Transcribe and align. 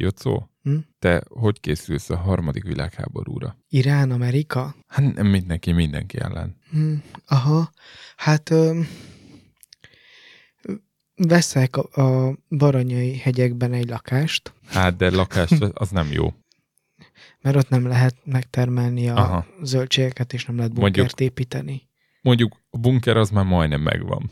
Jocó, 0.00 0.50
Hm? 0.62 0.76
te 0.98 1.22
hogy 1.28 1.60
készülsz 1.60 2.10
a 2.10 2.16
harmadik 2.16 2.64
világháborúra? 2.64 3.56
Irán, 3.68 4.10
Amerika? 4.10 4.74
Hát 4.86 5.14
nem 5.14 5.26
mindenki, 5.26 5.72
mindenki 5.72 6.18
ellen. 6.20 6.56
Hm, 6.70 6.92
aha, 7.26 7.70
hát 8.16 8.50
ö, 8.50 8.80
veszek 11.16 11.76
a, 11.76 12.00
a 12.28 12.36
Baranyai 12.48 13.16
hegyekben 13.16 13.72
egy 13.72 13.88
lakást, 13.88 14.52
Hát, 14.66 14.96
de 14.96 15.10
lakás 15.10 15.50
az 15.72 15.90
nem 15.90 16.12
jó. 16.12 16.34
mert 17.40 17.56
ott 17.56 17.68
nem 17.68 17.86
lehet 17.86 18.16
megtermelni 18.24 19.08
a 19.08 19.16
Aha. 19.16 19.46
Zöldségeket, 19.62 20.32
és 20.32 20.44
nem 20.44 20.56
lehet 20.56 20.72
Mondjuk- 20.72 20.94
bunkert 20.94 21.20
építeni. 21.20 21.88
Mondjuk 22.22 22.56
a 22.70 22.78
bunker 22.78 23.16
az 23.16 23.30
már 23.30 23.44
majdnem 23.44 23.80
megvan. 23.80 24.30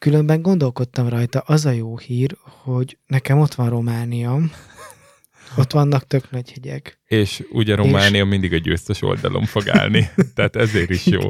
Különben 0.00 0.42
gondolkodtam 0.42 1.08
rajta, 1.08 1.38
az 1.38 1.64
a 1.64 1.70
jó 1.70 1.98
hír, 1.98 2.36
hogy 2.42 2.98
nekem 3.06 3.38
ott 3.38 3.54
van 3.54 3.68
Románia, 3.68 4.40
ott 5.56 5.72
vannak 5.72 6.06
tök 6.06 6.30
nagy 6.30 6.52
hegyek. 6.52 7.00
És 7.04 7.44
ugye 7.50 7.74
Románia 7.74 8.24
mindig 8.24 8.52
a 8.52 8.56
győztes 8.56 9.02
oldalon 9.02 9.44
fog 9.44 9.68
állni, 9.68 10.08
tehát 10.34 10.56
ezért 10.56 10.90
is 10.90 11.06
jó. 11.06 11.20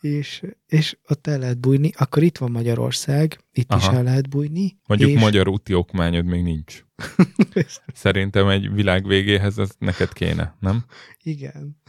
És, 0.00 0.42
és 0.66 0.96
ott 1.08 1.26
el 1.26 1.38
lehet 1.38 1.58
bújni, 1.58 1.90
akkor 1.96 2.22
itt 2.22 2.38
van 2.38 2.50
Magyarország, 2.50 3.44
itt 3.52 3.72
Aha. 3.72 3.90
is 3.90 3.96
el 3.96 4.02
lehet 4.02 4.28
bújni. 4.28 4.78
Mondjuk 4.86 5.10
és 5.10 5.18
magyar 5.20 5.48
úti 5.48 5.74
okmányod 5.74 6.24
még 6.24 6.42
nincs. 6.42 6.84
Szerintem 7.94 8.48
egy 8.48 8.72
világ 8.72 9.06
végéhez 9.06 9.58
ez 9.58 9.70
neked 9.78 10.12
kéne, 10.12 10.56
nem? 10.58 10.84
Igen. 11.22 11.80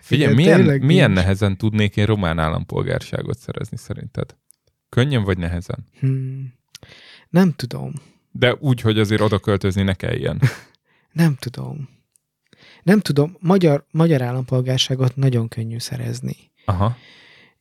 Figyelj, 0.00 0.32
Igen, 0.32 0.34
milyen, 0.34 0.80
milyen 0.80 1.10
nincs. 1.10 1.22
nehezen 1.22 1.56
tudnék 1.56 1.96
én 1.96 2.06
román 2.06 2.38
állampolgárságot 2.38 3.38
szerezni 3.38 3.76
szerinted? 3.76 4.36
Könnyen 4.92 5.24
vagy 5.24 5.38
nehezen? 5.38 5.86
Hmm. 6.00 6.54
Nem 7.28 7.52
tudom. 7.52 7.92
De 8.30 8.54
úgy, 8.54 8.80
hogy 8.80 8.98
azért 8.98 9.20
oda 9.20 9.38
költözni 9.38 9.82
ne 9.82 9.94
kelljen. 9.94 10.40
Nem 11.12 11.36
tudom. 11.38 11.88
Nem 12.82 13.00
tudom, 13.00 13.36
magyar, 13.40 13.86
magyar 13.90 14.22
állampolgárságot 14.22 15.16
nagyon 15.16 15.48
könnyű 15.48 15.78
szerezni. 15.78 16.36
Aha. 16.64 16.96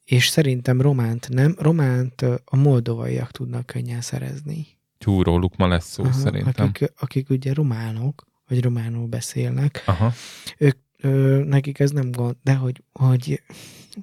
És 0.04 0.28
szerintem 0.28 0.82
románt 0.82 1.30
nem. 1.30 1.56
Románt 1.60 2.22
a 2.46 2.56
moldovaiak 2.56 3.32
tudnak 3.32 3.66
könnyen 3.66 4.02
szerezni. 4.02 4.68
Tyú, 4.98 5.24
róluk 5.24 5.56
ma 5.56 5.68
lesz 5.68 5.90
szó 5.90 6.04
Aha, 6.04 6.12
szerintem. 6.12 6.68
Akik, 6.68 6.92
akik 7.00 7.30
ugye 7.30 7.54
románok, 7.54 8.26
vagy 8.48 8.62
románul 8.62 9.08
beszélnek, 9.08 9.84
Aha. 9.86 10.14
Ö, 11.02 11.44
nekik 11.44 11.80
ez 11.80 11.92
nem 11.92 12.12
gond, 12.12 12.36
de 12.44 12.54
hogy, 12.54 12.84
hogy, 12.92 13.42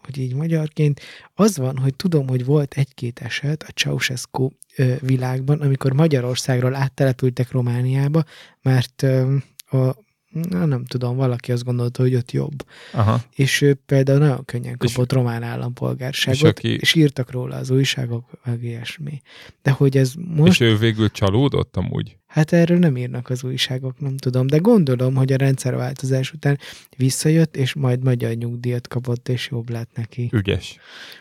hogy 0.04 0.18
így 0.18 0.34
magyarként 0.34 1.00
az 1.34 1.56
van, 1.56 1.78
hogy 1.78 1.96
tudom, 1.96 2.28
hogy 2.28 2.44
volt 2.44 2.74
egy-két 2.74 3.18
eset 3.18 3.62
a 3.62 3.72
Ceausescu 3.72 4.48
ö, 4.76 4.94
világban, 5.00 5.60
amikor 5.60 5.92
Magyarországról 5.92 6.74
áttelepültek 6.74 7.50
Romániába, 7.50 8.24
mert 8.62 9.02
ö, 9.02 9.36
a, 9.70 10.06
na, 10.32 10.64
nem 10.64 10.84
tudom, 10.84 11.16
valaki 11.16 11.52
azt 11.52 11.64
gondolta, 11.64 12.02
hogy 12.02 12.14
ott 12.14 12.32
jobb. 12.32 12.64
Aha. 12.92 13.20
És 13.34 13.60
ő 13.60 13.74
például 13.86 14.18
nagyon 14.18 14.44
könnyen 14.44 14.76
És- 14.80 14.92
kapott 14.92 15.12
román 15.12 15.42
állampolgárságot, 15.42 16.34
és 16.36 16.42
és, 16.42 16.48
aki- 16.48 16.76
és 16.80 16.94
írtak 16.94 17.30
róla 17.30 17.56
az 17.56 17.70
újságok, 17.70 18.24
meg 18.44 18.62
ilyesmi. 18.64 19.20
De 19.62 19.70
hogy 19.70 19.96
ez 19.96 20.12
most, 20.16 20.50
És 20.52 20.60
ő 20.60 20.76
végül 20.76 21.10
csalódott 21.10 21.76
amúgy? 21.76 22.16
hát 22.26 22.52
erről 22.52 22.78
nem 22.78 22.96
írnak 22.96 23.30
az 23.30 23.44
újságok, 23.44 24.00
nem 24.00 24.16
tudom, 24.16 24.46
de 24.46 24.56
gondolom, 24.56 25.14
hogy 25.14 25.32
a 25.32 25.36
rendszerváltozás 25.36 26.32
után 26.32 26.58
visszajött, 26.96 27.56
és 27.56 27.74
majd 27.74 28.02
magyar 28.04 28.32
nyugdíjat 28.34 28.88
kapott, 28.88 29.28
és 29.28 29.48
jobb 29.50 29.70
lett 29.70 29.90
neki. 29.94 30.28
Ügyes. 30.32 30.76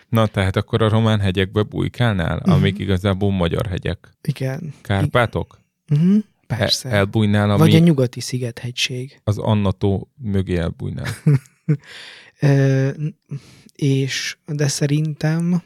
Na, 0.10 0.28
tehát 0.28 0.56
akkor 0.56 0.82
a 0.82 0.90
román 0.90 1.20
hegyekbe 1.20 1.62
bujkálnál, 1.62 2.36
Mhm. 2.46 2.50
amik 2.52 2.80
igazából 2.80 3.32
magyar 3.32 3.66
hegyek. 3.66 4.10
Igen. 4.22 4.74
Kárpátok? 4.82 5.60
Uh-huh. 5.90 6.24
Persze. 6.48 6.90
El, 6.90 6.96
elbújnál, 6.96 7.50
ami 7.50 7.60
Vagy 7.60 7.76
a 7.76 7.80
nyugati 7.80 8.20
szigethegység. 8.20 9.22
az 9.24 9.38
Annató 9.38 10.12
mögé 10.18 10.56
elbújnál. 10.58 11.08
És, 13.76 14.38
de 14.46 14.68
szerintem 14.68 15.64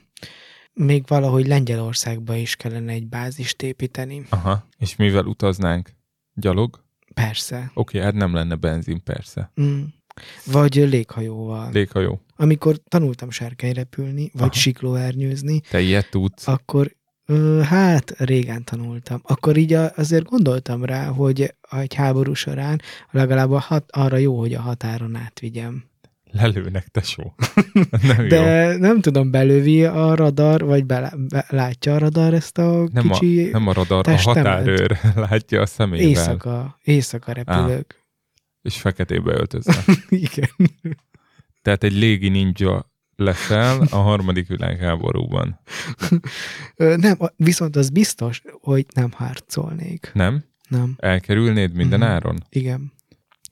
még 0.73 1.03
valahogy 1.07 1.47
Lengyelországba 1.47 2.35
is 2.35 2.55
kellene 2.55 2.91
egy 2.91 3.07
bázist 3.07 3.61
építeni. 3.61 4.25
Aha. 4.29 4.67
És 4.77 4.95
mivel 4.95 5.25
utaznánk? 5.25 5.89
Gyalog? 6.33 6.83
Persze. 7.13 7.71
Oké, 7.73 7.99
hát 7.99 8.13
nem 8.13 8.33
lenne 8.33 8.55
benzin, 8.55 9.03
persze. 9.03 9.51
Mm. 9.61 9.81
Vagy 10.45 10.75
léghajóval. 10.75 11.71
Léghajó. 11.71 12.21
Amikor 12.35 12.75
tanultam 12.87 13.29
sárkány 13.29 13.73
repülni, 13.73 14.29
vagy 14.33 14.41
Aha. 14.41 14.51
siklóernyőzni, 14.53 15.59
Te 15.69 15.81
ilyet 15.81 16.09
tudsz? 16.09 16.47
akkor 16.47 16.95
hát 17.63 18.13
régen 18.17 18.63
tanultam. 18.63 19.19
Akkor 19.23 19.57
így 19.57 19.73
a, 19.73 19.91
azért 19.95 20.23
gondoltam 20.25 20.85
rá, 20.85 21.05
hogy 21.05 21.53
egy 21.69 21.93
háború 21.93 22.33
során 22.33 22.81
legalább 23.11 23.51
a 23.51 23.59
hat, 23.59 23.91
arra 23.91 24.17
jó, 24.17 24.39
hogy 24.39 24.53
a 24.53 24.61
határon 24.61 25.15
átvigyem. 25.15 25.83
Lelőnek, 26.31 26.87
tesó. 26.87 27.33
nem 28.15 28.27
De 28.27 28.71
jó. 28.71 28.77
nem 28.77 29.01
tudom, 29.01 29.31
belövi 29.31 29.85
a 29.85 30.15
radar, 30.15 30.61
vagy 30.65 30.85
be, 30.85 31.13
be, 31.29 31.45
látja 31.49 31.95
a 31.95 31.97
radar 31.97 32.33
ezt 32.33 32.57
a 32.57 32.87
Nem 32.91 33.09
a, 33.11 33.13
kicsi 33.19 33.49
nem 33.51 33.67
a 33.67 33.73
radar, 33.73 33.99
a 33.99 34.01
testemet. 34.01 34.37
határőr 34.45 34.97
látja 35.29 35.61
a 35.61 35.65
szemével, 35.65 36.07
éjszaka, 36.07 36.77
éjszaka 36.83 37.31
repülők. 37.31 38.05
és 38.61 38.77
feketébe 38.79 39.33
öltözve. 39.33 39.83
Igen. 40.09 40.49
Tehát 41.61 41.83
egy 41.83 41.93
légi 41.93 42.29
ninja 42.29 42.90
leszel 43.21 43.81
a 43.91 43.95
harmadik 43.95 44.47
világháborúban. 44.47 45.59
Nem, 46.75 47.17
viszont 47.35 47.75
az 47.75 47.89
biztos, 47.89 48.41
hogy 48.61 48.85
nem 48.93 49.11
harcolnék. 49.11 50.11
Nem? 50.13 50.43
Nem. 50.69 50.95
Elkerülnéd 50.97 51.73
minden 51.73 51.99
Mhm. 51.99 52.07
áron? 52.09 52.37
Igen. 52.49 52.91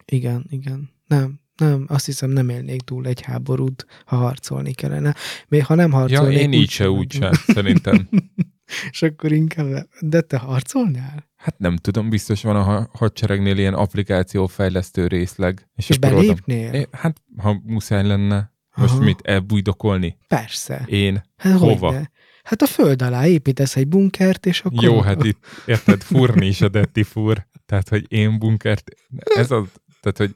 Igen, 0.05 0.45
igen. 0.49 0.89
Nem, 1.07 1.39
nem, 1.57 1.85
azt 1.87 2.05
hiszem 2.05 2.29
nem 2.29 2.49
élnék 2.49 2.81
túl 2.81 3.05
egy 3.07 3.21
háborút, 3.21 3.85
ha 4.05 4.15
harcolni 4.15 4.71
kellene. 4.73 5.15
Még 5.47 5.65
ha 5.65 5.75
nem 5.75 5.91
Ja, 5.91 5.97
harcolnék, 5.97 6.39
én 6.39 6.53
így 6.53 6.69
se, 6.69 6.89
úgy 6.89 7.11
se, 7.11 7.31
szerintem. 7.33 8.09
És 8.91 9.01
akkor 9.01 9.31
inkább, 9.31 9.87
de 10.01 10.21
te 10.21 10.37
harcolnál? 10.37 11.27
Hát 11.35 11.57
nem 11.59 11.75
tudom, 11.75 12.09
biztos 12.09 12.43
van 12.43 12.55
a 12.55 12.61
ha- 12.63 12.89
hadseregnél 12.93 13.57
ilyen 13.57 13.73
applikációfejlesztő 13.73 15.07
részleg. 15.07 15.67
És 15.75 15.89
oda- 15.89 15.99
belépnél? 16.09 16.73
É, 16.73 16.87
Hát, 16.91 17.21
ha 17.37 17.61
muszáj 17.63 18.05
lenne, 18.07 18.53
most 18.79 18.93
Aha. 18.93 19.03
mit, 19.03 19.19
elbújdokolni? 19.21 20.17
Persze. 20.27 20.83
Én? 20.85 21.23
Hát 21.37 21.57
Hova? 21.59 21.87
hogyne? 21.87 22.11
Hát 22.43 22.61
a 22.61 22.65
föld 22.65 23.01
alá 23.01 23.27
építesz 23.27 23.75
egy 23.75 23.87
bunkert, 23.87 24.45
és 24.45 24.61
akkor... 24.61 24.83
Jó, 24.83 24.99
hát 25.01 25.23
itt, 25.23 25.45
érted, 25.65 26.01
furni 26.01 26.45
is 26.47 26.61
a 26.61 26.69
detti 26.69 27.03
fur. 27.03 27.47
Tehát, 27.65 27.89
hogy 27.89 28.05
én 28.07 28.39
bunkert, 28.39 28.91
ez 29.35 29.51
az, 29.51 29.65
tehát, 30.01 30.17
hogy 30.17 30.33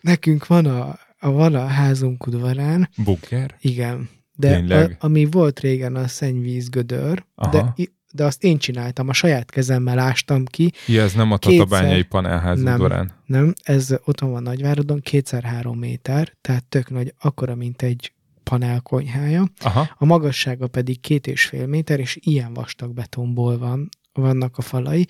Nekünk 0.00 0.46
van 0.46 0.66
a, 0.66 0.98
a, 1.18 1.30
van 1.30 1.54
a 1.54 1.66
házunk 1.66 2.26
udvarán, 2.26 2.88
bunker? 3.04 3.56
igen, 3.60 4.08
de 4.36 4.54
Tényleg? 4.54 4.90
a, 5.00 5.04
ami 5.06 5.24
volt 5.24 5.60
régen 5.60 5.96
a 5.96 6.08
szennyvíz 6.08 6.68
gödör, 6.68 7.24
de, 7.50 7.58
Aha. 7.58 7.72
i- 7.76 7.92
de 8.12 8.24
azt 8.24 8.44
én 8.44 8.58
csináltam, 8.58 9.08
a 9.08 9.12
saját 9.12 9.50
kezemmel 9.50 9.98
ástam 9.98 10.44
ki, 10.44 10.72
Ja, 10.86 11.02
ez 11.02 11.12
nem 11.12 11.32
a 11.32 11.36
Kétszer. 11.36 11.58
tatabányai 11.66 12.02
panelház 12.02 12.62
Nem. 12.62 12.74
udvarán. 12.74 13.12
nem, 13.26 13.52
ez 13.62 13.94
otthon 14.04 14.30
van 14.30 14.42
Nagyváradon, 14.42 15.00
kétszer 15.00 15.42
három 15.42 15.78
méter, 15.78 16.32
tehát 16.40 16.64
tök 16.64 16.90
nagy, 16.90 17.14
akkora, 17.20 17.54
mint 17.54 17.82
egy 17.82 18.12
panelkonyhája. 18.42 19.44
Aha, 19.60 19.88
A 19.98 20.04
magassága 20.04 20.66
pedig 20.66 21.00
két 21.00 21.26
és 21.26 21.44
fél 21.44 21.66
méter, 21.66 22.00
és 22.00 22.18
ilyen 22.20 22.52
vastag 22.54 22.92
betonból 22.94 23.58
van, 23.58 23.88
vannak 24.12 24.58
a 24.58 24.62
falai. 24.62 25.06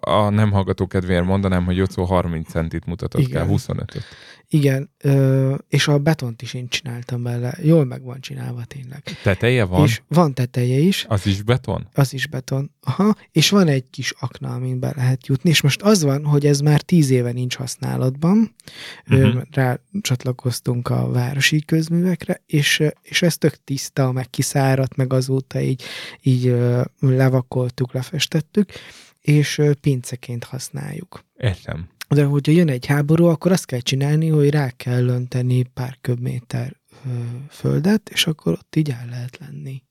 A 0.00 0.28
nem 0.28 0.50
hallgató 0.50 0.86
kedvéért 0.86 1.24
mondanám, 1.24 1.64
hogy 1.64 1.76
Jocó 1.76 2.04
30 2.04 2.48
centit 2.50 2.84
mutatott 2.86 3.20
Igen. 3.20 3.32
kell, 3.32 3.56
25-öt. 3.56 4.02
Igen, 4.54 4.90
ö, 4.98 5.54
és 5.68 5.88
a 5.88 5.98
betont 5.98 6.42
is 6.42 6.54
én 6.54 6.68
csináltam 6.68 7.22
bele. 7.22 7.54
Jól 7.62 7.84
meg 7.84 8.02
van 8.02 8.20
csinálva 8.20 8.64
tényleg. 8.64 9.02
Teteje 9.22 9.64
van? 9.64 9.84
És 9.86 10.02
van 10.08 10.34
teteje 10.34 10.78
is, 10.78 11.04
Az 11.08 11.26
is 11.26 11.42
beton? 11.42 11.88
az 11.92 12.12
is 12.12 12.26
beton. 12.26 12.70
Aha, 12.80 13.14
és 13.30 13.50
van 13.50 13.68
egy 13.68 13.84
kis 13.90 14.12
akna, 14.20 14.54
amin 14.54 14.78
be 14.80 14.92
lehet 14.96 15.26
jutni, 15.26 15.50
és 15.50 15.60
most 15.60 15.82
az 15.82 16.02
van, 16.02 16.24
hogy 16.24 16.46
ez 16.46 16.60
már 16.60 16.80
tíz 16.80 17.10
éve 17.10 17.32
nincs 17.32 17.56
használatban, 17.56 18.54
Mhm. 19.06 19.22
uh-huh. 19.24 19.42
rá 19.50 19.78
csatlakoztunk 20.00 20.88
a 20.88 21.10
városi 21.10 21.64
közművekre, 21.64 22.42
és, 22.46 22.82
és 23.02 23.22
ez 23.22 23.38
tök 23.38 23.64
tiszta, 23.64 24.12
meg 24.12 24.30
kiszáradt, 24.30 24.96
meg 24.96 25.12
azóta 25.12 25.60
így, 25.60 25.82
így 26.22 26.46
ö, 26.46 26.82
levakoltuk, 27.00 27.92
lefestettük, 27.92 28.70
és 29.20 29.58
ö, 29.58 29.74
pinceként 29.74 30.44
használjuk. 30.44 31.24
Értem. 31.36 31.88
De 32.14 32.24
hogyha 32.24 32.52
jön 32.52 32.68
egy 32.68 32.86
háború, 32.86 33.24
akkor 33.24 33.52
azt 33.52 33.66
kell 33.66 33.80
csinálni, 33.80 34.28
hogy 34.28 34.50
rá 34.50 34.70
kell 34.70 35.08
önteni 35.08 35.62
pár 35.62 35.98
köbméter 36.00 36.80
földet, 37.50 38.08
és 38.12 38.26
akkor 38.26 38.52
ott 38.52 38.76
így 38.76 38.90
el 38.90 39.06
lehet 39.10 39.38
lenni. 39.38 39.82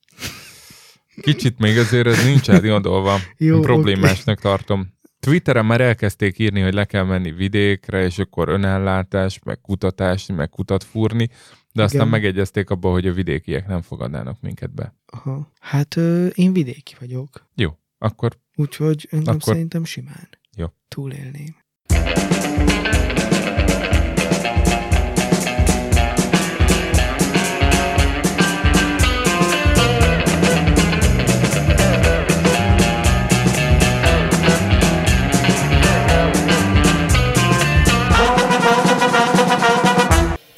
Kicsit 1.20 1.58
még 1.58 1.78
azért 1.78 2.06
ez 2.06 2.24
nincs 2.24 2.50
átgondolva. 2.50 3.18
Jó, 3.38 3.60
Problémásnak 3.60 4.40
tartom. 4.40 4.92
Twitteren 5.20 5.66
már 5.66 5.80
elkezdték 5.80 6.38
írni, 6.38 6.60
hogy 6.60 6.74
le 6.74 6.84
kell 6.84 7.04
menni 7.04 7.30
vidékre, 7.32 8.04
és 8.04 8.18
akkor 8.18 8.48
önellátás, 8.48 9.38
meg 9.44 9.60
kutatás, 9.60 10.26
meg 10.26 10.48
kutat 10.48 10.84
fúrni, 10.84 11.28
de 11.72 11.82
aztán 11.82 12.00
Igen. 12.00 12.12
megegyezték 12.12 12.70
abba, 12.70 12.90
hogy 12.90 13.06
a 13.06 13.12
vidékiek 13.12 13.66
nem 13.66 13.82
fogadnának 13.82 14.40
minket 14.40 14.74
be. 14.74 14.94
Aha. 15.06 15.52
Hát 15.60 15.96
ö, 15.96 16.26
én 16.26 16.52
vidéki 16.52 16.94
vagyok, 17.00 17.48
Jó, 17.54 17.70
akkor 17.98 18.38
úgyhogy 18.56 19.08
engem 19.10 19.28
Akkor- 19.34 19.42
szerintem 19.54 19.84
simán. 19.84 20.28
Jó. 20.56 20.66
túlélném. 20.88 21.60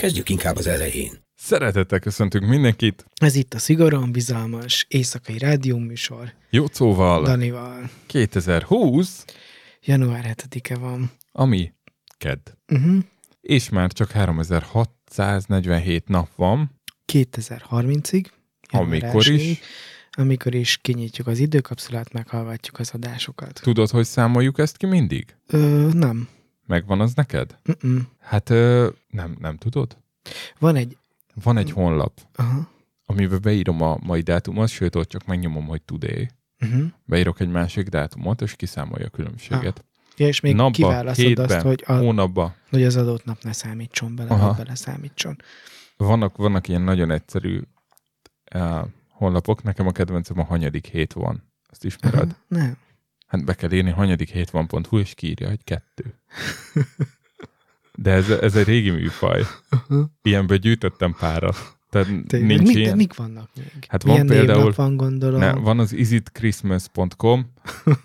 Kezdjük 0.05 0.29
inkább 0.29 0.57
az 0.57 0.67
elején. 0.67 1.13
Szeretettel 1.35 1.99
köszöntünk 1.99 2.47
mindenkit. 2.47 3.05
Ez 3.15 3.35
itt 3.35 3.55
a 3.55 3.59
szigorúan 3.59 4.13
bizalmas 4.13 4.87
éjszakai 4.89 5.39
rádióműsor 5.39 6.33
Jócóval 6.51 7.23
Danival. 7.23 7.91
2020, 8.07 9.25
Január 9.85 10.35
7-e 10.49 10.77
van. 10.77 11.11
Ami 11.37 11.73
kedd. 12.19 12.49
Uh-huh. 12.69 13.03
És 13.41 13.69
már 13.69 13.93
csak 13.93 14.11
3647 14.11 16.09
nap 16.09 16.29
van, 16.35 16.81
2030-ig. 17.13 18.27
január 18.73 19.03
amikor 19.03 19.23
1-ig, 19.23 19.41
is. 19.41 19.61
Amikor 20.17 20.55
is 20.55 20.77
kinyitjuk 20.77 21.27
az 21.27 21.39
időkapszulát, 21.39 22.13
meghallgatjuk 22.13 22.79
az 22.79 22.91
adásokat. 22.95 23.61
Tudod, 23.63 23.91
hogy 23.91 24.05
számoljuk 24.05 24.59
ezt 24.59 24.77
ki 24.77 24.87
mindig? 24.87 25.37
Ö, 25.47 25.89
nem. 25.93 26.29
Megvan 26.67 27.01
az 27.01 27.15
neked? 27.15 27.59
Uh-uh. 27.69 28.01
Hát 28.19 28.51
ö, 28.51 28.89
nem, 29.09 29.37
nem 29.41 29.57
tudod? 29.57 29.97
Van 30.59 30.77
egy... 30.77 30.97
Van 31.43 31.57
egy 31.57 31.71
honlap, 31.71 32.21
Aha. 32.35 32.71
amiben 33.07 33.41
beírom 33.43 33.83
a 33.83 33.99
mai 34.03 34.21
dátumot, 34.21 34.69
sőt, 34.69 34.97
ott 34.97 35.09
csak 35.09 35.27
megnyomom, 35.27 35.67
hogy 35.67 35.83
today. 35.83 36.29
Uh-huh. 36.61 36.85
Beírok 37.05 37.41
egy 37.41 37.49
másik 37.49 37.89
dátumot, 37.89 38.43
és 38.43 38.57
kiszámolja 38.57 39.07
a 39.07 39.11
különbséget. 39.11 39.85
Ja, 40.17 40.27
és 40.27 40.41
még 40.41 40.55
Napba, 40.55 40.71
kiválasztod 40.71 41.27
hétben, 41.27 41.45
azt, 41.45 41.61
hogy, 41.61 41.83
a, 41.87 41.93
Hónapba. 41.93 42.55
hogy 42.71 42.83
az 42.83 42.97
adott 42.97 43.25
nap 43.25 43.43
ne 43.43 43.53
számítson 43.53 44.17
bele, 44.17 44.31
Aha. 44.31 44.53
bele 44.53 44.75
számítson. 44.75 45.37
Vannak, 45.97 46.37
vannak 46.37 46.69
ilyen 46.69 46.83
nagyon 46.83 47.11
egyszerű 47.11 47.61
uh, 48.55 48.81
honlapok. 49.09 49.63
Nekem 49.63 49.87
a 49.87 49.93
kedvencem 49.93 50.39
a 50.39 50.45
hanyadik 50.45 50.87
hét 50.87 51.13
van. 51.13 51.53
Azt 51.71 51.85
ismered? 51.85 52.23
Aha. 52.23 52.37
Nem. 52.49 52.77
Hát 53.27 53.45
be 53.45 53.55
kell 53.55 53.73
írni 53.73 53.91
hanyadik 53.91 54.31
hét 54.31 54.51
van.hu, 54.51 54.99
és 54.99 55.15
kiírja, 55.15 55.49
hogy 55.49 55.65
kettő. 55.65 56.15
De 57.95 58.11
ez, 58.11 58.31
ez 58.31 58.57
egy 58.57 58.67
régi 58.67 58.91
műfaj. 58.91 59.43
Ilyenből 60.23 60.57
gyűjtöttem 60.57 61.15
párat. 61.19 61.77
Tehát 61.91 62.07
Tényleg, 62.27 62.49
nincs 62.49 62.67
mik, 62.67 62.77
ilyen. 62.77 62.97
mik 62.97 63.15
vannak 63.15 63.51
még? 63.57 63.85
Hát 63.89 64.03
van 64.03 64.13
Milyen 64.13 64.27
például- 64.27 64.75
van, 64.75 64.97
gondolom. 64.97 65.41
Ne, 65.41 65.53
van 65.53 65.79
az 65.79 65.93
isitchristmas.com, 65.93 67.53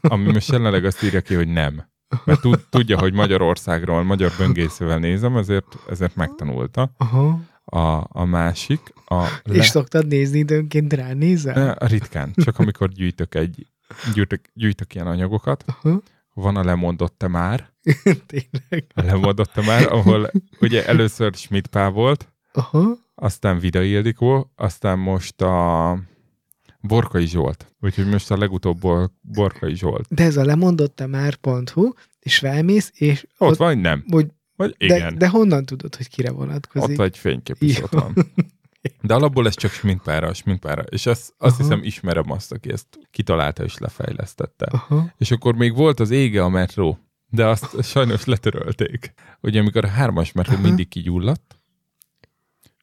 ami 0.01 0.31
most 0.31 0.51
jelenleg 0.51 0.85
azt 0.85 1.03
írja 1.03 1.21
ki, 1.21 1.33
hogy 1.33 1.47
nem. 1.47 1.89
Mert 2.25 2.41
tud, 2.41 2.65
tudja, 2.69 2.99
hogy 2.99 3.13
Magyarországról, 3.13 4.03
magyar 4.03 4.31
böngészővel 4.37 4.97
nézem, 4.97 5.37
ezért, 5.37 5.77
ezért 5.89 6.15
megtanulta. 6.15 6.91
Aha. 6.97 7.39
A, 7.65 8.07
a 8.09 8.25
másik, 8.25 8.93
a, 9.05 9.25
És 9.43 9.65
szoktad 9.65 10.07
nézni 10.07 10.39
időnként 10.39 10.93
ránézel? 10.93 11.75
Ritkán, 11.79 12.31
csak 12.35 12.59
amikor 12.59 12.89
gyűjtök 12.89 13.35
egy, 13.35 13.67
gyűjtök, 14.13 14.41
gyűjtök 14.53 14.95
ilyen 14.95 15.07
anyagokat. 15.07 15.63
Aha. 15.81 16.01
Van 16.33 16.55
a 16.55 16.63
lemondott 16.63 17.27
már, 17.27 17.69
Tényleg. 18.27 18.85
a 18.93 19.01
lemondott 19.01 19.65
már, 19.65 19.91
ahol 19.91 20.31
ugye 20.61 20.85
először 20.85 21.33
Schmidt 21.33 21.67
Pál 21.67 21.89
volt, 21.89 22.33
Aha. 22.53 22.97
aztán 23.15 23.59
Vida 23.59 23.81
Ildikó, 23.81 24.51
aztán 24.55 24.99
most 24.99 25.41
a 25.41 25.99
Borkai 26.81 27.27
Zsolt. 27.27 27.75
Úgyhogy 27.81 28.07
most 28.07 28.31
a 28.31 28.37
legutóbb 28.37 28.79
Bor- 28.79 29.11
Borkai 29.21 29.75
Zsolt. 29.75 30.07
De 30.09 30.23
ez 30.23 30.37
a 30.37 30.45
lemondott 30.45 31.07
már.hu, 31.07 31.89
és 32.19 32.37
felmész, 32.37 32.91
és 32.95 33.25
Ott 33.37 33.57
van, 33.57 33.67
hogy 33.67 33.77
nem. 33.81 34.03
hogy, 34.09 34.27
Vagy 34.55 34.75
de, 34.77 34.85
igen. 34.95 35.17
de 35.17 35.27
honnan 35.27 35.65
tudod, 35.65 35.95
hogy 35.95 36.09
kire 36.09 36.31
vonatkozik? 36.31 36.99
Ott 36.99 37.05
egy 37.05 37.17
fénykép 37.17 37.55
is 37.61 37.77
Jó. 37.77 37.83
ott 37.83 37.91
van. 37.91 38.13
De 39.01 39.13
alapból 39.13 39.47
ez 39.47 39.55
csak 39.55 39.71
smintpára, 39.71 40.33
smintpára. 40.33 40.81
És 40.81 41.05
azt, 41.05 41.33
azt 41.37 41.53
Aha. 41.53 41.63
hiszem 41.63 41.83
ismerem 41.83 42.31
azt, 42.31 42.51
aki 42.51 42.71
ezt 42.71 42.87
kitalálta 43.11 43.63
és 43.63 43.77
lefejlesztette. 43.77 44.65
Aha. 44.65 45.13
És 45.17 45.31
akkor 45.31 45.55
még 45.55 45.75
volt 45.75 45.99
az 45.99 46.09
ége 46.09 46.43
a 46.43 46.49
metró, 46.49 46.99
de 47.29 47.45
azt 47.47 47.83
sajnos 47.83 48.25
letörölték. 48.25 49.13
Ugye 49.41 49.59
amikor 49.59 49.85
a 49.85 49.87
hármas 49.87 50.31
metró 50.31 50.53
Aha. 50.53 50.61
mindig 50.61 50.87
kigyulladt, 50.87 51.58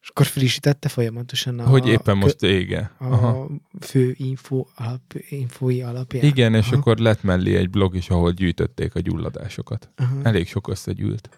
És 0.07 0.13
akkor 0.13 0.25
frissítette 0.25 0.89
folyamatosan 0.89 1.59
a, 1.59 1.67
hogy 1.67 1.87
éppen 1.87 2.17
most 2.17 2.43
ége. 2.43 2.91
a 2.97 3.05
Aha. 3.05 3.49
fő 3.79 4.13
info 4.17 4.65
alap, 4.75 5.01
infói 5.29 5.81
alapján. 5.81 6.23
Igen, 6.25 6.53
és 6.53 6.67
Aha. 6.67 6.75
akkor 6.77 6.97
lett 6.97 7.23
mellé 7.23 7.55
egy 7.55 7.69
blog 7.69 7.95
is, 7.95 8.09
ahol 8.09 8.31
gyűjtötték 8.31 8.95
a 8.95 8.99
gyulladásokat. 8.99 9.89
Aha. 9.95 10.19
Elég 10.23 10.47
sok 10.47 10.67
összegyűlt. 10.67 11.29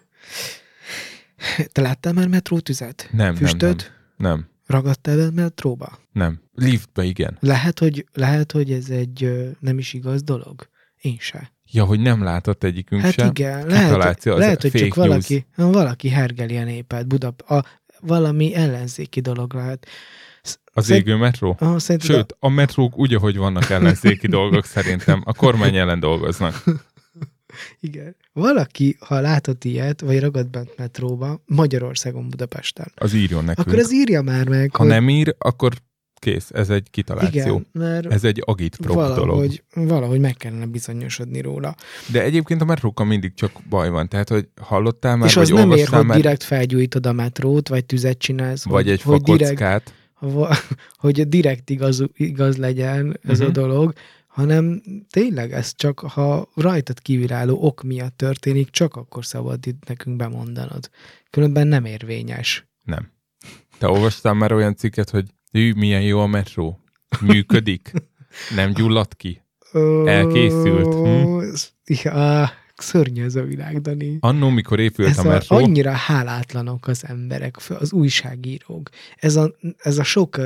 Te 1.72 1.80
láttál 1.80 2.12
már 2.12 2.28
metrótüzet? 2.28 3.08
Nem, 3.12 3.26
nem, 3.26 3.34
Füstöt? 3.34 3.92
Nem, 4.16 4.48
Ragadtál 4.66 5.16
be 5.16 5.42
metróba? 5.42 5.98
nem. 6.12 6.40
Liftbe 6.54 7.04
igen. 7.04 7.36
Lehet, 7.40 7.78
hogy, 7.78 8.06
lehet, 8.12 8.52
hogy 8.52 8.72
ez 8.72 8.88
egy 8.90 9.30
nem 9.60 9.78
is 9.78 9.92
igaz 9.92 10.22
dolog. 10.22 10.68
Én 11.00 11.16
se. 11.18 11.52
Ja, 11.72 11.84
hogy 11.84 12.00
nem 12.00 12.22
látott 12.22 12.64
egyikünk 12.64 13.02
Hát 13.02 13.12
sem. 13.12 13.28
igen, 13.28 13.66
lehet, 13.66 14.24
lehet 14.24 14.62
hogy 14.62 14.70
csak 14.70 14.80
news. 14.80 14.94
valaki, 14.94 15.46
valaki 15.56 16.08
hergeli 16.08 16.56
a 16.56 16.64
népet. 16.64 17.06
Budap, 17.06 17.50
a, 17.50 17.64
valami 18.00 18.54
ellenzéki 18.54 19.20
dolog 19.20 19.54
lehet. 19.54 19.86
Az 20.72 20.84
Szerint- 20.84 21.06
égő 21.06 21.16
metró? 21.16 21.56
Ah, 21.58 21.78
Sőt, 21.98 22.36
a 22.38 22.48
metrók 22.48 22.98
úgy, 22.98 23.14
ahogy 23.14 23.36
vannak 23.36 23.70
ellenzéki 23.70 24.26
dolgok 24.26 24.64
szerintem, 24.64 25.22
a 25.24 25.34
kormány 25.34 25.76
ellen 25.76 26.00
dolgoznak. 26.00 26.62
A, 26.66 26.70
igen. 27.80 28.16
Valaki, 28.32 28.96
ha 29.00 29.20
látott 29.20 29.64
ilyet, 29.64 30.00
vagy 30.00 30.20
ragad 30.20 30.48
bent 30.50 30.76
metróba, 30.76 31.42
Magyarországon, 31.46 32.28
Budapesten, 32.28 32.92
Az 32.94 33.12
írjon 33.14 33.44
nekünk. 33.44 33.66
akkor 33.66 33.78
az 33.78 33.92
írja 33.94 34.22
már 34.22 34.48
meg, 34.48 34.76
Ha 34.76 34.84
nem 34.84 35.08
ír, 35.08 35.34
akkor 35.38 35.72
kész, 36.20 36.50
ez 36.50 36.70
egy 36.70 36.90
kitaláció. 36.90 37.40
igen, 37.54 37.66
mert 37.72 38.06
Ez 38.12 38.24
egy 38.24 38.42
agitprop 38.44 38.96
dolog. 38.96 39.16
valahogy, 39.18 39.62
valahogy 39.74 40.20
meg 40.20 40.34
kellene 40.34 40.66
bizonyosodni 40.66 41.40
róla. 41.40 41.74
De 42.12 42.22
egyébként 42.22 42.60
a 42.60 42.64
metrókkal 42.64 43.06
mindig 43.06 43.34
csak 43.34 43.52
baj 43.68 43.90
van. 43.90 44.08
Tehát, 44.08 44.28
hogy 44.28 44.48
hallottál 44.60 45.16
már, 45.16 45.28
és 45.28 45.34
vagy 45.34 45.42
az 45.42 45.48
nem 45.50 45.58
ér, 45.58 45.64
olvastál 45.72 45.98
hogy 45.98 46.08
már, 46.08 46.16
direkt 46.16 46.42
felgyújtod 46.42 47.06
a 47.06 47.12
metrót, 47.12 47.68
vagy 47.68 47.84
tüzet 47.84 48.18
csinálsz, 48.18 48.64
vagy 48.64 48.82
hogy, 48.84 48.92
egy 48.92 49.02
hogy 49.02 49.20
direkt, 49.22 49.92
ha- 50.14 50.56
hogy 50.98 51.28
direkt 51.28 51.70
igaz, 51.70 52.04
igaz 52.14 52.56
legyen 52.56 53.18
ez 53.22 53.38
Mhm. 53.38 53.48
a 53.48 53.50
dolog, 53.50 53.92
hanem 54.26 54.82
tényleg 55.10 55.52
ez 55.52 55.74
csak, 55.74 55.98
ha 56.00 56.48
rajtad 56.54 57.00
kívülálló 57.00 57.62
ok 57.62 57.82
miatt 57.82 58.16
történik, 58.16 58.70
csak 58.70 58.96
akkor 58.96 59.24
szabad 59.26 59.66
itt 59.66 59.88
nekünk 59.88 60.16
bemondanod. 60.16 60.90
Különben 61.30 61.66
nem 61.66 61.84
érvényes. 61.84 62.68
Nem. 62.84 63.10
Te 63.78 63.88
olvastál 63.88 64.34
már 64.34 64.52
olyan 64.52 64.76
cikket, 64.76 65.10
hogy 65.10 65.26
hű, 65.50 65.72
milyen 65.72 66.02
jó 66.02 66.20
a 66.20 66.26
metró? 66.26 66.80
Működik? 67.20 67.92
Nem 68.54 68.72
gyulladt 68.72 69.14
ki? 69.14 69.42
Elkészült, 70.04 70.94
hm? 70.94 71.42
Ja, 71.84 72.50
szörnyű 72.76 73.24
ez 73.24 73.34
a 73.34 73.42
világ, 73.42 73.80
Dani. 73.80 74.16
Annó, 74.20 74.48
mikor 74.48 74.80
épült 74.80 75.08
Ez 75.08 75.18
a 75.18 75.22
a, 75.22 75.28
metró, 75.28 75.56
annyira 75.56 75.90
hálátlanok 75.90 76.86
az 76.86 77.04
emberek, 77.06 77.56
az 77.68 77.92
újságírók. 77.92 78.88
Ez 79.16 79.36
a, 79.36 79.54
ez 79.78 79.98
a 79.98 80.02
sok, 80.02 80.40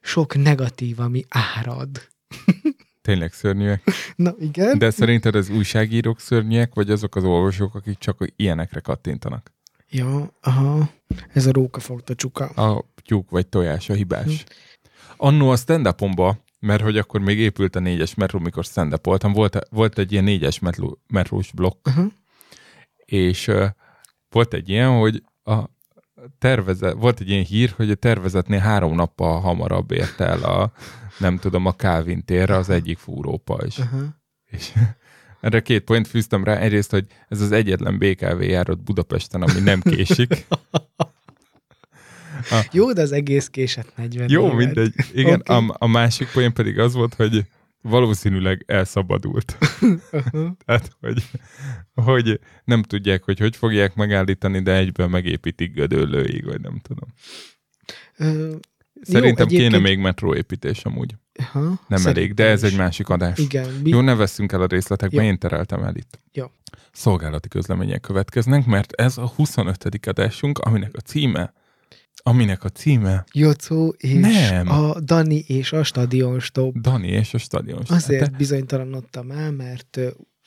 sok 0.00 0.36
negatív, 0.36 1.00
ami 1.00 1.24
árad. 1.28 2.08
tényleg 3.02 3.32
szörnyűek. 3.32 3.82
Na 4.16 4.34
igen. 4.38 4.78
De 4.78 4.90
szerinted 4.90 5.34
az 5.34 5.48
újságírók 5.48 6.20
szörnyűek, 6.20 6.74
vagy 6.74 6.90
azok 6.90 7.16
az 7.16 7.24
olvasók, 7.24 7.74
akik 7.74 7.98
csak 7.98 8.24
ilyenekre 8.36 8.80
kattintanak? 8.80 9.52
Ja, 9.90 10.32
aha. 10.40 10.90
Ez 11.32 11.46
a 11.46 11.52
róka 11.52 11.80
fogta 11.80 12.14
csuka. 12.14 12.44
A 12.44 12.84
tyúk 13.06 13.30
vagy 13.30 13.46
tojás 13.46 13.88
a 13.88 13.94
hibás. 13.94 14.44
Annó 15.16 15.50
a 15.50 15.56
stand 15.56 15.88
mert 16.60 16.82
hogy 16.82 16.98
akkor 16.98 17.20
még 17.20 17.38
épült 17.38 17.76
a 17.76 17.80
négyes 17.80 18.14
metró, 18.14 18.38
mikor 18.38 18.64
stand 18.64 18.98
voltam, 19.02 19.32
volt, 19.32 19.58
volt 19.70 19.98
egy 19.98 20.12
ilyen 20.12 20.24
négyes 20.24 20.58
metró, 20.58 20.98
metrós 21.06 21.52
blokk, 21.52 21.86
Aha. 21.86 22.06
és 23.04 23.48
uh, 23.48 23.66
volt 24.30 24.54
egy 24.54 24.68
ilyen, 24.68 24.98
hogy 24.98 25.22
a 25.44 25.64
tervezet, 26.38 26.94
volt 26.94 27.20
egy 27.20 27.28
ilyen 27.30 27.44
hír, 27.44 27.72
hogy 27.76 27.90
a 27.90 27.94
tervezetnél 27.94 28.58
három 28.58 28.94
nappal 28.94 29.40
hamarabb 29.40 29.90
ért 29.90 30.20
el 30.20 30.42
a, 30.42 30.72
nem 31.18 31.38
tudom, 31.38 31.66
a 31.66 31.74
Calvin 31.74 32.24
térre 32.24 32.56
az 32.56 32.68
egyik 32.68 32.98
fúrópajzs. 32.98 33.78
Aha. 33.78 33.98
És 34.44 34.72
erre 35.40 35.60
két 35.60 35.84
point 35.84 36.08
fűztem 36.08 36.44
rá. 36.44 36.56
Egyrészt, 36.56 36.90
hogy 36.90 37.06
ez 37.28 37.40
az 37.40 37.52
egyetlen 37.52 37.98
BKV 37.98 38.42
járat 38.42 38.82
Budapesten, 38.82 39.42
ami 39.42 39.60
nem 39.60 39.80
késik. 39.80 40.46
Jó, 42.72 42.92
de 42.92 43.02
az 43.02 43.12
egész 43.12 43.48
késett 43.48 43.92
40 43.96 44.30
Jó, 44.30 44.44
évet. 44.44 44.56
mindegy. 44.56 44.94
Igen, 45.14 45.40
Oké. 45.40 45.52
a, 45.52 45.74
a 45.78 45.86
másik 45.86 46.28
poén 46.32 46.52
pedig 46.52 46.78
az 46.78 46.94
volt, 46.94 47.14
hogy 47.14 47.44
valószínűleg 47.80 48.62
elszabadult. 48.66 49.56
Aha. 50.10 50.56
Tehát, 50.64 50.90
hogy, 51.00 51.22
hogy 51.94 52.40
nem 52.64 52.82
tudják, 52.82 53.22
hogy 53.24 53.38
hogy 53.38 53.56
fogják 53.56 53.94
megállítani, 53.94 54.62
de 54.62 54.76
egyből 54.76 55.06
megépítik 55.06 55.72
Gödöllőig, 55.74 56.44
vagy 56.44 56.60
nem 56.60 56.80
tudom. 56.82 57.08
Szerintem 59.02 59.46
kéne 59.46 59.60
egyébként- 59.62 59.82
még 59.82 59.98
metróépítés 59.98 60.84
amúgy. 60.84 61.14
Aha, 61.38 61.60
Nem 61.60 61.78
elég, 61.88 62.02
szerintem 62.02 62.34
de 62.36 62.44
ez 62.52 62.62
is. 62.62 62.70
egy 62.70 62.76
másik 62.76 63.08
adás. 63.08 63.38
Igen, 63.38 63.82
bi- 63.82 63.90
Jó, 63.90 64.00
ne 64.00 64.14
vesszünk 64.14 64.52
el 64.52 64.60
a 64.62 64.66
részletekbe, 64.66 65.22
Jó. 65.22 65.28
én 65.28 65.38
tereltem 65.38 65.82
el 65.82 65.96
itt. 65.96 66.20
Jó. 66.32 66.46
Szolgálati 66.92 67.48
közlemények 67.48 68.00
következnek, 68.00 68.66
mert 68.66 68.92
ez 68.92 69.18
a 69.18 69.26
25. 69.26 70.06
adásunk, 70.06 70.58
aminek 70.58 70.90
a 70.96 71.00
címe, 71.00 71.52
aminek 72.28 72.64
a 72.64 72.68
címe 72.68 73.24
Jocó 73.32 73.94
és 73.98 74.20
Nem. 74.20 74.68
a 74.68 75.00
Dani 75.00 75.44
és 75.46 75.72
a 75.72 75.82
stadion 75.82 76.40
stop. 76.40 76.78
Dani 76.78 77.08
és 77.08 77.34
a 77.34 77.38
stadion. 77.38 77.82
Azért 77.88 78.30
De, 78.30 78.36
bizonytalanodtam 78.36 79.30
el, 79.30 79.52
mert 79.52 80.00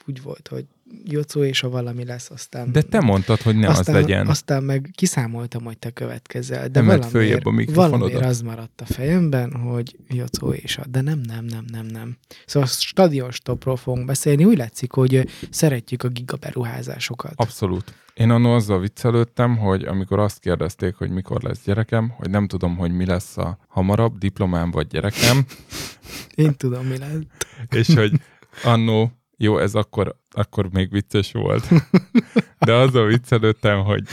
úgy 0.08 0.22
volt, 0.22 0.48
hogy 0.48 0.66
Jocó 1.04 1.44
és 1.44 1.64
a 1.64 1.70
valami 1.70 2.06
lesz, 2.06 2.30
aztán... 2.30 2.72
de 2.72 2.82
te 2.82 3.00
mondtad, 3.00 3.42
hogy 3.42 3.56
ne 3.56 3.68
aztán, 3.68 3.96
az 3.96 4.02
legyen. 4.02 4.28
Aztán 4.28 4.64
meg 4.64 4.90
kiszámoltam, 4.96 5.64
hogy 5.64 5.78
te 5.78 5.90
következel, 5.90 6.68
de 6.68 6.80
Emeld 6.80 7.12
valamiért, 7.12 7.46
a 7.46 7.52
mikrofonodat. 7.52 8.00
valamiért 8.00 8.26
az 8.26 8.42
maradt 8.42 8.82
a 8.82 8.86
fejemben, 8.86 9.52
hogy 9.54 9.96
Jocó 10.08 10.52
és 10.54 10.78
a... 10.78 10.86
De 10.90 11.02
nem, 11.02 11.20
nem, 11.20 11.46
nem, 11.46 11.66
nem, 11.72 11.86
nem. 11.86 12.18
Szóval 12.46 12.70
a 12.70 12.72
stadion 12.72 13.32
stopról 13.32 13.78
fogunk 13.78 14.06
beszélni. 14.06 14.46
Úgy 14.46 14.58
látszik, 14.58 14.92
hogy 14.92 15.30
szeretjük 15.50 16.04
a 16.04 16.08
gigaberuházásokat. 16.08 17.34
Abszolút. 17.36 17.94
Én 18.14 18.30
annól 18.30 18.56
azzal 18.56 18.80
viccelődtem, 18.80 19.58
hogy 19.58 19.84
amikor 19.84 20.20
azt 20.20 20.40
kérdezték, 20.40 20.96
hogy 20.96 21.10
mikor 21.10 21.42
lesz 21.42 21.64
gyerekem, 21.66 22.14
hogy 22.18 22.30
nem 22.30 22.48
tudom, 22.48 22.78
hogy 22.78 22.92
mi 22.92 23.06
lesz 23.06 23.38
a 23.38 23.58
hamarabb, 23.68 24.18
diplomám 24.18 24.72
vagy 24.72 24.88
gyerekem, 24.88 25.46
Én 26.36 26.56
tudom, 26.56 26.86
mi 26.86 26.98
lesz. 26.98 27.14
és 27.70 27.94
hogy 27.96 28.12
annó, 28.64 29.12
jó, 29.42 29.58
ez 29.58 29.76
akkor, 29.76 30.16
akkor 30.30 30.70
még 30.72 30.92
vicces 30.92 31.32
volt. 31.32 31.68
De 32.66 32.74
azzal 32.74 33.08
viccelődtem, 33.08 33.84
hogy 33.84 34.04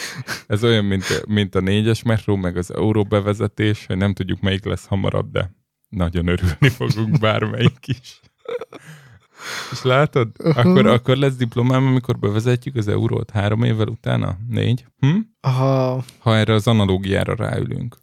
ez 0.46 0.64
olyan, 0.64 0.84
mint, 0.84 1.26
mint 1.26 1.54
a 1.54 1.60
négyes 1.60 2.02
metró, 2.02 2.36
meg 2.36 2.56
az 2.56 2.74
euró 2.74 3.02
bevezetés, 3.04 3.86
hogy 3.86 3.96
nem 3.96 4.14
tudjuk, 4.14 4.40
melyik 4.40 4.64
lesz 4.64 4.86
hamarabb, 4.86 5.30
de 5.30 5.50
nagyon 5.88 6.26
örülni 6.26 6.68
fogunk 6.68 7.18
bármelyik 7.26 7.86
is. 7.86 8.20
És 9.72 9.82
látod? 9.82 10.28
Akkor, 10.38 10.86
akkor 10.86 11.16
lesz 11.16 11.34
diplomám, 11.36 11.86
amikor 11.86 12.18
bevezetjük 12.18 12.76
az 12.76 12.88
eurót 12.88 13.30
három 13.30 13.62
évvel 13.62 13.88
utána? 13.88 14.38
Négy? 14.48 14.84
Hm? 14.98 15.18
Ha 15.40 16.04
Ha 16.18 16.36
erre 16.36 16.54
az 16.54 16.66
analógiára 16.66 17.34
ráülünk. 17.34 17.96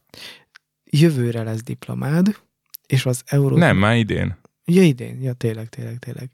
jövőre 0.84 1.44
lesz 1.44 1.64
diplomád, 1.64 2.40
és 2.88 3.06
az 3.06 3.22
eurót... 3.26 3.60
Nem, 3.60 3.78
már 3.78 3.98
idén. 3.98 4.38
Ja, 4.66 4.84
idén. 4.84 5.22
Ja, 5.22 5.34
tényleg, 5.34 5.70
tényleg, 5.70 6.00
tényleg. 6.00 6.30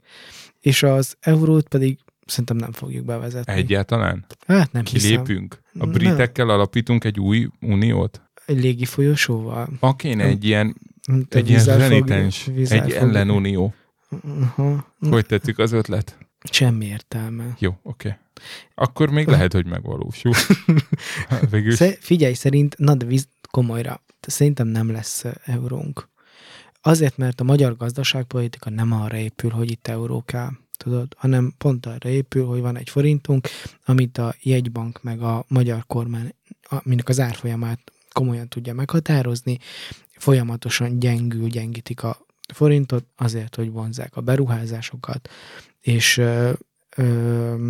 És 0.59 0.83
az 0.83 1.15
eurót 1.19 1.67
pedig 1.67 1.99
szerintem 2.25 2.57
nem 2.57 2.71
fogjuk 2.71 3.05
bevezetni. 3.05 3.53
Egyáltalán? 3.53 4.25
Hát 4.47 4.71
nem 4.71 4.85
hiszem. 4.85 5.09
Kilépünk? 5.09 5.61
A 5.73 5.77
Nem. 5.77 5.91
britekkel 5.91 6.49
alapítunk 6.49 7.03
egy 7.03 7.19
új 7.19 7.47
uniót? 7.61 8.21
Egy 8.45 8.61
légi 8.61 8.85
folyosóval. 8.85 9.69
A 9.79 9.95
kéne 9.95 10.23
egy 10.23 10.45
ilyen, 10.45 10.75
a 11.07 11.35
egy 11.35 11.49
ilyen 11.49 11.65
renitens, 11.65 12.47
egy 12.47 12.91
ellenunió. 12.91 13.73
Aha. 14.39 14.93
Hogy 14.99 15.25
tetszik 15.25 15.57
az 15.57 15.71
ötlet? 15.71 16.17
Semmi 16.51 16.85
értelme. 16.85 17.55
Jó, 17.59 17.79
oké. 17.83 18.15
Akkor 18.75 19.09
még 19.09 19.27
lehet, 19.27 19.53
hogy 19.53 19.65
megvalósul. 19.65 20.33
Végül 21.51 21.75
figyelj, 21.99 22.33
szerint, 22.33 22.77
na 22.77 22.95
de 22.95 23.05
víz, 23.05 23.27
komolyra, 23.51 24.03
szerintem 24.19 24.67
nem 24.67 24.91
lesz 24.91 25.25
eurónk. 25.43 26.08
Azért, 26.81 27.17
mert 27.17 27.39
a 27.39 27.43
magyar 27.43 27.77
gazdaságpolitika 27.77 28.69
nem 28.69 28.91
arra 28.91 29.17
épül, 29.17 29.49
hogy 29.49 29.71
itt 29.71 29.87
euró 29.87 30.25
tudod, 30.77 31.15
hanem 31.17 31.53
pont 31.57 31.85
arra 31.85 32.09
épül, 32.09 32.45
hogy 32.45 32.59
van 32.59 32.77
egy 32.77 32.89
forintunk, 32.89 33.47
amit 33.85 34.17
a 34.17 34.35
jegybank 34.41 35.03
meg 35.03 35.21
a 35.21 35.45
magyar 35.47 35.83
kormány, 35.87 36.33
aminek 36.69 37.09
az 37.09 37.19
árfolyamát 37.19 37.79
komolyan 38.11 38.47
tudja 38.47 38.73
meghatározni, 38.73 39.57
folyamatosan 40.11 40.99
gyengül, 40.99 41.47
gyengítik 41.47 42.03
a 42.03 42.25
forintot 42.53 43.05
azért, 43.15 43.55
hogy 43.55 43.71
vonzák 43.71 44.15
a 44.15 44.21
beruházásokat, 44.21 45.29
és 45.81 46.17
ö, 46.17 46.51
ö, 46.95 47.69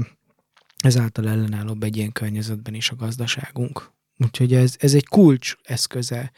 ezáltal 0.78 1.28
ellenállóbb 1.28 1.84
egy 1.84 1.98
ilyen 1.98 2.12
környezetben 2.12 2.74
is 2.74 2.90
a 2.90 2.96
gazdaságunk. 2.96 3.92
Úgyhogy 4.18 4.54
ez, 4.54 4.76
ez 4.80 4.94
egy 4.94 5.08
kulcs 5.08 5.56
eszköze 5.64 6.32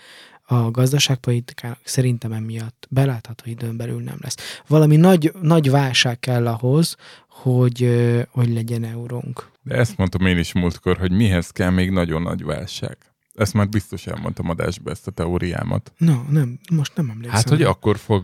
a 0.51 0.71
gazdaságpolitikának, 0.71 1.79
szerintem 1.83 2.31
emiatt 2.31 2.87
belátható 2.89 3.43
időn 3.45 3.77
belül 3.77 4.01
nem 4.01 4.17
lesz. 4.21 4.35
Valami 4.67 4.95
nagy, 4.95 5.33
nagy 5.41 5.69
válság 5.69 6.19
kell 6.19 6.47
ahhoz, 6.47 6.95
hogy, 7.27 7.89
hogy 8.31 8.53
legyen 8.53 8.83
eurónk. 8.83 9.49
De 9.63 9.75
ezt 9.75 9.97
mondtam 9.97 10.25
én 10.25 10.37
is 10.37 10.53
múltkor, 10.53 10.97
hogy 10.97 11.11
mihez 11.11 11.49
kell 11.49 11.69
még 11.69 11.89
nagyon 11.91 12.21
nagy 12.21 12.43
válság. 12.43 12.97
Ezt 13.33 13.53
már 13.53 13.69
biztos 13.69 14.07
elmondtam 14.07 14.49
adásba, 14.49 14.91
ezt 14.91 15.07
a 15.07 15.11
teóriámat. 15.11 15.93
Na, 15.97 16.25
nem, 16.29 16.59
most 16.71 16.95
nem 16.95 17.09
emlékszem. 17.09 17.35
Hát, 17.35 17.49
hogy 17.49 17.61
akkor 17.63 17.97
fog 17.97 18.23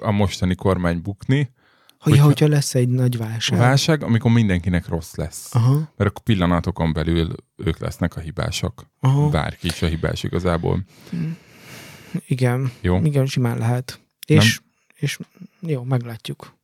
a 0.00 0.10
mostani 0.10 0.54
kormány 0.54 1.02
bukni, 1.02 1.36
hogy, 1.98 2.12
hogyha- 2.12 2.24
hogyha 2.26 2.48
lesz 2.48 2.74
egy 2.74 2.88
nagy 2.88 3.16
válság. 3.16 3.58
válság, 3.58 4.02
amikor 4.02 4.30
mindenkinek 4.30 4.88
rossz 4.88 5.14
lesz. 5.14 5.54
Aha, 5.54 5.72
Mert 5.74 6.10
akkor 6.10 6.22
pillanatokon 6.22 6.92
belül 6.92 7.34
ők 7.56 7.78
lesznek 7.78 8.16
a 8.16 8.20
hibásak. 8.20 8.86
aha, 9.00 9.28
Bárki 9.28 9.66
is 9.66 9.82
a 9.82 9.86
hibás 9.86 10.22
igazából. 10.22 10.84
Igen, 12.26 12.72
Jó? 12.80 13.00
igen, 13.02 13.26
simán 13.26 13.58
lehet. 13.58 14.00
És, 14.26 14.60
és 14.94 15.18
jó, 15.60 15.82
meglátjuk. 15.82 16.54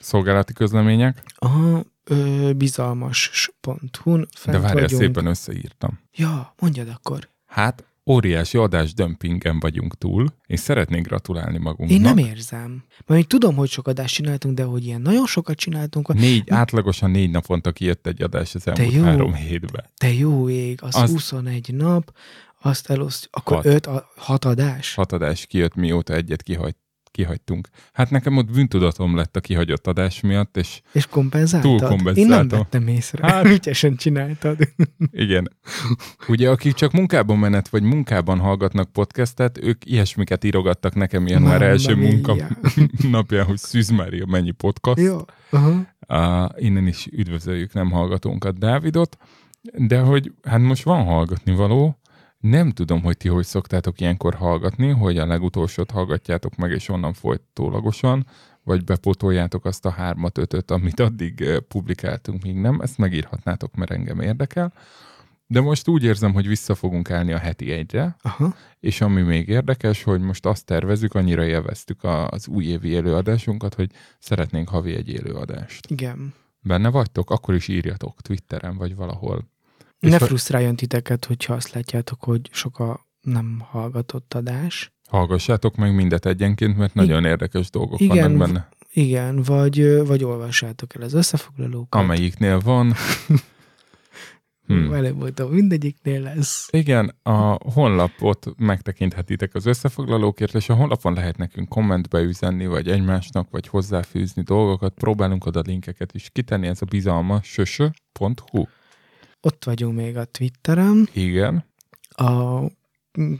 Szolgálati 0.00 0.52
közlemények. 0.52 1.22
Aha, 1.38 1.84
ö, 2.04 2.50
bizalmas.hu-n 2.56 4.20
De 4.20 4.26
fent 4.34 4.56
várjál, 4.62 4.72
vagyunk. 4.82 5.00
szépen 5.02 5.26
összeírtam. 5.26 5.98
Ja, 6.14 6.54
mondjad 6.58 6.88
akkor. 6.88 7.28
Hát, 7.46 7.84
óriási 8.06 8.58
adás 8.58 8.94
dömpingen 8.94 9.60
vagyunk 9.60 9.98
túl, 9.98 10.26
és 10.46 10.60
szeretnék 10.60 11.02
gratulálni 11.06 11.58
magunknak. 11.58 11.90
Én 11.90 12.00
nem 12.00 12.18
érzem. 12.18 12.84
Majd 13.06 13.26
tudom, 13.26 13.54
hogy 13.56 13.68
sok 13.68 13.88
adást 13.88 14.14
csináltunk, 14.14 14.54
de 14.54 14.62
hogy 14.62 14.84
ilyen 14.86 15.00
nagyon 15.00 15.26
sokat 15.26 15.56
csináltunk, 15.56 16.14
Négy, 16.14 16.50
átlagosan 16.50 17.10
négy 17.10 17.30
naponta 17.30 17.72
kijött 17.72 18.06
egy 18.06 18.22
adás 18.22 18.54
az 18.54 18.66
elmúlt 18.66 18.92
jó. 18.94 19.02
három 19.02 19.34
hétben. 19.34 19.84
te 19.96 20.12
jó 20.12 20.48
ég, 20.48 20.78
Az- 20.82 20.94
az 20.96 21.10
21 21.10 21.74
nap, 21.74 22.12
azt 22.60 22.90
elosztjuk, 22.90 23.36
akkor 23.36 23.56
Hat. 23.56 23.66
5, 23.66 23.88
6 24.16 24.44
adás? 24.44 24.94
Hat 24.94 25.12
adás 25.12 25.46
kijött, 25.46 25.74
mióta 25.74 26.14
egyet 26.14 26.42
kihagy, 26.42 26.74
kihagytunk. 27.10 27.68
Hát 27.92 28.10
nekem 28.10 28.36
ott 28.36 28.50
bűntudatom 28.50 29.16
lett 29.16 29.36
a 29.36 29.40
kihagyott 29.40 29.86
adás 29.86 30.20
miatt, 30.20 30.56
és 30.56 30.80
És 30.92 31.06
kompenzáltad? 31.06 32.16
Én 32.16 32.26
nem 32.26 32.48
vettem 32.48 32.88
észre. 32.88 33.26
Hát-. 33.26 33.46
Ügyesen 33.56 33.96
csináltad. 33.96 34.58
igen. 35.10 35.56
Ugye, 36.28 36.50
akik 36.50 36.72
csak 36.74 36.92
munkában 36.92 37.38
menet, 37.38 37.68
vagy 37.68 37.82
munkában 37.82 38.38
hallgatnak 38.38 38.92
podcastet, 38.92 39.58
ők 39.58 39.86
ilyesmiket 39.86 40.44
írogattak 40.44 40.94
nekem 40.94 41.26
január 41.26 41.62
első 41.62 41.94
munka 41.94 42.36
napján, 43.10 43.44
hogy 43.44 43.58
Szűz 43.58 43.88
Mária 43.88 44.26
mennyi 44.26 44.50
podcast. 44.50 44.98
Jó. 44.98 45.18
Aha. 45.50 45.86
Uh, 46.08 46.50
innen 46.56 46.86
is 46.86 47.06
üdvözöljük 47.12 47.72
nem 47.72 47.90
hallgatónkat, 47.90 48.58
Dávidot, 48.58 49.16
de 49.72 49.98
hogy 49.98 50.32
hát 50.42 50.60
most 50.60 50.82
van 50.82 51.04
hallgatni 51.04 51.54
való, 51.54 51.97
nem 52.38 52.70
tudom, 52.70 53.02
hogy 53.02 53.16
ti 53.16 53.28
hogy 53.28 53.44
szoktátok 53.44 54.00
ilyenkor 54.00 54.34
hallgatni, 54.34 54.88
hogy 54.88 55.18
a 55.18 55.26
legutolsót 55.26 55.90
hallgatjátok 55.90 56.56
meg, 56.56 56.70
és 56.70 56.88
onnan 56.88 57.12
folytólagosan, 57.12 58.26
vagy 58.62 58.84
bepótoljátok 58.84 59.64
azt 59.64 59.86
a 59.86 59.90
hármat, 59.90 60.38
ötöt, 60.38 60.70
amit 60.70 61.00
addig 61.00 61.44
publikáltunk, 61.68 62.42
míg 62.42 62.56
nem. 62.56 62.80
Ezt 62.80 62.98
megírhatnátok, 62.98 63.74
mert 63.74 63.90
engem 63.90 64.20
érdekel. 64.20 64.72
De 65.46 65.60
most 65.60 65.88
úgy 65.88 66.04
érzem, 66.04 66.32
hogy 66.32 66.46
vissza 66.46 66.74
fogunk 66.74 67.10
állni 67.10 67.32
a 67.32 67.38
heti 67.38 67.72
egyre, 67.72 68.16
Aha. 68.22 68.54
és 68.80 69.00
ami 69.00 69.22
még 69.22 69.48
érdekes, 69.48 70.02
hogy 70.02 70.20
most 70.20 70.46
azt 70.46 70.64
tervezük, 70.64 71.14
annyira 71.14 71.44
élveztük 71.44 72.04
az 72.28 72.48
újévi 72.48 72.88
élőadásunkat, 72.88 73.74
hogy 73.74 73.90
szeretnénk 74.18 74.68
havi 74.68 74.94
egy 74.94 75.08
élőadást. 75.08 75.86
Igen. 75.90 76.34
Benne 76.60 76.88
vagytok? 76.90 77.30
Akkor 77.30 77.54
is 77.54 77.68
írjatok 77.68 78.20
Twitteren, 78.20 78.76
vagy 78.76 78.96
valahol. 78.96 79.48
És 80.00 80.10
Ne 80.10 80.18
frusztráljon 80.18 80.76
titeket, 80.76 81.24
hogyha 81.24 81.54
azt 81.54 81.72
látjátok, 81.72 82.24
hogy 82.24 82.48
sok 82.52 82.78
a 82.78 83.06
nem 83.20 83.62
hallgatott 83.70 84.34
adás. 84.34 84.92
Hallgassátok 85.08 85.76
meg 85.76 85.94
mindet 85.94 86.26
egyenként, 86.26 86.76
mert 86.76 86.94
nagyon 86.94 87.24
érdekes 87.24 87.70
dolgok 87.70 88.00
Igen, 88.00 88.16
vannak 88.16 88.38
benne. 88.38 88.68
Igen, 88.92 89.42
vagy, 89.42 90.06
vagy 90.06 90.24
olvassátok 90.24 90.94
el 90.94 91.02
az 91.02 91.12
összefoglalókat. 91.14 92.02
Amelyiknél 92.02 92.60
van. 92.60 92.94
Hmm. 94.68 94.92
Előbb 94.92 95.18
voltam, 95.18 95.50
mindegyiknél 95.50 96.22
lesz. 96.22 96.68
Igen, 96.70 97.14
a 97.22 97.58
honlapot 97.72 98.46
megtekinthetitek 98.56 99.54
az 99.54 99.66
összefoglalókért, 99.66 100.54
és 100.54 100.68
a 100.68 100.74
honlapon 100.74 101.12
lehet 101.12 101.36
nekünk 101.36 101.68
kommentbe 101.68 102.20
üzenni, 102.20 102.66
vagy 102.66 102.88
egymásnak, 102.88 103.50
vagy 103.50 103.66
hozzáfűzni 103.66 104.42
dolgokat. 104.42 104.94
Próbálunk 104.94 105.46
oda 105.46 105.62
linkeket 105.66 106.14
is 106.14 106.30
kitenni, 106.30 106.66
ez 106.66 106.82
a 106.82 106.86
bizalmas 106.86 107.46
sösö.hu. 107.46 108.64
Ott 109.40 109.64
vagyunk 109.64 109.96
még 109.96 110.16
a 110.16 110.24
Twitteren, 110.24 111.08
Igen, 111.12 111.64
a 112.08 112.60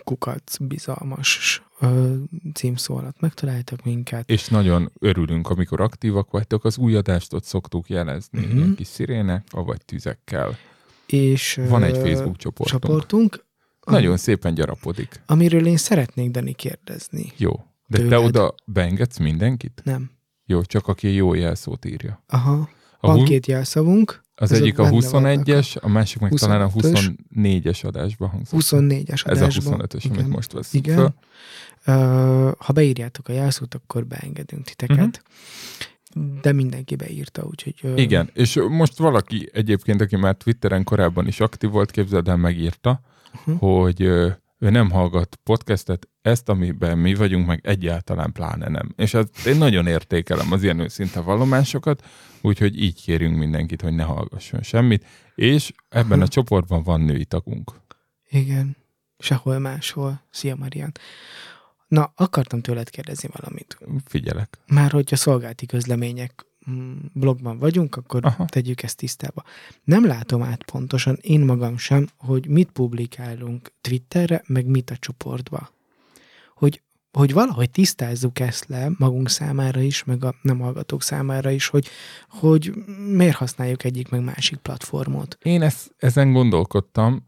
kukac 0.05 0.57
bizalmas 0.61 1.63
ö, 1.81 2.15
címszó 2.55 2.97
alatt 2.97 3.21
megtaláltak 3.21 3.85
minket. 3.85 4.31
és 4.31 4.49
nagyon 4.49 4.93
örülünk, 5.01 5.51
amikor 5.51 5.81
aktívak 5.81 6.31
vagytok. 6.31 6.65
Az 6.65 6.79
új 6.79 6.95
adást 6.97 7.33
ott 7.33 7.45
szoktuk 7.45 7.89
jelezni, 7.89 8.39
Mhm. 8.39 8.47
uh-huh. 8.47 8.61
ilyen 8.63 8.75
kis 8.77 8.87
szirének, 8.87 9.47
vagy 9.51 9.85
tüzekkel. 9.85 10.57
És 11.07 11.61
Van 11.69 11.83
egy 11.83 11.97
Facebook 11.97 12.37
csoportunk. 12.37 12.83
csoportunk, 12.85 13.45
Nagyon 13.85 14.17
szépen 14.17 14.55
gyarapodik. 14.55 15.23
amiről 15.27 15.67
én 15.67 15.77
szeretnék 15.77 16.31
Dani 16.31 16.53
kérdezni. 16.53 17.33
Jó. 17.37 17.53
De 17.87 17.97
te 17.97 18.03
tőled. 18.03 18.25
oda 18.25 18.55
beengedsz 18.65 19.19
mindenkit? 19.19 19.81
Nem. 19.85 20.11
Jó, 20.45 20.63
csak 20.63 20.87
aki 20.89 21.13
jó 21.13 21.35
jelszót 21.35 21.85
írja. 21.85 22.23
Aha. 22.27 22.69
A 23.01 23.07
Van 23.07 23.25
két 23.25 23.47
jelszavunk. 23.47 24.23
Az 24.41 24.51
azok 24.53 24.65
egyik 24.65 24.79
a 24.79 24.83
benne 24.83 24.97
21-es, 25.43 25.81
a 25.81 25.89
másik 25.89 26.21
meg 26.21 26.33
talán 26.33 26.61
a 26.61 26.69
25-ös. 26.69 27.11
24-es 27.35 27.85
adásban 27.87 28.29
hangzott. 28.29 28.61
24-es 28.63 29.27
Ez 29.27 29.41
a 29.41 29.45
adásban. 29.45 29.81
25-ös, 29.81 30.01
Igen. 30.05 30.19
amit 30.19 30.29
most 30.29 30.53
veszünk 30.53 30.87
Igen. 30.87 30.97
föl. 30.97 31.15
Ha 32.59 32.73
beírjátok 32.73 33.29
a 33.29 33.33
jelszót, 33.33 33.75
akkor 33.75 34.07
beengedünk 34.07 34.65
titeket. 34.65 35.23
Mhm. 36.15 36.41
De 36.43 36.53
mindenki 36.53 36.97
beírta, 36.97 37.43
úgyhogy... 37.51 37.75
ö, 37.83 37.97
Igen, 37.97 38.31
és 38.35 38.61
most 38.69 38.97
valaki 38.99 39.49
egyébként, 39.53 40.01
aki 40.01 40.17
már 40.17 40.35
Twitteren 40.37 40.85
korábban 40.85 41.27
is 41.27 41.41
aktív 41.41 41.71
volt, 41.71 41.91
képzeld 41.91 42.29
el, 42.29 42.37
megírta, 42.37 43.01
Uh-huh. 43.47 43.59
hogy 43.61 44.03
ö, 44.03 44.29
ő 44.59 44.71
nem 44.71 44.91
hallgat 44.91 45.39
podcastet, 45.43 46.09
ezt, 46.29 46.49
amiben 46.49 46.99
mi 46.99 47.15
vagyunk, 47.15 47.47
meg 47.47 47.61
egyáltalán 47.63 48.33
pláne 48.33 48.69
nem. 48.69 48.93
És 48.97 49.15
ezt 49.15 49.47
én 49.47 49.57
nagyon 49.57 49.87
értékelem 49.87 50.53
az 50.53 50.63
ilyen 50.63 50.81
őszinte 50.81 51.21
vallomásokat, 51.21 52.05
úgyhogy 52.41 52.83
így 52.83 53.03
kérünk 53.03 53.37
mindenkit, 53.37 53.83
hogy 53.83 53.95
ne 53.95 54.03
hallgasson 54.03 54.63
semmit, 54.63 55.07
és 55.35 55.73
ebben 55.89 56.21
a 56.21 56.29
csoportban 56.29 56.83
van 56.83 57.01
női 57.01 57.25
tagunk. 57.25 57.73
Igen. 58.29 58.77
Sehol 59.19 59.59
máshol. 59.59 60.23
Szia, 60.31 60.57
Marian. 60.57 60.93
Na, 61.89 62.13
akartam 62.17 62.61
tőled 62.61 62.91
kérdezni 62.91 63.29
valamit. 63.33 63.79
Figyelek. 64.05 64.59
Már 64.67 64.91
hogyha 64.91 65.17
szolgálti 65.17 65.67
közlemények 65.67 66.47
mm, 66.71 66.97
blogban 67.13 67.59
vagyunk, 67.59 67.97
akkor. 67.97 68.25
Aha. 68.25 68.45
tegyük 68.45 68.83
ezt 68.83 68.97
tisztába. 68.97 69.45
Nem 69.85 70.07
látom 70.07 70.43
át 70.43 70.63
pontosan, 70.65 71.19
én 71.21 71.41
magam 71.41 71.77
sem, 71.77 72.09
hogy 72.17 72.49
mit 72.49 72.71
publikálunk 72.71 73.73
Twitterre, 73.81 74.43
meg 74.47 74.67
mit 74.67 74.91
a 74.91 74.97
csoportba. 74.97 75.71
Hogy, 76.59 76.83
hogy 77.19 77.33
valahogy 77.33 77.71
tisztázzuk 77.71 78.41
ezt 78.41 78.67
le 78.69 78.91
magunk 78.99 79.29
számára 79.29 79.81
is, 79.81 80.05
meg 80.05 80.25
a 80.25 80.35
nem 80.43 80.59
hallgatók 80.59 81.03
számára 81.03 81.51
is, 81.51 81.67
hogy, 81.67 81.89
hogy 82.29 82.73
miért 83.13 83.37
használjuk 83.37 83.85
egyik 83.85 84.09
meg 84.09 84.25
másik 84.25 84.59
platformot. 84.59 85.39
Én 85.43 85.63
ezt, 85.63 85.95
ezen 85.97 86.33
gondolkodtam. 86.33 87.25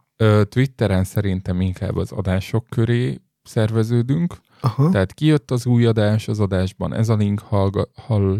Twitteren 0.48 1.04
szerintem 1.04 1.60
inkább 1.60 1.96
az 1.96 2.12
adások 2.12 2.66
köré 2.68 3.20
szerveződünk. 3.42 4.36
Aha, 4.60 4.90
Tehát 4.90 5.12
kijött 5.12 5.50
az 5.50 5.66
új 5.66 5.86
adás, 5.86 6.28
az 6.28 6.40
adásban 6.40 6.94
ez 6.94 7.08
a 7.08 7.14
link 7.14 7.40
hallga, 7.40 7.88
hall, 7.94 8.38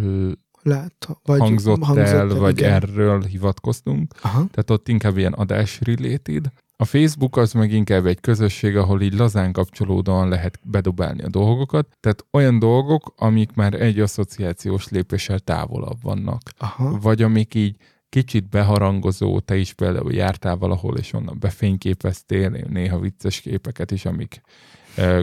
lát, 0.63 1.09
vagy 1.23 1.41
hangzott, 1.41 1.85
hangzott 1.85 2.07
el, 2.07 2.29
vagy 2.29 2.59
igen. 2.59 2.73
erről 2.73 3.23
hivatkoztunk. 3.23 4.15
Aha, 4.23 4.47
Tehát 4.51 4.71
ott 4.71 4.89
inkább 4.89 5.17
ilyen 5.17 5.33
adás 5.33 5.81
related. 5.83 6.53
A 6.81 6.85
Facebook 6.85 7.37
az 7.37 7.53
meg 7.53 7.73
inkább 7.73 8.07
egy 8.07 8.21
közösség, 8.21 8.77
ahol 8.77 9.01
így 9.03 9.15
lazán 9.15 9.53
kapcsolódóan 9.53 10.29
lehet 10.29 10.61
bedobálni 10.63 11.23
a 11.23 11.29
dolgokat. 11.29 11.97
Tehát 12.01 12.27
olyan 12.31 12.59
dolgok, 12.59 13.15
amik 13.17 13.53
már 13.55 13.75
egy 13.75 14.01
asszociációs 14.01 14.89
lépéssel 14.89 15.39
távolabb 15.39 16.03
vannak. 16.03 16.41
aha, 16.59 16.99
Vagy 16.99 17.23
amik 17.23 17.55
így 17.55 17.77
kicsit 18.09 18.49
beharangozó, 18.49 19.41
te 19.41 19.57
is 19.57 19.73
például 19.73 20.13
jártál 20.13 20.57
valahol, 20.57 20.97
és 20.97 21.13
onnan 21.13 21.37
befényképeztél 21.41 22.49
néha 22.69 22.99
vicces 22.99 23.41
képeket 23.41 23.91
is, 23.91 24.05
amik 24.05 24.41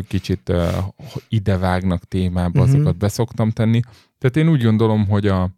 kicsit 0.08 0.54
idevágnak 1.30 2.04
témába, 2.04 2.62
azokat 2.62 2.98
beszoktam 2.98 3.52
tenni. 3.52 3.80
Tehát 4.18 4.38
én 4.38 4.50
úgy 4.50 4.64
gondolom, 4.64 5.08
hogy 5.08 5.28
a, 5.28 5.50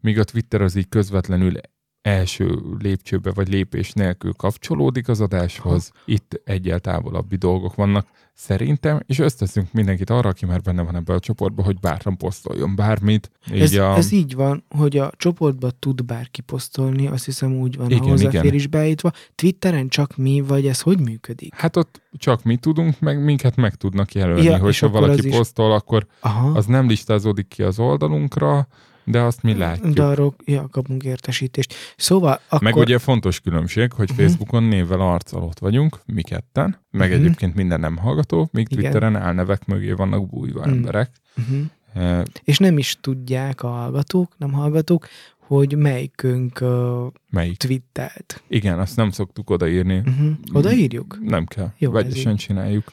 míg 0.00 0.18
a 0.18 0.24
Twitter 0.24 0.62
az 0.62 0.74
így 0.74 0.88
közvetlenül 0.88 1.52
első 2.02 2.58
lépcsőbe 2.78 3.32
vagy 3.32 3.48
lépés 3.48 3.92
nélkül 3.92 4.32
kapcsolódik 4.32 5.08
az 5.08 5.20
adáshoz, 5.20 5.90
itt 6.04 6.40
egyel 6.44 6.78
távolabbi 6.78 7.36
dolgok 7.36 7.74
vannak 7.74 8.06
szerintem, 8.34 9.00
és 9.06 9.18
öszteszünk 9.18 9.72
mindenkit 9.72 10.10
arra, 10.10 10.28
aki 10.28 10.46
már 10.46 10.60
benne 10.60 10.82
van 10.82 10.96
ebbe 10.96 11.12
a 11.14 11.18
csoportba, 11.18 11.62
hogy 11.62 11.78
bátran 11.80 12.16
posztoljon 12.16 12.74
bármit. 12.76 13.30
Így 13.52 13.60
Ez, 13.60 13.74
a... 13.74 13.96
ez 13.96 14.12
így 14.12 14.34
van, 14.34 14.64
hogy 14.68 14.96
a 14.96 15.12
csoportba 15.16 15.70
tud 15.70 16.04
bárki 16.04 16.40
posztolni, 16.40 17.06
azt 17.06 17.24
hiszem 17.24 17.54
úgy 17.54 17.76
van, 17.76 17.90
Igen, 17.90 18.02
a 18.02 18.08
hozzáfér 18.08 18.54
igen. 18.54 18.70
beállítva. 18.70 19.10
Twitteren 19.34 19.88
csak 19.88 20.16
mi, 20.16 20.40
vagy 20.40 20.66
ez 20.66 20.80
hogy 20.80 21.00
működik? 21.00 21.54
Hát 21.54 21.76
ott 21.76 22.02
csak 22.12 22.42
mi 22.42 22.56
tudunk, 22.56 23.00
meg 23.00 23.24
minket 23.24 23.56
meg 23.56 23.74
tudnak 23.74 24.12
jelölni, 24.12 24.42
Ja, 24.42 24.58
hogyha 24.58 24.86
akkor 24.86 25.00
valaki 25.00 25.18
az 25.18 25.24
is- 25.24 25.36
posztol, 25.36 25.72
akkor 25.72 26.06
Aha, 26.20 26.50
az 26.50 26.66
nem 26.66 26.88
listázódik 26.88 27.48
ki 27.48 27.62
az 27.62 27.78
oldalunkra, 27.78 28.68
de 29.10 29.20
azt 29.20 29.42
mi 29.42 29.54
látjuk. 29.54 29.94
de 29.94 30.02
arról 30.02 30.34
ja, 30.44 30.68
kapunk 30.70 31.02
értesítést. 31.04 31.74
Szóval 31.96 32.40
akkor... 32.48 32.62
Meg 32.62 32.76
ugye 32.76 32.98
fontos 32.98 33.40
különbség, 33.40 33.92
hogy 33.92 34.08
Mhm. 34.10 34.20
Facebookon 34.20 34.62
névvel 34.62 35.18
ott 35.32 35.58
vagyunk, 35.58 35.98
mi 36.06 36.22
ketten, 36.22 36.78
meg 36.90 37.10
Mhm. 37.10 37.18
egyébként 37.20 37.54
minden 37.54 37.80
nem 37.80 37.96
hallgató, 37.96 38.48
míg 38.52 38.66
Igen. 38.70 38.82
Twitteren 38.82 39.16
álnevek 39.16 39.64
mögé 39.66 39.92
vannak 39.92 40.28
bújva 40.28 40.66
Mm. 40.66 40.70
emberek. 40.70 41.10
Uh-huh. 41.36 41.60
Eh, 41.94 42.22
És 42.44 42.58
nem 42.58 42.78
is 42.78 42.96
tudják 43.00 43.62
a 43.62 43.68
hallgatók, 43.68 44.32
nem 44.38 44.52
hallgatók, 44.52 45.08
hogy 45.38 45.76
melyikünk 45.76 46.58
uh, 46.60 47.06
Melyik? 47.30 47.56
twittelt. 47.56 48.42
Igen, 48.48 48.78
azt 48.78 48.96
nem 48.96 49.10
szoktuk 49.10 49.50
odaírni. 49.50 49.96
Uh-huh. 49.98 50.30
Odaírjuk? 50.52 51.18
Nem 51.22 51.44
kell. 51.46 51.72
Jó, 51.78 51.90
Vegyesen 51.90 52.36
csináljuk. 52.36 52.92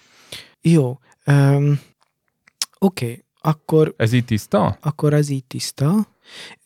Jó. 0.62 1.00
Um, 1.26 1.80
Oké, 2.80 3.06
okay. 3.06 3.25
Akkor 3.46 3.94
Ez 3.98 4.14
így 4.14 4.26
tiszta? 4.26 4.78
akkor 4.82 5.14
az 5.14 5.30
így 5.30 5.44
tiszta. 5.44 6.08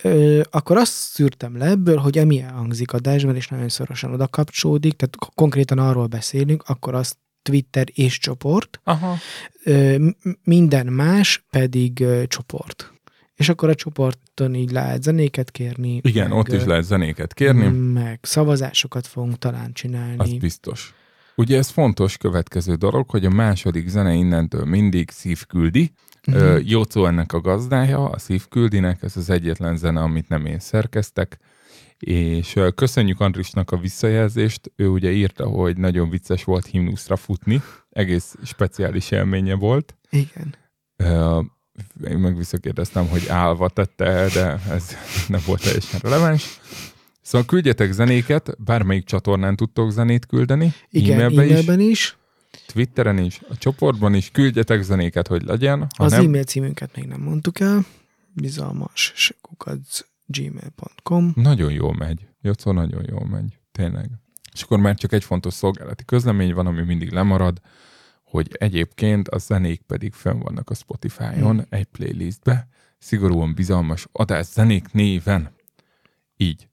Ö, 0.03 0.41
akkor 0.49 0.77
azt 0.77 0.91
szűrtem 0.91 1.57
le 1.57 1.65
ebből, 1.65 1.97
hogy 1.97 2.17
ami 2.17 2.41
elhangzik 2.41 2.93
adásban, 2.93 3.35
és 3.35 3.47
nagyon 3.47 3.69
szorosan 3.69 4.13
oda 4.13 4.27
kapcsolódik, 4.27 4.93
tehát 4.93 5.15
konkrétan 5.35 5.77
arról 5.77 6.07
beszélünk, 6.07 6.63
akkor 6.67 6.95
az 6.95 7.15
Twitter 7.41 7.87
és 7.93 8.17
csoport, 8.17 8.79
Aha. 8.83 9.17
ö, 9.63 10.07
minden 10.43 10.85
más 10.85 11.45
pedig 11.49 11.99
ö, 11.99 12.23
csoport. 12.27 12.93
És 13.35 13.49
akkor 13.49 13.69
a 13.69 13.75
csoporton 13.75 14.55
így 14.55 14.71
lehet 14.71 15.03
zenéket 15.03 15.51
kérni. 15.51 15.99
Igen, 16.03 16.29
meg, 16.29 16.37
ott 16.37 16.51
is 16.51 16.63
lehet 16.63 16.83
zenéket 16.83 17.33
kérni. 17.33 17.67
Meg 17.67 18.19
szavazásokat 18.21 19.07
fogunk 19.07 19.37
talán 19.37 19.73
csinálni. 19.73 20.17
Az 20.17 20.33
biztos. 20.33 20.93
Ugye 21.35 21.57
ez 21.57 21.69
fontos 21.69 22.17
következő 22.17 22.75
dolog, 22.75 23.09
hogy 23.09 23.25
a 23.25 23.29
második 23.29 23.87
zene 23.87 24.13
innentől 24.13 24.65
mindig 24.65 25.09
szív 25.09 25.45
küldi. 25.45 25.91
Uh-huh. 26.33 26.69
Jócó 26.69 27.05
ennek 27.05 27.33
a 27.33 27.41
gazdája, 27.41 28.09
a 28.09 28.19
szív 28.19 28.47
küldinek, 28.47 29.03
ez 29.03 29.17
az 29.17 29.29
egyetlen 29.29 29.77
zene, 29.77 30.01
amit 30.01 30.29
nem 30.29 30.45
én 30.45 30.59
szerkeztek. 30.59 31.39
És 31.99 32.59
köszönjük 32.75 33.19
Andrisnak 33.19 33.71
a 33.71 33.77
visszajelzést. 33.77 34.71
Ő 34.75 34.87
ugye 34.87 35.11
írta, 35.11 35.47
hogy 35.47 35.77
nagyon 35.77 36.09
vicces 36.09 36.43
volt 36.43 36.65
himnuszra 36.65 37.15
futni. 37.15 37.61
Egész 37.89 38.35
speciális 38.43 39.11
élménye 39.11 39.55
volt. 39.55 39.97
Igen. 40.09 40.55
Én 42.09 42.17
meg 42.17 42.37
visszakérdeztem, 42.37 43.07
hogy 43.07 43.27
állva 43.27 43.69
tette 43.69 44.27
de 44.33 44.59
ez 44.69 44.97
nem 45.27 45.41
volt 45.45 45.63
teljesen 45.63 45.99
releváns. 46.03 46.59
Szóval 47.21 47.47
küldjetek 47.47 47.91
zenéket, 47.91 48.63
bármelyik 48.63 49.05
csatornán 49.05 49.55
tudtok 49.55 49.91
zenét 49.91 50.25
küldeni, 50.25 50.73
Igen, 50.89 51.19
e-mailbe 51.19 51.45
is, 51.45 51.51
e-mailben 51.51 51.79
is. 51.79 52.17
Twitteren 52.67 53.17
is, 53.17 53.41
a 53.49 53.57
csoportban 53.57 54.13
is, 54.13 54.31
küldjetek 54.31 54.81
zenéket, 54.81 55.27
hogy 55.27 55.43
legyen. 55.43 55.79
Ha 55.97 56.03
Az 56.03 56.11
nem, 56.11 56.25
e-mail 56.25 56.43
címünket 56.43 56.95
még 56.95 57.05
nem 57.05 57.21
mondtuk 57.21 57.59
el. 57.59 57.85
Bizalmas 58.33 59.33
gmail.com 60.25 61.31
nagyon 61.35 61.71
jól 61.71 61.93
megy. 61.93 62.27
Jocó 62.41 62.71
nagyon 62.71 63.03
jól 63.09 63.25
megy. 63.27 63.59
Tényleg. 63.71 64.09
És 64.53 64.61
akkor 64.61 64.79
már 64.79 64.95
csak 64.95 65.11
egy 65.13 65.23
fontos 65.23 65.53
szolgálati 65.53 66.05
közlemény 66.05 66.53
van, 66.53 66.67
ami 66.67 66.81
mindig 66.81 67.11
lemarad, 67.11 67.59
hogy 68.23 68.47
egyébként 68.59 69.27
a 69.27 69.37
zenék 69.37 69.81
pedig 69.81 70.13
fönn 70.13 70.39
vannak 70.39 70.69
a 70.69 70.73
Spotify-on 70.73 71.55
Hmm. 71.55 71.65
egy 71.69 71.85
playlistbe, 71.85 72.67
szigorúan 72.97 73.53
bizalmas 73.53 74.07
adás 74.11 74.45
zenék 74.45 74.91
néven. 74.91 75.49
Így. 76.37 76.67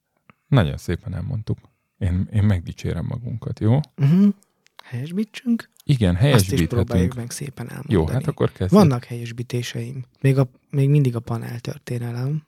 Nagyon 0.49 0.77
szépen 0.77 1.14
elmondtuk. 1.14 1.59
Én, 1.99 2.29
én 2.33 2.42
megdicsérem 2.42 3.05
magunkat, 3.09 3.61
jó? 3.61 3.81
Uh-huh. 3.96 4.35
Helyesbítsünk. 4.88 5.70
Igen, 5.85 6.09
Azt 6.14 6.18
is 6.18 6.27
helyesbíthetünk. 6.29 6.68
próbáljuk 6.68 7.14
meg 7.14 7.31
szépen 7.31 7.68
elmondani. 7.68 7.94
Jó, 7.94 8.07
hát 8.07 8.27
akkor 8.27 8.49
kezdjük. 8.49 8.70
Vannak 8.70 9.05
helyesbítéseim. 9.05 10.05
Még, 10.20 10.38
a, 10.38 10.49
még 10.70 10.88
mindig 10.88 11.16
a 11.16 11.20
panel 11.20 11.59
történelem. 11.59 12.46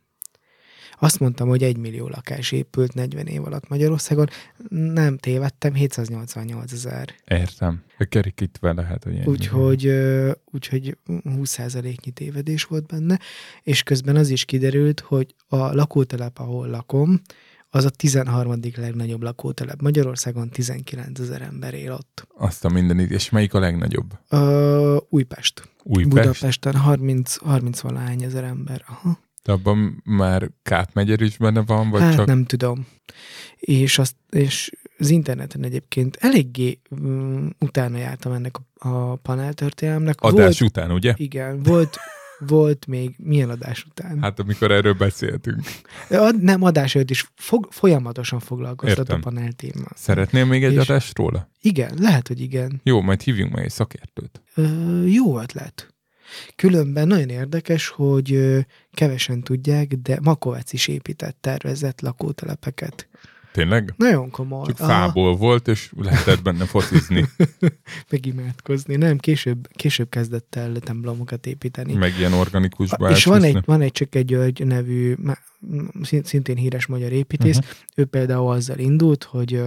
Azt 1.01 1.20
mondtam, 1.20 1.48
hogy 1.48 1.62
egy 1.62 1.77
millió 1.77 2.09
lakás 2.09 2.53
épült 2.53 2.94
40 2.94 3.27
év 3.27 3.44
alatt 3.44 3.68
Magyarországon. 3.68 4.29
Nem 4.68 5.16
tévedtem, 5.16 5.74
788 5.74 6.72
ezer. 6.72 7.14
Értem. 7.24 7.83
A 7.98 8.05
kerikítve 8.05 8.72
lehet, 8.72 9.05
hogy 9.05 9.14
ennyi. 9.14 9.27
Úgyhogy, 9.27 9.92
úgyhogy 10.44 10.96
20%-nyi 11.09 12.11
tévedés 12.11 12.64
volt 12.64 12.87
benne, 12.87 13.18
és 13.62 13.83
közben 13.83 14.16
az 14.16 14.29
is 14.31 14.44
kiderült, 14.44 15.01
hogy 15.01 15.35
a 15.48 15.57
lakótelep, 15.57 16.38
ahol 16.38 16.68
lakom, 16.68 17.20
az 17.70 17.85
a 17.85 17.90
13. 17.90 18.54
legnagyobb 18.76 19.22
lakótelep. 19.22 19.81
Magyarországon 19.81 20.48
19 20.50 21.20
ezer 21.20 21.42
ember 21.42 21.74
él 21.74 21.92
ott. 21.92 22.26
Azt 22.37 22.64
a 22.64 22.68
mindenit. 22.68 23.11
És 23.11 23.31
melyik 23.31 23.54
a 23.54 23.59
legnagyobb? 23.59 24.18
Ö, 24.28 24.96
Újpest. 25.09 25.68
Újpest? 25.83 26.09
Budapesten 26.09 26.74
30, 26.76 27.37
30 27.37 27.81
valahány 27.81 28.22
ezer 28.22 28.44
ember. 28.44 28.85
Aha. 28.87 29.18
De 29.42 29.52
abban 29.52 30.02
már 30.04 30.50
Kát 30.62 30.94
megyer 30.94 31.20
is 31.20 31.37
benne 31.37 31.62
van, 31.62 31.90
vagy 31.90 32.00
Hát 32.00 32.14
csak... 32.14 32.26
nem 32.26 32.44
tudom. 32.44 32.87
És, 33.57 33.98
azt, 33.98 34.16
és 34.31 34.70
az 34.98 35.11
interneten 35.11 35.64
egyébként 35.64 36.16
eléggé 36.20 36.81
um, 36.90 37.50
utána 37.59 37.98
jártam 37.98 38.33
ennek 38.33 38.57
a, 38.74 38.88
a 38.88 39.16
panel 39.16 39.52
történelmnek. 39.52 40.20
Adás 40.20 40.59
Volt, 40.59 40.70
után, 40.72 40.90
ugye? 40.90 41.14
igen, 41.16 41.62
volt 41.62 41.98
volt 42.38 42.87
még 42.87 43.14
milyen 43.18 43.51
adás 43.51 43.85
után? 43.85 44.22
Hát 44.22 44.38
amikor 44.38 44.70
erről 44.70 44.92
beszéltünk. 44.94 45.61
Ad, 46.11 46.42
nem, 46.42 46.62
adás 46.62 46.94
előtt 46.94 47.11
is 47.11 47.33
fog, 47.35 47.68
folyamatosan 47.70 48.40
foglalkoztat 48.40 48.98
Értem. 48.98 49.16
a 49.16 49.20
panel 49.20 49.53
téma. 49.53 49.87
Szeretnél 49.94 50.44
még 50.44 50.64
egy 50.64 50.72
És- 50.72 50.79
adást 50.88 51.16
róla? 51.18 51.51
Igen, 51.61 51.94
lehet, 51.98 52.29
hogy 52.29 52.40
igen. 52.40 52.81
Jó, 52.85 53.01
majd 53.01 53.20
hívjunk 53.20 53.53
meg 53.55 53.64
egy 53.64 53.70
szakértőt. 53.70 54.42
Ö, 54.55 55.05
jó 55.05 55.40
ötlet. 55.40 55.94
Különben 56.57 57.07
nagyon 57.07 57.29
érdekes, 57.29 57.88
hogy 57.88 58.57
kevesen 58.92 59.42
tudják, 59.42 59.87
de 59.94 60.18
Makovec 60.22 60.72
is 60.72 60.88
épített 60.88 61.37
tervezett 61.40 62.01
lakótelepeket. 62.01 63.09
Tényleg? 63.59 63.94
Nagyon 63.97 64.31
komoly. 64.31 64.66
Csak 64.66 64.81
Aha, 64.81 64.88
fából 64.88 65.37
volt, 65.37 65.68
és 65.68 65.92
lehetett 65.97 66.42
benne 66.42 66.64
focizni, 66.64 67.25
Megimádkozni. 68.11 68.97
Nem, 68.97 69.18
később, 69.18 69.68
később 69.73 70.09
kezdett 70.09 70.55
el 70.55 70.77
templomokat 70.79 71.47
építeni. 71.47 71.94
meg 71.94 72.12
ilyen 72.18 72.33
organikusba 72.33 73.11
És 73.11 73.25
van 73.25 73.42
egy, 73.42 73.59
van 73.64 73.81
egy 73.81 73.92
Cseke 73.92 74.23
György 74.23 74.66
nevű, 74.66 75.14
szintén 76.23 76.57
híres 76.57 76.87
magyar 76.87 77.12
építész, 77.12 77.57
uh-huh. 77.57 77.73
ő 77.94 78.05
például 78.05 78.51
azzal 78.51 78.79
indult, 78.79 79.25
hogy 79.25 79.62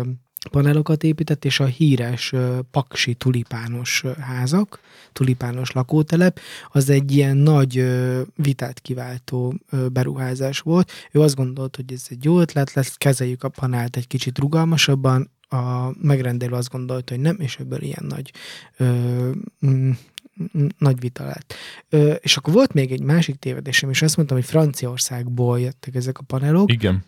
panelokat 0.49 1.04
épített, 1.04 1.45
és 1.45 1.60
a 1.60 1.65
híres 1.65 2.34
paksi 2.71 3.13
tulipános 3.13 4.04
házak, 4.19 4.80
tulipános 5.13 5.71
lakótelep, 5.71 6.39
az 6.71 6.89
egy 6.89 7.15
ilyen 7.15 7.38
nagy 7.38 7.86
vitát 8.36 8.80
kiváltó 8.80 9.54
beruházás 9.91 10.60
volt. 10.60 10.91
Ő 11.12 11.21
azt 11.21 11.36
gondolt, 11.36 11.75
hogy 11.75 11.93
ez 11.93 12.06
egy 12.10 12.23
jó 12.23 12.39
ötlet 12.39 12.73
lesz, 12.73 12.95
kezeljük 12.95 13.43
a 13.43 13.49
panelt 13.49 13.97
egy 13.97 14.08
kicsit 14.08 14.39
rugalmasabban, 14.39 15.30
a 15.54 15.91
megrendelő 16.01 16.54
azt 16.54 16.69
gondolta, 16.69 17.13
hogy 17.13 17.23
nem, 17.23 17.36
és 17.39 17.58
ebből 17.58 17.82
ilyen 17.82 18.06
nagy 18.08 18.32
ö, 18.77 18.86
mm, 19.65 19.91
mm, 20.58 20.67
nagy 20.77 20.99
vita 20.99 21.25
lett. 21.25 21.54
Ö, 21.89 22.12
és 22.12 22.38
akkor 22.38 22.54
volt 22.54 22.73
még 22.73 22.91
egy 22.91 23.01
másik 23.01 23.36
tévedésem, 23.36 23.89
és 23.89 24.01
azt 24.01 24.17
mondtam, 24.17 24.38
hogy 24.38 24.45
Franciaországból 24.45 25.60
jöttek 25.60 25.95
ezek 25.95 26.17
a 26.17 26.23
panelok. 26.23 26.71
Igen. 26.71 27.04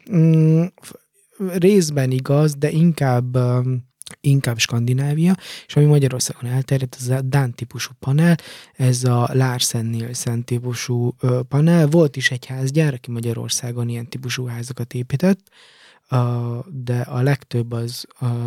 Mm, 1.43 1.47
részben 1.47 2.11
igaz, 2.11 2.55
de 2.55 2.71
inkább 2.71 3.35
um, 3.35 3.91
inkább 4.21 4.57
Skandinávia, 4.57 5.35
és 5.67 5.75
ami 5.75 5.85
Magyarországon 5.85 6.51
elterjedt, 6.51 6.95
az 6.99 7.09
a 7.09 7.21
Dán 7.21 7.53
típusú 7.53 7.91
panel, 7.99 8.35
ez 8.73 9.03
a 9.03 9.29
Larsen 9.33 9.85
Nielsen 9.85 10.43
típusú 10.43 11.15
panel. 11.47 11.87
Volt 11.87 12.15
is 12.15 12.31
egy 12.31 12.45
házgyár, 12.45 12.93
aki 12.93 13.11
Magyarországon 13.11 13.89
ilyen 13.89 14.09
típusú 14.09 14.45
házakat 14.45 14.93
épített, 14.93 15.39
de 16.67 16.99
a 16.99 17.21
legtöbb 17.21 17.71
az, 17.71 18.05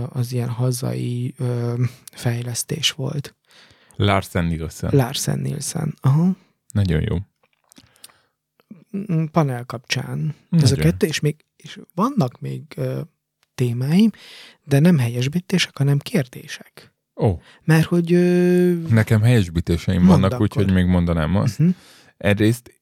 az 0.09 0.33
ilyen 0.33 0.49
hazai 0.49 1.35
fejlesztés 2.13 2.91
volt. 2.91 3.35
Larsen 3.97 4.45
Nielsen. 4.45 4.91
Larsen 4.93 5.39
Nielsen. 5.39 5.95
Aha. 6.01 6.37
Nagyon 6.73 7.03
jó. 7.09 7.17
Mm, 9.13 9.25
panel 9.25 9.65
kapcsán. 9.65 10.35
Ez 10.51 10.73
a 10.73 10.75
Nagyon. 10.75 10.91
kettő, 10.91 11.07
és 11.07 11.21
még 11.21 11.46
és 11.67 11.81
vannak 11.95 12.41
még 12.41 12.63
ö, 12.77 13.01
témáim, 13.55 14.11
de 14.65 14.79
nem 14.79 14.99
helyesbítések, 14.99 15.77
hanem 15.77 15.99
kérdések. 15.99 16.95
Ó, 17.17 17.41
Mert 17.65 17.87
hogy... 17.87 18.13
Ö, 18.13 18.73
nekem 18.89 19.21
helyesbítéseim 19.23 20.05
vannak, 20.07 20.41
úgyhogy 20.41 20.73
még 20.73 20.87
mondanám 20.87 21.37
azt. 21.37 21.61
uh-huh. 21.61 21.75
Egyrészt 22.17 22.76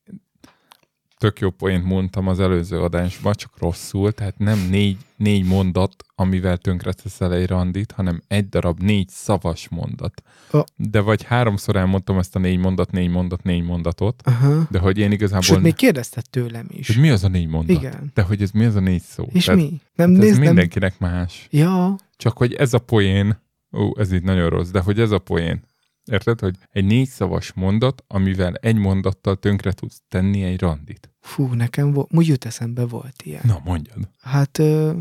tök 1.24 1.38
jó 1.38 1.50
poént 1.50 1.84
mondtam 1.84 2.28
az 2.28 2.40
előző 2.40 2.80
adásban, 2.80 3.32
csak 3.32 3.58
rosszul, 3.58 4.12
tehát 4.12 4.38
nem 4.38 4.66
négy, 4.70 4.96
négy 5.16 5.44
mondat, 5.44 6.04
amivel 6.14 6.56
tönkreteszel 6.56 7.34
egy 7.34 7.46
randit, 7.46 7.92
hanem 7.92 8.22
egy 8.28 8.48
darab 8.48 8.80
négy 8.80 9.08
szavas 9.08 9.68
mondat. 9.68 10.22
Ö. 10.50 10.60
De 10.76 11.00
vagy 11.00 11.22
háromszor 11.22 11.76
elmondtam 11.76 12.18
ezt 12.18 12.36
a 12.36 12.38
négy 12.38 12.58
mondat, 12.58 12.90
négy 12.90 13.10
mondat, 13.10 13.42
négy 13.42 13.64
mondatot, 13.64 14.22
Aha. 14.24 14.66
de 14.70 14.78
hogy 14.78 14.98
én 14.98 15.12
igazából... 15.12 15.42
Sőt, 15.42 15.60
még 15.60 15.74
kérdezted 15.74 16.24
tőlem 16.30 16.66
is. 16.68 16.86
Hogy 16.86 17.00
mi 17.00 17.10
az 17.10 17.24
a 17.24 17.28
négy 17.28 17.48
mondat? 17.48 17.76
Igen. 17.76 18.10
De 18.14 18.22
hogy 18.22 18.42
ez 18.42 18.50
mi 18.50 18.64
az 18.64 18.74
a 18.74 18.80
négy 18.80 19.02
szó? 19.02 19.24
És 19.32 19.44
Tehát, 19.44 19.60
mi? 19.60 19.80
Nem 19.94 20.08
hát 20.08 20.18
ez 20.18 20.24
nézd, 20.24 20.38
nem... 20.38 20.46
mindenkinek 20.46 20.98
más. 20.98 21.46
Ja, 21.50 21.96
Csak 22.16 22.36
hogy 22.36 22.54
ez 22.54 22.74
a 22.74 22.78
poén, 22.78 23.40
ó, 23.72 23.92
ez 23.98 24.12
így 24.12 24.22
nagyon 24.22 24.48
rossz, 24.48 24.70
de 24.70 24.80
hogy 24.80 25.00
ez 25.00 25.10
a 25.10 25.18
poén. 25.18 25.62
Érted, 26.04 26.40
hogy 26.40 26.56
egy 26.70 26.84
négy 26.84 27.08
szavas 27.08 27.52
mondat, 27.52 28.04
amivel 28.06 28.54
egy 28.54 28.76
mondattal 28.76 29.36
tönkre 29.36 29.72
tudsz 29.72 30.02
tenni 30.08 30.42
egy 30.42 30.60
randit. 30.60 31.10
fú, 31.20 31.46
nekem 31.46 31.92
volt, 31.92 32.08
úgy 32.10 32.26
jut 32.26 32.44
eszembe 32.44 32.86
volt 32.86 33.22
ilyen. 33.22 33.42
Na, 33.44 33.60
mondjad. 33.64 34.08
Hát, 34.20 34.58
ö, 34.58 34.92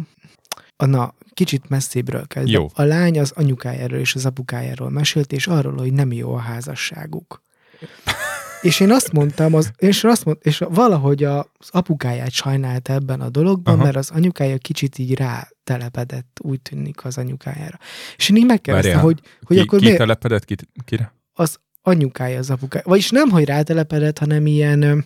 a, 0.75 0.85
na, 0.85 1.13
kicsit 1.33 1.69
messzébről 1.69 2.27
kezdve. 2.27 2.51
Jó. 2.51 2.67
A 2.73 2.81
lány 2.83 3.19
az 3.19 3.31
anyukájáról 3.31 3.99
és 3.99 4.15
az 4.15 4.25
apukájáról 4.25 4.89
mesélt, 4.89 5.31
és 5.31 5.47
arról, 5.47 5.77
hogy 5.77 5.93
nem 5.93 6.11
jó 6.11 6.33
a 6.33 6.39
házasságuk. 6.39 7.41
És 8.63 8.79
én 8.79 8.91
azt 8.91 9.11
mondtam, 9.11 9.53
az, 9.53 9.71
és, 9.77 10.03
azt 10.03 10.25
mond, 10.25 10.37
és 10.41 10.63
valahogy 10.69 11.23
az 11.23 11.45
apukáját 11.69 12.31
sajnálta 12.31 12.93
ebben 12.93 13.21
a 13.21 13.29
dologban, 13.29 13.73
Aha. 13.73 13.83
mert 13.83 13.95
az 13.95 14.09
anyukája 14.13 14.57
kicsit 14.57 14.97
így 14.97 15.15
rá 15.15 15.47
telepedett, 15.63 16.37
úgy 16.41 16.61
tűnik 16.61 17.05
az 17.05 17.17
anyukájára. 17.17 17.77
És 18.15 18.29
én 18.29 18.35
így 18.35 18.45
megkérdeztem, 18.45 18.99
hogy, 18.99 19.19
hogy 19.41 19.57
ki, 19.57 19.61
akkor 19.61 19.79
ki 19.79 19.83
miért 19.83 19.99
telepedett 19.99 20.45
ki, 20.45 20.55
kire? 20.85 21.13
az 21.33 21.57
anyukája 21.81 22.37
az 22.37 22.49
apukája. 22.49 22.83
Vagyis 22.87 23.09
nem, 23.09 23.29
hogy 23.29 23.45
rátelepedett, 23.45 24.17
hanem 24.17 24.45
ilyen, 24.45 25.05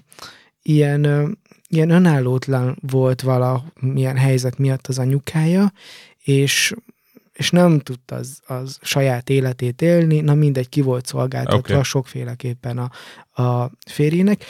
ilyen, 0.62 1.38
ilyen 1.68 1.90
önállótlan 1.90 2.78
volt 2.92 3.22
valamilyen 3.22 4.18
helyzet 4.18 4.58
miatt 4.58 4.88
az 4.88 5.00
anyukája, 5.00 5.72
és 6.24 6.74
és 7.38 7.50
nem 7.50 7.80
tudta 7.80 8.16
az, 8.16 8.42
az 8.46 8.80
saját 8.82 9.30
életét 9.30 9.82
élni, 9.82 10.20
na 10.20 10.34
mindegy, 10.34 10.70
ki 10.70 10.82
volt 10.82 11.06
szolgáltatva 11.06 11.74
okay. 11.74 11.84
sokféleképpen 11.84 12.78
a, 12.78 12.90
a 13.44 13.72
férjének. 13.86 14.44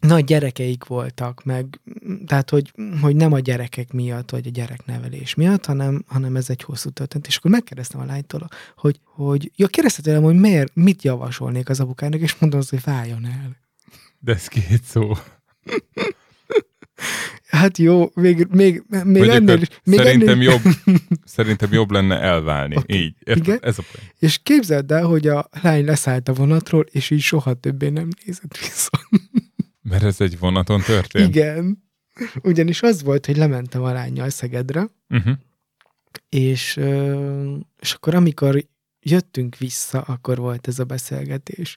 Nagy 0.00 0.24
gyerekeik 0.24 0.84
voltak, 0.84 1.44
meg 1.44 1.80
tehát, 2.26 2.50
hogy, 2.50 2.72
hogy 3.00 3.16
nem 3.16 3.32
a 3.32 3.38
gyerekek 3.38 3.92
miatt, 3.92 4.30
vagy 4.30 4.46
a 4.46 4.50
gyereknevelés 4.50 5.34
miatt, 5.34 5.64
hanem, 5.64 6.04
hanem 6.06 6.36
ez 6.36 6.50
egy 6.50 6.62
hosszú 6.62 6.90
történet. 6.90 7.26
És 7.26 7.36
akkor 7.36 7.50
megkérdeztem 7.50 8.00
a 8.00 8.04
lánytól, 8.04 8.48
hogy, 8.76 9.00
hogy 9.04 9.50
ja, 9.56 9.66
kérdezte 9.66 10.02
tőlem, 10.02 10.22
hogy 10.22 10.38
miért, 10.38 10.74
mit 10.74 11.02
javasolnék 11.02 11.68
az 11.68 11.80
apukának, 11.80 12.20
és 12.20 12.38
mondom 12.38 12.58
azt, 12.58 12.70
hogy 12.70 12.82
váljon 12.84 13.26
el. 13.26 13.56
De 14.18 14.32
ez 14.32 14.46
két 14.46 14.84
szó. 14.84 15.12
Hát 17.48 17.78
jó, 17.78 18.10
még, 18.14 18.46
még, 18.50 18.82
még 19.04 19.18
Vagy 19.18 19.28
ennél 19.28 19.60
is. 19.60 19.68
Még 19.84 19.98
szerintem, 19.98 20.28
ennél, 20.28 20.50
jobb, 20.50 20.62
szerintem 21.24 21.72
jobb 21.72 21.90
lenne 21.90 22.20
elválni. 22.20 22.76
Oké. 22.76 22.96
Így. 22.96 23.14
Érted? 23.18 23.46
Igen. 23.46 23.58
Ez 23.62 23.78
a. 23.78 23.82
És 24.18 24.38
képzeld 24.42 24.90
el, 24.92 25.04
hogy 25.04 25.26
a 25.26 25.48
lány 25.62 25.84
leszállt 25.84 26.28
a 26.28 26.32
vonatról, 26.32 26.86
és 26.90 27.10
így 27.10 27.20
soha 27.20 27.54
többé 27.54 27.88
nem 27.88 28.08
nézett 28.24 28.58
vissza. 28.58 28.90
Mert 29.88 30.02
ez 30.02 30.20
egy 30.20 30.38
vonaton 30.38 30.80
történt. 30.80 31.28
Igen. 31.28 31.86
Ugyanis 32.42 32.82
az 32.82 33.02
volt, 33.02 33.26
hogy 33.26 33.36
lementem 33.36 33.82
a 33.82 33.92
lányjal 33.92 34.30
Szegedre, 34.30 34.88
Uh-huh. 35.10 35.34
és, 36.28 36.80
és 37.80 37.92
akkor 37.92 38.14
amikor 38.14 38.64
jöttünk 39.00 39.56
vissza, 39.56 40.00
akkor 40.00 40.38
volt 40.38 40.68
ez 40.68 40.78
a 40.78 40.84
beszélgetés. 40.84 41.76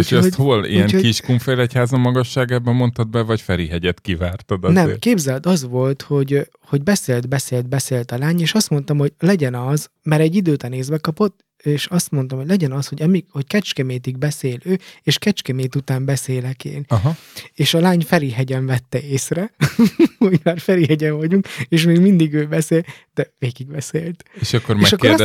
És 0.00 0.12
ezt 0.12 0.34
hol? 0.34 0.64
Ilyen 0.66 0.84
úgyhogy- 0.84 1.00
Kiskunfélegyházon 1.02 2.00
magasságában 2.00 2.74
mondtad 2.74 3.08
be, 3.08 3.22
vagy 3.22 3.40
Ferihegyet 3.40 4.00
kivártad 4.00 4.64
azért? 4.64 4.86
Nem, 4.86 4.98
képzeld, 4.98 5.46
az 5.46 5.62
volt, 5.68 6.02
hogy, 6.02 6.48
hogy 6.60 6.82
beszélt, 6.82 7.28
beszélt, 7.28 7.68
beszélt 7.68 8.10
a 8.10 8.18
lány, 8.18 8.40
és 8.40 8.54
azt 8.54 8.70
mondtam, 8.70 8.98
hogy 8.98 9.12
legyen 9.18 9.54
az, 9.54 9.88
mert 10.02 10.22
egy 10.22 10.34
idő 10.34 10.52
után 10.52 10.72
észbe 10.72 10.98
kapott, 10.98 11.44
és 11.62 11.86
azt 11.86 12.10
mondtam, 12.10 12.38
hogy 12.38 12.46
legyen 12.46 12.72
az, 12.72 12.86
hogy, 12.86 13.02
amíg, 13.02 13.24
hogy 13.30 13.46
Kecskemétig 13.46 14.18
beszél 14.18 14.58
ő, 14.64 14.78
és 15.02 15.18
Kecskemét 15.18 15.74
után 15.74 16.04
beszélek 16.04 16.64
én. 16.64 16.84
Aha. 16.88 17.16
És 17.54 17.74
a 17.74 17.80
lány 17.80 18.00
Ferihegyen 18.00 18.66
vette 18.66 19.02
észre, 19.02 19.54
hogy 20.18 20.40
már 20.42 20.58
Ferihegyen 20.58 21.16
vagyunk, 21.16 21.46
és 21.68 21.84
még 21.84 22.00
mindig 22.00 22.34
ő 22.34 22.46
beszél, 22.46 22.84
de 23.14 23.32
végig 23.38 23.66
beszélt. 23.66 24.24
És 24.34 24.52
akkor 24.52 24.76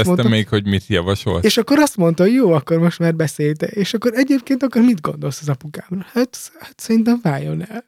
mondtam- 0.06 0.32
még, 0.32 0.48
hogy 0.48 0.66
mit 0.66 0.88
javasolt. 0.88 1.44
És 1.44 1.58
akkor 1.58 1.80
azt 1.80 1.98
mondta, 1.98 2.24
hogy 2.24 2.34
jó, 2.34 2.52
akkor 2.52 2.78
most 2.78 3.00
már 3.00 3.16
beszélte. 3.16 3.66
És 3.66 3.94
akkor 3.94 4.12
egyébként 4.16 4.64
akkor 4.64 4.82
mit 4.82 5.02
gondolsz 5.02 5.42
az 5.42 5.50
apukámra? 5.50 6.06
Hát, 6.14 6.52
hát 6.60 6.74
szerintem 6.80 7.20
váljon 7.22 7.70
el. 7.70 7.86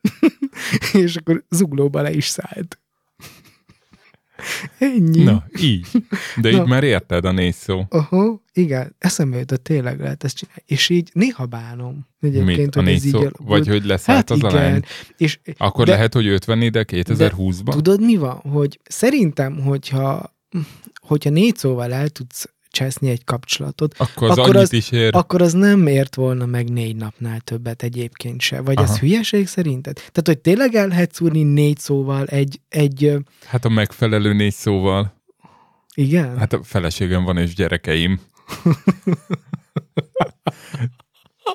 és 1.04 1.16
akkor 1.16 1.44
zuglóba 1.50 2.02
le 2.02 2.12
is 2.12 2.28
szállt. 2.28 2.80
Ennyi. 4.78 5.24
Na, 5.24 5.46
így. 5.60 5.88
De 6.42 6.52
Na. 6.52 6.58
így 6.58 6.66
már 6.68 6.84
érted 6.84 7.26
a 7.26 7.32
négy 7.32 7.54
szó. 7.56 7.86
Aha, 7.90 8.44
igen, 8.54 8.96
eszembe 8.98 9.38
jutott, 9.38 9.64
tényleg 9.64 10.00
lehet 10.00 10.24
ezt 10.24 10.36
csinálni. 10.36 10.62
És 10.66 10.90
így 10.90 11.10
néha 11.14 11.46
bánom 11.46 12.08
egyébként, 12.20 12.58
Mit? 12.58 12.76
A 12.76 12.80
hogy 12.80 12.88
négy 12.88 12.96
ez 12.96 13.06
így 13.06 13.12
szó? 13.12 13.20
alakult. 13.20 13.50
Vagy 13.50 13.68
hogy 13.68 13.86
leszállt 13.86 14.30
Hát 14.30 14.32
az 14.32 14.44
a 14.44 14.56
lány? 14.56 14.68
igen, 14.68 14.86
és 15.18 15.40
Akkor 15.58 15.86
De- 15.86 15.92
lehet, 15.92 16.14
hogy 16.14 16.26
őt 16.26 16.46
venni, 16.46 16.70
de 16.70 16.86
2020-ban? 16.88 17.72
Tudod, 17.72 18.02
mi 18.02 18.16
van? 18.16 18.36
Hogy 18.36 18.80
szerintem, 18.84 19.62
hogyha, 19.62 20.36
hogyha 21.02 21.30
négy 21.30 21.56
szóval 21.58 21.94
el 21.94 22.10
tudsz 22.10 22.50
cseszni 22.72 23.10
egy 23.10 23.24
kapcsolatot, 23.24 23.96
Akkor 23.98 24.30
az 24.30 24.38
akkor 24.38 24.56
az- 24.56 24.74
is 24.74 24.92
ér. 24.92 25.16
akkor 25.16 25.42
az 25.42 25.54
nem 25.54 25.88
ért 25.88 26.16
volna 26.16 26.46
meg 26.46 26.70
négy 26.72 26.96
napnál 26.96 27.40
többet 27.40 27.84
egyébként 27.84 28.42
se. 28.42 28.62
Vagy 28.62 28.78
ez 28.80 28.90
Aha. 28.90 28.98
hülyeség 29.00 29.48
szerinted? 29.48 29.94
Tehát, 29.96 30.24
hogy 30.26 30.38
tényleg 30.40 30.76
el 30.76 30.88
lehet 30.88 31.14
szúrni 31.14 31.44
négy 31.44 31.78
szóval 31.80 32.26
egy, 32.26 32.60
egy 32.70 33.14
Hát 33.46 33.66
a 33.66 33.70
megfelelő 33.70 34.34
négy 34.34 34.54
szóval. 34.54 35.14
igen? 35.94 36.38
Hát 36.38 36.54
a 36.54 36.64
feleségem 36.64 37.24
van 37.24 37.38
és 37.38 37.56
gyerekeim. 37.56 38.20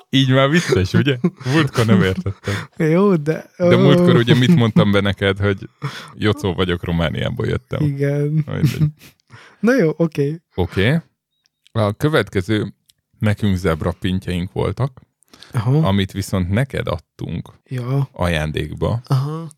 Így 0.09 0.29
már 0.29 0.49
vicces, 0.49 0.93
ugye? 0.93 1.17
Múltkor 1.53 1.85
nem 1.85 2.01
értettem. 2.01 2.53
Jó, 2.77 3.15
de... 3.15 3.45
De 3.57 3.75
múltkor 3.77 4.15
ugye 4.15 4.35
mit 4.35 4.55
mondtam 4.55 4.91
be 4.91 4.99
neked, 5.01 5.37
hogy 5.39 5.69
Jocó 6.13 6.53
vagyok, 6.53 6.83
Romániából 6.83 7.45
jöttem. 7.47 7.83
Igen. 7.83 8.21
Mindegy. 8.21 8.77
Na 9.65 9.73
jó, 9.73 9.93
oké. 9.97 10.41
Oké. 10.55 10.87
Okay. 10.87 10.99
A 11.71 11.93
következő 11.93 12.73
nekünk 13.19 13.55
zebra 13.55 13.91
pintjeink 13.99 14.51
voltak, 14.51 15.01
Aha. 15.51 15.87
amit 15.87 16.11
viszont 16.11 16.49
neked 16.49 16.87
adtunk 16.87 17.53
Ja. 17.63 18.09
ajándékba, 18.11 19.01
Aha. 19.07 19.49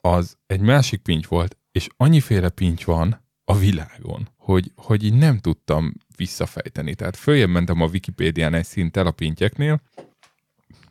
az 0.00 0.36
egy 0.46 0.60
másik 0.60 1.00
pinty 1.02 1.26
volt, 1.28 1.56
és 1.72 1.88
annyiféle 1.96 2.48
pinty 2.48 2.84
van 2.84 3.24
a 3.44 3.58
világon, 3.58 4.28
hogy, 4.36 4.72
hogy 4.76 5.04
így 5.04 5.14
nem 5.14 5.38
tudtam 5.38 5.92
visszafejteni. 6.16 6.94
Tehát 6.94 7.16
följebb 7.16 7.48
mentem 7.48 7.80
a 7.80 7.86
Wikipédián 7.86 8.54
egy 8.54 8.64
szinttel 8.64 9.06
a 9.06 9.10
pintyeknél, 9.10 9.80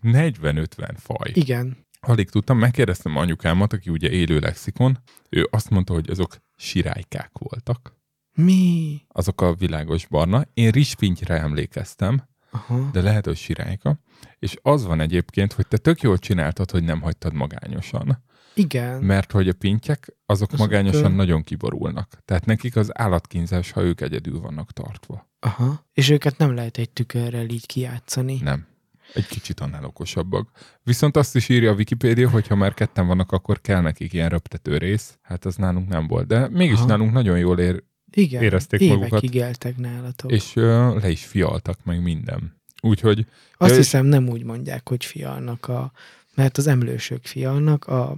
40-50 0.03 0.95
faj. 0.97 1.31
Igen. 1.33 1.77
Alig 1.99 2.29
tudtam, 2.29 2.57
megkérdeztem 2.57 3.15
anyukámat, 3.15 3.73
aki 3.73 3.89
ugye 3.89 4.09
élő 4.09 4.39
lexikon, 4.39 4.99
ő 5.29 5.47
azt 5.51 5.69
mondta, 5.69 5.93
hogy 5.93 6.09
azok 6.09 6.37
sirálykák 6.55 7.31
voltak. 7.33 7.95
Mi? 8.35 9.01
Azok 9.07 9.41
a 9.41 9.53
világos 9.53 10.07
barna. 10.07 10.45
Én 10.53 10.69
rizspintyre 10.69 11.39
emlékeztem, 11.39 12.23
Aha. 12.51 12.89
de 12.91 13.01
lehet, 13.01 13.25
hogy 13.25 13.37
sirályka. 13.37 13.99
És 14.39 14.57
az 14.61 14.85
van 14.85 14.99
egyébként, 14.99 15.53
hogy 15.53 15.67
te 15.67 15.77
tök 15.77 16.01
jól 16.01 16.17
csináltad, 16.17 16.71
hogy 16.71 16.83
nem 16.83 17.01
hagytad 17.01 17.33
magányosan. 17.33 18.23
Igen. 18.53 19.03
Mert 19.03 19.31
hogy 19.31 19.49
a 19.49 19.53
pintyek, 19.53 20.15
azok 20.25 20.51
Azok, 20.51 20.67
magányosan 20.67 21.11
ö- 21.11 21.15
nagyon 21.15 21.43
kiborulnak. 21.43 22.17
Tehát 22.25 22.45
nekik 22.45 22.75
az 22.75 22.99
állatkínzás, 22.99 23.71
ha 23.71 23.81
ők 23.81 24.01
egyedül 24.01 24.39
vannak 24.39 24.71
tartva. 24.71 25.29
Aha. 25.39 25.85
És 25.93 26.09
őket 26.09 26.37
nem 26.37 26.55
lehet 26.55 26.77
egy 26.77 26.89
tükörrel 26.89 27.49
így 27.49 27.65
kijátszani. 27.65 28.39
Nem. 28.41 28.67
Egy 29.13 29.27
kicsit 29.27 29.59
annál 29.59 29.85
okosabbak. 29.85 30.49
Viszont 30.83 31.17
azt 31.17 31.35
is 31.35 31.49
írja 31.49 31.71
a 31.71 31.75
Wikipédia, 31.75 32.29
hogy 32.29 32.47
ha 32.47 32.55
már 32.55 32.73
ketten 32.73 33.07
vannak, 33.07 33.31
akkor 33.31 33.61
kell 33.61 33.81
nekik 33.81 34.13
ilyen 34.13 34.29
röptető 34.29 34.77
rész. 34.77 35.17
Hát 35.21 35.45
az 35.45 35.55
nálunk 35.55 35.89
nem 35.89 36.07
volt. 36.07 36.27
De 36.27 36.49
mégis 36.49 36.77
Aha. 36.77 36.85
nálunk 36.85 37.11
nagyon 37.11 37.37
jól 37.37 37.59
ér, 37.59 37.83
Igen. 38.11 38.43
érezték 38.43 38.79
évekig 38.79 38.99
magukat. 39.11 39.33
éltek 39.33 39.77
nálatok. 39.77 40.31
és 40.31 40.55
ö, 40.55 40.99
le 40.99 41.09
is 41.09 41.25
fialtak 41.25 41.79
meg 41.83 42.01
minden. 42.01 42.55
Úgyhogy 42.81 43.25
Azt 43.57 43.71
Ja, 43.71 43.77
és- 43.77 43.83
hiszem 43.83 44.05
nem 44.05 44.27
úgy 44.29 44.43
mondják, 44.43 44.87
hogy 44.89 45.05
fialnak 45.05 45.67
a... 45.67 45.91
Mert 46.33 46.57
az 46.57 46.67
emlősök 46.67 47.25
fialnak, 47.25 47.85
a, 47.87 48.17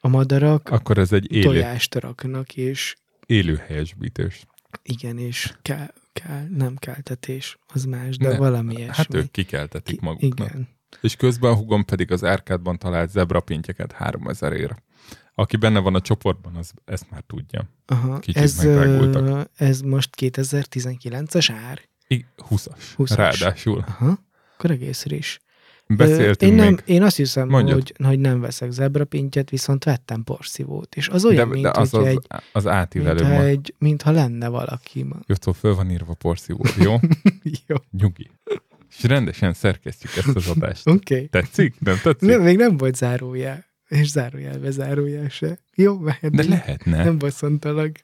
a 0.00 0.08
madarak 0.08 0.68
akkor 0.68 0.98
ez 0.98 1.12
egy 1.12 1.32
élő, 1.32 1.42
tojást 1.42 1.94
raknak, 1.94 2.56
és 2.56 2.96
élő 3.26 3.56
helyesbítés. 3.66 4.46
igen, 4.82 5.18
és 5.18 5.52
kell, 5.62 5.92
kell, 6.12 6.46
nem 6.56 6.76
keltetés, 6.76 7.58
az 7.66 7.84
más, 7.84 8.16
de 8.16 8.28
Ne, 8.28 8.36
valami 8.36 8.72
ilyesmi. 8.74 8.94
Hát 8.94 9.14
ők 9.14 9.30
kikeltetik 9.30 9.98
Ki- 9.98 10.04
maguknak. 10.04 10.48
Igen. 10.50 10.68
És 11.00 11.16
közben 11.16 11.50
a 11.50 11.54
hugom 11.54 11.84
pedig 11.84 12.12
az 12.12 12.24
árkádban 12.24 12.78
talált 12.78 13.10
zebrapintyeket 13.10 13.92
3000 13.92 14.52
ér. 14.52 14.74
Aki 15.38 15.56
benne 15.56 15.78
van 15.78 15.94
a 15.94 16.00
csoportban, 16.00 16.56
az 16.56 16.72
ezt 16.84 17.10
már 17.10 17.22
tudja. 17.26 17.68
Aha. 17.86 18.18
Kicsit 18.18 18.42
Ez, 18.42 18.64
megrágultak. 18.64 19.50
ez 19.56 19.80
most 19.80 20.10
2019-es 20.20 21.50
ár? 21.68 21.80
I- 22.06 22.26
20-as. 22.48 22.82
20-as. 22.96 23.14
Ráadásul. 23.16 23.84
Aha. 23.86 24.18
Akkor 24.56 24.70
egész 24.70 25.04
is. 25.04 25.40
Beszéltünk 25.86 26.52
én, 26.52 26.58
nem, 26.58 26.66
még. 26.66 26.82
én 26.84 27.02
azt 27.02 27.16
hiszem, 27.16 27.48
Mondjad. 27.48 27.74
hogy, 27.74 28.06
hogy 28.06 28.18
nem 28.18 28.40
veszek 28.40 28.70
zebrapintyet, 28.70 29.50
viszont 29.50 29.84
vettem 29.84 30.24
porszívót. 30.24 30.94
És 30.94 31.08
az 31.08 31.24
olyan, 31.24 31.48
de, 31.48 31.54
mint, 31.54 31.64
de 31.64 31.80
az, 31.80 31.94
az, 31.94 32.06
egy, 32.06 32.26
az 32.52 32.66
átívelő 32.66 33.22
mintha, 33.22 33.44
egy, 33.44 33.74
mintha 33.78 34.10
lenne 34.10 34.48
valaki. 34.48 34.98
Jó, 34.98 35.34
szóval 35.34 35.54
föl 35.60 35.74
van 35.74 35.90
írva 35.90 36.14
porszívó, 36.14 36.64
jó? 36.84 36.96
Jó, 37.66 37.76
Nyugi. 37.90 38.30
És 38.96 39.02
rendesen 39.02 39.52
szerkesztjük 39.52 40.16
ezt 40.16 40.36
az 40.36 40.48
adást. 40.48 40.88
oké. 40.88 41.14
Okay. 41.14 41.26
Tetszik? 41.28 41.80
Nem 41.80 41.98
tetszik? 42.02 42.28
Nem, 42.28 42.42
még 42.42 42.56
nem 42.56 42.76
volt 42.76 42.96
zárójel. 42.96 43.66
És 43.88 44.08
zárójelbe 44.10 44.70
zárójel 44.70 45.28
se. 45.28 45.58
Jó, 45.74 45.98
mehet. 45.98 46.30
De 46.34 46.44
lehetne. 46.48 47.04
Nem 47.04 47.18
bosszantalak. 47.18 47.96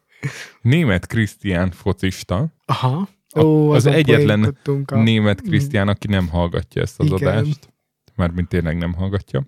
Német 0.63 1.07
Krisztián 1.07 1.71
focista, 1.71 2.53
Aha. 2.65 3.09
A- 3.29 3.41
Ó, 3.43 3.71
az 3.71 3.87
egyetlen 3.87 4.57
a... 4.87 4.97
német 4.97 5.41
Krisztián, 5.41 5.89
aki 5.89 6.07
nem 6.07 6.29
hallgatja 6.29 6.83
ezt 6.83 7.01
az 7.01 7.07
Igen. 7.07 7.17
adást, 7.19 7.73
mármint 8.15 8.49
tényleg 8.49 8.77
nem 8.77 8.93
hallgatja. 8.95 9.47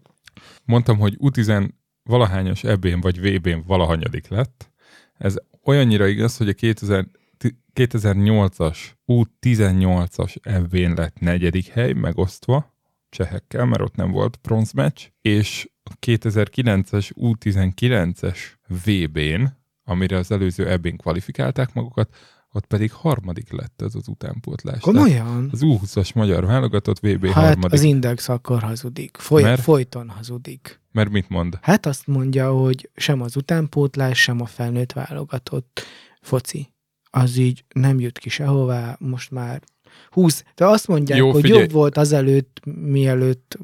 Mondtam, 0.65 0.99
hogy 0.99 1.17
U10 1.21 1.69
valahányos 2.03 2.65
ebén 2.65 3.01
vagy 3.01 3.21
VB-n 3.21 3.63
valahanyadik 3.67 4.29
lett. 4.29 4.71
Ez 5.19 5.35
olyannyira 5.65 6.07
igaz, 6.07 6.37
hogy 6.37 6.49
a 6.49 6.53
2000, 6.53 7.07
ti- 7.37 7.59
2008-as 7.75 8.79
U18-as 9.07 10.37
ebén 10.43 10.93
lett 10.95 11.19
negyedik 11.19 11.67
hely, 11.67 11.93
megosztva 11.93 12.75
csehekkel, 13.09 13.65
mert 13.65 13.83
ott 13.83 13.95
nem 13.95 14.11
volt 14.11 14.39
bronzmeccs, 14.43 15.07
és 15.21 15.69
a 15.91 15.97
2009-es 16.07 17.11
U19-es 17.15 18.39
VB-n, 18.85 19.45
amire 19.85 20.17
az 20.19 20.31
előző 20.31 20.69
ebén 20.71 20.97
kvalifikálták 20.97 21.73
magukat, 21.75 22.15
ott 22.53 22.67
pedig 22.67 22.93
harmadik 22.93 23.53
lett 23.53 23.83
ez 23.83 23.95
az 23.95 24.09
utánpótlás. 24.09 24.81
Komolyan? 24.81 25.49
az 25.53 25.61
U20-as 25.63 26.15
magyar 26.15 26.47
válogatott 26.47 26.99
VB 26.99 27.25
Hát 27.27 27.45
harmadik. 27.45 27.73
az 27.73 27.83
Index 27.83 28.29
akkor 28.29 28.63
hazudik. 28.63 29.17
Foly- 29.17 29.43
Mert? 29.43 29.61
Folyton 29.63 30.09
hazudik. 30.09 30.81
Mert 30.93 31.11
mit 31.11 31.29
mond? 31.29 31.59
Hát 31.63 31.87
azt 31.87 32.07
mondja, 32.07 32.51
hogy 32.53 32.91
sem 32.95 33.21
az 33.21 33.37
utánpótlás, 33.37 34.23
sem 34.23 34.41
a 34.41 34.47
felnőtt 34.47 34.93
válogatott 34.93 35.83
foci. 36.21 36.73
Az 37.11 37.37
így 37.37 37.65
nem 37.75 38.01
jut 38.01 38.19
ki 38.19 38.29
sehová, 38.29 38.97
most 39.01 39.31
már 39.31 39.63
20. 40.11 40.45
De 40.55 40.67
azt 40.67 40.89
mondják, 40.89 41.19
jó, 41.19 41.31
hogy 41.33 41.43
figyelj. 41.43 41.61
jobb 41.61 41.71
volt 41.73 41.97
azelőtt, 41.97 42.61
mielőtt 42.81 43.59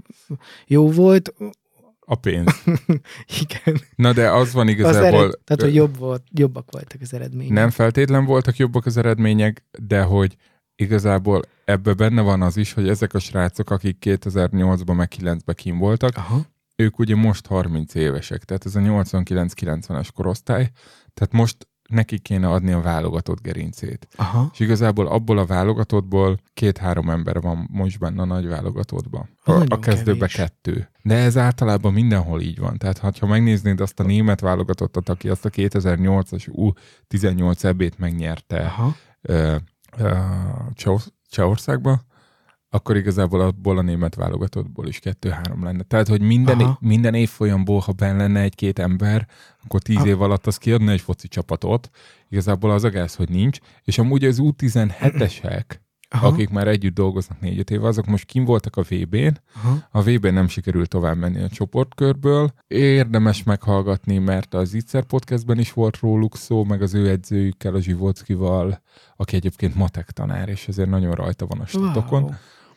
jó 0.66 0.90
volt. 0.90 1.34
A 2.12 2.14
pénz. 2.14 2.62
Igen. 3.42 3.80
Na 3.96 4.12
de 4.12 4.30
az 4.30 4.52
van 4.52 4.66
Az 4.66 4.72
igazából... 4.72 5.20
ered, 5.20 5.38
tehát, 5.44 5.62
hogy 5.62 5.74
jobb 5.74 5.98
volt, 5.98 6.22
jobbak 6.30 6.70
voltak 6.70 7.00
az 7.00 7.14
eredmények. 7.14 7.52
Nem 7.52 7.70
feltétlen 7.70 8.24
voltak 8.24 8.56
jobbak 8.56 8.86
az 8.86 8.96
eredmények, 8.96 9.64
de 9.78 10.02
hogy 10.02 10.36
igazából 10.76 11.42
ebbe 11.64 11.94
benne 11.94 12.22
van 12.22 12.42
az 12.42 12.56
is, 12.56 12.72
hogy 12.72 12.88
ezek 12.88 13.14
a 13.14 13.18
srácok, 13.18 13.70
akik 13.70 13.96
2008-ban 14.00 14.96
meg 14.96 15.12
9-ben 15.18 15.54
kim 15.54 15.78
voltak, 15.78 16.16
Aha. 16.16 16.40
ők 16.76 16.98
ugye 16.98 17.14
most 17.14 17.46
30 17.46 17.94
évesek, 17.94 18.44
tehát 18.44 18.66
ez 18.66 18.76
a 18.76 18.80
89-90-es 18.80 20.08
korosztály, 20.14 20.70
tehát 21.14 21.32
most 21.32 21.68
neki 21.92 22.18
kéne 22.18 22.48
adni 22.48 22.72
a 22.72 22.80
válogatott 22.80 23.42
gerincét. 23.42 24.08
Aha. 24.16 24.50
És 24.52 24.60
igazából 24.60 25.06
abból 25.06 25.38
a 25.38 25.46
válogatottból 25.46 26.38
két-három 26.54 27.10
ember 27.10 27.40
van 27.40 27.68
most 27.72 27.98
benne 27.98 28.22
a 28.22 28.24
nagy 28.24 28.48
válogatottban. 28.48 29.28
A, 29.44 29.52
a 29.68 29.78
kezdőbe 29.78 30.26
kevés. 30.26 30.34
kettő. 30.34 30.88
De 31.02 31.14
ez 31.14 31.36
általában 31.36 31.92
mindenhol 31.92 32.40
így 32.40 32.58
van. 32.58 32.78
Tehát 32.78 32.98
hát, 32.98 33.18
ha 33.18 33.26
megnéznéd 33.26 33.80
azt 33.80 34.00
a 34.00 34.02
német 34.02 34.40
válogatottat, 34.40 35.08
aki 35.08 35.28
azt 35.28 35.44
a 35.44 35.50
2008-as 35.50 36.48
U18 37.10 37.64
ebét 37.64 37.98
megnyerte 37.98 38.58
Aha. 38.60 38.94
ö, 39.20 39.56
ö, 39.98 40.16
Cseh- 40.74 41.12
Csehországba, 41.30 42.00
akkor 42.74 42.96
igazából 42.96 43.40
abból 43.40 43.78
a 43.78 43.82
német 43.82 44.14
válogatottból 44.14 44.86
is 44.86 44.98
kettő-három 44.98 45.64
lenne. 45.64 45.82
Tehát, 45.82 46.08
hogy 46.08 46.20
minden, 46.20 46.60
Aha. 46.60 46.78
minden 46.80 47.14
évfolyamból, 47.14 47.78
ha 47.78 47.92
benne 47.92 48.16
lenne 48.16 48.40
egy-két 48.40 48.78
ember, 48.78 49.26
akkor 49.64 49.80
tíz 49.80 49.96
Aha. 49.96 50.06
év 50.06 50.20
alatt 50.22 50.46
az 50.46 50.56
kiadna 50.56 50.90
egy 50.90 51.00
foci 51.00 51.28
csapatot. 51.28 51.90
Igazából 52.28 52.70
az 52.70 52.84
a 52.84 52.90
gáz, 52.90 53.14
hogy 53.14 53.28
nincs. 53.28 53.58
És 53.84 53.98
amúgy 53.98 54.24
az 54.24 54.38
U17-esek, 54.42 55.64
Aha. 56.14 56.26
akik 56.26 56.48
már 56.48 56.68
együtt 56.68 56.94
dolgoznak 56.94 57.40
négy-öt 57.40 57.70
éve, 57.70 57.86
azok 57.86 58.06
most 58.06 58.24
kim 58.24 58.44
voltak 58.44 58.76
a 58.76 58.82
VB-n. 58.82 59.40
Aha. 59.54 59.88
A 59.90 60.02
VB-n 60.02 60.32
nem 60.32 60.48
sikerült 60.48 60.88
tovább 60.88 61.16
menni 61.16 61.42
a 61.42 61.48
csoportkörből. 61.48 62.52
Érdemes 62.66 63.42
meghallgatni, 63.42 64.18
mert 64.18 64.54
az 64.54 64.74
Itzer 64.74 65.04
podcastben 65.04 65.58
is 65.58 65.72
volt 65.72 65.98
róluk 65.98 66.36
szó, 66.36 66.64
meg 66.64 66.82
az 66.82 66.94
ő 66.94 67.08
edzőjükkel, 67.08 67.74
a 67.74 67.80
Zsivockival, 67.80 68.82
aki 69.16 69.36
egyébként 69.36 69.74
matek 69.74 70.10
tanár, 70.10 70.48
és 70.48 70.68
ezért 70.68 70.90
nagyon 70.90 71.14
rajta 71.14 71.46
van 71.46 71.60
a 71.60 71.66
statokon. 71.66 72.22
Wow. 72.22 72.32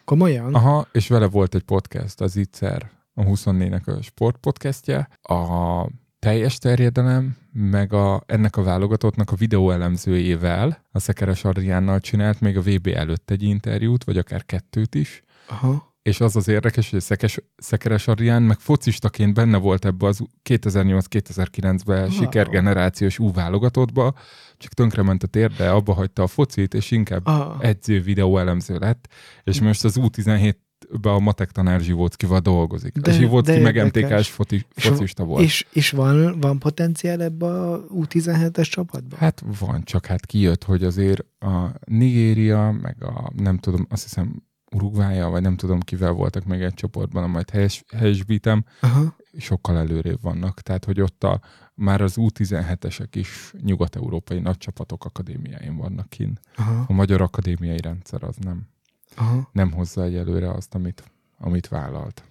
Komolyan? 0.06 0.54
Aha, 0.54 0.88
és 0.92 1.08
vele 1.08 1.28
volt 1.28 1.56
egy 1.56 1.64
podcast, 1.64 2.22
az 2.22 2.36
Itzer, 2.36 2.92
a 3.14 3.24
24-nek 3.24 3.98
a 3.98 4.02
sportpodcastje. 4.02 5.10
A 5.22 5.88
teljes 6.20 6.58
terjedelem, 6.58 7.38
meg 7.52 7.94
a, 7.94 8.24
ennek 8.26 8.58
a 8.58 8.64
válogatottnak 8.64 9.32
a 9.32 9.36
videó 9.36 9.72
elemzőjével, 9.72 10.82
a 10.92 11.00
Szekeres 11.00 11.44
Adriánnal 11.44 12.00
csinált 12.00 12.40
még 12.40 12.58
a 12.58 12.62
VB 12.62 12.88
előtt 12.88 13.32
egy 13.32 13.44
interjút, 13.44 14.04
vagy 14.04 14.18
akár 14.18 14.46
kettőt 14.46 14.96
is, 14.96 15.24
Aha. 15.48 15.95
És 16.06 16.20
az 16.22 16.36
az 16.36 16.48
érdekes, 16.48 16.90
hogy 16.90 17.02
Szekes, 17.02 17.40
Szekeres 17.58 18.08
Adrián 18.08 18.44
meg 18.44 18.60
focistaként 18.60 19.34
benne 19.34 19.58
volt 19.58 19.86
ebbe 19.86 20.08
az 20.08 20.20
2008-2009-ben 20.50 22.02
Wow. 22.02 22.10
sikergenerációs 22.10 23.20
U 23.20 23.32
válogatottba, 23.32 24.14
csak 24.58 24.74
tönkrement 24.74 25.24
a 25.24 25.28
térde, 25.28 25.70
abba 25.70 25.94
hagyta 25.94 26.24
a 26.24 26.28
focit, 26.28 26.74
és 26.74 26.92
inkább 26.92 27.26
Ah. 27.28 27.56
edző 27.60 28.02
videó 28.02 28.38
elemző 28.38 28.78
lett, 28.78 29.08
és 29.44 29.62
most 29.62 29.84
az 29.84 29.98
U17-ben 30.00 31.14
a 31.14 31.20
matek 31.20 31.52
tanár 31.52 31.80
Zsivóckival 31.80 32.40
dolgozik. 32.40 32.98
De- 32.98 33.12
a 33.12 33.14
Zsivócki 33.14 33.60
meg. 33.60 33.86
MTK-s 33.86 34.30
foci, 34.30 34.66
És- 34.76 34.84
focista 34.88 35.24
volt. 35.24 35.44
És, 35.44 35.66
és 35.74 35.90
van, 35.90 36.40
van 36.40 36.60
potenciál 36.60 37.22
ebbe 37.24 37.46
a 37.46 37.86
U17-es 37.88 38.70
csapatban? 38.70 39.20
Hát 39.20 39.44
van, 39.60 39.84
csak 39.84 40.06
hát 40.06 40.26
kijött, 40.26 40.64
hogy 40.64 40.84
azért 40.84 41.26
a 41.40 41.66
Nigéria, 41.86 42.72
meg 42.82 43.04
a 43.04 43.32
nem 43.36 43.58
tudom, 43.58 43.86
azt 43.90 44.04
hiszem 44.04 44.44
Uruguaja, 44.72 45.30
vagy 45.30 45.42
nem 45.42 45.56
tudom 45.56 45.80
kivel 45.80 46.12
voltak 46.12 46.46
még 46.46 46.62
egy 46.62 46.74
csoportban, 46.74 47.30
majd 47.30 47.50
helyes, 47.50 47.84
helyesbítem, 47.96 48.66
Aha. 48.80 49.16
sokkal 49.38 49.78
előrébb 49.78 50.22
vannak. 50.22 50.62
Tehát, 50.62 50.86
hogy 50.86 51.02
ott 51.02 51.24
a, 51.24 51.42
már 51.74 52.02
az 52.02 52.16
U17-esek 52.18 53.08
is 53.12 53.54
nyugat-európai 53.62 54.40
nagy 54.40 54.58
csapatok 54.58 55.06
akadémiáin 55.06 55.78
vannak 55.78 56.10
kint. 56.10 56.40
Aha. 56.56 56.86
A 56.88 56.94
magyar 56.94 57.22
akadémiai 57.22 57.82
rendszer 57.82 58.24
az 58.24 58.36
nem, 58.36 58.68
Aha. 59.16 59.50
nem 59.52 59.72
hozza 59.72 60.04
egyelőre 60.04 60.52
azt, 60.52 60.76
amit, 60.76 61.04
amit 61.38 61.68
vállalt. 61.68 62.24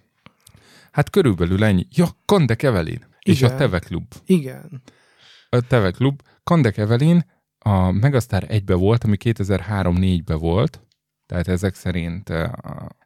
Hát 0.91 1.09
körülbelül 1.09 1.63
ennyi. 1.63 1.87
Ja, 1.91 2.07
Kandek 2.25 2.63
Evelin. 2.63 3.05
És 3.19 3.41
a. 3.41 3.55
Teve 3.55 3.79
Klub. 3.79 4.13
Igen. 4.25 4.81
A 5.49 5.61
Teve 5.61 5.91
Klub. 5.91 6.21
Kandek 6.43 6.77
Evelin 6.77 7.25
a 7.59 7.91
Megastar 7.91 8.45
1-be 8.47 8.73
volt, 8.73 9.03
ami 9.03 9.17
2003-4-be 9.19 10.35
volt, 10.35 10.84
tehát 11.25 11.47
ezek 11.47 11.75
szerint, 11.75 12.29
eh, 12.29 12.51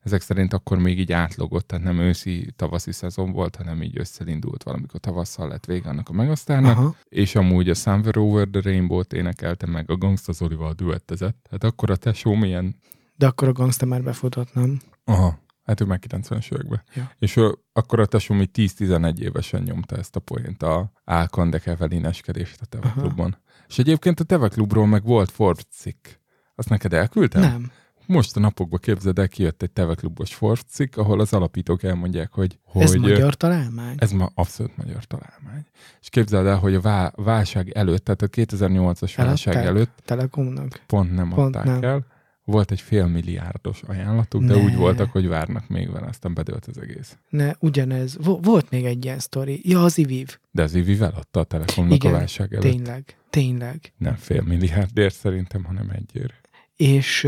ezek 0.02 0.22
szerint 0.22 0.54
akkor 0.54 0.78
még 0.78 1.00
így 1.00 1.12
átlogott, 1.12 1.68
tehát 1.68 1.86
nem 1.86 2.00
őszi, 2.00 2.54
tavaszi 2.56 2.92
szezon 2.92 3.32
volt, 3.32 3.56
hanem 3.56 3.82
így 3.82 4.00
összelindult 4.00 4.64
valamikor 4.64 5.00
tavasszal 5.00 5.48
lett 5.48 5.66
vége 5.66 5.90
annak 5.90 6.10
a 6.10 6.14
Megasztárnak, 6.14 6.78
Aha. 6.78 6.96
és 7.10 7.36
amúgy 7.36 7.70
a 7.70 7.74
Somewhere 7.74 8.20
Over 8.20 8.48
the 8.48 8.62
Rainbow-t 8.62 9.14
énekelte 9.14 9.68
meg 9.68 9.92
a 9.92 9.98
Gangsta 9.98 10.32
Zolival 10.32 10.74
duettezett. 10.74 11.48
Hát 11.52 11.64
akkor 11.64 11.90
a 11.90 11.96
tesó 11.96 12.34
milyen 12.34 12.76
De 13.16 13.28
akkor 13.28 13.48
a 13.48 13.52
gangsta 13.52 13.86
már 13.86 14.04
befutott, 14.04 14.54
nem? 14.54 14.80
Aha, 15.04 15.40
hát 15.64 15.82
ő 15.82 15.86
már 15.86 16.00
90-es 16.08 16.54
években. 16.54 16.84
Ja. 16.94 17.12
És 17.18 17.36
ő, 17.36 17.58
akkor 17.74 18.00
a 18.00 18.06
tesóm 18.06 18.42
így 18.42 18.50
10-11 18.54 19.18
évesen 19.18 19.62
nyomta 19.62 19.96
ezt 19.96 20.16
a 20.16 20.20
poént 20.20 20.64
a 20.64 20.92
Álkandek 21.04 21.66
Evelineskedést 21.66 22.62
a 22.62 22.66
Teve 22.66 22.88
Aha. 22.88 23.02
Klubban. 23.02 23.38
És 23.68 23.80
egyébként 23.80 24.20
a 24.20 24.24
Teve 24.24 24.48
Klubról 24.48 24.88
meg 24.88 25.04
volt 25.04 25.32
Forbes 25.32 25.66
cikk. 25.72 26.08
Azt 26.56 26.70
neked 26.70 26.94
elküldtem? 26.94 27.42
Nem. 27.42 27.72
Most 28.12 28.36
a 28.36 28.40
napokban 28.40 28.80
képzeld 28.82 29.20
el, 29.20 29.28
kijött 29.28 29.62
egy 29.62 29.72
Teve 29.72 29.94
Klubos 29.94 30.34
Forbes 30.34 30.64
cikk, 30.70 30.98
ahol 30.98 31.20
az 31.20 31.34
alapítók 31.34 31.84
elmondják, 31.84 32.32
hogy, 32.32 32.60
hogy 32.64 32.82
Ez 32.82 32.94
magyar 32.94 33.36
találmány? 33.36 33.96
ez 34.00 34.12
ma 34.12 34.32
abszolút 34.34 34.78
magyar 34.78 35.04
találmány. 35.06 35.66
És 36.02 36.10
képzeld 36.10 36.46
el, 36.46 36.58
hogy 36.58 36.74
a 36.76 36.82
vá- 36.82 37.14
válság 37.16 37.70
előtt, 37.70 38.04
tehát 38.06 38.22
a 38.22 38.28
2008-as 38.28 39.14
válság 39.16 39.54
Eladták? 39.54 39.76
előtt 39.76 40.02
Telekomnak? 40.06 40.82
pont 40.88 41.14
nem 41.16 41.30
Pont 41.30 41.56
adták 41.56 41.80
nem. 41.80 41.84
el. 41.90 42.06
Volt 42.44 42.72
egy 42.72 42.82
félmilliárdos 42.82 43.82
ajánlatuk, 43.88 44.44
de 44.44 44.56
Ne. 44.56 44.64
úgy 44.64 44.76
voltak, 44.76 45.12
hogy 45.12 45.28
várnak 45.28 45.68
még 45.68 45.92
vele, 45.92 46.08
aztán 46.08 46.34
bedőlt 46.34 46.66
az 46.66 46.82
egész. 46.82 47.18
Ne, 47.30 47.52
ugyanez. 47.60 48.18
Vo- 48.24 48.46
volt 48.46 48.70
még 48.70 48.86
egy 48.86 49.06
ilyen 49.06 49.20
sztori. 49.20 49.62
Ja, 49.64 49.84
az 49.84 49.98
IVIV. 49.98 50.38
De 50.52 50.64
az 50.64 50.76
Ivi 50.76 50.94
eladta 51.00 51.40
a 51.40 51.44
Telekomnak 51.44 51.94
Igen, 51.94 52.14
a 52.14 52.18
válság 52.18 52.54
előtt. 52.54 52.72
Tényleg. 52.72 53.18
Tényleg. 53.30 53.94
Nem 53.98 54.16
fél 54.16 54.42
milliárdért 54.42 55.16
szerintem, 55.16 55.64
hanem 55.64 55.90
egyért. 55.90 56.49
És 56.84 57.22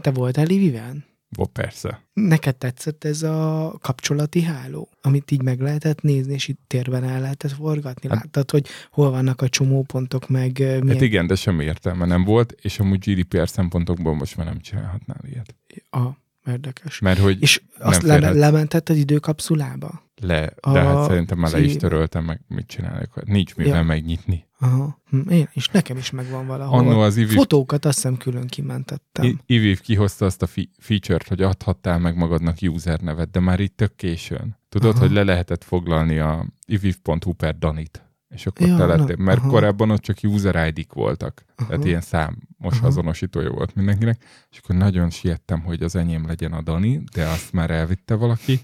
te 0.00 0.10
voltál 0.10 0.48
IVIV-en? 0.48 1.04
Bo, 1.28 1.46
persze. 1.46 2.02
Neked 2.12 2.56
tetszett 2.56 3.04
ez 3.04 3.22
a 3.22 3.74
kapcsolati 3.80 4.42
háló, 4.42 4.88
amit 5.00 5.30
így 5.30 5.42
meg 5.42 5.60
lehetett 5.60 6.00
nézni, 6.00 6.32
és 6.34 6.48
itt 6.48 6.60
térben 6.66 7.04
el 7.04 7.20
lehetett 7.20 7.50
forgatni? 7.50 8.08
Hát- 8.08 8.18
Láttad, 8.18 8.50
hogy 8.50 8.66
hol 8.90 9.10
vannak 9.10 9.40
a 9.40 9.48
csomópontok, 9.48 10.28
meg 10.28 10.58
milyen 10.58 10.88
Hát 10.88 11.00
igen, 11.00 11.26
de 11.26 11.34
semmi 11.34 11.64
értelme 11.64 12.06
nem 12.06 12.24
volt, 12.24 12.52
és 12.52 12.78
amúgy 12.78 12.98
GDPR 12.98 13.48
szempontokból 13.48 14.14
most 14.14 14.36
már 14.36 14.46
nem 14.46 14.60
csinálhatnál 14.60 15.20
ilyet. 15.30 15.54
a 15.90 16.08
érdekes. 16.46 16.98
Mert 16.98 17.18
hogy 17.18 17.42
És 17.42 17.62
azt 17.78 18.02
le- 18.02 18.30
lementetted 18.32 18.96
időkapszulába? 18.96 20.02
le, 20.20 20.52
a 20.60 20.72
de 20.72 20.80
hát 20.80 21.04
szerintem 21.08 21.38
már 21.38 21.52
le 21.52 21.60
is 21.60 21.76
töröltem, 21.76 22.24
meg 22.24 22.40
mit 22.48 22.66
csinálok. 22.66 23.24
Nincs 23.24 23.54
mivel 23.56 23.76
Ja. 23.76 23.82
megnyitni. 23.82 24.46
Aha. 24.58 25.00
Hm, 25.10 25.28
Én, 25.28 25.48
és 25.52 25.68
nekem 25.68 25.96
is 25.96 26.10
megvan 26.10 26.46
valahol. 26.46 26.78
Annó 26.78 27.00
az 27.00 27.16
Ivi 27.16 27.34
Fotókat 27.34 27.84
azt 27.84 27.94
hiszem 27.94 28.16
külön 28.16 28.46
kimentettem. 28.46 29.24
I- 29.24 29.36
Iviv 29.46 29.80
kihozta 29.80 30.24
azt 30.24 30.42
a 30.42 30.46
fi- 30.46 30.70
feature-t, 30.78 31.28
hogy 31.28 31.42
adhattál 31.42 31.98
meg 31.98 32.16
magadnak 32.16 32.56
user 32.62 33.00
nevet, 33.00 33.30
de 33.30 33.40
már 33.40 33.60
itt 33.60 33.76
tök 33.76 33.96
későn. 33.96 34.58
Tudod, 34.68 34.90
Aha. 34.90 35.00
hogy 35.00 35.10
le 35.10 35.22
lehetett 35.22 35.64
foglalni 35.64 36.18
a 36.18 36.46
iviv.hu 36.66 37.32
per 37.32 37.58
Danit, 37.58 38.03
és 38.34 38.46
akkor 38.46 38.66
Ja, 38.66 38.76
te 38.76 38.86
lettél, 38.86 39.16
mert 39.16 39.38
aha. 39.38 39.48
korábban 39.48 39.90
ott 39.90 40.00
csak 40.00 40.16
user 40.22 40.66
ID-k 40.68 40.92
voltak, 40.92 41.44
Aha. 41.56 41.68
tehát 41.68 41.84
ilyen 41.84 42.00
számos 42.00 42.78
Aha. 42.78 42.86
azonosítója 42.86 43.50
volt 43.50 43.74
mindenkinek, 43.74 44.24
és 44.50 44.58
akkor 44.62 44.76
nagyon 44.76 45.10
siettem, 45.10 45.60
hogy 45.60 45.82
az 45.82 45.96
enyém 45.96 46.26
legyen 46.26 46.52
a 46.52 46.62
Dani, 46.62 47.02
de 47.14 47.26
azt 47.26 47.52
már 47.52 47.70
elvitte 47.70 48.14
valaki, 48.14 48.60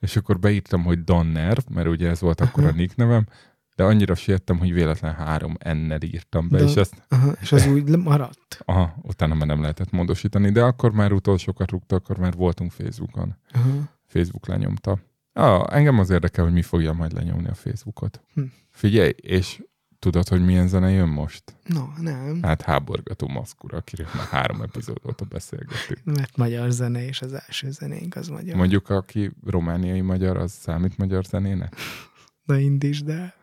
és 0.00 0.16
akkor 0.16 0.38
beírtam, 0.38 0.82
hogy 0.82 1.04
Donner, 1.04 1.58
mert 1.74 1.88
ugye 1.88 2.08
ez 2.08 2.20
volt 2.20 2.40
akkor 2.40 2.62
a 2.64 2.66
Aha. 2.66 2.76
nick 2.76 2.96
nevem, 2.96 3.26
de 3.76 3.84
annyira 3.84 4.14
siettem, 4.14 4.58
hogy 4.58 4.72
véletlen 4.72 5.14
három 5.14 5.56
N-nel 5.64 6.02
írtam 6.02 6.48
be, 6.48 6.58
De- 6.58 6.64
és 6.64 6.74
ezt 6.74 7.04
Aha, 7.08 7.32
és 7.40 7.52
az 7.52 7.66
úgy 7.66 7.96
maradt. 7.98 8.58
Aha, 8.64 8.94
utána 9.02 9.34
már 9.34 9.46
nem 9.46 9.60
lehetett 9.60 9.90
módosítani, 9.90 10.50
de 10.50 10.62
akkor 10.62 10.92
már 10.92 11.12
utolsókat 11.12 11.70
rúgta, 11.70 11.96
akkor 11.96 12.18
már 12.18 12.32
voltunk 12.34 12.70
Facebookon. 12.70 13.36
Aha. 13.52 13.68
Facebook 14.06 14.46
lenyomta. 14.46 14.98
Ah, 15.36 15.76
engem 15.76 15.98
az 15.98 16.10
érdekel, 16.10 16.44
hogy 16.44 16.52
mi 16.52 16.62
fogja 16.62 16.92
majd 16.92 17.12
lenyomni 17.12 17.48
a 17.48 17.54
Facebookot. 17.54 18.20
Hm. 18.34 18.42
Figyelj, 18.70 19.12
és 19.16 19.62
tudod, 19.98 20.28
hogy 20.28 20.44
milyen 20.44 20.68
zene 20.68 20.90
jön 20.90 21.08
most? 21.08 21.42
No, 21.64 21.84
nem. 22.00 22.38
Hát 22.42 22.62
háborgató 22.62 23.28
maszkura, 23.28 23.76
akiről 23.76 24.06
már 24.14 24.26
három 24.26 24.60
epizód 24.60 25.00
óta 25.08 25.24
beszélgettünk. 25.24 26.04
Mert 26.04 26.36
magyar 26.36 26.70
zene, 26.70 27.06
és 27.06 27.22
az 27.22 27.32
első 27.32 27.70
zenénk 27.70 28.16
az 28.16 28.28
magyar. 28.28 28.56
Mondjuk, 28.56 28.90
aki 28.90 29.30
romániai 29.46 30.00
magyar, 30.00 30.36
az 30.36 30.52
számít 30.52 30.98
magyar 30.98 31.24
zenének? 31.24 31.74
Na 32.44 32.58
indítsd 32.58 33.08
el. 33.08 33.34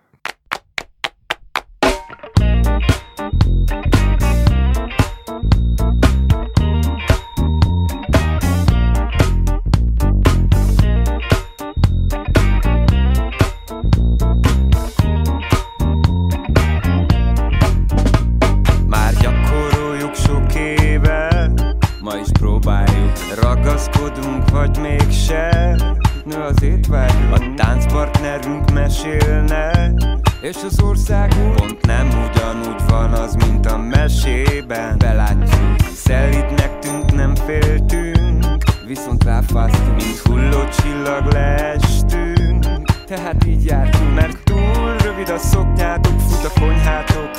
Mesélne. 29.03 29.93
És 30.41 30.55
az 30.65 30.81
országunk 30.81 31.55
Pont 31.55 31.85
nem 31.85 32.07
ugyanúgy 32.07 32.81
van 32.87 33.13
az, 33.13 33.35
mint 33.35 33.65
a 33.65 33.77
mesében. 33.77 34.97
Belátjuk. 34.97 35.75
Szelidnek 35.93 36.79
tűnt, 36.79 37.13
nem 37.15 37.35
féltünk 37.35 38.45
Viszont 38.87 39.23
ráfáztunk. 39.23 39.95
Mint 39.95 40.17
hulló 40.17 40.63
csillag 40.81 41.31
leestünk. 41.31 42.65
Tehát 43.05 43.45
így 43.45 43.65
jártunk. 43.65 44.13
Mert 44.13 44.43
túl 44.43 44.97
rövid 45.03 45.29
a 45.29 45.37
szoknyátok 45.37 46.19
Fut 46.19 46.51
a 46.55 46.59
konyhátok 46.59 47.29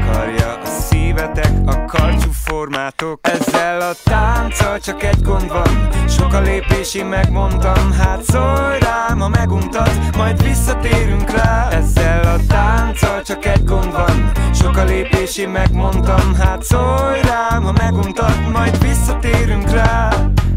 Betakarja 0.00 0.58
a 0.62 0.66
szívetek, 0.66 1.52
a 1.66 1.84
karcsú 1.84 2.30
formátok. 2.32 3.20
Ezzel 3.22 3.80
a 3.80 3.92
tánccal 4.04 4.78
csak 4.78 5.02
egy 5.02 5.22
gond 5.22 5.48
van. 5.48 5.88
Sok 6.08 6.32
a 6.32 6.40
lépési 6.40 7.02
megmondtam. 7.02 7.92
Hát 7.92 8.22
szólj 8.22 8.78
rám, 8.80 9.18
ha 9.18 9.28
meguntad 9.28 9.90
Majd 10.16 10.42
visszatérünk 10.42 11.30
rá. 11.30 11.68
Ezzel 11.70 12.24
a 12.24 12.36
tánccal 12.48 13.22
csak 13.22 13.44
egy 13.44 13.64
gond 13.64 13.92
van. 13.92 14.32
Sok 14.54 14.76
a 14.76 14.84
lépési 14.84 15.46
megmondtam. 15.46 16.34
Hát 16.34 16.62
szólj 16.62 17.20
rám, 17.22 17.62
ha 17.62 17.72
meguntad 17.72 18.50
Majd 18.52 18.82
visszatérünk 18.82 19.70
rá. 19.70 20.08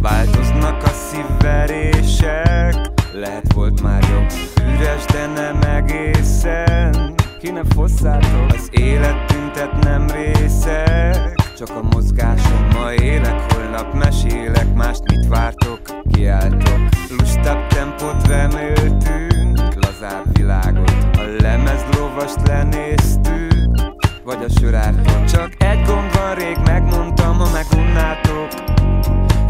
Változnak 0.01 0.83
a 0.83 0.91
szívverések. 1.11 2.75
Lehet 3.13 3.53
volt 3.53 3.81
már 3.81 4.03
jobb 4.09 4.31
Üres, 4.67 5.05
de 5.05 5.25
nem 5.25 5.61
egészen 5.61 7.22
ki 7.43 7.51
ne 7.51 7.63
fosszátok. 7.63 8.51
Az 8.51 8.69
élet 8.71 9.25
tüntet 9.25 9.83
nem 9.83 10.07
részek 10.07 11.33
Csak 11.57 11.69
a 11.69 11.81
mozgásom 11.91 12.67
Ma 12.73 12.93
élek, 12.93 13.53
holnap 13.53 13.93
mesélek 13.93 14.73
Mást 14.73 15.01
mit 15.11 15.27
vártok, 15.27 15.79
kiálltok 16.11 16.79
Lustabb 17.09 17.67
tempót 17.67 18.27
reméltünk 18.27 19.59
Lazább 19.75 20.37
világot. 20.37 20.91
A 21.13 21.21
lemez 21.39 21.83
lovast 21.97 22.47
lenéztük 22.47 23.81
Vagy 24.23 24.43
a 24.43 24.49
sörártok 24.59 25.25
Csak 25.25 25.63
egy 25.63 25.85
gond 25.85 26.15
van, 26.15 26.35
rég 26.35 26.57
megmondtam 26.65 27.37
Ha 27.37 27.49
megunnátok. 27.51 28.47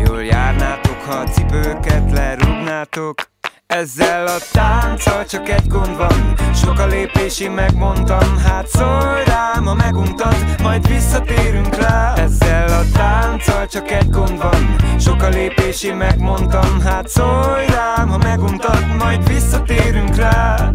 Jól 0.07 0.23
járnátok, 0.23 1.01
ha 1.01 1.13
a 1.13 1.23
cipőket 1.23 2.11
lerúgnátok 2.11 3.32
ezzel 3.73 4.27
a 4.27 4.37
tánccal 4.51 5.25
csak 5.25 5.49
egy 5.49 5.67
gond 5.67 5.97
van 5.97 6.35
Sok 6.55 6.79
a 6.79 6.85
lépési 6.85 7.47
megmondtam 7.47 8.37
Hát 8.37 8.67
szólj 8.67 9.23
rám, 9.25 9.65
ha 9.65 9.73
meguntad 9.73 10.35
Majd 10.61 10.87
visszatérünk 10.87 11.75
rá 11.75 12.13
Ezzel 12.15 12.67
a 12.67 12.83
tánccal 12.93 13.67
csak 13.67 13.91
egy 13.91 14.09
gond 14.09 14.37
van 14.37 14.75
Sok 14.99 15.21
a 15.21 15.29
lépési 15.29 15.91
megmondtam 15.91 16.81
Hát 16.81 17.07
szólj 17.07 17.65
rám, 17.67 18.09
ha 18.09 18.17
meguntad 18.17 18.95
Majd 18.97 19.27
visszatérünk 19.27 20.15
rá 20.15 20.71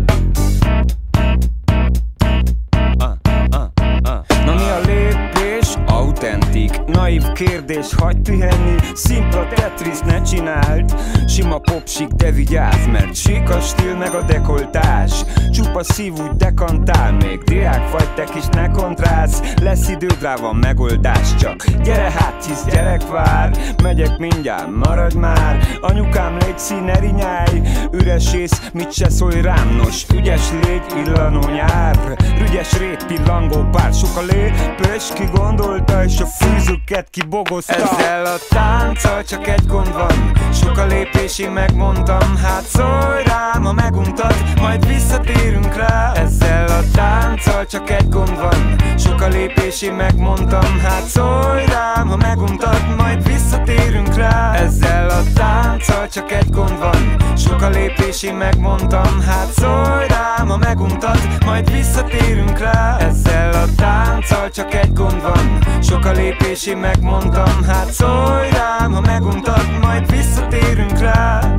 Ah, 2.98 3.12
ah, 3.50 3.68
ah. 4.02 4.44
Na 4.44 4.54
mi 4.54 4.68
a 4.68 4.80
lépés? 4.86 5.74
Autentik 5.86 6.84
Naív 6.84 7.27
kérdés, 7.44 7.94
hagyd 7.94 8.30
pihenni. 8.30 8.76
Szimpla 8.94 9.46
Tetris 9.48 9.98
ne 9.98 10.22
csináld. 10.22 10.94
Sima 11.26 11.58
popsik, 11.58 12.08
de 12.08 12.30
vigyázz 12.30 12.86
Mert 12.92 13.14
sík 13.14 13.50
a 13.50 13.60
stíl 13.60 13.96
meg 13.96 14.14
a 14.14 14.22
dekoltás. 14.22 15.12
Csupa 15.50 15.82
szív 15.82 16.12
úgy 16.12 16.36
dekantál 16.36 17.12
Még. 17.12 17.42
Diák 17.44 17.90
vagy, 17.90 18.14
te 18.14 18.24
kis 18.24 18.46
ne 18.46 18.70
kontrálsz 18.70 19.42
Lesz 19.62 19.88
időd 19.88 20.16
rá 20.20 20.36
van 20.36 20.56
megoldás 20.56 21.34
Csak 21.34 21.64
gyere 21.82 22.10
hát, 22.10 22.44
hisz 22.46 22.64
gyerek 22.64 23.08
vár. 23.08 23.74
Megyek 23.82 24.18
mindjárt, 24.18 24.84
maradj 24.84 25.16
már. 25.16 25.68
Anyukám 25.80 26.36
légy 26.38 26.58
színe 26.58 26.98
rinyáj 26.98 27.62
Üres 27.92 28.32
ész, 28.32 28.70
mit 28.72 28.92
se 28.92 29.10
szólj 29.10 29.40
rám. 29.40 29.76
Nos, 29.76 30.06
ügyes 30.14 30.50
légy, 30.62 31.06
illanó 31.06 31.48
nyár. 31.48 32.16
Rügyes 32.38 32.78
rét, 32.78 33.06
pillangó 33.06 33.68
pár 33.72 33.94
Sok 33.94 34.16
a 34.16 34.20
lépés, 34.20 35.08
ki 35.14 35.24
gondolta 35.32 36.04
És 36.04 36.20
a 36.20 36.26
fűzőket 36.26 37.10
kibogozta 37.28 37.74
Ezzel 37.74 38.24
a 38.24 38.36
tánccal 38.48 39.24
csak 39.24 39.46
egy 39.46 39.66
gond 39.66 39.92
van. 39.92 40.32
Sok 40.52 40.78
a 40.78 40.86
lépés, 40.86 41.38
én 41.38 41.50
megmondtam 41.50 42.36
Hát 42.36 42.62
szólj 42.62 43.22
rám, 43.24 43.64
ha 43.64 43.72
meguntad 43.72 44.34
Majd 44.60 44.86
visszatérünk 44.86 45.74
rá. 45.74 46.12
Ezzel 46.14 46.66
a 46.66 46.80
tánccal 46.92 47.66
csak 47.66 47.90
egy 47.90 48.08
gond 48.08 48.38
van. 48.40 48.76
Sok 48.98 49.20
a 49.20 49.28
lépés, 49.28 49.82
én 49.82 49.92
megmondtam 49.92 50.78
Hát 50.82 51.02
szólj 51.02 51.64
rám, 51.66 52.08
ha 52.08 52.16
meguntad 52.16 52.96
Majd 52.96 53.28
visszatérünk 53.28 54.14
rá. 54.14 54.54
Ezzel 54.54 55.08
a 55.08 55.22
tánccal 55.34 56.08
csak 56.08 56.32
egy 56.32 56.50
gond 56.50 56.78
van. 56.78 57.16
Sok 57.36 57.62
a 57.62 57.68
lépés, 57.68 58.22
én 58.22 58.34
megmondtam 58.34 59.20
Hát 59.20 59.50
szólj 59.52 60.06
rám, 60.08 60.48
ha 60.48 60.56
meguntad 60.56 61.18
Majd 61.44 61.70
visszatérünk 61.70 62.58
rá. 62.58 62.96
Ezzel 62.98 63.52
a 63.52 63.64
tánccal 63.76 64.50
csak 64.50 64.74
egy 64.74 64.92
gond 64.92 65.22
van. 65.22 65.58
Sok 65.82 66.04
a 66.04 66.10
lépés, 66.12 66.66
én 66.66 66.76
megmondtam 67.08 67.62
Hát 67.62 67.92
szólj 67.92 68.50
rám, 68.50 68.92
ha 68.92 69.00
meguntad 69.00 69.78
Majd 69.80 70.10
visszatérünk 70.10 70.98
rá 70.98 71.56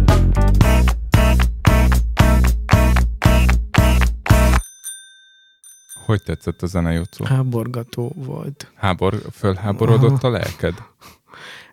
Hogy 6.05 6.23
tetszett 6.23 6.61
a 6.61 6.65
zene, 6.65 6.91
Jocó? 6.91 7.25
Háborgató 7.25 8.11
volt. 8.15 8.71
Hábor, 8.75 9.21
fölháborodott 9.31 10.23
a 10.23 10.29
lelked? 10.29 10.73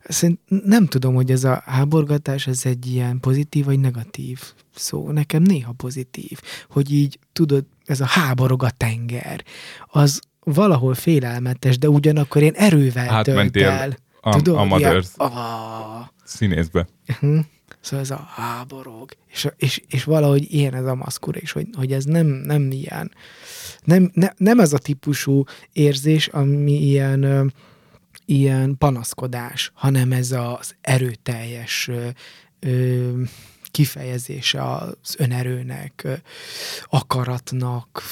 Szerint 0.09 0.41
nem 0.47 0.87
tudom, 0.87 1.15
hogy 1.15 1.31
ez 1.31 1.45
a 1.45 1.63
háborgatás, 1.65 2.47
ez 2.47 2.61
egy 2.65 2.87
ilyen 2.87 3.21
pozitív 3.21 3.65
vagy 3.65 3.81
negatív 3.81 4.41
szó. 4.75 5.11
Nekem 5.11 5.43
néha 5.43 5.73
pozitív, 5.73 6.41
hogy 6.71 6.93
így 6.93 7.19
tudod, 7.33 7.65
ez 7.85 8.01
a 8.01 8.07
háborog 8.07 8.63
a 8.63 8.71
tenger, 8.71 9.45
az 9.87 10.21
valahol 10.55 10.95
félelmetes, 10.95 11.79
de 11.79 11.89
ugyanakkor 11.89 12.43
én 12.43 12.53
erővel 12.55 13.09
Átmentél 13.09 13.69
el. 13.69 13.97
a, 14.21 14.37
Tudod, 14.37 14.57
a 14.59 14.65
Mothers 14.65 15.09
ilyen, 15.19 15.31
ah, 15.33 16.07
színészbe. 16.25 16.87
hm. 17.21 17.39
Szóval 17.81 18.01
ez 18.01 18.11
a 18.11 18.29
háborog. 18.35 19.11
És, 19.27 19.49
és, 19.57 19.83
és 19.89 20.05
valahogy 20.05 20.53
ilyen 20.53 20.75
ez 20.75 20.85
a 20.85 20.95
maszkura 20.95 21.39
is, 21.41 21.53
hogy, 21.53 21.67
hogy 21.77 21.93
ez 21.93 22.05
nem, 22.05 22.27
nem 22.27 22.71
ilyen, 22.71 23.13
nem, 23.85 24.11
ne, 24.15 24.29
nem 24.37 24.61
ez 24.61 24.73
a 24.73 24.79
típusú 24.79 25.45
érzés, 25.73 26.27
ami 26.27 26.73
ilyen, 26.73 27.23
ö, 27.23 27.45
ilyen 28.25 28.79
panaszkodás, 28.79 29.71
hanem 29.75 30.13
ez 30.13 30.33
az 30.33 30.75
erőteljes 30.81 31.89
ö, 31.89 32.09
ö, 32.61 33.11
kifejezése 33.71 34.63
az 34.75 35.15
önerőnek, 35.19 36.07
akaratnak. 36.85 38.03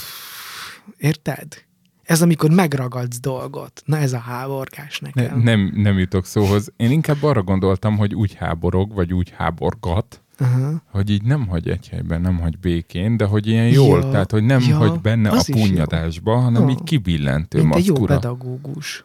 Érted? 0.97 1.65
Ez 2.05 2.23
amikor 2.23 2.51
megragadsz 2.51 3.21
dolgot. 3.21 3.83
Na 3.85 3.97
ez 3.97 4.13
a 4.13 4.19
háborgás 4.19 4.99
Ne, 5.01 5.11
nekem. 5.15 5.41
nem, 5.41 5.73
nem 5.75 5.99
jutok 5.99 6.27
szóhoz. 6.27 6.73
Én 6.77 6.91
inkább 6.91 7.23
arra 7.23 7.43
gondoltam, 7.43 7.97
hogy 7.97 8.15
úgy 8.15 8.35
háborog, 8.35 8.93
vagy 8.95 9.13
úgy 9.15 9.31
háborgat, 9.37 10.23
Aha. 10.39 10.83
hogy 10.91 11.11
így 11.11 11.23
nem 11.23 11.47
hagy 11.49 11.69
egy 11.69 11.89
helyben, 11.89 12.21
nem 12.21 12.39
hagy 12.39 12.59
békén, 12.59 13.17
de 13.17 13.25
hogy 13.25 13.47
ilyen 13.47 13.69
jól, 13.69 14.01
Ja, 14.01 14.11
tehát 14.11 14.31
hogy 14.31 14.45
nem 14.45 14.61
ja, 14.69 14.77
hagy 14.77 15.01
benne 15.01 15.31
a 15.31 15.45
punyadásba, 15.53 16.37
hanem 16.37 16.63
Ah. 16.63 16.71
így 16.71 16.83
kibillentő 16.85 17.63
Mint 17.63 17.75
egy 17.75 17.85
jó 17.87 17.93
maszkura. 17.93 18.15
pedagógus. 18.15 19.05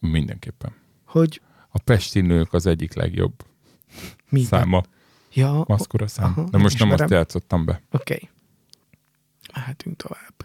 Mindenképpen. 0.00 0.72
Hogy 1.04 1.40
A 1.68 1.78
pesti 1.78 2.20
nők 2.20 2.52
az 2.52 2.66
egyik 2.66 2.94
legjobb 2.94 3.32
mi? 4.28 4.42
száma, 4.42 4.82
Ja, 5.34 5.64
maszkura 5.66 6.06
szám. 6.06 6.24
Aha, 6.24 6.42
De 6.42 6.48
nem 6.50 6.60
most 6.60 6.78
nem 6.78 6.88
azt 6.88 6.96
ismerem. 7.00 7.18
játszottam 7.18 7.64
be. 7.64 7.82
Oké. 7.90 8.14
Okay. 8.14 8.28
Mehetünk 9.54 9.96
tovább. 9.96 10.44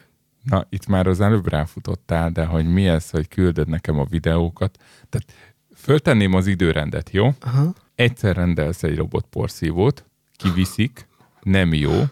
Na, 0.49 0.65
itt 0.69 0.87
már 0.87 1.07
az 1.07 1.21
előbb 1.21 1.47
ráfutottál, 1.47 2.29
de 2.31 2.45
hogy 2.45 2.65
mi 2.65 2.87
ez, 2.87 3.09
hogy 3.09 3.27
küldöd 3.27 3.67
nekem 3.67 3.99
a 3.99 4.05
videókat. 4.05 4.77
Tehát 5.09 5.33
föltenném 5.75 6.33
az 6.33 6.47
időrendet, 6.47 7.09
jó? 7.09 7.33
Aha. 7.39 7.73
Egyszer 7.95 8.35
rendelsz 8.35 8.83
egy 8.83 8.95
robotporszívót, 8.95 10.05
kiviszik, 10.35 11.07
nem 11.41 11.73
jó, 11.73 12.03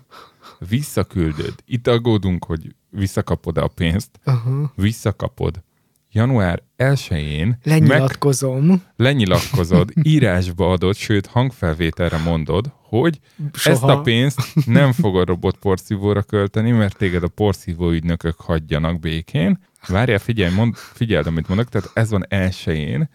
visszaküldöd. 0.69 1.53
Itt 1.65 1.87
aggódunk, 1.87 2.45
hogy 2.45 2.75
visszakapod 2.89 3.57
a 3.57 3.67
pénzt, 3.67 4.19
Aha. 4.23 4.71
visszakapod. 4.75 5.63
Január 6.15 6.61
1-én 6.77 7.47
meg 7.47 7.59
Lenyilatkozom. 7.63 8.81
lenyilatkozod, 8.95 9.91
írásba 10.13 10.71
adod, 10.71 10.95
sőt 10.95 11.25
hangfelvételre 11.25 12.17
mondod, 12.17 12.71
hogy 12.81 13.19
Soha. 13.53 13.75
ezt 13.75 13.83
a 13.83 14.01
pénzt 14.01 14.41
nem 14.65 14.91
fogod 14.91 15.27
robotporszívóra 15.27 16.21
költeni, 16.21 16.71
mert 16.71 16.97
téged 16.97 17.23
a 17.23 17.27
porszívó 17.27 17.89
ügynökök 17.89 18.39
hagyjanak 18.39 18.99
békén. 18.99 19.59
Várjál, 19.87 20.19
figyelj, 20.19 20.53
mond, 20.53 20.75
figyeld, 20.75 21.27
amit 21.27 21.47
mondok, 21.47 21.69
tehát 21.69 21.91
ez 21.93 22.09
van 22.09 22.25
elsőjén, 22.29 23.09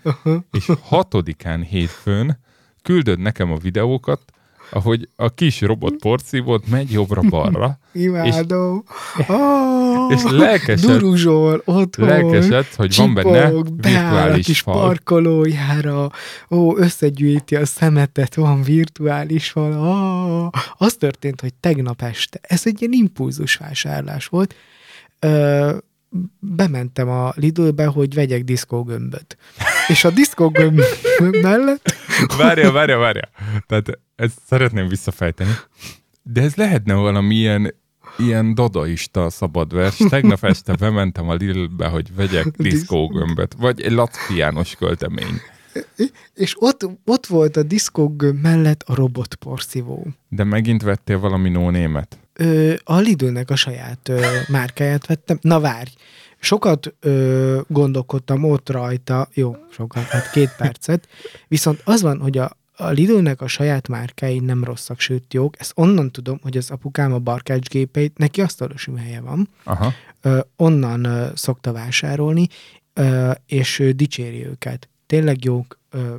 és 0.53 0.70
hatodikán 0.80 1.62
hétfőn 1.62 2.38
küldöd 2.82 3.18
nekem 3.18 3.53
a 3.53 3.57
videókat, 3.57 4.22
ahogy 4.70 5.09
a 5.16 5.28
kis 5.34 5.61
robot 5.61 5.96
porszívót 5.96 6.68
megy 6.68 6.92
jobbra-balra, 6.92 7.78
Imádom. 7.92 8.82
Oh, 9.28 9.80
és 10.11 10.22
lelkesed- 10.30 10.91
Duruzsol, 10.91 11.62
otthon. 11.64 12.09
lelkesed, 12.09 12.66
hogy 12.74 12.97
van 12.97 13.14
benne 13.14 13.45
csipog, 13.47 13.70
beáll 13.74 14.05
a 14.07 14.11
virtuális 14.12 14.47
kis 14.47 14.61
fal. 14.61 14.80
parkolójára, 14.80 16.11
ó, 16.51 16.76
összegyűjti 16.76 17.57
a 17.57 17.66
szemetet, 17.66 18.34
van 18.34 18.62
virtuális 18.62 19.51
fal. 19.51 19.72
Oh, 19.72 20.61
az 20.76 20.95
történt, 20.95 21.41
hogy 21.41 21.55
tegnap 21.55 22.03
este, 22.03 22.38
ez 22.43 22.62
egy 22.64 22.80
ilyen 22.80 22.93
impulzusvásárlás 22.93 24.26
volt, 24.26 24.55
ö, 25.18 25.76
bementem 26.38 27.09
a 27.09 27.32
Lidlbe, 27.36 27.84
hogy 27.86 28.14
vegyek 28.14 28.45
diszkógömböt. 28.45 29.36
És 29.88 30.05
a 30.05 30.11
diszkógömb 30.11 30.80
mellett 31.43 31.95
Várja, 32.38 32.72
várja, 32.72 32.99
várja. 32.99 33.28
Tehát 33.66 33.99
ezt 34.16 34.38
szeretném 34.47 34.88
visszafejteni. 34.88 35.51
De 36.22 36.43
ez 36.43 36.55
lehetne 36.55 36.95
valami 36.95 37.34
ilyen, 38.21 38.55
dadaista 38.55 39.31
szabadvers. 39.31 39.97
Tegnap 40.09 40.45
este 40.45 40.75
bementem 40.75 41.29
a 41.29 41.35
Lidlbe, 41.35 41.87
hogy 41.87 42.14
vegyek 42.14 42.47
diszkógömböt. 42.68 43.55
Vagy 43.59 43.81
egy 43.81 43.93
Laci 43.93 44.37
János 44.37 44.75
költemény. 44.75 45.41
és 46.35 46.55
ott, 46.59 46.89
ott 47.05 47.27
volt 47.27 47.57
a 47.57 47.62
diszkógömb 47.62 48.43
mellett 48.43 48.83
a 48.87 48.95
robotporszívó. 48.95 50.07
De 50.29 50.45
megint 50.45 50.83
vettél 50.83 51.18
valami 51.18 51.49
nónémet. 51.49 52.18
Ö, 52.33 52.75
a 52.85 52.97
Lidlnek 52.97 53.51
a 53.51 53.57
saját 53.57 54.09
ö, 54.09 54.27
márkáját 54.49 55.07
vettem. 55.07 55.39
Na 55.41 55.61
várj, 55.61 55.91
sokat 56.39 56.95
ö, 57.01 57.61
gondolkodtam 57.68 58.45
ott 58.45 58.71
rajta, 58.71 59.29
jó, 59.35 59.57
sokat, 59.71 60.03
hát 60.03 60.31
két 60.31 60.51
percet, 60.57 61.09
viszont 61.49 61.81
az 61.85 62.03
van, 62.03 62.21
hogy 62.21 62.39
a, 62.39 62.59
a 62.81 62.91
Lidlnek 62.91 63.41
a 63.41 63.47
saját 63.47 63.89
márkái 63.89 64.39
nem 64.39 64.64
rosszak, 64.64 65.01
sőt 65.01 65.35
jók. 65.35 65.61
Ezt 65.61 65.72
onnan 65.74 66.11
tudom, 66.11 66.39
hogy 66.43 66.57
az 66.57 66.70
apukám 66.70 67.12
a 67.12 67.18
barkácsgépeit, 67.18 68.18
neki 68.18 68.41
asztalos 68.41 68.89
helye 68.97 69.20
van, 69.20 69.49
Aha. 69.64 69.93
ö, 70.20 70.41
onnan 70.57 71.05
ö, 71.05 71.26
szokta 71.35 71.72
vásárolni, 71.72 72.47
ö, 72.95 73.31
és 73.47 73.78
ő 73.78 73.91
dicséri 73.91 74.47
őket. 74.47 74.89
Tényleg 75.07 75.45
jók, 75.45 75.78
ö, 75.91 76.14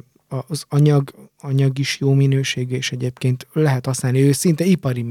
az 0.48 0.66
anyag, 0.70 1.30
anyag 1.40 1.80
is 1.80 2.00
jó 2.00 2.14
minőségű, 2.14 2.76
és 2.76 2.92
egyébként 2.92 3.48
lehet 3.54 3.86
használni, 3.86 4.22
ő 4.22 4.32
szinte 4.32 4.64
ipari 4.64 5.06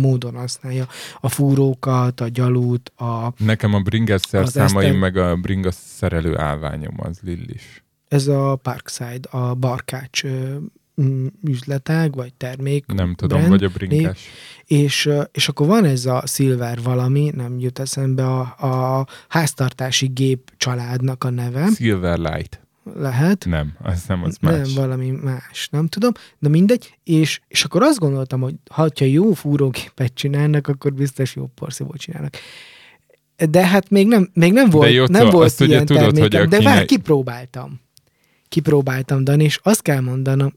módon 0.00 0.34
használja 0.34 0.86
a 1.20 1.28
fúrókat, 1.28 2.20
a 2.20 2.28
gyalút, 2.28 2.92
a, 2.96 3.32
Nekem 3.38 3.74
a 3.74 3.80
bringas 3.80 4.20
szerszámaim, 4.28 4.76
Eszter- 4.76 5.00
meg 5.00 5.16
a 5.16 5.36
bringas 5.36 5.74
szerelő 5.74 6.38
állványom 6.38 6.94
az 6.96 7.18
Lillis. 7.22 7.84
ez 8.08 8.26
a 8.26 8.56
Parkside, 8.56 9.28
a 9.30 9.54
barkács 9.54 10.22
üzletág, 11.44 12.14
vagy 12.14 12.34
termék. 12.34 12.86
Nem 12.86 13.14
tudom, 13.14 13.38
brand, 13.38 13.52
vagy 13.52 13.64
a 13.64 13.68
bringás. 13.68 14.20
És, 14.64 15.10
és 15.32 15.48
akkor 15.48 15.66
van 15.66 15.84
ez 15.84 16.06
a 16.06 16.22
Silver 16.26 16.82
valami, 16.82 17.30
nem 17.34 17.58
jut 17.58 17.78
eszembe, 17.78 18.24
a, 18.26 18.40
a 18.98 19.06
háztartási 19.28 20.06
gép 20.06 20.52
családnak 20.56 21.24
a 21.24 21.30
neve, 21.30 21.68
Silverlight. 21.74 22.60
lehet. 22.94 23.44
Nem, 23.48 23.72
az 23.82 24.04
nem, 24.08 24.22
az 24.24 24.36
nem, 24.40 24.58
más. 24.58 24.74
valami 24.74 25.10
más, 25.10 25.68
nem 25.70 25.86
tudom, 25.86 26.12
de 26.38 26.48
mindegy, 26.48 26.98
és, 27.04 27.40
és 27.48 27.64
akkor 27.64 27.82
azt 27.82 27.98
gondoltam, 27.98 28.40
hogy 28.40 28.54
ha 28.70 28.88
jó 28.98 29.32
fúrógépet 29.32 30.14
csinálnak, 30.14 30.66
akkor 30.68 30.92
biztos 30.92 31.36
jó 31.36 31.46
porszívót 31.54 31.96
csinálnak. 31.98 32.34
De 33.50 33.66
hát 33.66 33.90
még 33.90 34.06
nem, 34.06 34.30
még 34.34 34.52
nem 34.52 34.70
volt, 34.70 34.92
jó, 34.92 35.04
nem 35.06 35.30
volt 35.30 35.44
azt 35.44 35.60
ugye 35.60 35.72
ilyen 35.72 35.86
tudod, 35.86 36.18
hogy 36.18 36.36
a 36.36 36.46
de 36.46 36.56
kínai- 36.58 36.62
vár, 36.64 36.84
kipróbáltam. 36.84 37.80
kipróbáltam, 38.48 39.24
Dani, 39.24 39.44
és 39.44 39.58
azt 39.62 39.82
kell 39.82 40.00
mondanom, 40.00 40.54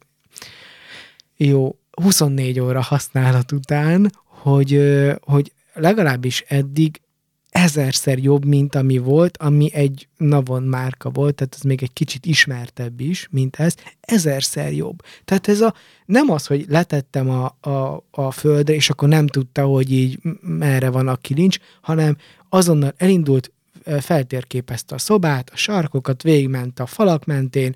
jó, 1.46 1.76
24 2.02 2.60
óra 2.60 2.82
használat 2.82 3.52
után, 3.52 4.12
hogy, 4.26 4.82
hogy 5.22 5.52
legalábbis 5.74 6.44
eddig 6.48 7.02
ezerszer 7.50 8.18
jobb, 8.18 8.46
mint 8.46 8.76
ami 8.76 8.98
volt, 8.98 9.38
ami 9.38 9.74
egy 9.74 10.08
Navon 10.18 10.64
márka 10.64 11.10
volt, 11.10 11.36
tehát 11.36 11.56
ez 11.56 11.62
még 11.62 11.84
egy 11.84 11.94
kicsit 11.94 12.26
ismertebb 12.26 13.00
is, 13.00 13.28
mint 13.32 13.56
ez, 13.56 13.76
ezerszer 14.02 14.74
jobb. 14.74 15.02
Tehát 15.26 15.48
ez 15.48 15.62
a, 15.62 15.74
nem 16.06 16.30
az, 16.30 16.46
hogy 16.46 16.66
letettem 16.68 17.30
a, 17.30 17.70
a, 17.70 18.04
a 18.12 18.32
földre, 18.32 18.74
és 18.74 18.90
akkor 18.90 19.08
nem 19.08 19.28
tudta, 19.28 19.66
hogy 19.66 19.92
így 19.92 20.20
merre 20.42 20.90
van 20.90 21.08
a 21.08 21.16
kilincs, 21.16 21.58
hanem 21.82 22.18
azonnal 22.50 22.94
elindult, 22.98 23.52
feltérképezte 24.00 24.96
a 24.96 24.98
szobát, 24.98 25.50
a 25.54 25.56
sarkokat, 25.56 26.24
végigment 26.24 26.80
a 26.80 26.86
falak 26.86 27.26
mentén, 27.26 27.76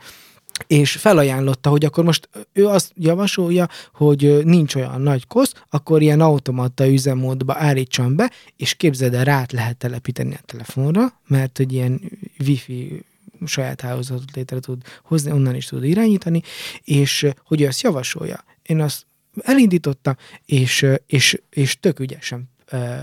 és 0.67 0.91
felajánlotta, 0.91 1.69
hogy 1.69 1.85
akkor 1.85 2.03
most 2.03 2.29
ő 2.53 2.67
azt 2.67 2.91
javasolja, 2.95 3.67
hogy 3.93 4.45
nincs 4.45 4.75
olyan 4.75 5.01
nagy 5.01 5.27
kosz, 5.27 5.53
akkor 5.69 6.01
ilyen 6.01 6.21
automata 6.21 6.87
üzemmódba 6.87 7.55
állítsam 7.57 8.15
be, 8.15 8.31
és 8.57 8.73
képzeld 8.73 9.13
el, 9.13 9.23
rá 9.23 9.45
lehet 9.51 9.77
telepíteni 9.77 10.33
a 10.33 10.43
telefonra, 10.45 11.19
mert 11.27 11.57
hogy 11.57 11.73
ilyen 11.73 12.01
wifi 12.39 13.03
saját 13.45 13.81
hálózatot 13.81 14.35
létre 14.35 14.59
tud 14.59 14.81
hozni, 15.03 15.31
onnan 15.31 15.55
is 15.55 15.65
tud 15.65 15.83
irányítani, 15.83 16.41
és 16.83 17.27
hogy 17.45 17.61
ő 17.61 17.67
azt 17.67 17.81
javasolja. 17.81 18.43
Én 18.63 18.81
azt 18.81 19.05
elindítottam, 19.41 20.15
és, 20.45 20.85
és, 21.07 21.41
és 21.49 21.79
tök 21.79 21.99
ügyesen 21.99 22.53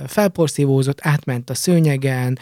felporszívózott, 0.07 0.99
átment 1.03 1.51
a 1.51 1.55
szőnyegen, 1.55 2.39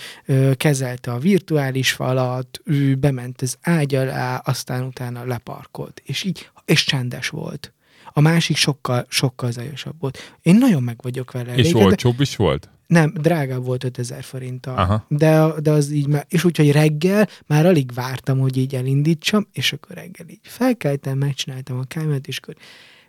kezelte 0.55 1.12
a 1.12 1.18
virtuális 1.18 1.93
falat, 1.93 2.61
ő 2.64 2.95
bement 2.95 3.43
az 3.43 3.57
ágy 3.61 3.95
alá, 3.95 4.37
aztán 4.37 4.83
utána 4.83 5.25
leparkolt, 5.25 6.03
és 6.05 6.25
így, 6.25 6.51
és 6.64 6.85
csendes 6.85 7.29
volt. 7.29 7.73
A 8.12 8.21
másik 8.21 8.57
sokkal, 8.57 9.07
sokkal 9.09 9.51
zajosabb 9.51 9.95
volt. 10.01 10.37
Én 10.43 10.57
nagyon 10.57 10.83
meg 10.83 10.97
vagyok 11.03 11.33
vele. 11.33 11.53
És 11.53 11.59
elégedve. 11.59 11.85
olcsóbb 11.85 12.21
is 12.21 12.37
volt? 12.37 12.68
Nem, 12.87 13.12
drágább 13.12 13.64
volt 13.64 13.85
5000 13.85 14.23
forinttal. 14.23 14.77
Aha. 14.77 15.05
De, 15.09 15.47
de 15.61 15.71
az 15.71 15.91
így 15.91 16.07
már, 16.07 16.27
és 16.29 16.45
úgyhogy 16.45 16.73
reggel 16.73 17.29
már 17.47 17.66
alig 17.66 17.93
vártam, 17.95 18.39
hogy 18.39 18.57
így 18.57 18.75
elindítsam, 18.75 19.47
és 19.53 19.73
akkor 19.73 19.97
reggel 19.97 20.29
így 20.29 20.41
felkeltem, 20.43 21.18
megcsináltam 21.18 21.79
a 21.79 21.85
kámet, 21.85 22.27
és 22.27 22.39
akkor 22.39 22.55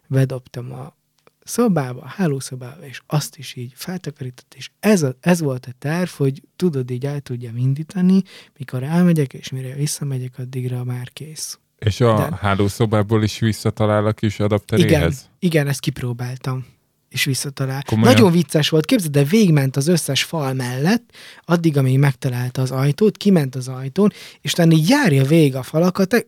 bedobtam 0.08 0.72
a 0.74 0.96
szobába, 1.44 2.06
hálószobába, 2.06 2.86
és 2.86 3.02
azt 3.08 3.38
is 3.38 3.56
így 3.56 3.72
feltakarított, 3.76 4.54
és 4.58 4.70
ez, 4.80 5.04
a, 5.04 5.16
ez 5.20 5.40
volt 5.40 5.66
a 5.66 5.72
terv, 5.80 6.10
hogy 6.10 6.42
tudod, 6.56 6.92
így 6.92 7.06
el 7.06 7.20
tudjam 7.20 7.58
indítani, 7.58 8.24
mikor 8.58 8.84
elmegyek, 8.84 9.34
és 9.34 9.50
mire 9.50 9.74
visszamegyek, 9.74 10.38
addigra 10.38 10.84
már 10.84 11.10
kész. 11.14 11.60
És 11.78 12.02
a 12.02 12.16
De- 12.16 12.38
hálószobából 12.42 13.24
is 13.24 13.40
visszatalál 13.40 14.06
a 14.06 14.12
kis 14.12 14.34
Igen, 14.34 14.46
adapteréhez? 14.46 15.30
igen, 15.40 15.68
ezt 15.68 15.80
kipróbáltam 15.80 16.66
és 17.12 17.24
visszatalál. 17.24 17.84
Komolyan? 17.84 18.14
Nagyon 18.14 18.32
vicces 18.32 18.70
volt, 18.70 18.86
képzeld, 18.86 19.12
de 19.12 19.24
végment 19.24 19.76
az 19.76 19.88
összes 19.88 20.24
fal 20.24 20.54
mellett, 20.54 21.12
addig, 21.46 21.78
amíg 21.78 21.98
megtalálta 22.00 22.62
az 22.62 22.72
ajtót, 22.72 23.18
kiment 23.18 23.56
az 23.56 23.68
ajtón, 23.68 24.12
és 24.42 24.52
utána 24.52 24.72
így 24.72 24.90
járja 24.90 25.24
végig 25.24 25.56
a 25.56 25.64
falakat, 25.64 26.28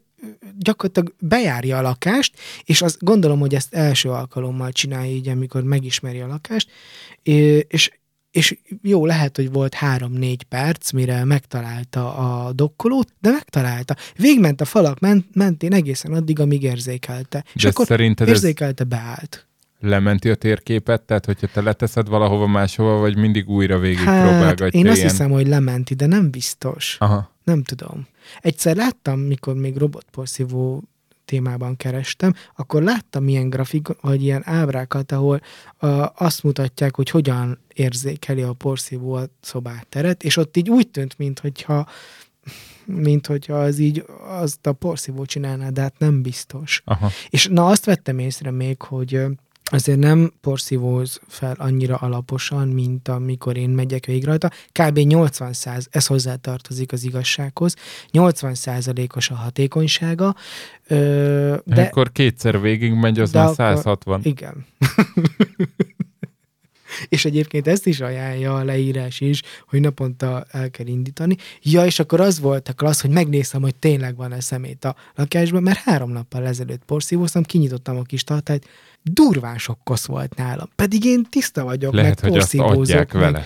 gyakorlatilag 0.59 1.13
bejárja 1.19 1.77
a 1.77 1.81
lakást, 1.81 2.33
és 2.63 2.81
azt 2.81 2.97
gondolom, 3.03 3.39
hogy 3.39 3.55
ezt 3.55 3.73
első 3.73 4.09
alkalommal 4.09 4.71
csinálja 4.71 5.11
így, 5.11 5.27
amikor 5.27 5.63
megismeri 5.63 6.19
a 6.19 6.27
lakást, 6.27 6.69
és 7.67 7.91
és 8.31 8.57
jó, 8.81 9.05
lehet, 9.05 9.35
hogy 9.35 9.51
volt 9.51 9.73
három-négy 9.73 10.43
perc, 10.43 10.91
mire 10.91 11.23
megtalálta 11.23 12.15
a 12.15 12.51
dokkolót, 12.53 13.07
de 13.19 13.31
megtalálta. 13.31 13.95
Végment 14.17 14.61
a 14.61 14.65
falak 14.65 14.99
ment, 14.99 15.25
mentén 15.33 15.73
egészen 15.73 16.13
addig, 16.13 16.39
amíg 16.39 16.63
érzékelte. 16.63 17.43
És 17.53 17.61
De 17.61 17.67
akkor 17.69 17.85
szerinted 17.85 18.27
érzékelte, 18.27 18.83
beállt. 18.83 19.47
lementi 19.79 20.29
a 20.29 20.35
térképet? 20.35 21.01
Tehát, 21.01 21.25
hogyha 21.25 21.47
te 21.47 21.61
leteszed 21.61 22.07
valahova 22.07 22.47
máshova, 22.47 22.97
vagy 22.97 23.17
mindig 23.17 23.49
újra 23.49 23.79
végig 23.79 23.97
Hát, 23.97 24.27
próbálgatja 24.29 24.79
én 24.79 24.87
azt 24.87 24.97
ilyen? 24.97 25.09
hiszem, 25.09 25.31
hogy 25.31 25.47
lementi, 25.47 25.93
de 25.93 26.05
nem 26.05 26.29
biztos. 26.29 26.95
Aha. 26.99 27.31
Nem 27.43 27.63
tudom. 27.63 28.07
Egyszer 28.41 28.75
láttam, 28.75 29.19
mikor 29.19 29.55
még 29.55 29.77
robotporszívó 29.77 30.83
témában 31.25 31.75
kerestem, 31.75 32.33
akkor 32.55 32.83
láttam 32.83 33.27
ilyen 33.27 33.49
grafik, 33.49 33.87
vagy 34.01 34.23
ilyen 34.23 34.41
ábrákat, 34.45 35.11
ahol 35.11 35.41
uh, 35.81 36.21
azt 36.21 36.43
mutatják, 36.43 36.95
hogy 36.95 37.09
hogyan 37.09 37.59
érzékeli 37.73 38.41
a 38.41 38.53
porszívó 38.53 39.13
a 39.13 39.25
szobáteret, 39.41 40.23
és 40.23 40.37
ott 40.37 40.57
így 40.57 40.69
úgy 40.69 40.87
tűnt, 40.87 41.17
mintha 41.17 41.87
mint 42.85 43.27
hogyha 43.27 43.53
az 43.53 43.79
így 43.79 44.05
azt 44.27 44.67
a 44.67 44.73
porszívó 44.73 45.25
csinálná, 45.25 45.69
de 45.69 45.81
hát 45.81 45.99
nem 45.99 46.21
biztos. 46.21 46.81
Aha. 46.85 47.09
És 47.29 47.47
na 47.47 47.67
azt 47.67 47.85
vettem 47.85 48.19
észre 48.19 48.51
még, 48.51 48.81
hogy 48.81 49.25
azért 49.73 49.99
nem 49.99 50.33
porszívóz 50.41 51.19
fel 51.27 51.55
annyira 51.59 51.95
alaposan, 51.95 52.67
mint 52.67 53.07
amikor 53.07 53.57
én 53.57 53.69
megyek 53.69 54.05
végig 54.05 54.25
rajta. 54.25 54.49
Kb. 54.71 54.97
80 54.97 55.53
száz, 55.53 55.87
ez 55.91 56.05
hozzátartozik 56.05 56.91
az 56.91 57.03
igazsághoz, 57.03 57.75
80 58.11 58.53
százalékos 58.53 59.29
a 59.29 59.35
hatékonysága, 59.35 60.35
ö, 60.87 60.95
De 61.65 61.75
de 61.75 61.81
akkor 61.81 62.11
kétszer 62.11 62.61
végig 62.61 62.93
megy, 62.93 63.19
az 63.19 63.31
már 63.31 63.43
akkor- 63.43 63.55
160. 63.55 64.19
igen. 64.23 64.65
és 67.07 67.25
egyébként 67.25 67.67
ezt 67.67 67.85
is 67.87 67.99
ajánlja 67.99 68.55
a 68.55 68.63
leírás 68.63 69.19
is, 69.21 69.41
hogy 69.67 69.79
naponta 69.79 70.45
el 70.51 70.69
kell 70.69 70.87
indítani. 70.87 71.35
Ja, 71.61 71.85
és 71.85 71.99
akkor 71.99 72.19
az 72.19 72.39
volt 72.39 72.69
a 72.69 72.73
klassz, 72.73 73.01
hogy 73.01 73.11
megnéztem, 73.11 73.61
hogy 73.61 73.75
tényleg 73.75 74.15
van-e 74.15 74.39
szemét 74.39 74.85
a 74.85 74.95
lakásban, 75.15 75.63
mert 75.63 75.77
három 75.79 76.11
nappal 76.11 76.45
ezelőtt 76.47 76.83
porszívóztam, 76.85 77.43
kinyitottam 77.43 77.97
a 77.97 78.01
kis 78.01 78.23
tartályt, 78.23 78.67
durván 79.03 79.57
sok 79.57 79.79
kosz 79.83 80.05
volt 80.05 80.35
nálam. 80.35 80.69
Pedig 80.75 81.05
én 81.05 81.25
tiszta 81.29 81.63
vagyok, 81.63 81.93
Lehet, 81.93 82.21
meg 82.21 82.31
hogy 82.31 82.39
azt 82.39 82.55
adják 82.59 83.13
meg, 83.13 83.21
vele. 83.21 83.45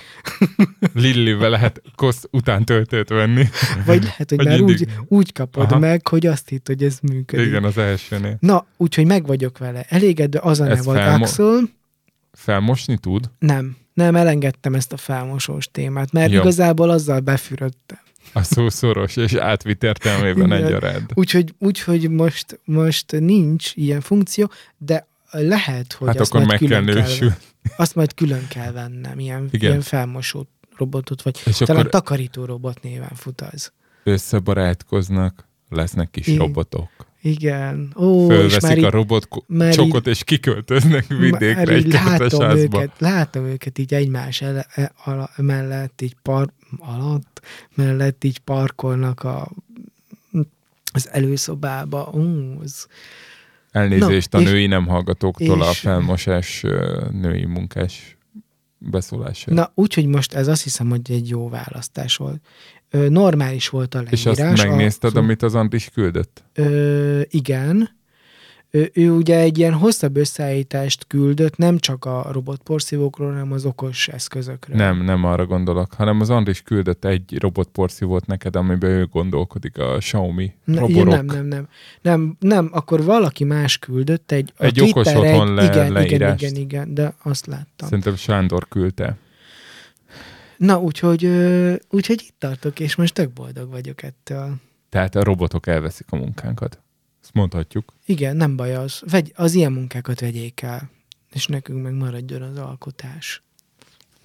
Lillivel 0.94 1.50
lehet 1.50 1.82
kosz 1.96 2.24
után 2.32 2.66
töltőt 2.66 3.10
venni. 3.10 3.46
Vagy 3.86 4.04
lehet, 4.04 4.30
hogy 4.30 4.38
Hogy 4.38 4.46
már 4.48 4.58
mindig- 4.62 4.80
úgy, 4.80 4.94
úgy 5.08 5.34
kapod 5.34 5.64
Aha. 5.72 5.80
meg, 5.80 6.08
hogy 6.08 6.26
azt 6.26 6.50
hitt, 6.50 6.68
hogy 6.68 6.84
ez 6.84 7.00
működik. 7.02 7.46
Igen, 7.46 7.64
az 7.64 7.78
elsőnél. 7.78 8.38
Na, 8.40 8.66
úgyhogy 8.78 9.06
meg 9.06 9.26
vagyok 9.26 9.58
vele. 9.58 9.86
Elégedve 9.90 10.40
az 10.44 10.60
a 10.60 10.64
neve 10.64 10.82
volt 10.82 10.98
felmo- 10.98 11.28
Axel, 11.28 11.60
Felmosni 12.38 12.98
tud? 12.98 13.30
Nem, 13.40 13.78
nem 13.94 14.16
elengedtem 14.16 14.76
ezt 14.76 14.94
a 14.94 14.98
felmosós 14.98 15.68
témát, 15.72 16.12
mert 16.12 16.32
Jó. 16.32 16.40
igazából 16.42 16.90
azzal 16.90 17.20
befürödtem. 17.20 17.98
A 18.34 18.44
szó 18.44 18.70
szoros 18.70 19.16
és 19.16 19.34
átvitt 19.34 19.84
értelmében 19.84 20.52
egyaránt. 20.52 21.12
Úgyhogy, 21.14 21.54
úgyhogy 21.60 22.10
most, 22.10 22.60
most 22.64 23.12
nincs 23.20 23.72
ilyen 23.76 24.02
funkció, 24.02 24.52
de 24.78 25.08
lehet, 25.32 25.94
hogy 25.94 26.08
Hát 26.08 26.20
azt 26.20 26.34
akkor 26.34 26.46
majd 26.46 26.62
meg 26.62 26.70
kell 26.70 26.80
külön 26.82 26.96
nősül. 27.04 27.34
azt 27.78 27.96
majd 27.96 28.14
külön 28.14 28.48
kell 28.48 28.72
vennem, 28.72 29.20
ilyen, 29.20 29.48
Igen. 29.52 29.70
ilyen 29.70 29.82
felmosó 29.82 30.48
robotot, 30.78 31.22
vagy 31.22 31.42
És 31.46 31.58
talán 31.58 31.78
akkor 31.78 31.92
takarító 31.92 32.46
robot 32.46 32.82
néven 32.84 33.16
fut 33.16 33.42
az. 33.42 33.72
összebarátkoznak, 34.04 35.48
lesznek 35.70 36.10
kis 36.12 36.28
Igen. 36.28 36.40
robotok. 36.40 36.90
Igen. 37.22 37.94
Ó, 37.96 38.22
és 38.22 38.28
már 38.28 38.38
Fölveszik 38.38 38.78
így, 38.78 38.84
a 38.84 38.90
robot 38.90 39.28
már 39.48 39.74
csokot, 39.74 40.08
és 40.08 40.24
kiköltöznek 40.24 41.08
vidékre 41.08 41.54
már 41.54 41.70
egy 41.70 41.86
így 41.86 41.92
látom 41.92 42.50
őket, 42.58 42.92
látom 42.98 43.46
őket 43.46 43.78
így 43.78 43.94
egymás 43.94 44.42
ele, 44.42 44.66
e, 44.74 44.92
ala, 45.04 45.30
mellett, 45.38 46.02
így 46.02 46.16
par, 46.22 46.54
alatt, 46.78 47.42
mellett 47.76 48.24
így 48.24 48.38
parkolnak 48.40 49.24
a, 49.24 49.52
az 50.94 51.10
előszobába. 51.12 52.10
Ú, 52.14 52.58
az, 52.64 52.88
Elnézést 53.72 54.32
Na, 54.32 54.40
a 54.40 54.42
és- 54.42 54.50
női 54.50 54.66
nem 54.68 54.88
hallgatóktól 54.88 55.62
a 55.62 55.70
és- 55.70 55.80
felmosás 55.80 56.64
ö, 56.64 57.06
női 57.12 57.46
munkás 57.46 58.18
beszólása. 58.78 59.54
Na, 59.54 59.72
úgyhogy 59.76 60.06
most 60.06 60.34
ez 60.34 60.48
azt 60.48 60.64
hiszem, 60.64 60.90
hogy 60.90 61.12
egy 61.12 61.30
jó 61.30 61.50
választás 61.50 62.16
volt. 62.16 62.42
Ö, 62.92 63.10
normális 63.10 63.70
volt 63.70 63.96
a 63.96 64.02
és 64.10 64.24
leírás. 64.24 64.52
azt 64.54 64.68
megnézted, 64.68 65.16
a, 65.16 65.20
amit 65.20 65.44
az 65.44 65.56
Antis 65.56 65.90
küldött? 65.94 66.44
Ö, 66.54 67.22
igen. 67.30 67.90
Ö, 68.72 68.84
ő 68.94 69.12
ugye 69.12 69.40
egy 69.40 69.58
ilyen 69.58 69.74
hosszabb 69.74 70.18
összeállítást 70.18 71.06
küldött, 71.08 71.58
nem 71.58 71.78
csak 71.78 72.06
a 72.06 72.28
robotporszívókról, 72.32 73.32
hanem 73.32 73.52
az 73.52 73.66
okos 73.66 74.08
eszközökről. 74.08 74.76
Nem, 74.78 75.04
nem 75.04 75.24
arra 75.24 75.46
gondolok, 75.46 75.94
hanem 75.94 76.22
az 76.22 76.30
Andris 76.30 76.62
küldött 76.62 77.06
egy 77.06 77.38
robotporszívót 77.40 78.26
neked, 78.26 78.56
amiben 78.56 78.90
ő 78.90 79.06
gondolkodik, 79.06 79.78
a 79.78 79.98
Xiaomi 79.98 80.54
Ne, 80.64 80.80
roborok. 80.80 81.14
nem, 81.14 81.26
nem, 81.26 81.46
nem, 81.46 81.68
nem. 82.02 82.36
Nem, 82.40 82.70
akkor 82.72 83.04
valaki 83.04 83.44
más 83.44 83.78
küldött 83.78 84.32
egy... 84.32 84.54
Egy 84.58 84.82
okos 84.82 84.92
Twitter 85.12 85.18
otthon 85.18 85.54
le- 85.54 85.64
igen, 85.64 85.74
igen, 85.86 85.92
leírást. 85.94 86.42
igen, 86.42 86.56
igen, 86.56 86.94
de 86.94 87.14
azt 87.24 87.46
láttam. 87.46 87.88
Szerintem 87.88 88.16
Sándor 88.16 88.68
küldte. 88.68 89.18
Na, 90.58 90.80
úgyhogy, 90.80 91.26
úgyhogy 91.90 92.24
itt 92.28 92.36
tartok, 92.38 92.80
és 92.80 92.96
most 92.96 93.14
tök 93.14 93.34
boldog 93.34 93.70
vagyok 93.70 94.04
ettől. 94.04 94.56
Tehát 94.90 95.16
a 95.16 95.24
robotok 95.24 95.68
elveszik 95.68 96.08
a 96.10 96.16
munkánkat. 96.16 96.82
Ezt 97.22 97.34
mondhatjuk. 97.34 97.94
Igen, 98.06 98.36
nem 98.36 98.56
baj 98.56 98.76
az. 98.76 99.02
Vegy, 99.10 99.32
az 99.36 99.54
ilyen 99.54 99.72
munkákat 99.72 100.20
vegyék 100.20 100.62
el, 100.62 100.90
és 101.32 101.48
nekünk 101.48 101.84
meg 101.84 101.94
maradjon 101.94 102.42
az 102.42 102.58
alkotás. 102.58 103.44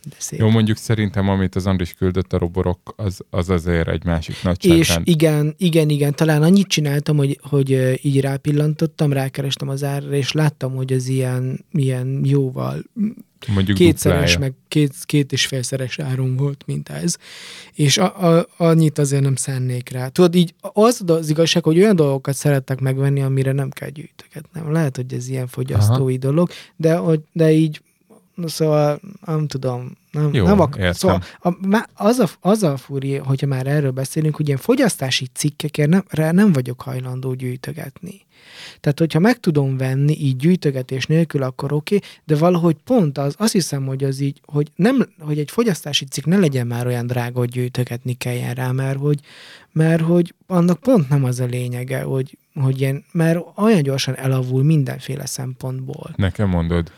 De 0.09 0.16
szép. 0.18 0.38
Jó, 0.38 0.48
mondjuk 0.48 0.76
szerintem, 0.76 1.28
amit 1.28 1.55
az 1.55 1.66
Andris 1.66 1.92
küldött 1.94 2.32
a 2.32 2.38
roborok, 2.38 2.94
az, 2.96 3.20
az 3.30 3.50
azért 3.50 3.88
egy 3.88 4.05
másik 4.05 4.34
És 4.34 4.42
nagyságrend. 4.42 5.09
igen, 5.09 5.55
igen, 5.59 5.88
igen, 5.88 6.14
talán 6.14 6.42
annyit 6.42 6.66
csináltam, 6.66 7.16
hogy, 7.16 7.38
hogy 7.42 7.98
így 8.03 8.20
rápillantottam, 8.20 9.12
rákerestem 9.12 9.68
az 9.68 9.84
árra, 9.84 10.12
és 10.12 10.32
láttam, 10.32 10.74
hogy 10.74 10.92
az 10.92 11.07
ilyen, 11.09 11.64
ilyen 11.72 12.20
jóval 12.24 12.82
mondjuk 13.48 13.76
kétszeres, 13.76 14.32
duplája. 14.32 14.38
meg 14.38 14.53
két, 14.68 14.94
két 15.05 15.32
és 15.32 15.46
félszeres 15.46 15.98
áron 15.98 16.36
volt, 16.36 16.62
mint 16.66 16.88
ez. 16.88 17.16
És 17.74 17.98
a, 17.98 18.36
a, 18.36 18.46
annyit 18.57 18.98
azért 18.98 19.22
nem 19.22 19.34
szánnék 19.34 19.88
rá. 19.88 20.09
Tudod, 20.09 20.34
így 20.34 20.55
az 20.61 21.03
az 21.07 21.28
igazság, 21.28 21.64
hogy 21.64 21.78
olyan 21.78 21.96
dolgokat 21.96 22.34
szerettek 22.34 22.80
megvenni, 22.80 23.22
amire 23.22 23.53
nem 23.53 23.70
kell 23.70 23.88
gyűjtögetnem. 23.88 24.72
Lehet, 24.72 24.96
hogy 24.96 25.14
ez 25.14 25.28
ilyen 25.28 25.46
fogyasztói 25.46 26.16
Aha. 26.16 26.30
dolog, 26.30 26.50
de, 26.76 27.00
de 27.32 27.53
így 27.53 27.80
Szóval 28.46 29.00
nem 29.26 29.46
tudom, 29.46 29.96
nem, 30.10 30.34
Jó, 30.34 30.44
nem 30.44 30.60
ak- 30.60 30.76
értem. 30.76 30.92
Szóval 30.92 31.22
a, 31.40 31.88
az, 31.94 32.18
a, 32.18 32.28
az 32.40 32.62
a 32.62 32.76
furi, 32.76 33.16
hogyha 33.16 33.46
már 33.46 33.66
erről 33.66 33.90
beszélünk, 33.90 34.36
hogy 34.36 34.46
ilyen 34.46 34.58
fogyasztási 34.58 35.26
cikkekért 35.34 35.88
nem, 35.88 36.04
nem 36.32 36.52
vagyok 36.52 36.80
hajlandó 36.80 37.34
gyűjtögetni. 37.34 38.24
Tehát, 38.80 38.98
hogyha 38.98 39.18
meg 39.18 39.40
tudom 39.40 39.76
venni 39.76 40.12
így 40.12 40.36
gyűjtögetés 40.36 41.06
nélkül, 41.06 41.42
akkor 41.42 41.72
oké, 41.72 41.96
okay, 41.96 42.08
de 42.24 42.36
valahogy 42.36 42.76
pont 42.84 43.18
az, 43.18 43.34
azt 43.38 43.52
hiszem, 43.52 43.86
hogy 43.86 44.04
az 44.04 44.20
így, 44.20 44.40
hogy, 44.44 44.70
nem, 44.76 45.08
hogy 45.18 45.38
egy 45.38 45.50
fogyasztási 45.50 46.04
cikk 46.04 46.24
ne 46.24 46.38
legyen 46.38 46.66
már 46.66 46.86
olyan 46.86 47.06
drága, 47.06 47.38
hogy 47.38 47.50
gyűjtögetni 47.50 48.12
kelljen 48.12 48.54
rá, 48.54 48.70
mert 48.70 48.98
hogy, 48.98 49.20
mert 49.72 50.02
hogy 50.02 50.34
annak 50.46 50.80
pont 50.80 51.08
nem 51.08 51.24
az 51.24 51.40
a 51.40 51.44
lényege, 51.44 52.02
hogy, 52.02 52.38
hogy 52.54 52.80
ilyen, 52.80 53.04
mert 53.12 53.40
olyan 53.56 53.82
gyorsan 53.82 54.16
elavul 54.16 54.62
mindenféle 54.62 55.26
szempontból. 55.26 56.10
Nekem 56.16 56.48
mondod, 56.48 56.92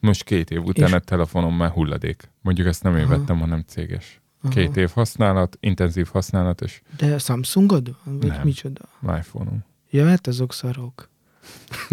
most 0.00 0.24
két 0.24 0.50
év 0.50 0.62
után 0.64 0.88
És- 0.88 0.94
egy 0.94 1.04
telefonom 1.04 1.56
már 1.56 1.70
hulladék. 1.70 2.30
Mondjuk 2.42 2.66
ezt 2.66 2.82
nem 2.82 2.96
én 2.96 3.04
Aha. 3.04 3.16
vettem, 3.16 3.38
hanem 3.38 3.62
céges. 3.66 4.20
Aha. 4.42 4.52
Két 4.54 4.76
év 4.76 4.90
használat, 4.90 5.56
intenzív 5.60 6.06
használat, 6.12 6.60
és 6.60 6.80
De 6.96 7.14
a 7.14 7.18
Samsungod? 7.18 7.94
Vagy 8.04 8.28
Nem. 8.28 8.40
micsoda? 8.44 8.80
iPhone-om. 9.02 9.64
Ja, 9.90 10.06
hát 10.06 10.26
azok 10.26 10.52
szarok. 10.52 11.08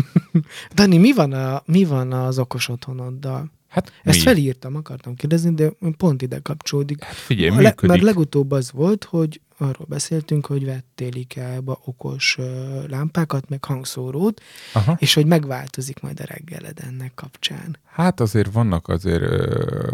Dani, 0.76 0.97
mi 0.97 1.14
van, 1.14 1.32
a, 1.32 1.62
mi 1.66 1.84
van 1.84 2.12
az 2.12 2.39
okos 2.39 2.70
otthonoddal? 2.70 3.51
Hát 3.68 3.91
Ezt 4.04 4.18
mi? 4.18 4.24
felírtam, 4.24 4.76
akartam 4.76 5.16
kérdezni, 5.16 5.54
de 5.54 5.70
pont 5.97 6.22
ide 6.22 6.39
kapcsolódik. 6.39 7.04
Hát 7.04 7.14
figyelj, 7.14 7.49
A 7.49 7.54
le, 7.56 7.62
működik. 7.62 7.89
mert 7.89 8.01
legutóbb 8.01 8.51
az 8.51 8.72
volt, 8.72 9.04
hogy 9.04 9.41
arról 9.58 9.86
beszéltünk, 9.88 10.45
hogy 10.45 10.66
vettél 10.66 11.16
IKEA-ba 11.16 11.80
okos 11.86 12.38
lámpákat, 12.88 13.49
meg 13.49 13.64
hangszórót, 13.66 14.41
Aha. 14.74 14.95
és 14.99 15.14
hogy 15.14 15.26
megváltozik 15.26 15.99
majd 15.99 16.20
a 16.20 16.26
reggeled 16.26 16.80
ennek 16.80 17.12
kapcsán. 17.16 17.78
Hát 17.86 18.20
azért 18.20 18.51
vannak 18.51 18.88
azért 18.88 19.22
ö, 19.22 19.88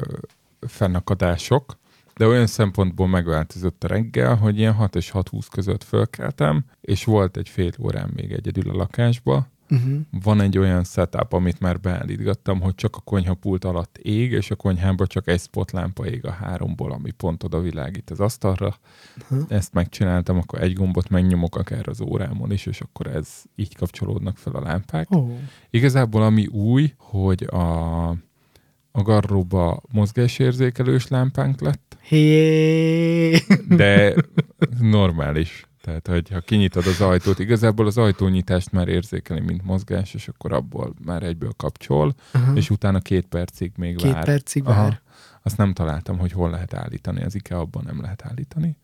fennakadások, 0.59 1.77
de 2.15 2.27
olyan 2.27 2.47
szempontból 2.47 3.07
megváltozott 3.07 3.83
a 3.83 3.87
reggel, 3.87 4.35
hogy 4.35 4.57
ilyen 4.57 4.73
6 4.73 4.95
és 4.95 5.11
6.20 5.13 5.45
között 5.51 5.83
fölkeltem, 5.83 6.65
és 6.81 7.03
volt 7.03 7.37
egy 7.37 7.49
fél 7.49 7.71
órán 7.79 8.11
még 8.15 8.31
egyedül 8.31 8.69
a 8.69 8.75
lakásba. 8.75 9.47
Uh-huh. 9.69 9.99
Van 10.23 10.41
egy 10.41 10.57
olyan 10.57 10.83
setup, 10.83 11.33
amit 11.33 11.59
már 11.59 11.79
beállítgattam, 11.79 12.61
hogy 12.61 12.75
csak 12.75 12.95
a 12.95 12.99
konyhapult 12.99 13.65
alatt 13.65 13.97
ég, 13.97 14.31
és 14.31 14.51
a 14.51 14.55
konyhámba 14.55 15.07
csak 15.07 15.27
egy 15.27 15.39
spotlámpa 15.39 16.05
ég 16.05 16.25
a 16.25 16.31
háromból, 16.31 16.91
ami 16.91 17.11
pont 17.11 17.43
oda 17.43 17.59
világít 17.59 18.09
az 18.09 18.19
asztalra. 18.19 18.77
Aha. 19.29 19.41
Ezt 19.47 19.73
megcsináltam, 19.73 20.37
akkor 20.37 20.61
egy 20.61 20.73
gombot 20.73 21.09
megnyomok 21.09 21.55
akár 21.55 21.87
az 21.87 22.01
órámon 22.01 22.51
is, 22.51 22.65
és 22.65 22.81
akkor 22.81 23.07
ez 23.07 23.27
így 23.55 23.75
kapcsolódnak 23.75 24.37
fel 24.37 24.53
a 24.53 24.61
lámpák. 24.61 25.15
Ó, 25.15 25.37
Igazából 25.69 26.23
ami 26.23 26.47
új, 26.47 26.93
hogy 26.97 27.43
a, 27.43 28.07
a 28.91 29.01
garróba 29.01 29.81
mozgásérzékelős 29.91 31.07
lámpánk 31.07 31.61
lett, 31.61 31.97
hé! 32.01 33.37
de 33.67 34.15
normális. 34.79 35.68
Tehát, 35.89 36.07
hogy 36.07 36.29
ha 36.29 36.39
kinyitod 36.39 36.87
az 36.87 37.01
ajtót, 37.01 37.39
igazából 37.39 37.85
az 37.85 37.97
ajtónyitást 37.97 38.71
már 38.71 38.87
érzékeli, 38.87 39.39
mint 39.39 39.63
mozgás, 39.63 40.13
és 40.13 40.27
akkor 40.27 40.53
abból 40.53 40.93
már 41.05 41.23
egyből 41.23 41.51
kapcsol, 41.57 42.13
Aha. 42.31 42.53
és 42.53 42.69
utána 42.69 42.99
két 42.99 43.25
percig 43.25 43.71
még 43.75 43.95
Két 43.95 44.11
vár. 44.11 44.23
percig 44.23 44.65
Aha. 44.65 44.81
vár. 44.81 45.01
Azt 45.41 45.57
nem 45.57 45.73
találtam, 45.73 46.17
hogy 46.17 46.31
hol 46.31 46.49
lehet 46.49 46.73
állítani, 46.73 47.23
az 47.23 47.35
IKEA 47.35 47.59
abban 47.59 47.83
nem 47.85 48.01
lehet 48.01 48.25
állítani. 48.25 48.75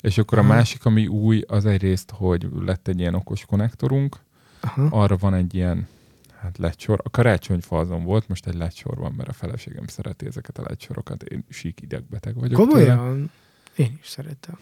És 0.00 0.18
akkor 0.18 0.38
a 0.38 0.40
Aha. 0.40 0.52
másik, 0.54 0.84
ami 0.84 1.06
új, 1.06 1.42
az 1.46 1.66
egyrészt, 1.66 2.10
hogy 2.10 2.48
lett 2.64 2.88
egy 2.88 2.98
ilyen 2.98 3.14
okos 3.14 3.44
konnektorunk, 3.44 4.16
Aha. 4.60 4.86
arra 4.90 5.16
van 5.16 5.34
egy 5.34 5.54
ilyen 5.54 5.88
hát 6.40 6.58
ledsor. 6.58 7.00
A 7.02 7.10
karácsonyfa 7.10 7.78
azon 7.78 8.04
volt, 8.04 8.28
most 8.28 8.46
egy 8.46 8.54
ledsor 8.54 8.96
van, 8.96 9.12
mert 9.16 9.28
a 9.28 9.32
feleségem 9.32 9.86
szereti 9.86 10.26
ezeket 10.26 10.58
a 10.58 10.62
ledssorokat. 10.62 11.22
Én 11.22 11.44
sík 11.48 11.80
idegbeteg 11.80 12.34
vagyok. 12.34 12.68
tőle. 12.68 12.70
Komolyan? 12.70 13.30
Én 13.76 13.98
is 14.00 14.08
szeretem. 14.08 14.58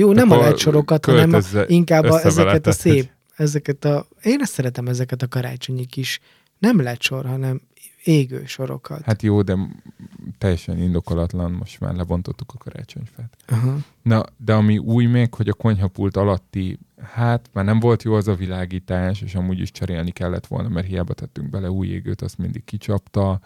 Jó, 0.00 0.12
nem 0.12 0.30
a 0.30 0.38
ledsorokat, 0.38 1.04
hanem 1.04 1.40
inkább 1.66 2.04
a, 2.04 2.20
ezeket 2.24 2.66
a 2.66 2.72
szép, 2.72 2.94
hogy- 2.94 3.10
ezeket 3.36 3.84
a, 3.84 4.06
én 4.22 4.40
ezt 4.40 4.52
szeretem 4.52 4.86
ezeket 4.88 5.22
a 5.22 5.28
karácsonyi 5.28 5.84
kis, 5.86 6.20
nem 6.58 6.82
ledsor, 6.82 7.26
hanem 7.26 7.60
égő 8.04 8.42
sorokat. 8.46 9.02
Hát 9.02 9.22
jó, 9.22 9.42
de 9.42 9.56
teljesen 10.38 10.78
indokolatlan, 10.78 11.50
most 11.52 11.80
már 11.80 11.94
lebontottuk 11.94 12.52
a 12.54 12.58
karácsonyfát. 12.58 13.36
Aha. 13.48 13.76
Na, 14.02 14.24
de 14.36 14.54
ami 14.54 14.78
új 14.78 15.04
még, 15.06 15.34
hogy 15.34 15.48
a 15.48 15.52
konyhapult 15.52 16.16
alatti, 16.16 16.78
hát 17.02 17.50
már 17.52 17.64
nem 17.64 17.80
volt 17.80 18.02
jó 18.02 18.14
az 18.14 18.28
a 18.28 18.34
világítás, 18.34 19.22
és 19.22 19.34
amúgy 19.34 19.60
is 19.60 19.70
cserélni 19.70 20.10
kellett 20.10 20.46
volna, 20.46 20.68
mert 20.68 20.86
hiába 20.86 21.14
tettünk 21.14 21.50
bele 21.50 21.70
új 21.70 21.86
égőt, 21.86 22.22
azt 22.22 22.38
mindig 22.38 22.64
kicsapta, 22.64 23.40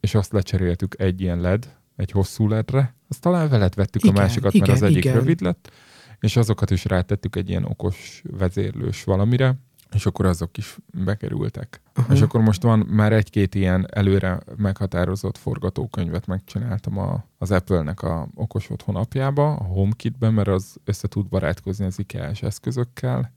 és 0.00 0.14
azt 0.14 0.32
lecseréltük 0.32 0.94
egy 0.98 1.20
ilyen 1.20 1.40
LED, 1.40 1.68
egy 1.96 2.10
hosszú 2.10 2.48
ledre, 2.48 2.94
azt 3.12 3.20
talán 3.20 3.48
veled 3.48 3.74
vettük 3.74 4.04
Igen, 4.04 4.16
a 4.16 4.20
másikat, 4.20 4.54
igen, 4.54 4.68
mert 4.68 4.82
az 4.82 4.88
egyik 4.88 5.04
igen. 5.04 5.14
rövid 5.16 5.40
lett, 5.40 5.72
és 6.20 6.36
azokat 6.36 6.70
is 6.70 6.84
rátettük 6.84 7.36
egy 7.36 7.48
ilyen 7.48 7.64
okos 7.64 8.22
vezérlős 8.30 9.04
valamire, 9.04 9.54
és 9.92 10.06
akkor 10.06 10.26
azok 10.26 10.56
is 10.56 10.76
bekerültek. 11.04 11.80
Aha. 11.94 12.12
És 12.12 12.20
akkor 12.20 12.40
most 12.40 12.62
van 12.62 12.78
már 12.78 13.12
egy-két 13.12 13.54
ilyen 13.54 13.86
előre 13.90 14.40
meghatározott 14.56 15.38
forgatókönyvet 15.38 16.26
megcsináltam 16.26 16.98
a, 16.98 17.24
az 17.38 17.50
Apple-nek 17.50 18.02
a 18.02 18.28
okos 18.34 18.70
otthon 18.70 18.96
apjába, 18.96 19.54
a 19.54 19.64
HomeKit-ben, 19.64 20.32
mert 20.32 20.48
az 20.48 20.76
össze 20.84 21.08
tud 21.08 21.28
barátkozni 21.28 21.84
az 21.84 21.98
IKEA-s 21.98 22.42
eszközökkel. 22.42 23.32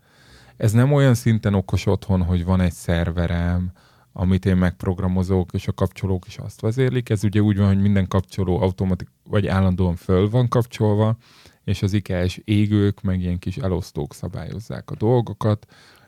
Ez 0.58 0.72
nem 0.72 0.92
olyan 0.94 1.14
szinten 1.14 1.54
okos 1.54 1.86
otthon, 1.86 2.24
hogy 2.24 2.46
van 2.46 2.62
egy 2.62 2.74
szerverem, 2.74 3.72
amit 4.18 4.46
én 4.46 4.56
megprogramozok, 4.58 5.50
és 5.54 5.68
a 5.68 5.74
kapcsolók 5.74 6.28
is 6.28 6.38
azt 6.38 6.62
vezérlik. 6.62 7.10
Ez 7.10 7.24
ugye 7.24 7.40
úgy 7.42 7.58
van, 7.58 7.68
hogy 7.68 7.82
minden 7.82 8.08
kapcsoló 8.08 8.62
automatik, 8.62 9.08
vagy 9.30 9.48
állandóan 9.48 9.96
föl 9.96 10.30
van 10.30 10.48
kapcsolva, 10.48 11.18
és 11.64 11.82
az 11.82 11.94
IKEA-s 11.94 12.42
égők, 12.44 13.02
meg 13.02 13.22
ilyen 13.22 13.40
kis 13.40 13.58
elosztók 13.58 14.14
szabályozzák 14.14 14.92
a 14.92 14.96
dolgokat, 14.96 15.66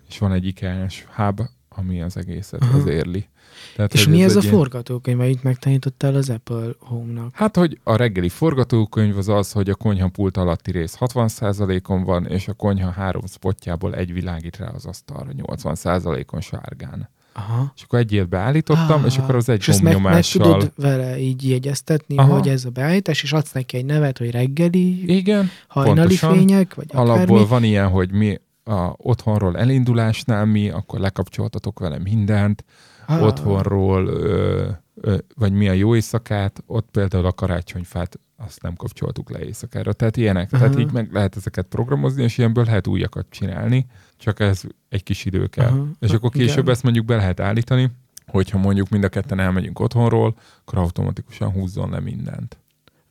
és 0.10 0.18
van 0.18 0.32
egy 0.32 0.46
IKEA-s 0.46 1.06
hub, 1.16 1.42
ami 1.70 2.02
az 2.02 2.18
egészet 2.18 2.62
Aha. 2.62 2.78
vezérli. 2.78 3.28
Tehát, 3.76 3.94
És 3.94 4.08
mi 4.08 4.24
ez 4.24 4.36
a 4.36 4.38
egy 4.38 4.44
ilyen- 4.44 4.56
forgatókönyv, 4.56 5.20
amit 5.20 5.44
megtanítottál 5.44 6.16
az 6.16 6.30
Apple 6.30 6.70
Home-nak? 6.80 7.36
Hát, 7.36 7.56
hogy 7.56 7.80
a 7.84 7.96
reggeli 7.96 8.30
forgatókönyv 8.30 9.18
az 9.18 9.28
az, 9.30 9.52
hogy 9.52 9.70
a 9.70 9.76
konyhapult 9.76 10.38
alatti 10.38 10.72
rész 10.72 10.96
60%-on 11.00 12.04
van, 12.04 12.26
és 12.26 12.48
a 12.48 12.54
konyha 12.54 12.90
három 12.90 13.26
spotjából 13.26 13.96
egy 13.96 14.14
világít 14.14 14.58
rá 14.58 14.68
az 14.68 14.86
asztalra 14.86 15.32
80%-on 15.38 16.42
sárgán. 16.42 17.10
Aha. 17.38 17.72
És 17.76 17.82
akkor 17.84 18.00
egy 18.00 18.12
ilyet 18.12 18.30
beállítottam, 18.30 19.06
és 19.06 19.18
akkor 19.18 19.36
az 19.36 19.50
egy 19.50 19.60
és 19.60 19.68
ezt 19.68 19.82
meg, 19.82 19.94
meg 19.94 20.02
gombnyomással... 20.02 20.44
tudod 20.52 20.72
vele 20.76 21.20
így 21.20 21.50
jegyeztetni, 21.50 22.18
Aha. 22.18 22.34
hogy 22.34 22.48
ez 22.48 22.66
a 22.66 22.70
beállítás, 22.70 23.24
és 23.24 23.32
adsz 23.34 23.52
neki 23.52 23.78
egy 23.78 23.86
nevet, 23.86 24.18
hogy 24.18 24.32
reggeli, 24.32 25.16
Igen, 25.18 25.50
hajnali 25.68 25.98
pontosan. 25.98 26.34
fények, 26.38 26.74
vagy 26.76 26.86
alapból 26.92 27.36
akármi. 27.36 27.46
van 27.50 27.64
ilyen, 27.64 27.88
hogy 27.88 28.12
mi 28.12 28.40
a 28.64 28.94
otthonról 28.98 29.58
elindulásnál 29.58 30.46
mi, 30.46 30.70
akkor 30.70 31.00
lekapcsoltatok 31.00 31.80
vele 31.80 32.00
mindent, 32.00 32.64
Ah, 33.10 33.24
otthonról, 33.24 34.08
ö, 34.08 34.68
ö, 34.96 35.18
vagy 35.36 35.52
mi 35.52 35.68
a 35.70 35.72
jó 35.74 35.96
éjszakát, 35.96 36.64
ott 36.66 36.88
például 36.92 37.26
a 37.26 37.32
karácsonyfát 37.32 38.20
azt 38.38 38.62
nem 38.62 38.76
kapcsoltuk 38.76 39.30
le 39.30 39.40
éjszakára. 39.40 39.94
Tehát 39.94 40.18
ilyenek. 40.18 40.54
Aha. 40.54 40.64
Tehát 40.64 40.80
így 40.80 40.92
meg 40.92 41.10
lehet 41.12 41.36
ezeket 41.36 41.66
programozni, 41.66 42.24
és 42.24 42.38
ilyenből 42.38 42.64
lehet 42.64 42.88
újakat 42.88 43.26
csinálni, 43.30 43.86
csak 44.18 44.40
ez 44.40 44.62
egy 44.90 45.04
kis 45.04 45.26
idő 45.26 45.48
kell. 45.48 45.68
Aha. 45.72 45.88
És 46.00 46.12
akkor 46.12 46.30
később 46.30 46.58
Igen. 46.58 46.70
ezt 46.74 46.84
mondjuk 46.84 47.06
be 47.06 47.16
lehet 47.16 47.40
állítani, 47.40 47.92
hogyha 48.28 48.58
mondjuk 48.58 48.90
mind 48.90 49.04
a 49.04 49.10
ketten 49.10 49.40
elmegyünk 49.40 49.80
otthonról, 49.80 50.36
akkor 50.62 50.78
automatikusan 50.78 51.52
húzzon 51.52 51.90
le 51.90 52.00
mindent. 52.00 52.58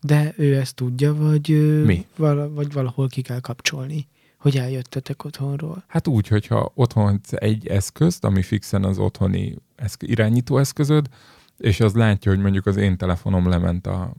De 0.01 0.35
ő 0.37 0.57
ezt 0.57 0.75
tudja, 0.75 1.15
vagy, 1.15 1.49
Mi? 1.85 2.07
Vala, 2.17 2.51
vagy 2.51 2.73
valahol 2.73 3.09
ki 3.09 3.23
kell 3.23 3.41
kapcsolni, 3.41 4.09
hogy 4.39 4.57
eljöttetek 4.57 5.25
otthonról. 5.25 5.85
Hát 5.87 6.07
úgy, 6.07 6.29
hogyha 6.29 6.73
otthon 6.75 7.21
egy 7.31 7.67
eszközt, 7.67 8.25
ami 8.25 8.43
fixen 8.43 8.85
az 8.85 8.99
otthoni 8.99 9.57
eszk- 9.77 10.03
irányító 10.03 10.59
eszközöd, 10.59 11.09
és 11.57 11.81
az 11.81 11.95
látja, 11.95 12.31
hogy 12.33 12.41
mondjuk 12.41 12.67
az 12.67 12.77
én 12.77 12.97
telefonom 12.97 13.49
lement 13.49 13.87
a 13.87 14.13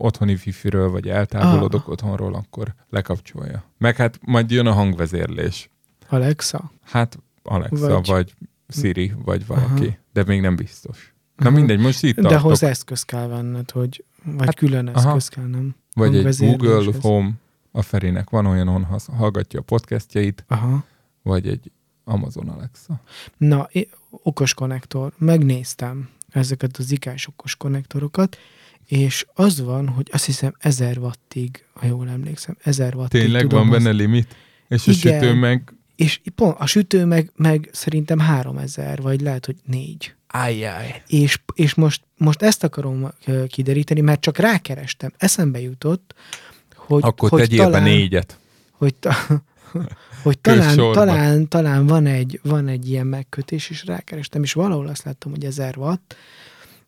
otthoni 0.00 0.32
wifi-ről, 0.32 0.90
vagy 0.90 1.08
eltávolodok 1.08 1.82
Ah. 1.82 1.88
otthonról, 1.88 2.34
akkor 2.34 2.74
lekapcsolja. 2.90 3.64
Meg 3.78 3.96
hát 3.96 4.18
majd 4.22 4.50
jön 4.50 4.66
a 4.66 4.72
hangvezérlés. 4.72 5.70
Alexa? 6.08 6.70
Hát 6.82 7.18
Alexa, 7.42 7.88
Vagy- 7.88 8.06
vagy, 8.06 8.34
Siri, 8.68 9.12
vagy 9.24 9.46
valaki. 9.46 9.86
Aha. 9.86 9.96
De 10.12 10.24
még 10.26 10.40
nem 10.40 10.56
biztos. 10.56 11.14
Na 11.36 11.50
mindegy, 11.50 11.78
most 11.78 12.02
itt 12.02 12.16
De 12.16 12.22
tartok. 12.22 12.40
hozzá 12.40 12.68
eszköz 12.68 13.02
kell 13.02 13.26
venned, 13.26 13.70
hogy, 13.70 14.04
vagy 14.24 14.44
hát, 14.44 14.54
külön 14.54 14.88
eszköz 14.88 15.04
aha. 15.04 15.18
kell, 15.30 15.44
nem? 15.46 15.74
Vagy 15.94 16.16
egy. 16.16 16.36
Google 16.38 16.92
Home, 17.00 17.30
a 17.72 17.82
Ferinek 17.82 18.30
van 18.30 18.46
olyan, 18.46 18.84
hasz- 18.84 19.08
hallgatja 19.16 19.60
a 19.60 19.62
podcastjait, 19.62 20.44
Aha. 20.48 20.84
vagy 21.22 21.48
egy 21.48 21.70
Amazon 22.04 22.48
Alexa. 22.48 23.00
Na, 23.36 23.68
okos 24.10 24.54
konnektor. 24.54 25.12
Megnéztem 25.18 26.08
ezeket 26.30 26.76
az 26.76 26.90
ikás 26.90 27.26
okos 27.26 27.56
konnektorokat, 27.56 28.36
és 28.90 29.26
az 29.34 29.60
van, 29.60 29.88
hogy 29.88 30.08
azt 30.12 30.24
hiszem 30.24 30.54
1000 30.58 30.98
wattig, 30.98 31.64
ha 31.72 31.86
jól 31.86 32.08
emlékszem, 32.08 32.56
1000 32.62 32.94
wattig 32.94 33.20
Tényleg 33.20 33.42
tudom 33.42 33.58
van 33.58 33.70
benne 33.70 33.90
limit? 33.90 34.36
És 34.68 34.86
a 34.86 34.90
Igen. 34.90 35.20
sütő 35.20 35.34
meg... 35.34 35.72
És 35.96 36.20
pont 36.34 36.56
a 36.58 36.66
sütő 36.66 37.04
meg, 37.04 37.32
meg 37.36 37.68
szerintem 37.72 38.18
3000, 38.18 39.00
vagy 39.02 39.20
lehet, 39.20 39.46
hogy 39.46 39.56
4. 39.64 40.14
Ajjaj. 40.28 41.02
És, 41.06 41.40
és 41.54 41.74
most, 41.74 42.02
most 42.16 42.42
ezt 42.42 42.64
akarom 42.64 43.10
kideríteni, 43.48 44.00
mert 44.00 44.20
csak 44.20 44.38
rákerestem. 44.38 45.12
Eszembe 45.16 45.60
jutott, 45.60 46.14
hogy, 46.74 47.02
Akkor 47.04 47.30
hogy 47.30 47.40
tegyél 47.40 47.58
talán, 47.64 47.82
be 47.82 47.90
négyet. 47.90 48.38
hogy, 48.70 48.94
ta, 48.94 49.14
hogy 50.22 50.38
talán, 50.38 50.76
talán, 50.76 51.48
talán 51.48 51.86
van, 51.86 52.06
egy, 52.06 52.40
van 52.42 52.68
egy 52.68 52.90
ilyen 52.90 53.06
megkötés, 53.06 53.70
és 53.70 53.84
rákerestem, 53.84 54.42
és 54.42 54.52
valahol 54.52 54.86
azt 54.86 55.04
láttam, 55.04 55.30
hogy 55.30 55.44
1000 55.44 55.78
watt, 55.78 56.16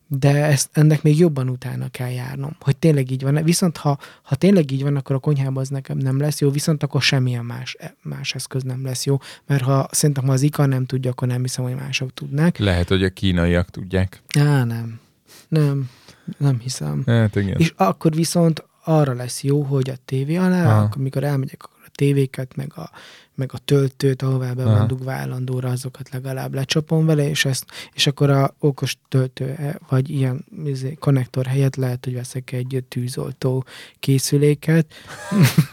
de 0.07 0.45
ezt, 0.45 0.69
ennek 0.73 1.03
még 1.03 1.19
jobban 1.19 1.49
utána 1.49 1.87
kell 1.89 2.09
járnom, 2.09 2.55
hogy 2.59 2.77
tényleg 2.77 3.11
így 3.11 3.23
van. 3.23 3.43
Viszont 3.43 3.77
ha, 3.77 3.97
ha 4.21 4.35
tényleg 4.35 4.71
így 4.71 4.83
van, 4.83 4.95
akkor 4.95 5.15
a 5.15 5.19
konyhában 5.19 5.57
az 5.57 5.69
nekem 5.69 5.97
nem 5.97 6.19
lesz 6.19 6.41
jó, 6.41 6.49
viszont 6.49 6.83
akkor 6.83 7.01
semmilyen 7.01 7.45
más, 7.45 7.77
más 8.01 8.33
eszköz 8.33 8.63
nem 8.63 8.83
lesz 8.83 9.05
jó, 9.05 9.17
mert 9.45 9.63
ha 9.63 9.87
szerintem 9.91 10.25
ha 10.25 10.31
az 10.31 10.41
IKA 10.41 10.65
nem 10.65 10.85
tudja, 10.85 11.11
akkor 11.11 11.27
nem 11.27 11.41
hiszem, 11.41 11.63
hogy 11.63 11.75
mások 11.75 12.13
tudnák. 12.13 12.57
Lehet, 12.57 12.87
hogy 12.87 13.03
a 13.03 13.09
kínaiak 13.09 13.69
tudják. 13.69 14.21
Á, 14.39 14.63
nem. 14.63 14.99
Nem. 15.47 15.89
Nem 16.37 16.59
hiszem. 16.59 17.03
Hát 17.05 17.35
igen. 17.35 17.55
És 17.57 17.73
akkor 17.77 18.13
viszont 18.13 18.65
arra 18.83 19.13
lesz 19.13 19.43
jó, 19.43 19.61
hogy 19.61 19.89
a 19.89 19.95
tévé 20.05 20.35
alá, 20.35 20.65
Aha. 20.65 20.81
akkor, 20.81 20.97
amikor 20.97 21.23
elmegyek, 21.23 21.63
akkor 21.63 21.83
a 21.85 21.91
tévéket, 21.95 22.55
meg 22.55 22.71
a, 22.75 22.89
meg 23.35 23.49
a 23.53 23.57
töltőt, 23.57 24.21
ahová 24.21 24.53
be 24.53 24.63
van 24.63 24.87
dugva 24.87 25.11
állandóra, 25.11 25.69
azokat 25.69 26.09
legalább 26.09 26.53
lecsapom 26.53 27.05
vele, 27.05 27.29
és, 27.29 27.45
ezt, 27.45 27.65
és 27.93 28.07
akkor 28.07 28.29
a 28.29 28.55
okos 28.59 28.97
töltő, 29.07 29.55
eh, 29.57 29.73
vagy 29.89 30.09
ilyen 30.09 30.45
izé, 30.65 30.93
konnektor 30.93 31.45
helyett 31.45 31.75
lehet, 31.75 32.05
hogy 32.05 32.13
veszek 32.13 32.51
egy 32.51 32.83
tűzoltó 32.87 33.65
készüléket. 33.99 34.93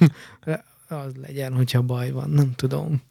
az 0.89 1.13
legyen, 1.21 1.55
hogyha 1.55 1.83
baj 1.83 2.11
van, 2.11 2.31
nem 2.31 2.53
tudom. 2.55 3.03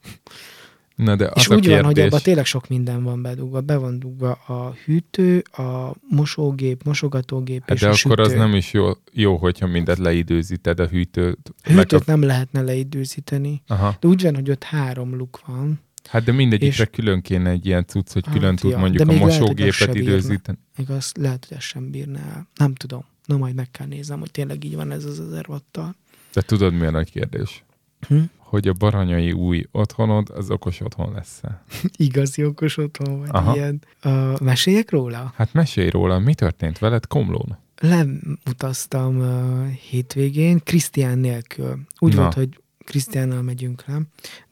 Na 1.04 1.16
de 1.16 1.32
És 1.36 1.46
az 1.48 1.52
a 1.52 1.56
úgy 1.56 1.68
van, 1.68 1.76
hogy 1.84 1.94
kérdés, 1.94 2.06
abban 2.12 2.22
tényleg 2.22 2.46
sok 2.46 2.68
minden 2.68 3.04
van 3.04 3.22
bedugva. 3.22 3.62
Be 3.62 3.78
van 3.78 4.00
dugva 4.00 4.32
a 4.32 4.74
hűtő, 4.86 5.44
a 5.52 5.96
mosógép, 6.10 6.84
mosogatógép 6.84 7.60
hát 7.62 7.72
és 7.72 7.80
de 7.80 7.86
a 7.88 7.90
akkor 7.90 8.00
sütő. 8.18 8.22
az 8.22 8.32
nem 8.34 8.54
is 8.56 8.74
jó, 8.74 8.90
jó, 9.12 9.38
hogyha 9.38 9.68
mindet 9.68 9.98
leidőzíted 9.98 10.80
a 10.80 10.88
hűtőt. 10.88 11.54
Hűtőt 11.64 11.76
meg 11.92 12.02
a... 12.02 12.04
nem 12.06 12.22
lehetne 12.22 12.62
leidőzíteni. 12.62 13.62
Aha. 13.68 13.98
De 14.00 14.08
úgy 14.08 14.22
van, 14.24 14.36
hogy 14.36 14.50
ott 14.50 14.64
három 14.64 15.16
luk 15.16 15.40
van. 15.46 15.80
Hát 16.10 16.24
de 16.24 16.32
mindegyikre 16.32 16.84
És- 16.84 16.90
külön 16.92 17.22
kéne 17.22 17.50
egy 17.50 17.66
ilyen 17.66 17.86
cucc, 17.86 18.12
hogy 18.14 18.26
Hát 18.26 18.36
külön 18.36 18.56
tud 18.56 18.72
ja, 18.72 18.78
mondjuk 18.78 19.08
a 19.10 19.12
lehet, 19.12 19.28
mosógépet 19.28 19.92
bírna. 19.92 20.10
időzíteni. 20.12 20.58
Igaz, 20.78 21.12
lehet, 21.20 21.46
hogy 21.48 21.58
ezt 21.58 21.66
sem 21.66 21.90
bírná 21.92 22.20
el. 22.20 22.48
Nem 22.56 22.74
tudom. 22.76 23.06
Na 23.26 23.38
majd 23.38 23.56
meg 23.56 23.72
kell 23.72 23.88
néznem, 23.88 24.20
hogy 24.20 24.32
tényleg 24.32 24.64
így 24.64 24.76
van 24.76 24.92
ez 24.92 25.06
az 25.06 25.20
1000 25.20 25.46
watttal. 25.50 25.96
De 26.34 26.42
tudod, 26.42 26.74
mi 26.74 26.86
a 26.86 26.92
nagy 26.92 27.12
kérdés? 27.12 27.64
Hm? 28.08 28.18
Hogy 28.50 28.68
a 28.68 28.74
baranyai 28.74 29.32
új 29.32 29.66
otthonod, 29.72 30.30
az 30.30 30.52
okos 30.52 30.80
otthon 30.80 31.14
lesz 31.14 31.40
-e? 31.44 31.64
Igazi 32.08 32.46
okos 32.46 32.78
otthon 32.78 33.20
vagy 33.20 33.30
Aha. 33.32 33.56
ilyen. 33.56 33.82
Uh, 34.04 34.40
meséljek 34.40 34.92
róla? 34.92 35.34
Hát 35.36 35.54
mesélj 35.54 35.90
róla, 35.90 36.20
mi 36.20 36.34
történt 36.34 36.78
veled 36.80 37.08
Komlón? 37.08 37.58
Leutaztam 37.82 39.18
uh, 39.18 39.68
hétvégén, 39.68 40.60
Krisztián 40.64 41.18
nélkül. 41.18 41.80
Úgy 42.00 42.16
Na. 42.16 42.22
volt, 42.22 42.34
hogy 42.34 42.62
Krisztiánnal 42.86 43.42
megyünk 43.42 43.84
le, 43.86 44.02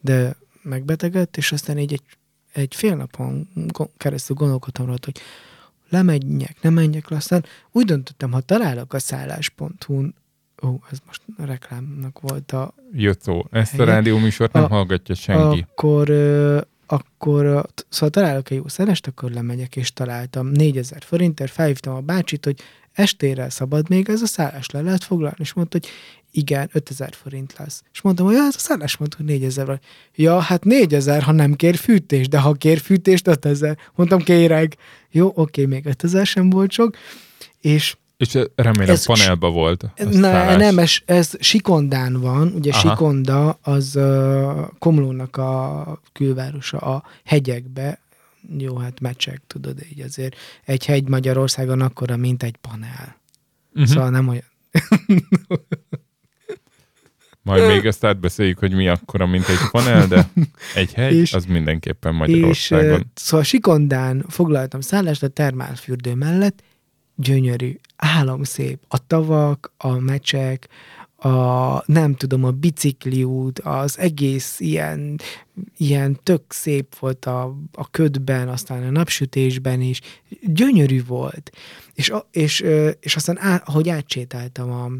de 0.00 0.36
megbetegedett, 0.62 1.36
és 1.36 1.52
aztán 1.52 1.78
így 1.78 1.92
egy, 1.92 2.02
egy 2.52 2.74
fél 2.74 2.96
napon 2.96 3.48
keresztül 3.96 4.36
gondolkodtam 4.36 4.86
rá, 4.86 4.94
hogy 5.04 5.20
lemegyek, 5.88 6.56
nem 6.60 6.72
menjek 6.72 7.08
le, 7.08 7.16
aztán 7.16 7.44
úgy 7.72 7.84
döntöttem, 7.84 8.32
ha 8.32 8.40
találok 8.40 8.92
a 8.92 8.98
szállás.hu-n, 8.98 10.14
ó, 10.62 10.74
ez 10.90 10.98
most 11.06 11.22
reklámnak 11.36 12.20
volt 12.20 12.52
a 12.52 12.74
Jött 12.92 13.22
szó. 13.22 13.44
Ezt 13.50 13.74
a 13.74 13.76
Helye. 13.76 13.90
rádióműsort 13.94 14.52
nem 14.52 14.64
A- 14.64 14.68
hallgatja 14.68 15.14
senki. 15.14 15.66
akkor, 15.70 16.10
akkor 16.86 17.66
szóval 17.88 18.10
találok 18.10 18.50
egy 18.50 18.56
jó 18.56 18.68
szállást, 18.68 19.06
akkor 19.06 19.30
lemegyek, 19.30 19.76
és 19.76 19.92
találtam 19.92 20.46
4000 20.46 21.02
forintért, 21.02 21.50
felhívtam 21.50 21.94
a 21.94 22.00
bácsit, 22.00 22.44
hogy 22.44 22.60
estére 22.92 23.50
szabad 23.50 23.88
még 23.88 24.08
ez 24.08 24.22
a 24.22 24.26
szállás 24.26 24.70
le 24.70 24.80
lehet 24.80 25.04
foglalni, 25.04 25.36
és 25.38 25.52
mondta, 25.52 25.78
hogy 25.80 25.88
igen, 26.30 26.68
5000 26.72 27.12
forint 27.14 27.54
lesz. 27.58 27.82
És 27.92 28.00
mondtam, 28.00 28.26
hogy 28.26 28.34
ja, 28.34 28.42
ez 28.42 28.54
a 28.54 28.58
szállás 28.58 28.96
mondta, 28.96 29.16
hogy 29.16 29.26
4000 29.26 29.66
vagy. 29.66 29.80
Ja, 30.14 30.38
hát 30.40 30.64
4000, 30.64 31.22
ha 31.22 31.32
nem 31.32 31.54
kér 31.54 31.76
fűtést, 31.76 32.28
de 32.30 32.38
ha 32.38 32.52
kér 32.52 32.78
fűtést, 32.78 33.26
5000. 33.26 33.78
Mondtam, 33.94 34.18
kéreg. 34.22 34.76
Jó, 35.10 35.32
oké, 35.34 35.64
még 35.64 35.86
5000 35.86 36.26
sem 36.26 36.50
volt 36.50 36.70
sok. 36.70 36.96
És 37.60 37.96
És 38.18 38.38
remélem 38.54 38.94
Ez 38.94 39.06
panelba 39.06 39.50
volt 39.50 39.84
szállás. 40.10 40.56
nem, 40.56 40.78
ez, 40.78 40.92
ez 41.04 41.30
Sikondán 41.40 42.20
van, 42.20 42.52
ugye 42.54 42.70
Aha. 42.72 42.88
Sikonda 42.88 43.58
az 43.62 43.96
uh, 43.96 44.60
Komlónak 44.78 45.36
a 45.36 46.00
külvárosa 46.12 46.78
a 46.78 47.02
hegyekbe, 47.24 48.00
jó, 48.58 48.76
hát 48.76 49.00
mecsek, 49.00 49.40
tudod, 49.46 49.78
így 49.92 50.00
azért 50.00 50.36
egy 50.64 50.84
hegy 50.86 51.08
Magyarországon 51.08 51.80
akkora, 51.80 52.16
mint 52.16 52.42
egy 52.42 52.56
panel. 52.56 53.16
Uh-huh. 53.72 53.86
Szóval 53.86 54.10
nem 54.10 54.28
olyan. 54.28 54.44
Majd 57.42 57.66
még 57.66 57.84
ezt 57.86 58.04
átbeszéljük, 58.04 58.58
hogy 58.58 58.72
mi 58.72 58.88
akkora, 58.88 59.26
mint 59.26 59.48
egy 59.48 59.68
panel, 59.70 60.06
de 60.06 60.28
egy 60.74 60.92
hegy, 60.92 61.14
És- 61.14 61.32
az 61.34 61.44
mindenképpen 61.44 62.12
És 62.12 62.18
Magyarországon. 62.18 62.92
uh, 63.00 63.06
szóval 63.14 63.44
Sikondán 63.44 64.24
foglaltam 64.28 64.80
szállást 64.80 65.22
a 65.22 65.28
termálfürdő 65.28 66.14
mellett, 66.14 66.62
gyönyörű, 67.18 67.78
álomszép. 67.96 68.84
A 68.88 69.06
tavak, 69.06 69.72
a 69.76 69.98
mecsek, 69.98 70.68
a, 71.16 71.82
nem 71.86 72.14
tudom, 72.14 72.44
a 72.44 72.50
bicikliút, 72.50 73.58
az 73.58 73.98
egész 73.98 74.60
ilyen, 74.60 75.20
ilyen 75.76 76.18
tök 76.22 76.42
szép 76.48 76.98
volt 76.98 77.24
a, 77.24 77.56
a 77.72 77.90
ködben, 77.90 78.48
aztán 78.48 78.82
a 78.82 78.90
napsütésben 78.90 79.80
is. 79.80 80.00
Gyönyörű 80.42 81.04
volt. 81.04 81.50
És, 81.94 82.12
és, 82.30 82.64
és 83.00 83.16
aztán, 83.16 83.38
á, 83.38 83.62
ahogy 83.64 83.88
átsétáltam 83.88 84.70
a, 84.70 84.90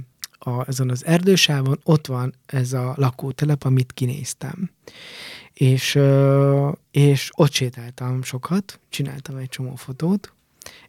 a, 0.50 0.68
ezen 0.68 0.90
az 0.90 1.04
erdősávon, 1.06 1.80
ott 1.84 2.06
van 2.06 2.34
ez 2.46 2.72
a 2.72 2.94
lakótelep, 2.96 3.64
amit 3.64 3.92
kinéztem. 3.92 4.70
És, 5.52 5.98
és 6.90 7.30
ott 7.36 7.52
sétáltam 7.52 8.22
sokat, 8.22 8.80
csináltam 8.88 9.36
egy 9.36 9.48
csomó 9.48 9.74
fotót, 9.74 10.32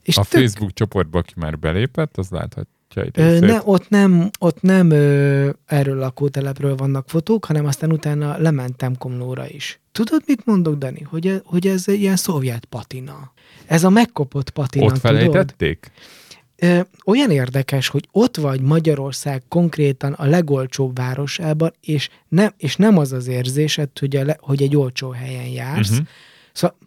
és 0.03 0.17
a 0.17 0.21
tök, 0.21 0.41
Facebook 0.41 0.73
csoportba, 0.73 1.17
aki 1.17 1.33
már 1.35 1.59
belépett, 1.59 2.17
az 2.17 2.29
láthatja 2.29 3.01
egy 3.01 3.11
Ö, 3.13 3.39
ne, 3.39 3.59
ott 3.63 3.89
nem, 3.89 4.29
ott 4.39 4.61
nem 4.61 4.89
ö, 4.89 5.49
erről 5.65 5.97
a 5.97 5.99
lakótelepről 5.99 6.75
vannak 6.75 7.09
fotók, 7.09 7.45
hanem 7.45 7.65
aztán 7.65 7.91
utána 7.91 8.37
lementem 8.37 8.97
Komlóra 8.97 9.47
is. 9.47 9.79
Tudod, 9.91 10.21
mit 10.25 10.45
mondok, 10.45 10.75
Dani? 10.75 11.01
Hogy, 11.01 11.41
hogy 11.45 11.67
ez 11.67 11.87
egy 11.87 11.99
ilyen 11.99 12.15
szovjet 12.15 12.65
patina. 12.65 13.31
Ez 13.65 13.83
a 13.83 13.89
megkopott 13.89 14.49
patina, 14.49 14.85
Ott 14.85 14.93
tudod? 14.93 15.05
felejtették? 15.05 15.91
Ö, 16.55 16.79
olyan 17.05 17.31
érdekes, 17.31 17.87
hogy 17.87 18.07
ott 18.11 18.37
vagy 18.37 18.61
Magyarország 18.61 19.43
konkrétan 19.47 20.13
a 20.13 20.25
legolcsóbb 20.25 20.97
városában, 20.97 21.73
és 21.81 22.09
nem, 22.27 22.53
és 22.57 22.75
nem 22.75 22.97
az 22.97 23.11
az 23.11 23.27
érzésed, 23.27 23.89
hogy, 23.99 24.15
a 24.15 24.23
le, 24.23 24.37
hogy 24.39 24.61
egy 24.61 24.75
olcsó 24.75 25.09
helyen 25.09 25.47
jársz. 25.47 25.89
Uh-huh. 25.89 26.07
Szóval, 26.53 26.77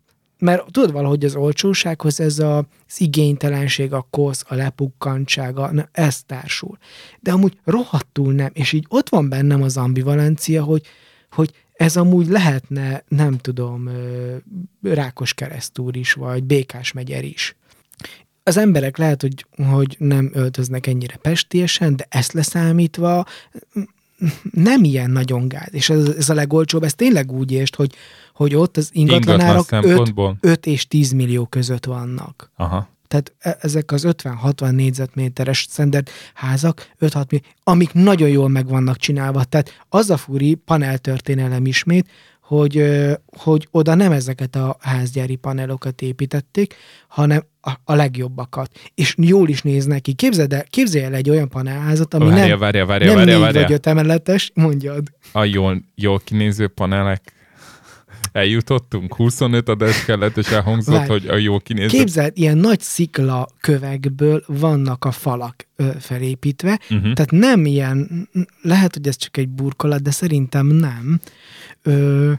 mert 0.43 0.73
tudod 0.73 0.93
valahogy 0.93 1.25
az 1.25 1.35
olcsósághoz 1.35 2.21
ez 2.21 2.39
a, 2.39 2.59
az 2.59 3.01
igénytelenség, 3.01 3.93
a 3.93 4.07
kosz, 4.11 4.45
a 4.49 4.55
lepukkantsága, 4.55 5.73
na, 5.73 5.89
ez 5.93 6.23
társul. 6.23 6.79
De 7.21 7.33
amúgy 7.33 7.59
rohadtul 7.65 8.33
nem, 8.33 8.51
és 8.53 8.73
így 8.73 8.87
ott 8.89 9.09
van 9.09 9.29
bennem 9.29 9.63
az 9.63 9.77
ambivalencia, 9.77 10.63
hogy, 10.63 10.87
hogy 11.31 11.51
ez 11.73 11.97
amúgy 11.97 12.29
lehetne, 12.29 13.05
nem 13.09 13.39
tudom, 13.39 13.91
Rákos 14.83 15.35
keresztúr 15.35 15.97
is, 15.97 16.13
vagy 16.13 16.45
Békás 16.45 16.93
megyer 16.93 17.25
is 17.25 17.57
az 18.43 18.57
emberek 18.57 18.97
lehet, 18.97 19.21
hogy, 19.21 19.47
hogy 19.67 19.97
nem 19.99 20.31
öltöznek 20.35 20.87
ennyire 20.87 21.17
pestiesen, 21.17 21.97
de 21.97 22.07
ezt 22.09 22.33
leszámítva 22.33 23.27
nem 24.51 24.85
ilyen 24.85 25.11
nagyon 25.11 25.49
gáz. 25.49 25.69
És 25.71 25.91
ez, 25.91 26.09
ez 26.09 26.29
a 26.29 26.35
legolcsóbb, 26.35 26.83
ez 26.83 26.95
tényleg 26.95 27.33
úgy 27.33 27.53
ért, 27.53 27.77
hogy, 27.77 27.95
hogy 28.35 28.55
ott 28.55 28.77
az 28.77 28.91
Ingatlan 28.93 29.23
ingatlanárak 29.23 29.73
5, 29.73 29.83
szempontból? 29.85 30.37
5 30.41 30.67
és 30.67 30.87
10 30.87 31.13
millió 31.13 31.47
között 31.47 31.85
vannak. 31.85 32.51
Aha. 32.57 32.89
Tehát 33.09 33.33
e- 33.39 33.59
ezek 33.61 33.93
az 33.93 34.07
50-60 34.09 34.71
négyzetméteres 34.71 35.59
standard 35.59 36.09
házak, 36.35 36.89
5-6 37.01 37.31
millió, 37.31 37.47
amik 37.65 37.93
nagyon 37.93 38.29
jól 38.29 38.49
meg 38.49 38.69
vannak 38.69 38.97
csinálva. 38.97 39.45
Tehát 39.45 39.85
az 39.89 40.11
a 40.11 40.17
furi 40.17 40.55
paneltörténelem 40.55 41.67
ismét, 41.67 42.09
hogy, 42.43 42.85
hogy 43.37 43.69
oda 43.71 43.95
nem 43.95 44.13
ezeket 44.13 44.57
a 44.57 44.77
házgyári 44.81 45.37
panelokat 45.37 46.03
építették, 46.03 46.75
hanem 47.09 47.45
a, 47.61 47.71
a 47.85 47.95
legjobbakat. 47.95 48.71
És 48.95 49.15
jól 49.19 49.49
is 49.49 49.63
néznek 49.63 50.01
ki. 50.01 50.13
Képzeld 50.13 50.53
el, 50.53 50.65
képzelj 50.71 51.05
el 51.05 51.15
egy 51.15 51.31
olyan 51.31 51.49
panelházat, 51.49 52.15
ami 52.15 52.25
Várja, 52.25 52.47
nem, 52.47 52.59
várja, 52.59 52.87
várja, 52.87 53.07
nem 53.07 53.17
várja, 53.17 53.33
négy 53.33 53.43
várja. 53.43 53.61
vagy 53.61 53.73
öt 53.73 53.87
emeletes, 53.87 54.51
mondjad. 54.55 55.03
A 55.33 55.45
jól, 55.45 55.83
jól 55.95 56.21
kinéző 56.25 56.69
panelek 56.69 57.33
eljutottunk, 58.33 59.15
25 59.15 59.69
adás 59.69 60.05
kellett, 60.05 60.37
és 60.37 60.49
elhangzott, 60.49 60.95
Várj. 60.95 61.09
hogy 61.09 61.27
a 61.27 61.37
jó 61.37 61.59
kinéző 61.59 61.87
Képzeld, 61.99 62.33
ilyen 62.35 62.57
nagy 62.59 62.81
szikla 62.81 63.49
kövekből 63.61 64.43
vannak 64.47 65.05
a 65.05 65.11
falak 65.11 65.67
ö, 65.77 65.89
felépítve, 66.01 66.81
Uh-huh. 66.91 67.13
tehát 67.13 67.31
nem 67.31 67.67
ilyen, 67.67 68.29
lehet, 68.63 68.95
hogy 68.95 69.07
ez 69.09 69.17
csak 69.17 69.37
egy 69.37 69.49
burkolat, 69.49 70.03
de 70.03 70.11
szerintem 70.11 70.67
nem. 70.67 71.21
Ö, 71.83 72.33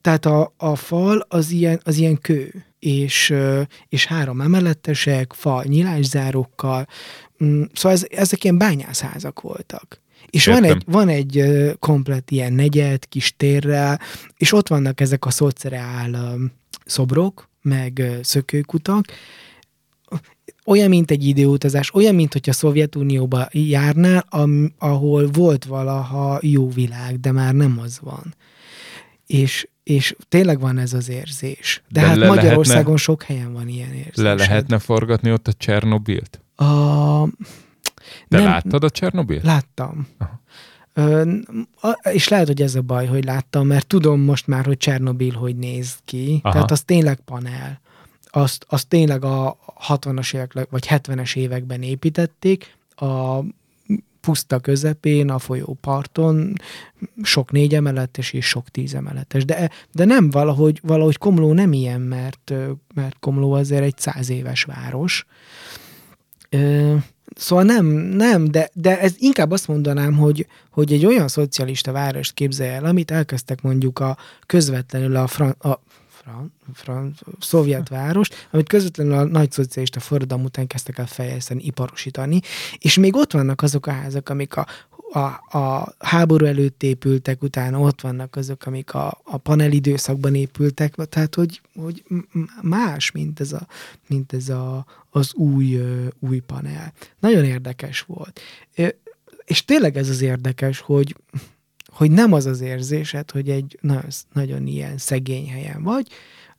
tehát 0.00 0.26
a, 0.26 0.54
a 0.56 0.76
fal 0.76 1.26
az 1.28 1.50
ilyen, 1.50 1.80
az 1.84 1.96
ilyen 1.96 2.18
kő, 2.20 2.64
és, 2.78 3.34
és 3.88 4.06
három 4.06 4.40
emeletesek, 4.40 5.32
fal 5.32 5.64
nyilászárókkal, 5.66 6.86
Mm, 7.44 7.62
szóval 7.72 7.92
ez, 7.92 8.06
ezek 8.10 8.44
ilyen 8.44 8.58
bányászházak 8.58 9.40
voltak. 9.40 10.00
És 10.30 10.46
van 10.46 10.64
Értem. 10.64 10.76
egy, 10.76 10.84
van 10.86 11.08
egy 11.08 11.44
komplet 11.78 12.30
ilyen 12.30 12.52
negyed, 12.52 13.08
kis 13.08 13.34
térrel, 13.36 14.00
és 14.36 14.52
ott 14.52 14.68
vannak 14.68 15.00
ezek 15.00 15.24
a 15.24 15.30
szociál 15.30 16.38
szobrok, 16.84 17.48
meg 17.62 18.02
szökőkutak, 18.22 19.04
olyan, 20.64 20.88
mint 20.88 21.10
egy 21.10 21.26
időutazás, 21.26 21.94
olyan, 21.94 22.14
mint 22.14 22.32
hogyha 22.32 22.52
Szovjetunióba 22.52 23.48
járnál, 23.52 24.24
am, 24.28 24.72
ahol 24.78 25.28
volt 25.32 25.64
valaha 25.64 26.38
jó 26.42 26.70
világ, 26.70 27.20
de 27.20 27.32
már 27.32 27.54
nem 27.54 27.78
az 27.78 27.98
van. 28.02 28.34
És, 29.26 29.68
és 29.82 30.16
tényleg 30.28 30.60
van 30.60 30.78
ez 30.78 30.92
az 30.92 31.08
érzés. 31.08 31.82
De, 31.88 32.00
De 32.00 32.00
de 32.00 32.06
hát 32.06 32.16
le 32.16 32.26
Magyarországon 32.26 32.76
lehetne- 32.76 32.98
sok 32.98 33.22
helyen 33.22 33.52
van 33.52 33.68
ilyen 33.68 33.92
érzés. 33.92 34.14
Le 34.14 34.34
lehetne 34.34 34.78
forgatni 34.78 35.32
ott 35.32 35.48
a 35.48 35.52
Csernobilt? 35.52 36.40
A... 36.56 36.64
Te 38.28 38.36
Nem- 38.36 38.46
láttad 38.46 38.84
a 38.84 38.90
Csernobilt? 38.90 39.42
Láttam. 39.42 40.06
Aha. 40.18 40.40
Ö, 40.92 41.32
és 42.12 42.28
lehet, 42.28 42.46
hogy 42.46 42.62
ez 42.62 42.74
a 42.74 42.82
baj, 42.82 43.06
hogy 43.06 43.24
láttam, 43.24 43.66
mert 43.66 43.86
tudom 43.86 44.20
most 44.20 44.46
már, 44.46 44.64
hogy 44.64 44.76
Csernobil 44.76 45.34
hogy 45.34 45.56
néz 45.56 45.98
ki. 46.04 46.40
Aha. 46.42 46.52
Tehát 46.52 46.70
az 46.70 46.82
tényleg 46.82 47.20
panel. 47.24 47.80
Azt, 48.24 48.66
azt 48.68 48.88
tényleg 48.88 49.24
a 49.24 49.56
60-as 49.88 50.34
évek, 50.34 50.70
vagy 50.70 50.86
70-es 50.88 51.36
években 51.36 51.82
építették, 51.82 52.76
a 52.94 53.40
puszta 54.20 54.58
közepén, 54.58 55.30
a 55.30 55.38
folyóparton, 55.38 56.52
sok 57.22 57.52
négy 57.52 57.74
emeletes 57.74 58.32
és 58.32 58.46
sok 58.48 58.68
tíz 58.68 58.94
emeletes. 58.94 59.44
De, 59.44 59.70
de 59.92 60.04
nem 60.04 60.30
valahogy, 60.30 60.80
valahogy 60.82 61.18
Komló 61.18 61.52
nem 61.52 61.72
ilyen, 61.72 62.00
mert, 62.00 62.52
mert 62.94 63.18
Komló 63.18 63.52
azért 63.52 63.82
egy 63.82 63.98
száz 63.98 64.28
éves 64.28 64.64
város. 64.64 65.26
Ö, 66.50 66.94
Szóval 67.34 67.64
nem, 67.64 67.86
nem, 67.86 68.50
de, 68.50 68.70
de 68.72 69.00
ez 69.00 69.14
inkább 69.18 69.50
azt 69.50 69.68
mondanám, 69.68 70.16
hogy, 70.16 70.46
hogy 70.70 70.92
egy 70.92 71.06
olyan 71.06 71.28
szocialista 71.28 71.92
várost 71.92 72.34
képzelj 72.34 72.70
el, 72.70 72.84
amit 72.84 73.10
elkezdtek 73.10 73.62
mondjuk 73.62 73.98
a 73.98 74.16
közvetlenül 74.46 75.16
a, 75.16 75.26
fran, 75.26 75.50
a 75.58 75.78
fran, 76.08 76.52
fran, 76.74 77.14
szovjet 77.40 77.88
várost, 77.88 78.48
amit 78.50 78.68
közvetlenül 78.68 79.12
a 79.12 79.24
nagy 79.24 79.52
szocialista 79.52 80.00
forradalom 80.00 80.44
után 80.44 80.66
kezdtek 80.66 80.98
el 80.98 81.06
fejleszteni, 81.06 81.64
iparosítani, 81.64 82.40
és 82.78 82.98
még 82.98 83.16
ott 83.16 83.32
vannak 83.32 83.62
azok 83.62 83.86
a 83.86 83.90
házak, 83.90 84.28
amik 84.28 84.56
a, 84.56 84.66
a, 85.12 85.58
a 85.58 85.94
háború 85.98 86.44
előtt 86.44 86.82
épültek, 86.82 87.42
utána 87.42 87.80
ott 87.80 88.00
vannak 88.00 88.36
azok, 88.36 88.66
amik 88.66 88.94
a, 88.94 89.20
a 89.24 89.36
panel 89.36 89.72
időszakban 89.72 90.34
épültek, 90.34 90.94
tehát 90.94 91.34
hogy, 91.34 91.60
hogy 91.74 92.04
más, 92.62 93.10
mint 93.10 93.40
ez, 93.40 93.52
a, 93.52 93.66
mint 94.08 94.32
ez 94.32 94.48
a, 94.48 94.86
az 95.10 95.34
új, 95.34 95.80
új 96.20 96.38
panel. 96.38 96.92
Nagyon 97.18 97.44
érdekes 97.44 98.00
volt. 98.00 98.40
És 99.44 99.64
tényleg 99.64 99.96
ez 99.96 100.08
az 100.08 100.20
érdekes, 100.20 100.78
hogy, 100.78 101.16
hogy 101.86 102.10
nem 102.10 102.32
az 102.32 102.46
az 102.46 102.60
érzésed, 102.60 103.30
hogy 103.30 103.50
egy 103.50 103.78
nagyon, 103.80 104.10
nagyon 104.32 104.66
ilyen 104.66 104.98
szegény 104.98 105.50
helyen 105.50 105.82
vagy, 105.82 106.08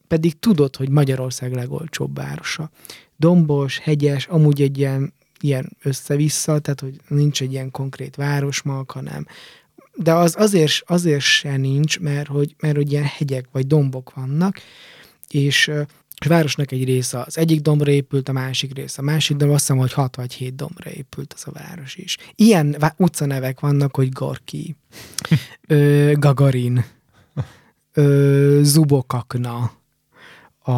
pedig 0.07 0.39
tudod, 0.39 0.75
hogy 0.75 0.89
Magyarország 0.89 1.53
legolcsóbb 1.53 2.15
városa. 2.15 2.69
Dombos, 3.17 3.79
hegyes, 3.79 4.27
amúgy 4.27 4.61
egy 4.61 4.77
ilyen, 4.77 5.13
ilyen 5.39 5.77
össze-vissza, 5.83 6.59
tehát 6.59 6.79
hogy 6.79 6.95
nincs 7.07 7.41
egy 7.41 7.51
ilyen 7.51 7.71
konkrét 7.71 8.15
városmag, 8.15 8.91
hanem 8.91 9.25
de 9.95 10.13
az 10.13 10.35
azért, 10.37 10.73
azért 10.85 11.21
se 11.21 11.57
nincs, 11.57 11.99
mert 11.99 12.27
hogy, 12.27 12.55
mert 12.59 12.75
hogy 12.75 12.91
ilyen 12.91 13.03
hegyek 13.17 13.45
vagy 13.51 13.67
dombok 13.67 14.13
vannak, 14.15 14.57
és 15.29 15.67
a 16.25 16.27
városnak 16.27 16.71
egy 16.71 16.83
része 16.83 17.19
az 17.19 17.37
egyik 17.37 17.61
dombra 17.61 17.91
épült, 17.91 18.29
a 18.29 18.31
másik 18.31 18.73
része 18.75 19.01
a 19.01 19.05
másik, 19.05 19.37
de 19.37 19.45
azt 19.45 19.59
hiszem, 19.59 19.77
hogy 19.77 19.93
6 19.93 20.15
vagy 20.15 20.33
7 20.33 20.55
dombra 20.55 20.89
épült 20.91 21.33
az 21.33 21.43
a 21.45 21.51
város 21.51 21.95
is. 21.95 22.17
Ilyen 22.35 22.75
vá- 22.79 22.95
utcanevek 22.97 23.59
vannak, 23.59 23.95
hogy 23.95 24.09
Gorki, 24.11 24.75
ö, 25.67 26.11
Gagarin, 26.15 26.85
ö, 27.93 28.59
Zubokakna, 28.63 29.71
a, 30.63 30.73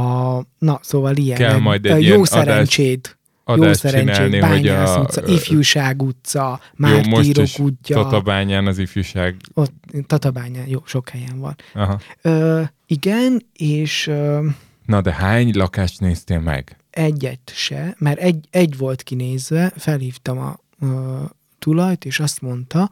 na, 0.58 0.80
szóval 0.82 1.16
ilyen. 1.16 1.38
Kell 1.38 1.58
majd 1.60 1.86
egy 1.86 2.02
ilyen 2.02 2.14
Jó 2.14 2.22
adást- 2.22 2.32
szerencsét. 2.32 3.08
Jó 3.08 3.19
Adást 3.50 3.80
szerencsét, 3.80 4.16
csinálni, 4.16 4.40
hogy 4.40 4.68
a... 4.68 5.00
utca, 5.00 5.28
Ifjúság 5.28 6.02
utca, 6.02 6.60
Jó, 6.78 6.88
Mártírok 6.88 7.44
is 7.44 7.60
útja. 7.60 7.96
Tatabányán 7.96 8.68
az 8.68 8.78
ifjúság. 8.78 9.36
Ott, 9.54 9.74
Tatabányán, 10.08 10.68
jó, 10.68 10.80
sok 10.86 11.10
helyen 11.10 11.40
van. 11.40 11.56
Aha. 11.74 12.00
Ö, 12.22 12.62
igen, 12.86 13.46
és 13.54 14.08
ö, 14.08 14.46
Na 14.86 15.02
de 15.02 15.14
hány 15.14 15.52
lakást 15.54 16.00
néztél 16.00 16.40
meg? 16.40 16.80
egyet 17.00 17.52
se, 17.56 17.96
mert 17.98 18.20
egy, 18.20 18.48
egy 18.52 18.78
volt 18.78 19.04
kinézve, 19.04 19.74
felhívtam 19.76 20.38
a 20.38 20.60
ö, 20.82 21.22
tulajt, 21.60 22.06
és 22.06 22.20
azt 22.20 22.42
mondta, 22.42 22.92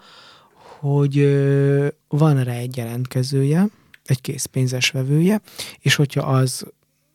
hogy 0.80 1.18
ö, 1.18 1.88
van 2.08 2.44
rá 2.44 2.54
egy 2.54 2.78
jelentkezője, 2.78 3.68
egy 4.06 4.22
készpénzes 4.22 4.90
vevője, 4.90 5.42
és 5.80 5.96
hogyha 5.96 6.22
az 6.22 6.66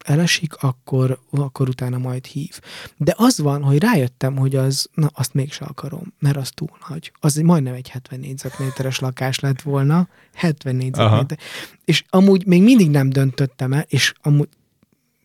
elesik, 0.04 0.54
akkor, 0.54 1.18
akkor 1.30 1.68
utána 1.68 1.98
majd 1.98 2.26
hív. 2.26 2.60
De 2.96 3.14
az 3.16 3.38
van, 3.38 3.62
hogy 3.62 3.78
rájöttem, 3.78 4.36
hogy 4.36 4.56
az, 4.56 4.88
na 4.94 5.10
azt 5.14 5.34
mégse 5.34 5.64
akarom, 5.64 6.12
mert 6.18 6.36
az 6.36 6.50
túl 6.50 6.78
nagy. 6.88 7.12
Az 7.20 7.36
majdnem 7.36 7.74
egy 7.74 7.88
70 7.88 8.20
négyzetméteres 8.20 8.98
lakás 8.98 9.40
lett 9.40 9.62
volna, 9.62 10.08
70 10.34 10.76
négyzetméter. 10.76 11.38
És 11.84 12.04
amúgy 12.08 12.46
még 12.46 12.62
mindig 12.62 12.90
nem 12.90 13.10
döntöttem 13.10 13.72
el, 13.72 13.84
és 13.88 14.12
amúgy 14.22 14.48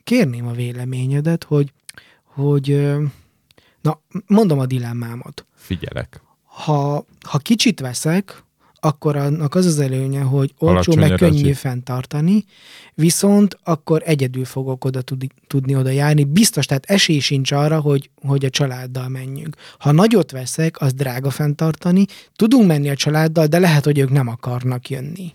kérném 0.03 0.47
a 0.47 0.51
véleményedet, 0.51 1.43
hogy, 1.43 1.73
hogy 2.23 2.95
na, 3.81 4.01
mondom 4.27 4.59
a 4.59 4.65
dilemmámat. 4.65 5.45
Figyelek. 5.55 6.21
Ha, 6.43 7.05
ha 7.21 7.37
kicsit 7.37 7.79
veszek, 7.79 8.43
akkor 8.87 9.15
annak 9.15 9.55
az 9.55 9.65
az 9.65 9.79
előnye, 9.79 10.21
hogy 10.21 10.53
olcsó, 10.57 10.95
meg 10.95 11.11
könnyű 11.11 11.51
fenntartani, 11.51 12.45
viszont 12.93 13.59
akkor 13.63 14.01
egyedül 14.05 14.45
fogok 14.45 14.85
oda 14.85 15.01
tudni, 15.01 15.27
tudni 15.47 15.75
oda 15.75 15.89
járni. 15.89 16.23
Biztos, 16.23 16.65
tehát 16.65 16.85
esély 16.85 17.19
sincs 17.19 17.51
arra, 17.51 17.79
hogy, 17.79 18.09
hogy 18.21 18.45
a 18.45 18.49
családdal 18.49 19.07
menjünk. 19.07 19.55
Ha 19.79 19.91
nagyot 19.91 20.31
veszek, 20.31 20.81
az 20.81 20.93
drága 20.93 21.29
fenntartani, 21.29 22.05
tudunk 22.35 22.67
menni 22.67 22.89
a 22.89 22.95
családdal, 22.95 23.45
de 23.45 23.59
lehet, 23.59 23.83
hogy 23.83 23.99
ők 23.99 24.09
nem 24.09 24.27
akarnak 24.27 24.89
jönni. 24.89 25.33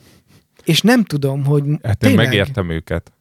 És 0.64 0.80
nem 0.80 1.05
tudom, 1.05 1.44
hogy 1.44 1.62
Hát 1.82 2.03
én 2.03 2.09
tényleg, 2.09 2.26
megértem 2.26 2.70
őket. 2.70 3.12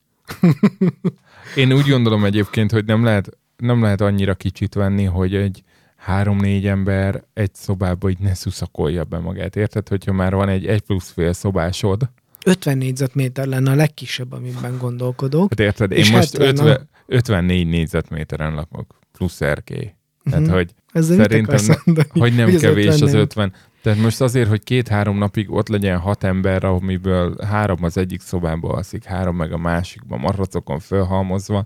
Én 1.55 1.73
úgy 1.73 1.87
gondolom 1.87 2.25
egyébként, 2.25 2.71
hogy 2.71 2.85
nem 2.85 3.03
lehet, 3.03 3.37
nem 3.57 3.81
lehet 3.81 4.01
annyira 4.01 4.35
kicsit 4.35 4.73
venni, 4.73 5.03
hogy 5.03 5.35
egy 5.35 5.63
három-négy 6.01 6.67
ember 6.67 7.23
egy 7.33 7.53
szobába 7.55 8.09
így 8.09 8.19
ne 8.19 8.33
szuszakolja 8.33 9.03
be 9.03 9.19
magát. 9.19 9.55
Érted, 9.55 9.87
hogyha 9.87 10.13
már 10.13 10.33
van 10.35 10.49
egy 10.49 10.65
egy 10.65 10.81
plusz 10.81 11.11
fél 11.11 11.33
szobásod, 11.33 12.09
50 12.45 12.77
négyzetméter 12.77 13.45
lenne 13.47 13.71
a 13.71 13.75
legkisebb, 13.75 14.31
amiben 14.31 14.77
gondolkodok. 14.77 15.49
hát 15.49 15.59
érted, 15.59 15.91
én 15.91 16.05
most 16.11 16.37
70 16.37 16.47
a- 16.47 16.49
50, 16.69 16.89
54 17.05 17.67
négyzetméteren 17.67 18.53
lakok, 18.53 18.95
plusz 19.11 19.41
erkély. 19.41 19.93
Tehát, 20.23 20.45
Mhm. 20.45 20.51
hogy 20.53 20.71
Ezzel 20.93 21.17
Szerintem 21.17 21.65
ne- 21.85 22.03
hogy 22.09 22.35
nem 22.35 22.45
Hogy 22.45 22.55
az 22.55 22.61
kevés 22.61 22.85
50 22.85 23.03
az 23.07 23.11
nem? 23.11 23.21
50. 23.21 23.53
Tehát 23.81 23.99
most 23.99 24.21
azért, 24.21 24.49
hogy 24.49 24.63
két-három 24.63 25.17
napig 25.17 25.51
ott 25.51 25.67
legyen 25.67 25.97
hat 25.97 26.23
ember, 26.23 26.63
amiből 26.63 27.35
három 27.45 27.83
az 27.83 27.97
egyik 27.97 28.21
szobában 28.21 28.71
alszik, 28.71 29.03
három 29.03 29.35
meg 29.35 29.51
a 29.51 29.57
másikban, 29.57 30.19
matracokon 30.19 30.79
fölhalmozva, 30.79 31.65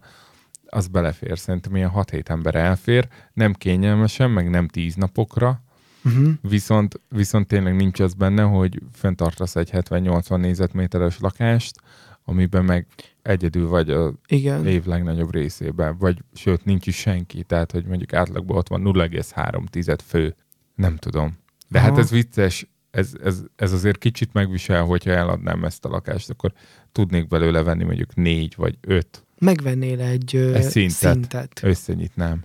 az 0.75 0.87
belefér. 0.87 1.37
Szerintem 1.37 1.75
ilyen 1.75 1.91
6-7 1.95 2.29
ember 2.29 2.55
elfér, 2.55 3.07
nem 3.33 3.53
kényelmesen, 3.53 4.31
meg 4.31 4.49
nem 4.49 4.67
10 4.67 4.95
napokra, 4.95 5.63
Uh-huh. 6.05 6.33
viszont, 6.41 7.01
viszont 7.09 7.47
tényleg 7.47 7.75
nincs 7.75 7.99
az 7.99 8.13
benne, 8.13 8.41
hogy 8.41 8.81
fenntartasz 8.91 9.55
egy 9.55 9.69
70-80 9.73 10.37
négyzetméteres 10.37 11.19
lakást, 11.19 11.75
amiben 12.23 12.65
meg 12.65 12.87
egyedül 13.21 13.67
vagy 13.67 13.89
a 13.89 14.13
Igen. 14.27 14.65
év 14.65 14.85
legnagyobb 14.85 15.33
részében, 15.33 15.97
vagy 15.97 16.23
sőt, 16.33 16.65
nincs 16.65 16.87
is 16.87 16.95
senki, 16.95 17.43
tehát 17.43 17.71
hogy 17.71 17.85
mondjuk 17.85 18.13
átlagban 18.13 18.57
ott 18.57 18.67
van 18.67 18.81
0,3 18.85 19.97
fő. 20.05 20.35
Nem 20.75 20.95
tudom. 20.95 21.37
De 21.67 21.79
hát 21.79 21.91
Aha. 21.91 21.99
ez 21.99 22.09
vicces, 22.09 22.67
ez, 22.91 23.13
ez, 23.23 23.43
ez 23.55 23.71
azért 23.71 23.97
kicsit 23.97 24.33
megvisel, 24.33 24.83
hogyha 24.83 25.11
eladnám 25.11 25.63
ezt 25.63 25.85
a 25.85 25.89
lakást, 25.89 26.29
akkor 26.29 26.53
tudnék 26.91 27.27
belőle 27.27 27.63
venni 27.63 27.83
mondjuk 27.83 28.15
négy 28.15 28.53
vagy 28.57 28.77
öt. 28.81 29.24
Megvennél 29.39 29.99
egy, 30.01 30.35
Egy 30.35 30.61
szintet. 30.63 30.95
szintet. 31.13 31.59
Összenyitnám. 31.63 32.43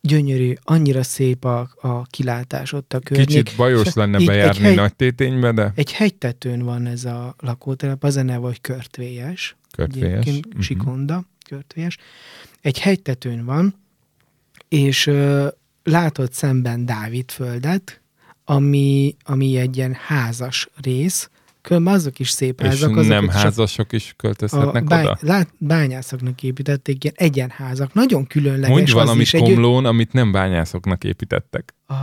Gyönyörű, 0.00 0.54
annyira 0.62 1.02
szép 1.02 1.44
a, 1.44 1.68
a 1.80 2.02
kilátás 2.02 2.72
ott 2.72 2.92
a 2.92 2.98
környék. 2.98 3.26
Kicsit 3.26 3.56
bajos 3.56 3.94
lenne 3.94 4.18
Így 4.18 4.26
bejárni 4.26 4.58
egy 4.58 4.64
hegy- 4.66 4.76
nagy 4.76 4.94
téténybe, 4.96 5.52
de 5.52 5.72
Egy 5.74 5.92
hegytetőn 5.92 6.62
van 6.62 6.86
ez 6.86 7.04
a 7.04 7.34
lakótelep, 7.38 8.04
az 8.04 8.16
a 8.16 8.22
neve, 8.22 8.46
hogy 8.46 8.60
körtvélyes. 8.60 9.56
körtvélyes. 9.70 10.20
Egyébként 10.26 10.52
Mhm. 10.52 10.60
Sikonda, 10.62 11.24
körtvélyes. 11.48 11.96
Egy 12.60 12.78
hegytetőn 12.78 13.44
van, 13.44 13.74
és 14.68 15.06
ö, 15.06 15.48
látod 15.82 16.32
szemben 16.32 16.84
Dávid 16.86 17.30
földet, 17.30 18.00
ami, 18.44 19.16
ami 19.24 19.56
egy 19.56 19.76
ilyen 19.76 19.94
házas 20.06 20.68
rész, 20.82 21.30
különben 21.66 21.94
azok 21.94 22.18
is 22.18 22.30
szép 22.30 22.60
És 22.60 22.66
házak. 22.66 22.90
azok 22.96 23.06
nem 23.08 23.28
házasok 23.28 23.92
is 23.92 24.10
a 24.10 24.14
költözhetnek 24.16 24.84
bány, 24.84 25.04
oda? 25.04 25.18
lát, 25.20 25.48
bányászoknak 25.58 26.42
építették 26.42 27.04
ilyen 27.04 27.16
egyenházak. 27.18 27.94
Nagyon 27.94 28.26
különleges 28.26 28.68
Mondj 28.68 28.90
az 28.90 28.92
valamit 28.96 29.22
is. 29.22 29.34
Egy, 29.34 29.40
Komlón, 29.42 29.84
amit 29.84 30.12
nem 30.12 30.32
bányászoknak 30.32 31.04
építettek. 31.04 31.74
a, 31.86 31.94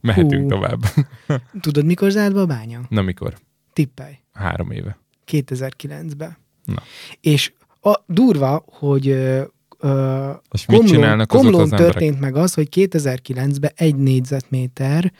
Mehetünk 0.00 0.42
Hú. 0.42 0.48
tovább. 0.48 0.80
tudod, 1.60 1.84
mikor 1.84 2.10
zárt 2.10 2.34
be 2.34 2.40
a 2.40 2.46
bánya? 2.46 2.80
Na 2.88 3.02
mikor? 3.02 3.34
Tippelj. 3.72 4.14
Három 4.32 4.70
éve. 4.70 4.98
2009-ben. 5.30 6.36
Na. 6.64 6.82
És 7.20 7.52
a, 7.80 7.94
durva, 8.06 8.64
hogy 8.66 9.08
ö, 9.08 9.42
ö, 9.78 10.30
És 10.52 10.66
mit 10.66 10.82
azok 10.82 11.26
Komlón 11.26 11.60
az 11.60 11.72
emberek? 11.72 11.92
történt 11.92 12.20
meg 12.20 12.36
az, 12.36 12.54
hogy 12.54 12.68
2009-ben 12.70 13.72
egy 13.74 13.96
négyzetméter 13.96 15.12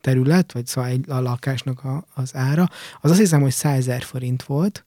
terület, 0.00 0.52
vagy 0.52 0.66
szóval 0.66 0.90
egy, 0.90 1.04
a 1.08 1.20
lakásnak 1.20 1.84
a, 1.84 2.04
az 2.14 2.30
ára, 2.34 2.68
az 3.00 3.10
azt 3.10 3.20
hiszem, 3.20 3.40
hogy 3.40 3.50
100 3.50 3.76
ezer 3.76 4.02
forint 4.02 4.42
volt, 4.42 4.84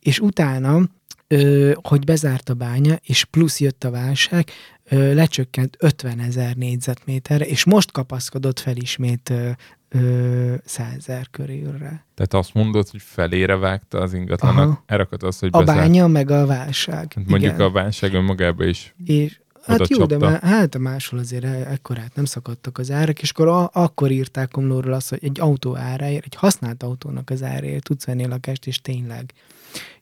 és 0.00 0.18
utána, 0.20 0.80
ö, 1.28 1.72
hogy 1.82 2.04
bezárt 2.04 2.48
a 2.48 2.54
bánya, 2.54 2.94
és 3.04 3.24
plusz 3.24 3.60
jött 3.60 3.84
a 3.84 3.90
válság, 3.90 4.50
ö, 4.84 5.14
lecsökkent 5.14 5.76
50 5.78 6.18
ezer 6.20 6.54
négyzetméterre, 6.56 7.46
és 7.46 7.64
most 7.64 7.92
kapaszkodott 7.92 8.60
fel 8.60 8.76
ismét 8.76 9.30
ö, 9.30 9.50
ö, 9.88 10.54
100 10.64 10.94
ezer 10.96 11.26
körülre. 11.30 12.06
Tehát 12.14 12.34
azt 12.34 12.54
mondod, 12.54 12.88
hogy 12.88 13.02
felére 13.02 13.56
vágta 13.56 13.98
az 13.98 14.14
ingatlanak, 14.14 14.82
erakat 14.86 15.22
az, 15.22 15.38
hogy 15.38 15.48
A 15.52 15.58
bezárt. 15.58 15.78
bánya, 15.78 16.06
meg 16.06 16.30
a 16.30 16.46
válság. 16.46 16.94
Hát 16.94 17.28
Mondjuk 17.28 17.52
Igen. 17.54 17.66
a 17.66 17.70
válság 17.70 18.14
önmagában 18.14 18.68
is. 18.68 18.94
És 19.04 19.40
hát 19.66 19.88
jó, 19.88 20.06
de 20.06 20.16
csapta. 20.16 20.30
má, 20.30 20.38
hát 20.50 20.78
máshol 20.78 21.18
azért 21.18 21.44
e- 21.44 21.66
ekkorát 21.70 22.14
nem 22.14 22.24
szakadtak 22.24 22.78
az 22.78 22.90
árak, 22.90 23.22
és 23.22 23.30
akkor 23.30 23.48
a, 23.48 23.70
akkor 23.72 24.10
írták 24.10 24.50
Komlóról 24.50 24.92
azt, 24.92 25.08
hogy 25.08 25.18
egy 25.22 25.40
autó 25.40 25.76
áráért, 25.76 26.24
egy 26.24 26.34
használt 26.34 26.82
autónak 26.82 27.30
az 27.30 27.42
áráért 27.42 27.84
tudsz 27.84 28.04
venni 28.04 28.26
lakást, 28.26 28.66
és 28.66 28.80
tényleg. 28.80 29.32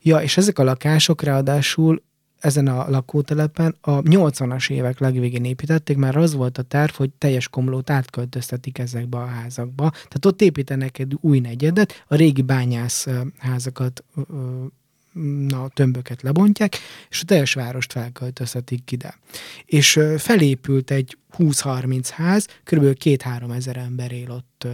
Ja, 0.02 0.18
és 0.18 0.36
ezek 0.36 0.58
a 0.58 0.64
lakások 0.64 1.22
ráadásul 1.22 2.02
ezen 2.40 2.66
a 2.66 2.90
lakótelepen 2.90 3.76
a 3.80 4.02
80-as 4.02 4.70
évek 4.70 4.98
legvégén 4.98 5.44
építették, 5.44 5.96
mert 5.96 6.16
az 6.16 6.34
volt 6.34 6.58
a 6.58 6.62
terv, 6.62 6.92
hogy 6.92 7.10
teljes 7.18 7.48
komlót 7.48 7.90
átköltöztetik 7.90 8.78
ezekbe 8.78 9.18
a 9.18 9.26
házakba. 9.26 9.90
Tehát 9.90 10.26
ott 10.26 10.42
építenek 10.42 10.98
egy 10.98 11.16
új 11.20 11.38
negyedet, 11.38 12.04
a 12.08 12.14
régi 12.14 12.42
bányász 12.42 13.06
házakat, 13.38 14.04
na, 15.48 15.68
tömböket 15.68 16.22
lebontják, 16.22 16.76
és 17.10 17.20
a 17.20 17.24
teljes 17.24 17.52
várost 17.52 17.92
felköltöztetik 17.92 18.92
ide. 18.92 19.18
És 19.64 20.00
felépült 20.18 20.90
egy 20.90 21.16
20-30 21.38 22.08
ház, 22.12 22.46
kb. 22.64 22.84
2-3 23.04 23.54
ezer 23.54 23.76
ember 23.76 24.12
él 24.12 24.30
ott 24.30 24.66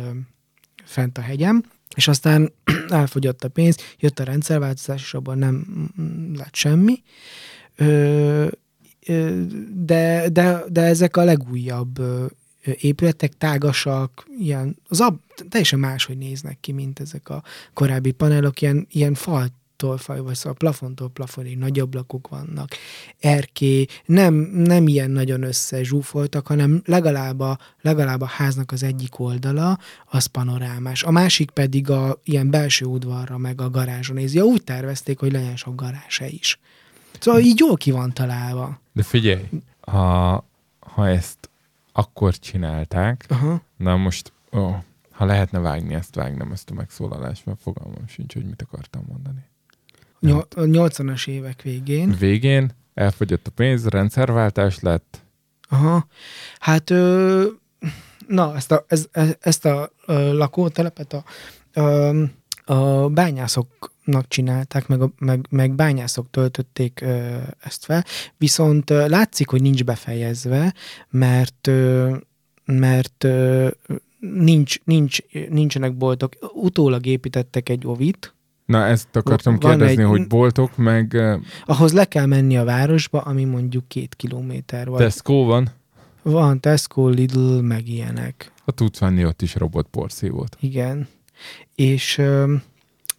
fent 0.84 1.18
a 1.18 1.20
hegyem, 1.20 1.62
és 1.94 2.08
aztán 2.08 2.52
elfogyott 2.88 3.44
a 3.44 3.48
pénz, 3.48 3.76
jött 3.98 4.18
a 4.18 4.24
rendszerváltozás, 4.24 5.02
és 5.02 5.14
abban 5.14 5.38
nem 5.38 5.54
mm, 6.00 6.34
lett 6.34 6.54
semmi. 6.54 7.02
De, 9.72 10.28
de, 10.32 10.64
de 10.68 10.80
ezek 10.80 11.16
a 11.16 11.24
legújabb 11.24 12.00
épületek, 12.80 13.32
tágasak, 13.38 14.26
ilyen, 14.38 14.76
az 14.88 15.00
ab, 15.00 15.20
teljesen 15.48 15.78
máshogy 15.78 16.18
néznek 16.18 16.60
ki, 16.60 16.72
mint 16.72 17.00
ezek 17.00 17.28
a 17.28 17.42
korábbi 17.72 18.10
panelok, 18.10 18.60
ilyen, 18.60 18.86
ilyen 18.90 19.14
faltól 19.76 20.22
vagy 20.22 20.34
szóval 20.34 20.54
plafontól 20.54 21.10
plafonig 21.10 21.58
nagy 21.58 21.78
ablakok 21.78 22.28
vannak, 22.28 22.68
erké, 23.18 23.84
nem, 24.04 24.34
nem 24.54 24.86
ilyen 24.86 25.10
nagyon 25.10 25.42
összezsúfoltak, 25.42 26.46
hanem 26.46 26.82
legalább 26.84 27.40
a, 27.40 27.58
legalább 27.80 28.20
a 28.20 28.26
háznak 28.26 28.72
az 28.72 28.82
egyik 28.82 29.18
oldala, 29.18 29.78
az 30.06 30.26
panorámás. 30.26 31.02
A 31.02 31.10
másik 31.10 31.50
pedig 31.50 31.90
a 31.90 32.20
ilyen 32.24 32.50
belső 32.50 32.84
udvarra, 32.84 33.38
meg 33.38 33.60
a 33.60 33.70
garázson 33.70 34.16
nézi. 34.16 34.40
Úgy 34.40 34.64
tervezték, 34.64 35.18
hogy 35.18 35.32
legyen 35.32 35.56
sok 35.56 35.74
garázsa 35.74 36.26
is. 36.26 36.58
Szóval 37.18 37.40
így 37.40 37.58
jól 37.58 37.76
ki 37.76 37.90
van 37.90 38.12
találva. 38.12 38.80
De 38.92 39.02
figyelj, 39.02 39.42
ha, 39.80 40.44
ha 40.80 41.08
ezt 41.08 41.50
akkor 41.92 42.38
csinálták, 42.38 43.24
Aha. 43.28 43.60
na 43.76 43.96
most, 43.96 44.32
ó, 44.52 44.74
ha 45.10 45.24
lehetne 45.24 45.58
vágni, 45.58 45.94
ezt 45.94 46.14
vágnám, 46.14 46.52
ezt 46.52 46.70
a 46.70 46.74
megszólalást, 46.74 47.46
mert 47.46 47.60
fogalmam 47.60 48.06
sincs, 48.06 48.34
hogy 48.34 48.44
mit 48.44 48.62
akartam 48.62 49.04
mondani. 49.08 49.44
Nyol- 50.26 50.54
a 50.54 50.62
80-as 50.62 51.28
évek 51.28 51.62
végén. 51.62 52.16
Végén 52.18 52.70
elfogyott 52.94 53.46
a 53.46 53.50
pénz, 53.50 53.86
rendszerváltás 53.86 54.80
lett, 54.80 55.24
Aha. 55.68 56.06
Hát, 56.58 56.90
ö, 56.90 57.44
na, 58.26 58.54
ezt 58.56 58.72
a, 58.72 58.84
ez, 58.88 59.06
ez- 59.12 59.36
ezt 59.40 59.64
a 59.64 59.90
ö, 60.06 60.32
lakótelepet 60.32 61.12
a, 61.12 61.24
ö, 61.72 62.22
a 62.64 63.08
bányászoknak 63.08 64.28
csinálták, 64.28 64.86
meg, 64.86 65.00
a, 65.02 65.10
meg, 65.18 65.46
meg 65.50 65.74
bányászok 65.74 66.30
töltötték 66.30 67.00
ö, 67.00 67.36
ezt 67.60 67.84
fel, 67.84 68.04
viszont 68.36 68.90
ö, 68.90 69.08
látszik, 69.08 69.48
hogy 69.48 69.62
nincs 69.62 69.84
befejezve, 69.84 70.74
mert 71.10 71.66
ö, 71.66 72.16
mert 72.64 73.24
ö, 73.24 73.68
nincs, 74.18 74.84
nincs, 74.84 75.18
nincsenek 75.48 75.96
boltok. 75.96 76.32
Utólag 76.54 77.06
építettek 77.06 77.68
egy 77.68 77.86
ovit, 77.86 78.34
Na, 78.66 78.84
ezt 78.86 79.16
akartam 79.16 79.58
Van 79.58 79.70
kérdezni, 79.70 80.02
egy- 80.02 80.08
hogy 80.08 80.26
boltok, 80.26 80.76
meg 80.76 81.14
eh, 81.14 81.38
ahhoz 81.64 81.92
le 81.92 82.04
kell 82.04 82.26
menni 82.26 82.56
a 82.56 82.64
városba, 82.64 83.20
ami 83.20 83.44
mondjuk 83.44 83.88
két 83.88 84.14
kilométer 84.14 84.88
vagy. 84.88 84.98
Tesco 84.98 85.44
van, 85.44 85.68
Van 86.22 86.60
Tesco, 86.60 87.08
Lidl, 87.08 87.60
meg 87.60 87.88
ilyenek. 87.88 88.52
ha 88.64 88.72
tudsz 88.72 88.98
venni 88.98 89.24
ott 89.24 89.42
is 89.42 89.54
robotporszívót. 89.54 90.56
Igen. 90.60 91.08
És 91.74 92.18
ö, 92.18 92.54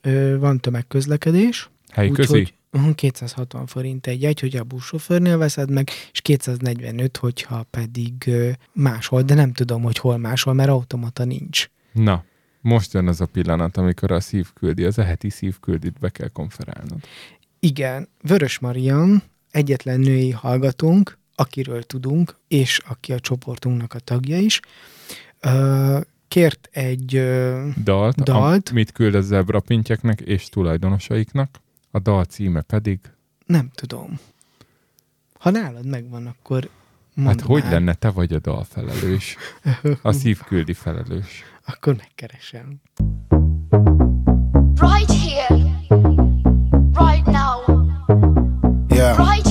ö, 0.01 0.37
van 0.39 0.59
tömegközlekedés. 0.59 1.69
Helyi 1.91 2.09
úgyhogy 2.09 2.25
közi? 2.27 2.47
uh, 2.87 2.95
260 2.95 3.65
forint 3.65 4.07
egy 4.07 4.25
egy, 4.25 4.39
hogyha 4.39 4.59
a 4.59 4.63
buszsofőrnél 4.63 5.37
veszed 5.37 5.71
meg, 5.71 5.89
és 6.11 6.21
245, 6.21 7.17
hogyha 7.17 7.63
pedig 7.69 8.13
ö, 8.25 8.49
máshol, 8.73 9.21
de 9.21 9.33
nem 9.33 9.53
tudom, 9.53 9.81
hogy 9.83 9.97
hol 9.97 10.17
máshol, 10.17 10.53
mert 10.53 10.69
automata 10.69 11.25
nincs. 11.25 11.69
Na, 11.91 12.23
most 12.67 12.93
jön 12.93 13.07
az 13.07 13.21
a 13.21 13.25
pillanat, 13.25 13.77
amikor 13.77 14.11
a 14.11 14.19
szívküldi, 14.19 14.83
az 14.83 14.97
a 14.97 15.03
heti 15.03 15.29
szívküldit 15.29 15.99
be 15.99 16.09
kell 16.09 16.27
konferálnod. 16.27 16.99
Igen, 17.59 18.07
Vörös 18.21 18.59
Marian, 18.59 19.23
egyetlen 19.51 19.99
női 19.99 20.31
hallgatónk, 20.31 21.17
akiről 21.35 21.83
tudunk, 21.83 22.35
és 22.47 22.81
aki 22.87 23.13
a 23.13 23.19
csoportunknak 23.19 23.93
a 23.93 23.99
tagja 23.99 24.37
is, 24.37 24.59
kért 26.27 26.69
egy 26.71 27.11
Dalt, 27.83 28.23
Dalt. 28.23 28.69
amit 28.69 28.91
küld 28.91 29.15
a 29.15 29.21
zebrapintyeknek 29.21 30.21
és 30.21 30.49
tulajdonosaiknak. 30.49 31.59
A 31.91 31.99
dal 31.99 32.23
címe 32.23 32.61
pedig, 32.61 32.99
nem 33.45 33.69
tudom. 33.75 34.19
Ha 35.39 35.49
nálad 35.49 35.85
megvan, 35.85 36.27
akkor 36.27 36.69
mondd 37.13 37.27
hát 37.27 37.41
hogy 37.41 37.63
már. 37.63 37.71
lenne, 37.71 37.93
te 37.93 38.09
vagy 38.09 38.33
a 38.33 38.39
dal 38.39 38.63
felelős, 38.63 39.35
a 40.01 40.11
szívküldi 40.11 40.73
felelős. 40.73 41.43
Akkor 41.69 41.95
megkeresem. 41.95 42.81
Right 44.79 45.11
here, 45.11 45.47
right 46.93 47.25
now, 47.25 47.63
Yeah. 48.89 49.17
right 49.17 49.46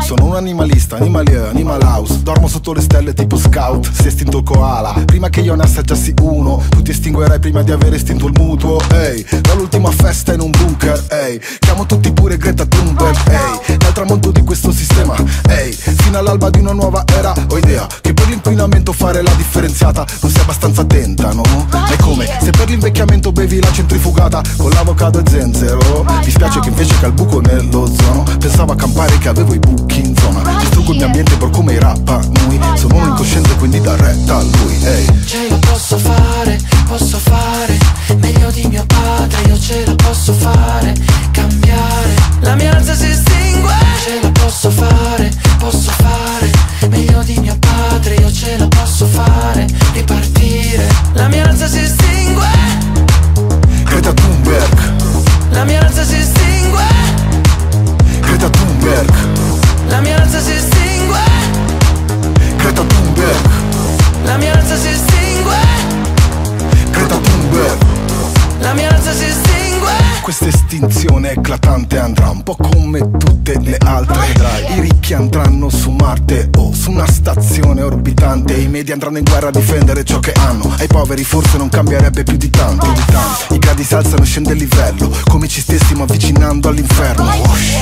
Sono 0.00 0.26
un 0.26 0.34
animalista, 0.34 0.96
animalier, 0.96 1.48
animal 1.48 1.80
house. 1.82 2.22
Dormo 2.22 2.48
sotto 2.48 2.72
le 2.72 2.80
stelle 2.80 3.12
tipo 3.14 3.36
scout 3.36 3.90
Si 3.92 4.04
è 4.04 4.06
estinto 4.06 4.38
il 4.38 4.44
koala. 4.44 4.94
Prima 5.04 5.28
che 5.28 5.40
io 5.40 5.54
ne 5.54 5.62
assaggiassi 5.62 6.14
uno 6.20 6.62
Tu 6.68 6.82
ti 6.82 6.90
estinguerai 6.90 7.38
prima 7.38 7.62
di 7.62 7.70
aver 7.70 7.94
estinto 7.94 8.26
il 8.26 8.32
mutuo. 8.36 8.80
Ehi, 8.92 9.24
dall'ultima 9.40 9.90
festa 9.90 10.32
in 10.32 10.40
un 10.40 10.50
bunker 10.50 11.04
Ehi, 11.08 11.40
chiamo 11.58 11.86
tutti 11.86 12.12
pure 12.12 12.36
Greta 12.36 12.64
Thunberg 12.66 13.16
Ehi, 13.28 13.76
dal 13.76 13.92
tramonto 13.92 14.30
di 14.30 14.42
questo 14.42 14.72
sistema 14.72 15.14
Ehi, 15.48 15.72
fino 15.72 16.18
all'alba 16.18 16.50
di 16.50 16.58
una 16.58 16.72
nuova 16.72 17.04
era 17.06 17.34
Ho 17.50 17.58
idea 17.58 17.86
che 18.00 18.14
per 18.14 18.28
l'inquinamento 18.28 18.92
fare 18.92 19.22
la 19.22 19.32
differenziata 19.36 20.04
Non 20.20 20.30
sei 20.30 20.42
abbastanza 20.42 20.82
attenta, 20.82 21.32
no? 21.32 21.42
È 21.88 21.96
come 21.96 22.26
se 22.40 22.50
per 22.50 22.68
l'invecchiamento 22.68 23.32
bevi 23.32 23.60
la 23.60 23.72
centrifugata 23.72 24.42
Con 24.56 24.70
l'avocado 24.70 25.20
e 25.20 25.22
zenzero. 25.28 26.04
Ti 26.22 26.30
spiace 26.30 26.60
che 26.60 26.68
invece 26.68 26.98
che 26.98 27.04
al 27.04 27.12
buco 27.12 27.40
nell'ozono 27.40 28.24
Pensavo 28.38 28.72
a 28.72 28.76
campare 28.76 29.18
che 29.18 29.28
avevo 29.28 29.54
i 29.54 29.58
buchi 29.58 29.81
blocchi 29.82 30.00
in 30.00 30.16
zona. 30.16 30.58
Distruggo 30.58 30.92
il 30.92 30.96
mio 30.98 31.06
ambiente 31.06 31.36
per 31.36 31.50
come 31.50 31.72
i 31.74 31.78
rappa 31.78 32.20
noi 32.44 32.60
Sono 32.74 32.96
un 32.96 33.08
incosciente 33.08 33.54
quindi 33.56 33.80
da 33.80 33.96
retta 33.96 34.36
a 34.36 34.42
lui 34.42 34.84
hey. 34.84 35.24
Ce 35.24 35.48
la 35.48 35.56
posso 35.56 35.98
fare, 35.98 36.60
posso 36.86 37.18
fare 37.18 37.78
Meglio 38.16 38.50
di 38.50 38.66
mio 38.66 38.84
padre, 38.86 39.42
io 39.48 39.58
ce 39.58 39.84
la 39.84 39.94
posso 39.94 40.32
fare 40.32 40.94
Cambiare, 41.30 42.14
la 42.40 42.54
mia 42.54 42.72
razza 42.72 42.94
si 42.94 43.06
estingue. 43.06 43.74
Ce 44.04 44.20
la 44.20 44.30
posso 44.30 44.70
fare, 44.70 45.30
posso 45.58 45.90
fare 45.90 46.50
Meglio 46.88 47.22
di 47.22 47.38
mio 47.38 47.56
padre, 47.58 48.14
io 48.16 48.32
ce 48.32 48.58
la 48.58 48.68
posso 48.68 49.06
fare 49.06 49.66
Ripartire, 49.92 50.86
la 51.14 51.28
mia 51.28 51.44
razza 51.44 51.66
si 51.66 51.78
estingue. 51.78 52.46
Greta 53.84 54.12
Thunberg. 54.12 54.92
La 55.50 55.64
mia 55.64 55.80
razza 55.80 56.04
si 56.04 56.16
estingue. 56.16 56.84
Greta 58.20 58.48
Thunberg 58.48 59.41
mia 60.02 60.16
razza 60.16 60.40
si 60.40 60.52
estingue. 60.52 61.20
Greta 62.58 62.82
Thunberg. 62.82 63.50
La 64.24 64.36
mia 64.36 64.54
razza 64.54 64.76
si 64.76 64.88
estingue. 64.88 65.56
Greta 66.90 67.16
Thunberg. 67.16 67.78
La 68.60 68.74
mia 68.74 68.90
razza 68.90 69.12
si 69.12 69.24
estingue. 69.24 69.51
Questa 70.34 70.48
estinzione 70.48 71.32
eclatante 71.32 71.98
andrà 71.98 72.30
un 72.30 72.42
po' 72.42 72.56
come 72.56 73.00
tutte 73.18 73.60
le 73.60 73.76
altre 73.76 74.32
I 74.74 74.80
ricchi 74.80 75.12
andranno 75.12 75.68
su 75.68 75.90
Marte 75.90 76.48
o 76.56 76.72
su 76.72 76.90
una 76.90 77.06
stazione 77.06 77.82
orbitante. 77.82 78.54
I 78.54 78.66
media 78.66 78.94
andranno 78.94 79.18
in 79.18 79.24
guerra 79.24 79.48
a 79.48 79.50
difendere 79.50 80.04
ciò 80.04 80.20
che 80.20 80.32
hanno. 80.32 80.74
Ai 80.78 80.86
poveri 80.86 81.22
forse 81.22 81.58
non 81.58 81.68
cambierebbe 81.68 82.22
più 82.22 82.38
di 82.38 82.48
tanto, 82.48 82.90
di 82.92 83.04
tanto. 83.04 83.52
I 83.54 83.58
gradi 83.58 83.84
si 83.84 83.94
alzano 83.94 84.22
e 84.22 84.24
scende 84.24 84.52
il 84.52 84.60
livello 84.60 85.14
Come 85.24 85.48
ci 85.48 85.60
stessimo 85.60 86.04
avvicinando 86.04 86.70
all'inferno. 86.70 87.30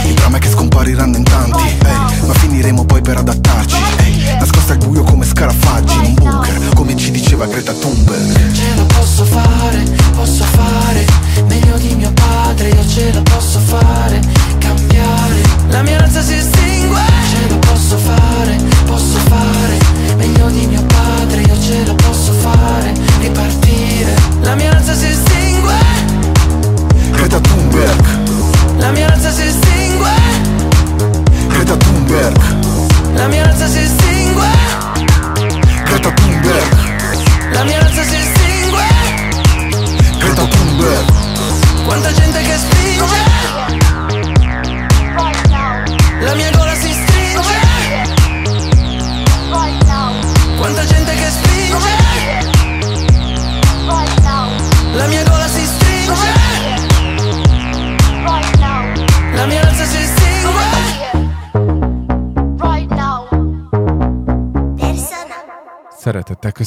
Il 0.07 0.15
dramma 0.15 0.39
è 0.39 0.41
che 0.41 0.49
scompariranno 0.49 1.19
in 1.19 1.23
tanti 1.23 1.63
ehi, 1.63 2.27
Ma 2.27 2.35
finiremo 2.35 2.85
poi 2.85 3.01
per 3.01 3.19
adattarci 3.19 3.77
ehi, 3.99 4.23
Nascosta 4.41 4.73
al 4.73 4.79
buio 4.79 5.05
come 5.05 5.25
scarafaggi 5.25 5.95
in 5.95 6.01
un 6.01 6.15
bunker 6.15 6.75
Come 6.75 6.97
ci 6.97 7.13
diceva 7.13 7.47
Greta 7.47 7.73
Thunberg. 7.75 8.51
Ce 8.51 8.75
la 8.75 8.83
posso 8.83 9.25
fare, 9.25 9.85
posso 10.17 10.43
fare 10.43 11.07
Meglio 11.47 11.77
di 11.79 11.95
mio 11.95 12.13
padre, 12.13 12.40
io 12.69 12.87
ce 12.87 13.13
la 13.13 13.23
posso 13.23 13.59
fare 13.59 14.21
Cambiare. 14.59 15.43
La 15.69 15.83
mia 15.83 15.99
razza 15.99 16.21
si 16.23 16.35
estingue 16.35 16.80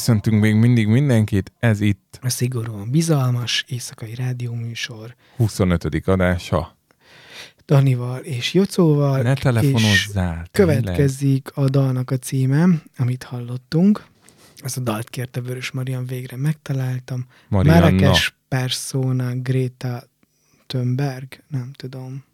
köszöntünk 0.04 0.40
még 0.40 0.54
mindig 0.54 0.86
mindenkit, 0.86 1.52
ez 1.58 1.80
itt 1.80 2.18
A 2.22 2.28
szigorúan 2.28 2.90
bizalmas 2.90 3.64
éjszakai 3.68 4.14
rádióműsor 4.14 5.14
25. 5.36 6.08
adása. 6.08 6.76
Danival 7.66 8.18
és 8.18 8.54
Jocóval. 8.54 9.22
Ne 9.22 9.32
és 9.32 9.40
telefonozzál. 9.40 10.46
tényleg. 10.50 10.82
következik 10.82 11.50
a 11.54 11.68
dalnak 11.68 12.10
a 12.10 12.16
címe, 12.16 12.66
amit 12.98 13.22
hallottunk. 13.22 14.04
Ez 14.56 14.76
a 14.76 14.80
dalt 14.80 15.10
kérte 15.10 15.40
Vörös 15.40 15.70
Marian, 15.70 16.06
végre 16.06 16.36
megtaláltam. 16.36 17.26
Marianna. 17.48 17.80
Marrakes 17.80 18.36
Persona 18.48 19.34
Greta 19.34 20.02
Thunberg, 20.66 21.42
nem 21.48 21.70
tudom. 21.76 22.24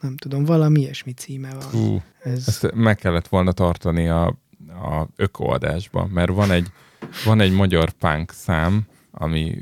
Nem 0.00 0.16
tudom, 0.16 0.44
valami 0.44 0.80
ilyesmi 0.80 1.12
címe 1.12 1.54
van. 1.54 1.70
Hú, 1.70 2.02
Ez, 2.22 2.48
ezt 2.48 2.74
meg 2.74 2.96
kellett 2.96 3.28
volna 3.28 3.52
tartani 3.52 4.08
a, 4.08 4.26
a 4.68 5.08
ökoadásban, 5.16 6.08
mert 6.08 6.30
van 6.30 6.50
egy, 6.50 6.70
van 7.24 7.40
egy 7.40 7.52
magyar 7.52 7.90
punk 7.90 8.32
szám, 8.32 8.86
ami 9.10 9.58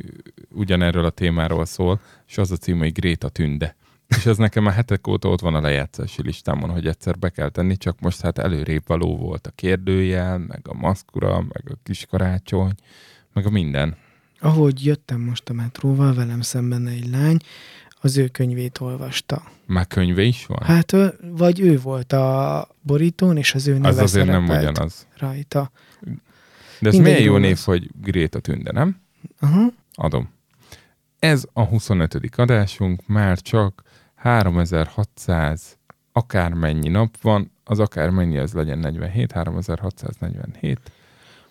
ugyanerről 0.50 1.04
a 1.04 1.10
témáról 1.10 1.64
szól, 1.64 2.00
és 2.26 2.38
az 2.38 2.50
a 2.50 2.56
cím, 2.56 2.78
hogy 2.78 2.92
Gréta 2.92 3.28
Tünde. 3.28 3.76
És 4.08 4.26
ez 4.26 4.36
nekem 4.36 4.66
a 4.66 4.70
hetek 4.70 5.06
óta 5.06 5.28
ott 5.28 5.40
van 5.40 5.54
a 5.54 5.60
lejátszási 5.60 6.22
listámon, 6.22 6.70
hogy 6.70 6.86
egyszer 6.86 7.18
be 7.18 7.28
kell 7.28 7.48
tenni, 7.48 7.76
csak 7.76 8.00
most 8.00 8.20
hát 8.20 8.38
előrébb 8.38 8.82
való 8.86 9.16
volt 9.16 9.46
a 9.46 9.50
kérdőjel, 9.54 10.38
meg 10.38 10.60
a 10.68 10.74
maszkura, 10.74 11.40
meg 11.40 11.62
a 11.70 11.78
kis 11.82 12.06
karácsony, 12.10 12.74
meg 13.32 13.46
a 13.46 13.50
minden. 13.50 13.96
ahogy 14.40 14.84
jöttem 14.84 15.20
most 15.20 15.48
a 15.48 15.52
metróval, 15.52 16.14
velem 16.14 16.40
szemben 16.40 16.86
egy 16.86 17.08
lány, 17.10 17.38
az 18.00 18.16
ő 18.16 18.26
könyvét 18.28 18.80
olvasta. 18.80 19.42
Már 19.66 19.86
könyve 19.86 20.22
is 20.22 20.46
van? 20.46 20.62
Hát, 20.62 20.96
vagy 21.36 21.60
ő 21.60 21.78
volt 21.78 22.12
a 22.12 22.68
borítón, 22.80 23.36
és 23.36 23.54
az 23.54 23.66
ő 23.66 23.72
neve 23.72 23.88
az 23.88 23.98
azért 23.98 24.26
nem 24.26 24.44
ugyanaz. 24.48 25.06
rajta. 25.18 25.70
De 26.80 26.88
ez 26.88 26.96
milyen 26.96 27.22
jó 27.22 27.36
név, 27.36 27.56
szó. 27.56 27.72
hogy 27.72 27.90
Gréta 28.00 28.40
Tünde, 28.40 28.72
nem? 28.72 29.00
Aha. 29.40 29.72
Adom. 29.94 30.28
Ez 31.18 31.46
a 31.52 31.64
25. 31.64 32.30
adásunk, 32.36 33.06
már 33.06 33.40
csak 33.40 33.82
3600 34.14 35.78
akármennyi 36.12 36.88
nap 36.88 37.20
van, 37.20 37.50
az 37.64 37.78
akármennyi, 37.78 38.38
az 38.38 38.52
legyen 38.52 38.78
47, 38.78 39.32
3647. 39.32 40.80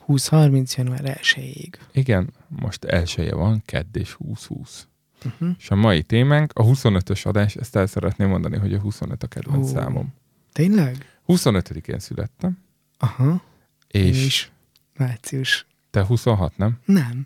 20-30 0.07 0.75
január 0.77 1.19
1-ig. 1.21 1.73
Igen, 1.91 2.33
most 2.47 2.83
elsője 2.83 3.35
van, 3.35 3.61
kedd 3.65 3.97
és 3.97 4.15
2020. 4.17 4.87
Uh-huh. 5.25 5.49
És 5.59 5.69
a 5.69 5.75
mai 5.75 6.03
témánk, 6.03 6.51
a 6.53 6.63
25-ös 6.63 7.25
adás, 7.25 7.55
ezt 7.55 7.75
el 7.75 7.85
szeretném 7.85 8.29
mondani, 8.29 8.57
hogy 8.57 8.73
a 8.73 8.79
25 8.79 9.23
a 9.23 9.27
kedvenc 9.27 9.69
Ó. 9.69 9.73
számom. 9.73 10.13
Tényleg? 10.51 10.97
25-én 11.27 11.99
születtem, 11.99 12.57
Aha. 12.97 13.41
És 13.87 14.25
is. 14.25 14.51
Március. 14.97 15.65
te 15.89 16.05
26, 16.05 16.57
nem? 16.57 16.77
Nem. 16.85 17.25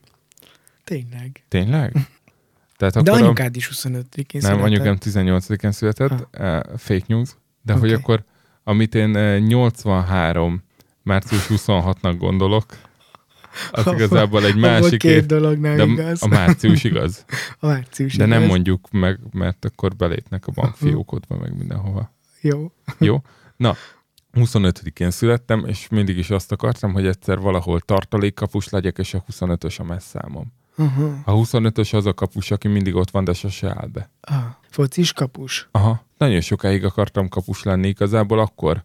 Tényleg. 0.84 1.44
Tényleg? 1.48 1.92
Tehát 2.78 2.94
De 3.04 3.12
akkor 3.12 3.22
a- 3.22 3.26
anyukád 3.26 3.56
is 3.56 3.70
25-én 3.74 4.42
Nem, 4.44 4.62
anyukám 4.62 4.98
18-án 5.00 5.72
született, 5.72 6.12
uh, 6.12 6.60
fake 6.78 7.04
news, 7.08 7.30
de 7.62 7.74
hogy 7.74 7.92
Oké. 7.94 8.02
akkor, 8.02 8.24
amit 8.64 8.96
én 8.96 9.16
eh, 9.16 9.40
83 9.40 10.64
március 11.04 11.48
26-nak 11.50 12.16
gondolok, 12.18 12.66
az 13.72 13.86
Abba- 13.88 13.98
igazából 14.00 14.46
egy 14.46 14.56
másik 14.56 15.00
két 15.00 15.12
év, 15.12 15.26
dolog 15.26 15.58
nem 15.58 15.76
de 15.78 15.84
igaz. 15.84 16.24
a 16.24 16.28
március 16.28 16.84
igaz. 16.84 17.26
a 17.60 17.68
március 17.68 18.16
De 18.16 18.26
nem 18.26 18.38
igaz. 18.38 18.50
mondjuk 18.52 18.88
meg, 18.92 19.20
mert 19.32 19.66
akkor 19.66 19.96
belépnek 19.96 20.48
a 20.48 20.52
bankfiókodba, 20.62 21.36
meg 21.38 21.58
mindenhova. 21.58 22.12
Jó. 22.42 22.72
Jó? 23.00 23.22
Na, 23.58 23.76
25-én 24.34 25.12
születtem, 25.12 25.66
és 25.66 25.88
mindig 25.88 26.18
is 26.18 26.30
azt 26.30 26.52
akartam, 26.52 26.94
hogy 26.94 27.06
egyszer 27.06 27.40
valahol 27.40 27.80
tartalékkapus 27.80 28.70
legyek, 28.70 28.98
és 28.98 29.14
a 29.14 29.24
25-ös 29.32 29.80
a 29.80 29.84
messzámom. 29.84 30.54
Aha. 30.76 31.22
A 31.26 31.34
25-ös 31.34 31.96
az 31.96 32.06
a 32.06 32.14
kapus, 32.14 32.52
aki 32.52 32.68
mindig 32.68 32.96
ott 32.96 33.10
van, 33.10 33.24
de 33.24 33.34
sose 33.34 33.70
áll 33.70 33.88
be. 33.88 34.10
Ah, 34.22 34.44
focis 34.70 35.14
kapus. 35.14 35.68
Aha, 35.72 36.06
nagyon 36.18 36.42
sokáig 36.42 36.86
akartam 36.86 37.28
kapus 37.28 37.64
lenni, 37.64 37.88
igazából 37.88 38.40
akkor 38.40 38.84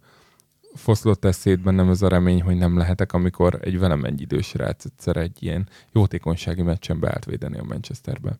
foszlott 0.75 1.25
eszéd 1.25 1.61
bennem 1.61 1.89
ez 1.89 2.03
a 2.03 2.09
remény, 2.09 2.43
hogy 2.43 2.57
nem 2.57 2.77
lehetek, 2.79 3.13
amikor 3.13 3.59
egy 3.63 3.79
velem 3.79 4.05
egy 4.05 4.21
idős 4.21 4.47
srác 4.47 4.85
egyszer 4.85 5.17
egy 5.17 5.43
ilyen 5.43 5.69
jótékonysági 5.93 6.63
meccsen 6.63 7.01
beállt 7.01 7.25
védeni 7.25 7.59
a 7.59 7.65
Manchesterbe. 7.65 8.39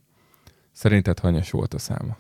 Szerinted 0.73 1.19
hanyas 1.19 1.51
volt 1.51 1.75
a 1.75 1.79
száma? 1.79 2.17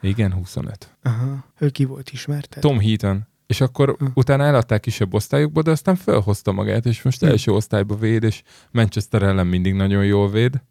Igen, 0.00 0.32
25. 0.32 0.96
Aha. 1.02 1.44
Ő 1.58 1.70
ki 1.70 1.84
volt 1.84 2.10
ismerted? 2.10 2.62
Tom 2.62 2.80
Heaton. 2.80 3.26
És 3.50 3.60
akkor 3.60 3.96
Hm. 3.98 4.06
utána 4.14 4.44
eladták 4.44 4.80
kisebb 4.80 5.14
osztályokba, 5.14 5.62
de 5.62 5.70
aztán 5.70 5.96
felhozta 5.96 6.52
magát, 6.52 6.86
és 6.86 7.02
most 7.02 7.20
Hm. 7.20 7.26
első 7.26 7.52
osztályba 7.52 7.96
véd, 7.96 8.22
és 8.22 8.42
Manchester 8.70 9.22
ellen 9.22 9.46
mindig 9.46 9.74
nagyon 9.74 10.04
jól 10.04 10.30
véd, 10.30 10.62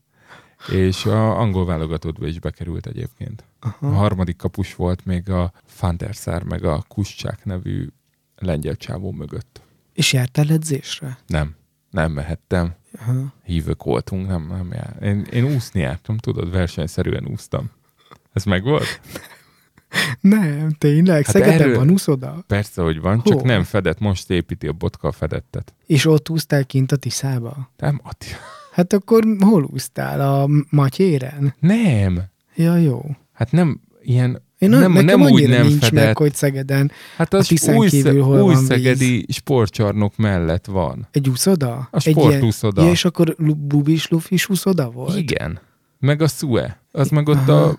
és 0.72 1.06
a 1.06 1.39
angol 1.39 1.65
válogatottba 1.65 2.27
is 2.27 2.39
bekerült 2.39 2.85
egyébként. 2.88 3.43
A 3.60 3.68
Aha. 3.81 3.95
harmadik 3.95 4.38
kapus 4.38 4.76
volt 4.76 5.06
még 5.06 5.30
a 5.30 5.51
Fanterszár, 5.65 6.43
meg 6.43 6.64
a 6.64 6.84
Kuscsák 6.88 7.45
nevű 7.45 7.88
lengyel 8.35 8.76
csávó 8.76 9.11
mögött. 9.11 9.61
És 9.93 10.14
jártál 10.14 10.49
edzésre? 10.49 11.18
Nem, 11.27 11.56
nem 11.89 12.11
mehettem. 12.11 12.76
Aha. 12.99 13.34
Hívők 13.43 13.84
voltunk, 13.84 14.27
nem, 14.27 14.47
nem 14.47 14.72
jár. 14.72 14.97
Én, 15.01 15.22
én 15.31 15.43
úszni 15.56 15.80
jártam, 15.80 16.18
tudod, 16.18 16.51
versenyszerűen 16.51 17.27
úsztam. 17.27 17.72
Ez 18.34 18.43
meg 18.43 18.64
volt? 18.64 18.99
Nem, 20.20 20.70
tényleg? 20.78 21.26
Hát 21.26 21.36
Szegeden 21.36 21.61
erről- 21.61 21.76
van 21.76 21.90
úszoda? 21.90 22.44
Persze, 22.48 22.82
hogy 22.82 22.99
van, 23.02 23.22
csak 23.24 23.34
Hol? 23.40 23.48
nem 23.48 23.64
fedett, 23.64 23.99
most 23.99 24.30
építi 24.30 24.68
a 24.68 24.72
botka 24.74 25.07
a 25.07 25.11
fedettet. 25.11 25.74
És 25.86 26.06
ott 26.06 26.30
úsztál 26.30 26.66
kint 26.66 26.91
a 26.91 26.95
Tiszába? 26.95 27.72
Nem, 27.78 27.99
Atti. 28.03 28.28
Hát 28.72 28.94
akkor 28.94 29.24
hol 29.40 29.64
úsztál? 29.74 30.41
A 30.41 30.49
Matyéren? 30.70 31.56
Nem. 31.60 32.20
Ja, 32.56 32.78
jó. 32.78 33.02
Hát 33.34 33.52
nem 33.52 33.82
ilyen, 34.02 34.41
Én 34.57 34.70
nem, 34.70 34.91
nekem 34.91 35.06
nem 35.20 35.22
úgy 35.32 35.48
nem 35.49 35.68
nincs 35.68 35.84
fedett. 35.86 36.06
meg, 36.06 36.18
hogy 36.18 36.34
Szegeden 36.36 36.91
hát 37.18 37.34
a 37.34 37.38
az 37.38 37.48
Tiszán 37.48 37.76
új, 37.76 37.90
kívül 37.90 38.22
hol 38.24 38.41
új 38.41 38.53
van 38.53 38.64
szegedi 38.66 39.26
sportcsarnok 39.32 40.18
mellett 40.18 40.66
van. 40.66 41.07
egy 41.11 41.30
úszoda? 41.30 41.88
A 41.91 41.99
sportúszoda. 41.99 42.84
Ja, 42.84 42.90
és 42.90 43.06
akkor 43.06 43.36
bubis 43.57 44.07
lufis 44.07 44.49
úszoda 44.49 44.90
volt? 44.90 45.18
Igen. 45.18 45.60
Meg 45.99 46.22
a 46.22 46.28
Szue. 46.28 46.82
Az 46.91 47.10
meg 47.10 47.28
ott 47.28 47.48
a 47.48 47.78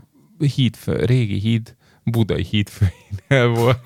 hídfő, 0.54 1.04
régi 1.04 1.38
híd, 1.38 1.76
budai 2.04 2.42
hídfőinél 2.50 3.48
volt. 3.54 3.78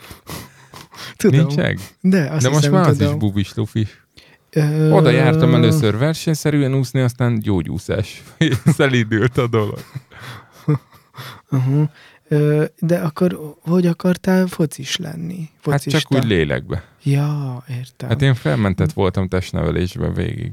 Tudom. 1.16 1.40
Nincs 1.40 1.54
meg? 1.54 1.78
De, 2.00 2.30
azt 2.30 2.42
De 2.42 2.50
most 2.50 2.70
már 2.70 2.88
az 2.88 2.96
tudom. 2.96 3.12
is 3.12 3.18
bubis 3.18 3.54
lufis. 3.54 4.06
Ö, 4.50 4.90
Oda 4.90 5.10
jártam 5.10 5.54
először 5.54 5.96
versenyszerűen 5.98 6.74
úszni, 6.74 7.00
aztán 7.00 7.38
gyógyúszás. 7.38 8.22
Szelídült 8.76 9.38
a 9.38 9.46
dolog. 9.46 9.78
Uh-huh. 11.50 11.88
Ö, 12.28 12.64
de 12.78 12.98
akkor 12.98 13.38
hogy 13.60 13.86
akartál 13.86 14.46
focis 14.46 14.96
lenni? 14.96 15.38
Hát 15.38 15.60
Focista? 15.60 15.98
csak 15.98 16.12
úgy 16.12 16.24
lélekbe. 16.24 16.84
Ja, 17.02 17.64
értem. 17.68 18.08
Hát 18.08 18.22
én 18.22 18.34
felmentett 18.34 18.92
voltam 18.92 19.28
testnevelésben 19.28 20.14
végig. 20.14 20.52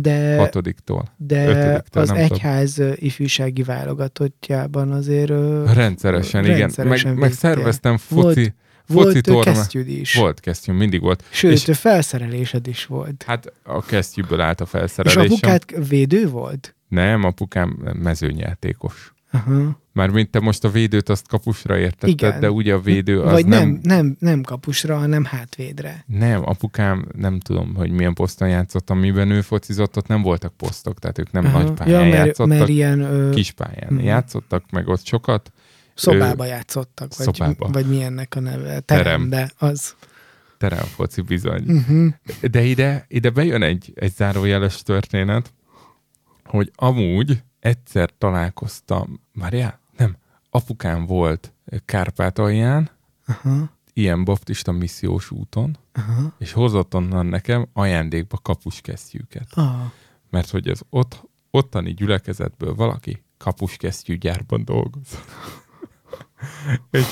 De, 0.00 0.36
Hatodiktól. 0.38 1.04
de 1.16 1.46
ötödiktől, 1.48 2.02
az 2.02 2.08
nem 2.08 2.18
tudom. 2.18 2.32
egyház 2.38 2.78
ö, 2.78 2.92
ifjúsági 2.94 3.62
válogatottjában 3.62 4.92
azért 4.92 5.30
Rendszeresen, 5.74 6.44
igen. 6.44 6.58
rendszeresen 6.58 7.10
meg, 7.10 7.20
meg 7.20 7.32
szerveztem 7.32 7.98
Volt- 8.08 8.34
foci, 8.34 8.54
volt 8.86 9.06
foci 9.06 9.20
torna. 9.20 9.52
kesztyűd 9.52 9.88
is. 9.88 10.14
Volt 10.14 10.40
kesztyűm, 10.40 10.76
mindig 10.76 11.00
volt. 11.00 11.24
Sőt, 11.30 11.52
és- 11.52 11.68
és, 11.68 11.78
felszerelésed 11.78 12.66
is 12.66 12.86
volt. 12.86 13.24
Hát 13.26 13.52
a 13.62 13.82
kesztyűből 13.84 14.40
állt 14.40 14.60
a 14.60 14.64
És 14.64 14.70
felszerelésem. 14.70 15.24
apukád 15.32 15.88
védő 15.88 16.28
volt? 16.28 16.74
Nem, 16.88 17.24
apukám 17.24 17.68
mezőnyjátékos. 18.02 19.14
Aha. 19.30 19.80
Mármint 19.96 20.30
te 20.30 20.40
most 20.40 20.64
a 20.64 20.70
védőt 20.70 21.08
azt 21.08 21.28
kapusra 21.28 21.78
értetted, 21.78 22.08
Igen. 22.08 22.40
de 22.40 22.50
ugye 22.50 22.74
a 22.74 22.80
védő 22.80 23.20
az 23.22 23.32
Vagy 23.32 23.46
nem... 23.46 23.68
nem, 23.68 23.80
nem, 23.82 24.16
nem 24.18 24.42
kapusra, 24.42 24.96
hanem 24.98 25.24
hátvédre. 25.24 26.04
Nem, 26.06 26.48
apukám 26.48 27.06
nem 27.16 27.40
tudom, 27.40 27.74
hogy 27.74 27.90
milyen 27.90 28.14
poszton 28.14 28.48
játszott, 28.48 28.90
amiben 28.90 29.30
ő 29.30 29.40
focizott, 29.40 29.96
ott 29.96 30.06
nem 30.06 30.22
voltak 30.22 30.56
posztok, 30.56 30.98
tehát 30.98 31.18
ők 31.18 31.30
nem 31.32 31.44
Aha. 31.44 31.58
nagy 31.62 31.72
pályán 31.72 32.04
ja, 32.04 32.10
mert, 32.10 32.26
játszottak, 32.26 32.58
mert 32.58 32.68
ilyen 32.68 33.00
ö, 33.00 33.30
kis 33.30 33.50
pályán 33.52 33.92
Mhm. 33.92 34.04
játszottak, 34.04 34.70
meg 34.70 34.88
ott 34.88 35.04
sokat. 35.06 35.52
szobába 35.94 36.44
játszottak, 36.44 37.16
vagy, 37.16 37.26
szobába. 37.34 37.68
vagy 37.72 37.86
milyennek 37.86 38.34
a 38.36 38.40
neve. 38.40 38.80
Terem. 38.80 39.04
Terembe, 39.04 39.50
az. 39.58 39.94
Teremfoci 40.58 41.20
bizony. 41.20 41.62
Uh-huh. 41.66 42.12
De 42.50 42.62
ide, 42.62 43.04
ide 43.08 43.30
bejön 43.30 43.62
egy, 43.62 43.92
egy 43.94 44.12
zárójeles 44.14 44.82
történet, 44.82 45.52
hogy 46.44 46.70
amúgy 46.74 47.42
egyszer 47.60 48.10
találkoztam, 48.18 49.20
várjál, 49.34 49.80
apukám 50.56 51.06
volt 51.06 51.52
Kárpátalján, 51.84 52.90
Aha. 53.26 53.70
ilyen 53.92 54.24
baptista 54.24 54.72
missziós 54.72 55.30
úton, 55.30 55.76
Aha. 55.92 56.34
és 56.38 56.52
hozott 56.52 56.94
onnan 56.94 57.26
nekem 57.26 57.68
ajándékba 57.72 58.38
kapuskesztyűket. 58.42 59.46
Ah. 59.50 59.66
Mert 60.30 60.50
hogy 60.50 60.68
az 60.68 60.82
ott, 60.90 61.22
ottani 61.50 61.94
gyülekezetből 61.94 62.74
valaki 62.74 63.22
kapuskesztyűgyárban 63.38 64.64
dolgozott. 64.64 65.30
és 66.90 67.06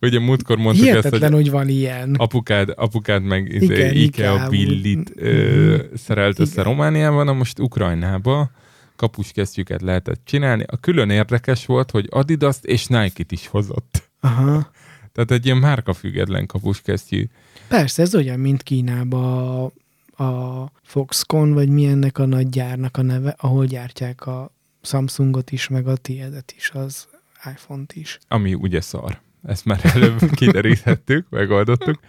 ugye 0.00 0.18
múltkor 0.18 0.56
mondtuk 0.56 0.86
ezt, 0.86 0.96
Hihetetlen, 0.96 1.32
hogy 1.32 1.42
hogy 1.42 1.50
van 1.50 1.68
ilyen. 1.68 2.14
apukád, 2.14 2.72
apukád 2.76 3.22
meg 3.22 3.48
Igen, 3.48 3.62
izé, 3.62 4.02
Ikea 4.02 4.34
Ikea, 4.34 4.48
billit 4.48 5.14
mhm. 5.14 5.24
ö, 5.24 5.84
szerelt 5.94 6.38
össze 6.38 6.60
Igen. 6.60 6.64
Romániában, 6.64 7.24
na 7.24 7.32
most 7.32 7.58
Ukrajnába 7.58 8.50
kapuskesztyűket 8.96 9.82
lehetett 9.82 10.20
csinálni. 10.24 10.64
A 10.66 10.76
külön 10.76 11.10
érdekes 11.10 11.66
volt, 11.66 11.90
hogy 11.90 12.06
Adidas-t 12.10 12.64
és 12.64 12.86
Nike-t 12.86 13.32
is 13.32 13.46
hozott. 13.46 14.10
Aha. 14.20 14.70
Tehát 15.12 15.30
egy 15.30 15.44
ilyen 15.44 15.56
márkafüggetlen 15.56 16.46
kapuskesztyű. 16.46 17.28
Persze, 17.68 18.02
ez 18.02 18.14
olyan, 18.14 18.40
mint 18.40 18.62
Kínában 18.62 19.72
a, 20.16 20.24
a 20.24 20.70
Foxconn, 20.82 21.52
vagy 21.52 21.68
milyennek 21.68 22.18
a 22.18 22.26
nagy 22.26 22.48
gyárnak 22.48 22.96
a 22.96 23.02
neve, 23.02 23.34
ahol 23.38 23.64
gyártják 23.64 24.26
a 24.26 24.50
Samsungot 24.82 25.50
is, 25.50 25.68
meg 25.68 25.86
a 25.86 25.96
tiédet 25.96 26.54
is, 26.56 26.70
az 26.70 27.08
iPhone-t 27.44 27.92
is. 27.92 28.18
ami 28.28 28.54
ugye 28.54 28.80
szar. 28.80 29.20
Ezt 29.42 29.64
már 29.64 29.80
előbb 29.82 30.30
kideríthettük, 30.30 31.26
megoldottuk. 31.30 32.00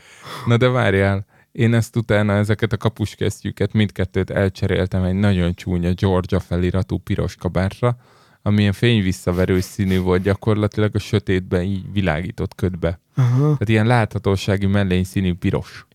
Na 0.45 0.57
de 0.57 0.67
várjál, 0.67 1.25
én 1.57 1.73
ezt 1.73 1.95
utána 1.95 2.33
ezeket 2.33 2.73
a 2.73 2.77
kapuskesztyűket 2.77 3.73
mindkettőt 3.73 4.29
elcseréltem 4.29 5.03
egy 5.03 5.13
nagyon 5.13 5.53
csúnya 5.53 5.93
Georgia 5.93 6.39
feliratú 6.39 6.97
piros 6.97 7.35
kabátra, 7.35 7.97
ami 8.41 8.59
ilyen 8.59 8.73
fényvisszaverő 8.73 9.59
színű 9.59 9.99
volt, 9.99 10.21
gyakorlatilag 10.21 10.95
a 10.95 10.99
sötétben 10.99 11.61
így 11.61 11.91
világított 11.91 12.55
ködbe. 12.55 12.99
Aha. 13.15 13.39
Tehát 13.39 13.69
ilyen 13.69 13.85
láthatósági 13.85 14.65
mellény 14.65 15.03
színű 15.03 15.33
piros. 15.33 15.87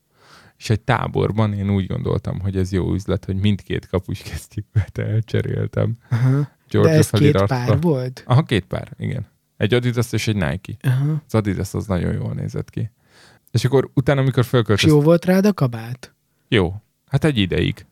És 0.57 0.71
egy 0.71 0.81
táborban 0.81 1.53
én 1.53 1.71
úgy 1.71 1.87
gondoltam, 1.87 2.41
hogy 2.41 2.57
ez 2.57 2.73
jó 2.73 2.93
üzlet, 2.93 3.25
hogy 3.25 3.37
mindkét 3.37 3.89
kapuskesztyűket 3.89 4.99
elcseréltem. 4.99 5.97
Aha. 6.11 6.39
De 6.39 6.49
Georgia 6.71 6.93
ez 6.93 7.11
két 7.11 7.21
feliratra. 7.21 7.47
pár 7.47 7.81
volt? 7.81 8.23
Aha, 8.27 8.43
két 8.43 8.65
pár, 8.65 8.93
igen. 8.99 9.27
Egy 9.57 9.75
Adidas 9.75 10.13
és 10.13 10.29
egy 10.29 10.37
Nike. 10.37 10.73
Aha. 10.81 11.23
Az 11.27 11.35
Adidas 11.35 11.75
az 11.75 11.87
nagyon 11.87 12.13
jól 12.13 12.33
nézett 12.33 12.71
ki. 12.71 12.91
És 13.53 13.65
akkor 13.65 13.91
utána, 13.95 14.21
amikor 14.21 14.43
És 14.43 14.49
fölköltöztem... 14.49 14.95
jó 14.95 15.01
volt 15.01 15.25
rád 15.25 15.47
a 15.47 15.53
kabát? 15.53 16.15
Jó. 16.49 16.75
Hát 17.07 17.25
egy 17.25 17.39
ideig. 17.39 17.87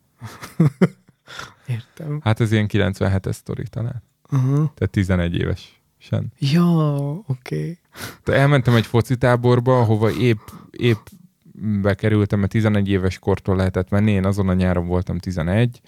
Értem. 1.65 2.19
Hát 2.23 2.39
ez 2.39 2.51
ilyen 2.51 2.67
97-es 2.71 3.31
sztori 3.31 3.63
talán. 3.69 4.03
Aha. 4.23 4.55
Tehát 4.55 4.89
11 4.91 5.35
éves. 5.35 5.81
Sen. 5.97 6.31
Ja, 6.39 6.75
oké. 7.27 7.55
Okay. 7.55 7.77
De 8.23 8.33
elmentem 8.33 8.75
egy 8.75 8.85
focitáborba, 8.85 9.79
ahova 9.79 10.11
épp, 10.11 10.47
épp 10.71 11.05
bekerültem, 11.81 12.39
mert 12.39 12.51
11 12.51 12.89
éves 12.89 13.19
kortól 13.19 13.55
lehetett 13.55 13.89
menni, 13.89 14.11
én 14.11 14.25
azon 14.25 14.49
a 14.49 14.53
nyáron 14.53 14.87
voltam 14.87 15.17
11, 15.17 15.81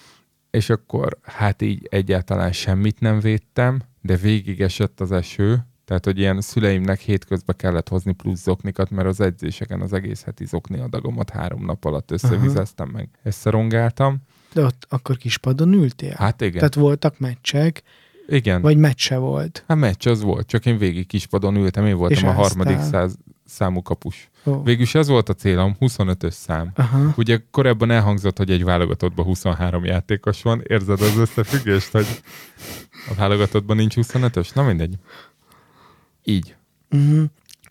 és 0.50 0.70
akkor 0.70 1.18
hát 1.22 1.62
így 1.62 1.88
egyáltalán 1.90 2.52
semmit 2.52 3.00
nem 3.00 3.20
védtem, 3.20 3.82
de 4.02 4.16
végig 4.16 4.62
esett 4.62 5.00
az 5.00 5.12
eső, 5.12 5.66
tehát 5.85 6.05
hogy 6.05 6.19
ilyen 6.19 6.41
szüleimnek 6.41 6.99
hétközben 6.99 7.55
kellett 7.55 7.89
hozni 7.89 8.11
plusz 8.14 8.41
zoknikat, 8.41 8.89
mert 8.89 9.07
az 9.07 9.19
edzéseken 9.19 9.81
az 9.81 9.93
egész 9.93 10.23
heti 10.23 10.45
zokni 10.45 10.80
adagomat 10.80 11.30
három 11.30 11.65
nap 11.65 11.85
alatt 11.85 12.11
összevizeztem 12.11 12.89
meg. 12.89 13.10
Összerongáltam. 13.23 14.18
De 14.53 14.64
ott 14.64 14.85
akkor 14.89 15.18
kispadon 15.18 15.73
ültél? 15.73 16.15
Hát 16.18 16.41
igen, 16.41 16.53
Tehát 16.57 16.76
voltak 16.76 17.19
meccsek, 17.19 17.84
igen. 18.27 18.61
vagy 18.61 18.77
meccse 18.77 19.18
volt? 19.18 19.64
Hát 19.68 19.77
meccs 19.77 20.07
az 20.07 20.22
volt, 20.22 20.47
csak 20.47 20.65
én 20.65 20.77
végig 20.77 21.07
kispadon 21.07 21.55
ültem, 21.55 21.85
én 21.85 21.95
voltam 21.97 22.18
És 22.18 22.23
a 22.23 22.31
harmadik 22.31 22.77
áztál. 22.77 22.89
száz, 23.07 23.18
számú 23.45 23.81
kapus. 23.81 24.30
Ó. 24.45 24.64
Végülis 24.64 24.95
ez 24.95 25.07
volt 25.07 25.30
a 25.30 25.34
célom, 25.34 25.76
25-ös 25.80 26.31
szám. 26.31 26.72
Aha. 26.76 27.14
Ugye 27.18 27.39
korábban 27.51 27.91
elhangzott, 27.91 28.38
hogy 28.38 28.51
egy 28.51 28.64
válogatottban 28.64 29.26
23 29.26 29.84
játékos 29.85 30.41
van. 30.41 30.61
Érzed 30.68 31.01
az 31.01 31.18
összefüggést, 31.18 31.91
hogy 31.91 32.05
a 33.10 33.14
válogatottban 33.18 33.76
nincs 33.76 33.93
25-ös? 33.97 34.55
Na 34.55 34.64
mindegy. 34.64 34.95
Így. 36.24 36.56
Uh-huh. 36.91 37.24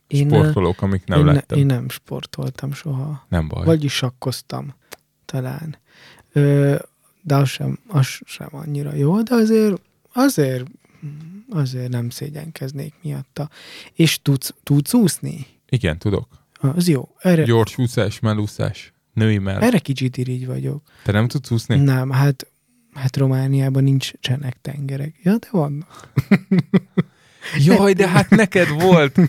Én, 0.07 0.29
Sportolók, 0.29 0.83
amik 0.83 1.05
nem 1.05 1.19
én, 1.19 1.24
lettem. 1.24 1.59
én 1.59 1.66
nem 1.66 1.89
sportoltam 1.89 2.73
soha. 2.73 3.27
Nem 3.29 3.49
baj. 3.49 3.65
Vagyis 3.65 3.93
sakkoztam, 3.93 4.74
talán. 5.24 5.77
Ö, 6.33 6.77
de 7.23 7.35
az 7.37 7.49
sem, 7.49 7.79
az 7.89 8.07
sem 8.24 8.49
annyira 8.51 8.95
jó, 8.95 9.23
de 9.23 9.35
azért, 9.35 9.81
azért, 10.12 10.65
azért 11.51 11.89
nem 11.89 12.11
szégyenkeznék 12.11 12.95
miatta. 13.03 13.51
És 13.93 14.23
tudsz, 14.23 14.55
tudsz 14.62 14.95
úszni? 14.95 15.47
Igen, 15.69 15.99
tudok. 15.99 16.29
Az 16.61 16.89
jó. 16.89 17.15
Erre, 17.19 17.43
Gyors 17.43 17.79
úszás, 17.79 18.20
melúszás. 18.20 18.93
Női 19.12 19.39
mell. 19.39 19.61
erre 19.61 19.79
kicsit 19.79 20.16
irigy 20.16 20.47
vagyok. 20.47 20.83
Te 21.05 21.12
nem 21.12 21.29
tudsz 21.29 21.51
úszni? 21.51 21.77
Nem, 21.77 22.11
hát, 22.11 22.47
hát 22.93 23.16
Romániában 23.16 23.85
nincs 23.85 24.12
csenek 24.20 24.61
tengerek. 24.61 25.15
Ja, 25.23 25.37
de 25.37 25.49
vannak. 25.51 26.09
Jaj, 27.59 27.93
de 27.93 28.09
hát 28.09 28.31
neked 28.31 28.69
volt. 28.69 29.20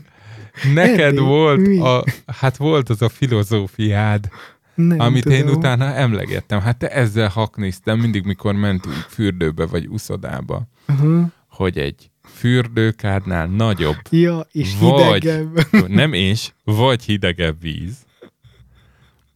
Neked 0.74 1.18
volt, 1.20 1.68
a, 1.80 2.04
hát 2.28 2.58
volt 2.58 2.90
az 2.90 3.02
a 3.02 3.10
filozófiád, 3.10 4.28
Nem 4.76 5.00
amit 5.00 5.24
tudom. 5.24 5.38
én 5.38 5.50
utána 5.50 5.86
emlegettem. 5.86 6.60
Hát 6.62 6.78
te 6.78 6.90
ezzel 6.90 7.28
haknéztem 7.28 8.00
mindig, 8.00 8.24
mikor 8.26 8.54
mentünk 8.56 8.96
fürdőbe 8.96 9.66
vagy 9.66 9.88
uszodába, 9.88 10.68
Uh-huh. 10.88 11.26
hogy 11.50 11.78
egy 11.78 12.10
fürdőkádnál 12.34 13.48
nagyobb, 13.48 13.96
Ja, 14.10 14.48
és 14.52 14.70
Vagy- 14.80 15.04
hidegebb. 15.24 15.68
nem 15.88 16.14
és, 16.14 16.52
vagy 16.64 17.04
hidegebb 17.04 17.62
víz, 17.62 17.96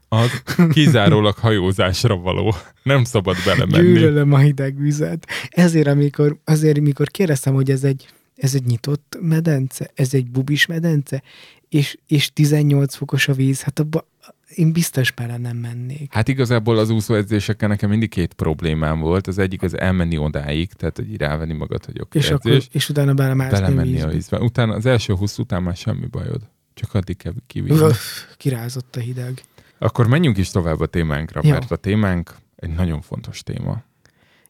az 0.09 0.43
kizárólag 0.69 1.35
hajózásra 1.37 2.15
való. 2.17 2.55
Nem 2.83 3.03
szabad 3.03 3.35
belemenni. 3.45 3.87
Gyűlölöm 3.87 4.33
a 4.33 4.37
hideg 4.37 4.81
vizet. 4.81 5.27
Ezért, 5.49 5.87
amikor, 5.87 6.37
azért, 6.45 6.77
amikor 6.77 7.07
kérdeztem, 7.07 7.53
hogy 7.53 7.71
ez 7.71 7.83
egy, 7.83 8.07
ez 8.37 8.55
egy 8.55 8.65
nyitott 8.65 9.17
medence, 9.21 9.91
ez 9.93 10.13
egy 10.13 10.29
bubis 10.29 10.65
medence, 10.65 11.23
és, 11.69 11.97
és 12.07 12.33
18 12.33 12.95
fokos 12.95 13.27
a 13.27 13.33
víz, 13.33 13.61
hát 13.61 13.79
abba 13.79 14.07
én 14.55 14.71
biztos 14.71 15.11
bele 15.11 15.37
nem 15.37 15.57
mennék. 15.57 16.13
Hát 16.13 16.27
igazából 16.27 16.77
az 16.77 16.89
úszóedzésekkel 16.89 17.67
nekem 17.69 17.89
mindig 17.89 18.09
két 18.09 18.33
problémám 18.33 18.99
volt. 18.99 19.27
Az 19.27 19.37
egyik 19.37 19.61
az 19.61 19.77
elmenni 19.77 20.17
odáig, 20.17 20.73
tehát 20.73 20.95
hogy 20.95 21.17
rávenni 21.17 21.53
magad, 21.53 21.85
hogy 21.85 21.99
oké, 22.01 22.19
És, 22.19 22.29
akkor, 22.29 22.61
és 22.71 22.89
utána 22.89 23.13
belemászni 23.13 23.59
belemenni 23.59 23.89
a 23.89 23.93
vízbe. 23.93 24.11
vízbe. 24.11 24.39
Utána 24.39 24.73
az 24.73 24.85
első 24.85 25.13
20 25.13 25.37
után 25.37 25.63
már 25.63 25.75
semmi 25.75 26.05
bajod. 26.05 26.41
Csak 26.73 26.93
addig 26.93 27.17
kell 27.17 27.33
kivinni. 27.47 27.91
Kirázott 28.37 28.95
a 28.95 28.99
hideg. 28.99 29.41
Akkor 29.77 30.07
menjünk 30.07 30.37
is 30.37 30.49
tovább 30.49 30.79
a 30.79 30.85
témánkra, 30.85 31.41
Jó. 31.43 31.49
mert 31.49 31.71
a 31.71 31.75
témánk 31.75 32.35
egy 32.55 32.69
nagyon 32.69 33.01
fontos 33.01 33.43
téma. 33.43 33.83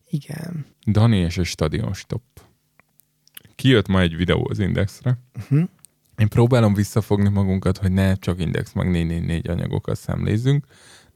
Igen. 0.10 0.66
Dani 0.86 1.18
és 1.18 1.38
a 1.38 1.44
stadion 1.44 1.94
stop. 1.94 2.22
Kijött 3.58 3.88
ma 3.88 4.02
egy 4.02 4.16
videó 4.16 4.48
az 4.50 4.60
Indexre. 4.60 5.18
Uh-huh. 5.36 5.70
Én 6.18 6.28
próbálom 6.28 6.74
visszafogni 6.74 7.30
magunkat, 7.30 7.78
hogy 7.78 7.92
ne 7.92 8.16
csak 8.16 8.42
Index 8.42 8.74
meg 8.74 8.92
444 8.92 9.50
anyagokat 9.50 9.98
szemlézzünk, 9.98 10.66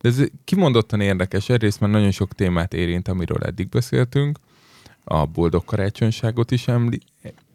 de 0.01 0.09
ez 0.09 0.21
kimondottan 0.43 1.01
érdekes. 1.01 1.49
Egyrészt 1.49 1.79
már 1.79 1.89
nagyon 1.89 2.11
sok 2.11 2.33
témát 2.33 2.73
érint, 2.73 3.07
amiről 3.07 3.43
eddig 3.43 3.69
beszéltünk. 3.69 4.39
A 5.03 5.25
boldog 5.25 5.65
karácsonyságot 5.65 6.51
is 6.51 6.67
emli- 6.67 7.03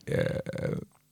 eh, 0.04 0.24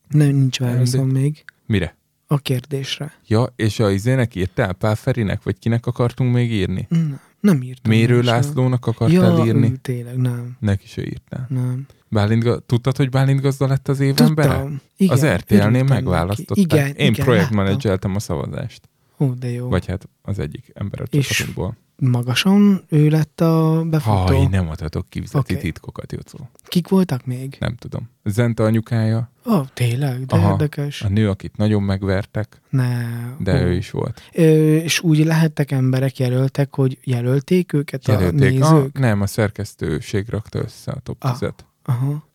Nem, 0.08 0.34
nincs 0.34 0.58
válaszom 0.58 1.08
még 1.08 1.44
mire? 1.66 1.96
a 2.26 2.38
kérdésre. 2.38 3.12
Ja, 3.26 3.52
és 3.56 3.78
a 3.80 3.90
izének 3.90 4.34
írtál 4.34 4.72
Pál 4.72 4.94
Ferinek, 4.94 5.42
vagy 5.42 5.58
kinek 5.58 5.86
akartunk 5.86 6.34
még 6.34 6.52
írni? 6.52 6.86
Nem, 6.88 7.20
nem 7.44 7.62
írtam. 7.62 7.92
Mérő. 7.92 8.20
Lászlónak 8.20 8.86
akartál 8.86 9.36
ja, 9.36 9.44
írni? 9.44 9.70
ő, 9.70 9.76
tényleg, 9.76 10.16
nem. 10.16 10.56
Neki 10.60 10.86
se 10.86 11.02
írtál. 11.02 11.46
Nem. 11.48 11.86
Bálint, 12.08 12.62
tudtad, 12.66 12.96
hogy 12.96 13.10
Bálint 13.10 13.40
Gazda 13.40 13.66
lett 13.66 13.88
az 13.88 14.00
év 14.00 14.14
embere? 14.20 14.64
Igen, 14.96 15.14
az 15.14 15.26
RTL-nél 15.26 15.82
megválasztották. 15.82 16.56
Igen, 16.56 16.86
Én 16.86 17.12
igen, 17.12 17.24
projektmenedzseltem 17.24 18.14
a 18.14 18.18
szavazást. 18.18 18.88
Ó, 19.18 19.32
de 19.32 19.50
jó. 19.50 19.68
Vagy 19.68 19.86
hát 19.86 20.08
az 20.22 20.38
egyik 20.38 20.70
ember 20.74 21.00
a 21.00 21.06
csapatunkból. 21.06 21.76
Magason 21.96 22.84
ő 22.88 23.08
lett 23.08 23.40
a 23.40 23.84
befutó. 23.86 24.16
Haj, 24.16 24.46
nem 24.46 24.68
adhatok 24.68 25.08
ki 25.08 25.22
Oké. 25.32 25.56
titkokat, 25.56 26.12
Jocó. 26.12 26.48
Kik 26.66 26.88
voltak 26.88 27.26
még? 27.26 27.56
Nem 27.58 27.76
tudom. 27.76 28.10
Zente 28.24 28.62
anyukája, 28.62 29.30
Ó, 29.46 29.52
oh, 29.52 29.66
tényleg, 29.74 30.26
de 30.26 30.36
Aha. 30.36 30.50
érdekes. 30.50 31.02
a 31.02 31.08
nő, 31.08 31.28
akit 31.28 31.56
nagyon 31.56 31.82
megvertek, 31.82 32.60
Ne. 32.70 33.06
de 33.38 33.52
ó. 33.52 33.56
ő 33.66 33.72
is 33.72 33.90
volt. 33.90 34.22
Ö, 34.32 34.42
és 34.76 35.00
úgy 35.00 35.24
lehettek 35.24 35.70
emberek 35.70 36.18
jelöltek, 36.18 36.74
hogy 36.74 36.98
jelölték 37.04 37.72
őket 37.72 38.06
a 38.08 38.12
Jelölték. 38.12 38.62
A, 38.62 38.72
nézők? 38.72 38.98
nem, 38.98 39.20
a 39.20 39.26
szerkesztőség 39.26 40.28
rakta 40.28 40.58
össze 40.58 40.92
a 40.92 41.00
top 41.00 41.16
Ah. 41.24 41.38
10 41.38 41.48
Aha. 41.84 42.28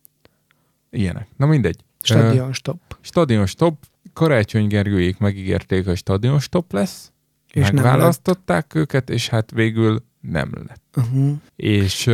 Ilyenek. 0.90 1.28
Na 1.38 1.46
mindegy. 1.46 1.84
Stadion 2.02 2.54
stop. 2.54 2.98
Stadion 3.02 3.46
stop. 3.46 3.86
Karácsony 4.14 4.68
Gergőjék 4.68 5.18
megígérték, 5.18 5.86
hogy 5.86 5.98
stadion 5.98 6.40
stop 6.40 6.72
lesz. 6.74 7.12
És 7.54 7.72
Megválasztották 7.72 8.76
őket, 8.76 9.10
és 9.10 9.30
hát 9.30 9.52
végül 9.52 10.04
nem 10.22 10.52
lett. 10.68 10.96
Uh-huh. 10.98 11.38
És 11.56 12.10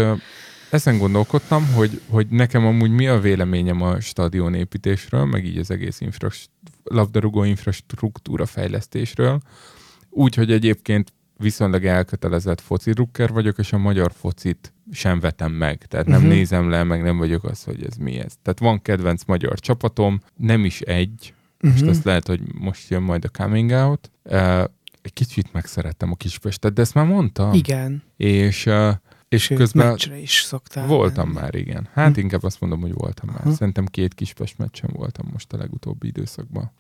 ezen 0.69 0.97
gondolkodtam, 0.97 1.73
hogy, 1.73 2.01
hogy 2.09 2.27
nekem 2.27 2.65
amúgy 2.65 2.91
mi 2.91 3.07
a 3.07 3.19
véleményem 3.19 3.81
a 3.81 3.99
stadion 3.99 4.53
építésről, 4.53 5.25
meg 5.25 5.45
így 5.45 5.57
az 5.57 5.71
egész 5.71 6.01
infras, 6.01 6.47
labdarúgó 6.83 7.43
infrastruktúra 7.43 8.45
fejlesztésről. 8.45 9.39
Úgy, 10.09 10.35
hogy 10.35 10.51
egyébként 10.51 11.13
viszonylag 11.37 11.85
elkötelezett 11.85 12.61
foci 12.61 12.91
drukker 12.91 13.31
vagyok, 13.31 13.57
és 13.57 13.73
a 13.73 13.77
magyar 13.77 14.11
focit 14.11 14.73
sem 14.91 15.19
vetem 15.19 15.51
meg. 15.51 15.85
Tehát 15.85 16.05
nem 16.05 16.17
uh-huh. 16.17 16.33
nézem 16.33 16.69
le, 16.69 16.83
meg 16.83 17.03
nem 17.03 17.17
vagyok 17.17 17.43
az, 17.43 17.63
hogy 17.63 17.83
ez 17.83 17.95
mi 17.95 18.19
ez. 18.19 18.33
Tehát 18.41 18.59
van 18.59 18.81
kedvenc 18.81 19.23
magyar 19.23 19.59
csapatom, 19.59 20.21
nem 20.35 20.65
is 20.65 20.81
egy, 20.81 21.33
most 21.59 21.81
Mhm. 21.81 21.89
azt 21.89 22.03
lehet, 22.03 22.27
hogy 22.27 22.41
most 22.53 22.89
jön 22.89 23.01
majd 23.01 23.25
a 23.25 23.29
coming 23.29 23.71
out. 23.71 24.11
Egy 25.06 25.14
kicsit 25.14 25.53
megszerettem 25.53 26.11
a 26.11 26.15
Kispestet, 26.15 26.73
de 26.73 26.82
ezt 26.82 26.94
már 26.94 27.06
mondtam. 27.06 27.53
Igen. 27.53 28.03
És, 28.18 28.69
és 29.30 29.44
Sőt, 29.44 29.57
közben 29.57 29.88
meccsre 29.88 30.18
is 30.18 30.41
szoktál. 30.41 30.88
voltam 30.88 31.27
menni. 31.27 31.40
már, 31.40 31.56
igen. 31.56 31.88
Hát 31.94 32.14
Hm. 32.15 32.19
inkább 32.19 32.44
azt 32.44 32.60
mondom, 32.61 32.82
hogy 32.82 32.94
voltam 32.94 33.30
már. 33.30 33.41
Aha. 33.41 33.53
Szerintem 33.53 33.86
két 33.86 34.14
Kispest 34.14 34.57
meccsen 34.57 34.90
voltam 34.94 35.30
most 35.32 35.53
a 35.53 35.57
legutóbbi 35.57 36.07
időszakban. 36.07 36.72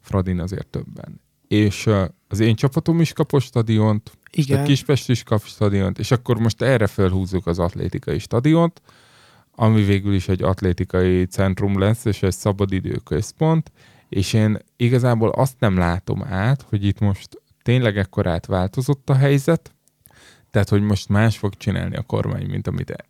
Fradin 0.00 0.40
azért 0.40 0.66
többen. 0.66 1.20
És 1.48 1.90
az 2.28 2.40
én 2.40 2.54
csapatom 2.54 3.00
is 3.00 3.12
kapott 3.12 3.42
stadiont, 3.42 4.10
és 4.30 4.48
a 4.50 4.52
Igen. 4.52 4.64
Kispest 4.64 5.08
is 5.08 5.22
kap 5.22 5.42
stadiont, 5.44 5.98
és 5.98 6.10
akkor 6.10 6.38
most 6.38 6.62
erre 6.62 6.86
felhúzzuk 6.86 7.46
az 7.46 7.58
atlétikai 7.58 8.18
stadiont, 8.18 8.82
ami 9.54 9.82
végül 9.84 10.14
is 10.14 10.28
egy 10.28 10.42
atlétikai 10.42 11.24
centrum 11.24 11.78
lesz, 11.78 12.04
és 12.04 12.22
egy 12.22 12.34
szabadidő 12.34 13.00
központ, 13.04 13.72
és 14.08 14.32
én 14.32 14.58
igazából 14.76 15.28
azt 15.28 15.54
nem 15.58 15.76
látom 15.76 16.22
át, 16.24 16.62
hogy 16.68 16.84
itt 16.84 16.98
most 16.98 17.42
tényleg 17.68 17.96
ekkorát 17.96 18.46
változott 18.46 19.10
a 19.10 19.14
helyzet, 19.14 19.74
tehát, 20.50 20.68
hogy 20.68 20.82
most 20.82 21.08
más 21.08 21.38
fog 21.38 21.56
csinálni 21.56 21.96
a 21.96 22.02
kormány, 22.02 22.46
mint 22.46 22.66
amit 22.66 23.04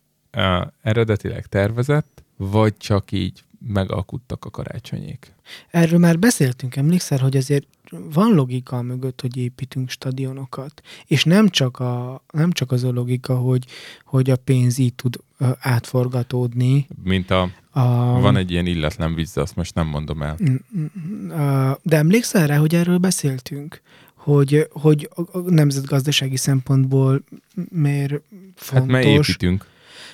eredetileg 0.81 1.45
tervezett, 1.45 2.23
vagy 2.37 2.77
csak 2.77 3.11
így 3.11 3.43
megalkuttak 3.67 4.45
a 4.45 4.49
karácsonyék. 4.49 5.33
Erről 5.69 5.99
már 5.99 6.19
beszéltünk, 6.19 6.75
emlékszel, 6.75 7.17
hogy 7.17 7.37
azért 7.37 7.67
van 7.89 8.33
logika 8.33 8.81
mögött, 8.81 9.21
hogy 9.21 9.37
építünk 9.37 9.89
stadionokat. 9.89 10.81
És 11.05 11.23
nem 11.23 11.49
csak, 11.49 11.79
a, 11.79 12.23
nem 12.31 12.51
csak 12.51 12.71
az 12.71 12.83
a 12.83 12.91
logika, 12.91 13.35
hogy, 13.37 13.65
hogy 14.03 14.29
a 14.29 14.35
pénz 14.35 14.77
így 14.77 14.95
tud 14.95 15.15
átforgatódni. 15.59 16.87
Mint 17.03 17.31
a, 17.31 17.49
A, 17.71 18.19
van 18.19 18.35
egy 18.35 18.51
ilyen 18.51 18.65
illetlen 18.65 19.13
víz, 19.13 19.37
azt 19.37 19.55
most 19.55 19.75
nem 19.75 19.87
mondom 19.87 20.21
el. 20.21 20.37
a, 21.29 21.79
de 21.83 21.97
emlékszel 21.97 22.47
rá, 22.47 22.57
hogy 22.57 22.75
erről 22.75 22.97
beszéltünk? 22.97 23.81
Hogy, 24.19 24.67
hogy 24.71 25.09
a 25.31 25.39
nemzetgazdasági 25.39 26.37
szempontból 26.37 27.23
miért 27.69 28.11
Hát 28.11 28.21
fontos. 28.55 28.91
mert 28.91 29.05
építünk. 29.05 29.65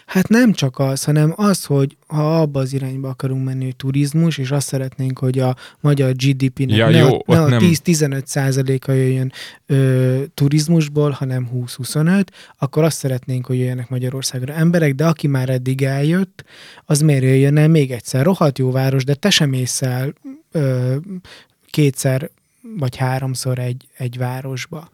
Hát 0.05 0.27
nem 0.27 0.53
csak 0.53 0.79
az, 0.79 1.03
hanem 1.03 1.33
az, 1.35 1.65
hogy 1.65 1.97
ha 2.07 2.41
abba 2.41 2.59
az 2.59 2.73
irányba 2.73 3.09
akarunk 3.09 3.45
menni, 3.45 3.63
hogy 3.63 3.75
turizmus, 3.75 4.37
és 4.37 4.51
azt 4.51 4.67
szeretnénk, 4.67 5.19
hogy 5.19 5.39
a 5.39 5.55
magyar 5.79 6.11
GDP-nek 6.13 6.77
Ja, 6.77 6.89
ne, 6.89 6.97
jó, 6.97 7.15
a, 7.25 7.33
ne 7.33 7.41
a 7.41 7.47
nem. 7.47 7.59
10-15 7.61 8.25
százaléka 8.25 8.91
jöjjön 8.91 9.31
ö, 9.65 10.21
turizmusból, 10.33 11.09
hanem 11.09 11.49
20-25, 11.55 12.23
akkor 12.57 12.83
azt 12.83 12.97
szeretnénk, 12.97 13.45
hogy 13.45 13.57
jöjjenek 13.57 13.89
Magyarországra 13.89 14.53
emberek, 14.53 14.95
de 14.95 15.05
aki 15.05 15.27
már 15.27 15.49
eddig 15.49 15.81
eljött, 15.83 16.43
az 16.85 17.01
miért 17.01 17.23
jöjjön 17.23 17.57
el 17.57 17.67
még 17.67 17.91
egyszer? 17.91 18.25
Rohadt 18.25 18.57
jó 18.57 18.71
város, 18.71 19.03
de 19.03 19.13
te 19.13 19.29
sem 19.29 19.49
mész 19.49 19.81
el 19.81 20.13
ö, 20.51 20.95
kétszer 21.69 22.29
vagy 22.77 22.95
háromszor 22.95 23.59
egy, 23.59 23.87
egy 23.97 24.17
városba. 24.17 24.89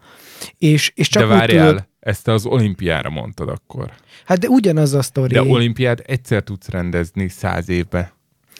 És, 0.58 0.92
és 0.94 1.08
csak 1.08 1.22
de 1.22 1.28
várjál, 1.28 1.68
tudod, 1.68 1.86
ezt 2.00 2.24
te 2.24 2.32
az 2.32 2.46
olimpiára 2.46 3.10
mondtad 3.10 3.48
akkor. 3.48 3.90
hát 4.24 4.38
de 4.38 4.48
ugyanaz 4.48 4.94
a 4.94 5.02
sztori. 5.02 5.34
De 5.34 5.42
olimpiát 5.42 6.00
egyszer 6.00 6.42
tudsz 6.42 6.68
rendezni 6.68 7.28
száz 7.28 7.68
évbe. 7.68 8.12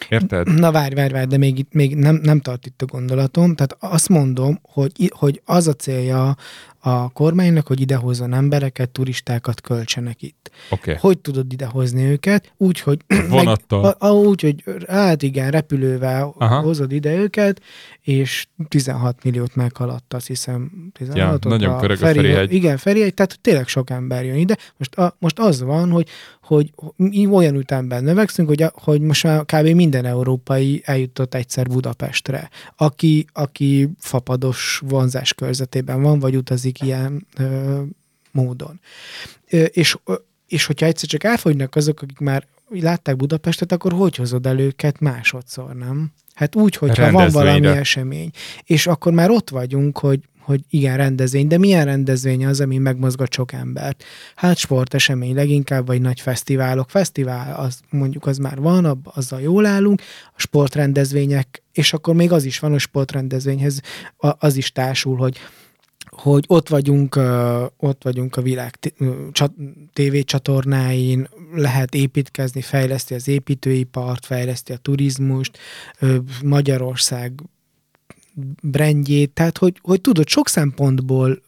Érted? 0.09 0.59
Na 0.59 0.73
várj, 0.73 0.95
várj, 0.95 1.13
várj, 1.13 1.27
de 1.27 1.37
még, 1.37 1.59
itt, 1.59 1.73
még 1.73 1.97
nem, 1.97 2.15
nem 2.23 2.41
tart 2.41 2.67
itt 2.67 2.83
a 2.83 2.87
gondolatom. 2.87 3.55
Tehát 3.55 3.77
azt 3.81 4.09
mondom, 4.09 4.59
hogy, 4.63 5.13
hogy 5.17 5.43
az 5.45 5.69
a 5.69 5.73
célja 5.73 6.37
a 6.85 7.09
kormánynak, 7.09 7.67
hogy 7.67 7.81
idehozzon 7.81 8.33
embereket, 8.33 8.91
turistákat 8.91 9.61
költsenek 9.61 10.23
itt. 10.23 10.51
Okay. 10.71 10.95
Hogy 11.01 11.19
tudod 11.19 11.53
idehozni 11.53 12.03
őket? 12.03 12.53
Úgy, 12.57 12.81
hogy... 12.81 12.99
Vonattal. 13.29 13.83
Meg, 13.83 13.95
a, 13.99 14.07
a, 14.07 14.13
úgy, 14.13 14.41
hogy 14.41 14.65
hát 14.89 15.23
igen, 15.23 15.51
repülővel 15.51 16.35
Aha. 16.39 16.61
Hozod 16.61 16.93
ide 16.93 17.15
őket, 17.15 17.63
és 18.01 18.47
16 18.69 19.25
milliót 19.25 19.55
meghaladt, 19.55 20.15
azt 20.15 20.27
hiszem. 20.27 20.91
16 20.93 21.45
nagyon 21.45 21.79
pörög 21.79 22.03
a 22.03 22.07
Ferihegy. 22.07 22.53
Igen, 22.53 22.77
Ferihegy, 22.77 23.15
tehát 23.15 23.39
tényleg 23.41 23.69
sok 23.69 23.91
ember 23.91 24.25
jön 24.25 24.37
ide. 24.37 24.57
Most, 24.77 24.95
a, 24.95 25.17
most 25.19 25.39
az 25.39 25.63
van, 25.63 25.91
hogy, 25.91 26.09
hogy 26.55 26.73
mi 26.97 27.27
olyan 27.27 27.55
ütemben 27.55 28.05
növekszünk, 28.05 28.49
hogy, 28.49 28.65
hogy 28.73 29.01
most 29.01 29.25
már 29.25 29.45
kb. 29.45 29.67
minden 29.67 30.05
európai 30.05 30.83
eljutott 30.85 31.35
egyszer 31.35 31.67
Budapestre. 31.67 32.51
Aki, 32.77 33.27
aki 33.33 33.89
fapados 33.99 34.83
vonzás 34.87 35.35
körzetében 35.35 36.03
van, 36.03 36.19
vagy 36.19 36.37
utazik 36.37 36.83
ilyen 36.83 37.27
ö, 37.37 37.81
módon. 38.31 38.81
Ö, 39.51 39.63
és, 39.63 39.97
ö, 40.05 40.15
és 40.47 40.67
hogyha 40.67 40.87
egyszer 40.87 41.09
csak 41.09 41.25
elfogynak 41.25 41.77
azok, 41.77 42.03
akik 42.03 42.19
már 42.19 42.47
látták 42.69 43.17
Budapestet, 43.17 43.73
akkor 43.73 43.93
hogy 43.93 44.17
hozod 44.17 44.47
el 44.47 44.59
őket 44.59 45.01
másodszor, 45.01 45.75
nem? 45.75 46.13
Hát 46.35 46.57
úgy, 46.57 46.77
hogyha 46.77 47.11
van 47.11 47.31
valami 47.31 47.67
esemény. 47.67 48.31
És 48.65 48.87
akkor 48.87 49.13
már 49.13 49.31
ott 49.31 49.51
vagyunk, 49.51 49.99
hogy, 49.99 50.21
hogy 50.53 50.65
igen, 50.71 50.97
rendezvény, 50.97 51.47
de 51.47 51.59
milyen 51.59 51.85
rendezvény 51.85 52.47
az, 52.47 52.61
ami 52.61 52.79
megmozgat 52.79 53.33
sok 53.33 53.53
embert? 53.53 54.05
Hát 54.35 54.57
sportesemény 54.57 55.35
leginkább, 55.35 55.87
vagy 55.87 56.01
nagy 56.01 56.21
fesztiválok. 56.21 56.91
Fesztivál, 56.91 57.55
az 57.55 57.81
mondjuk 57.91 58.27
az 58.27 58.39
már 58.39 58.59
van, 58.59 58.85
ab, 58.85 59.11
azzal 59.15 59.41
jól 59.41 59.67
állunk. 59.67 60.01
A 60.37 60.41
sportrendezvények, 60.41 61.63
és 61.73 61.93
akkor 61.93 62.15
még 62.15 62.33
az 62.33 62.45
is 62.45 62.59
van, 62.59 62.71
hogy 62.71 62.81
sportrendezvényhez 62.81 63.81
a- 64.17 64.47
az 64.47 64.57
is 64.57 64.73
társul, 64.73 65.17
hogy 65.17 65.39
hogy 66.17 66.45
ott 66.49 66.69
vagyunk, 66.69 67.21
ott 67.77 68.03
vagyunk 68.03 68.37
a 68.37 68.43
világ 68.43 68.79
tévécsatornáin, 69.93 71.29
lehet 71.55 71.95
építkezni, 71.95 72.61
fejleszti 72.61 73.15
az 73.15 73.29
építőipart, 73.29 74.27
fejleszti 74.27 74.73
a 74.73 74.77
turizmust, 74.77 75.59
Magyarország 76.45 77.33
brandjét, 78.63 79.31
tehát 79.31 79.59
hogy, 79.59 79.79
hogy 79.83 80.01
tudod, 80.01 80.29
sok 80.29 80.49
szempontból 80.49 81.43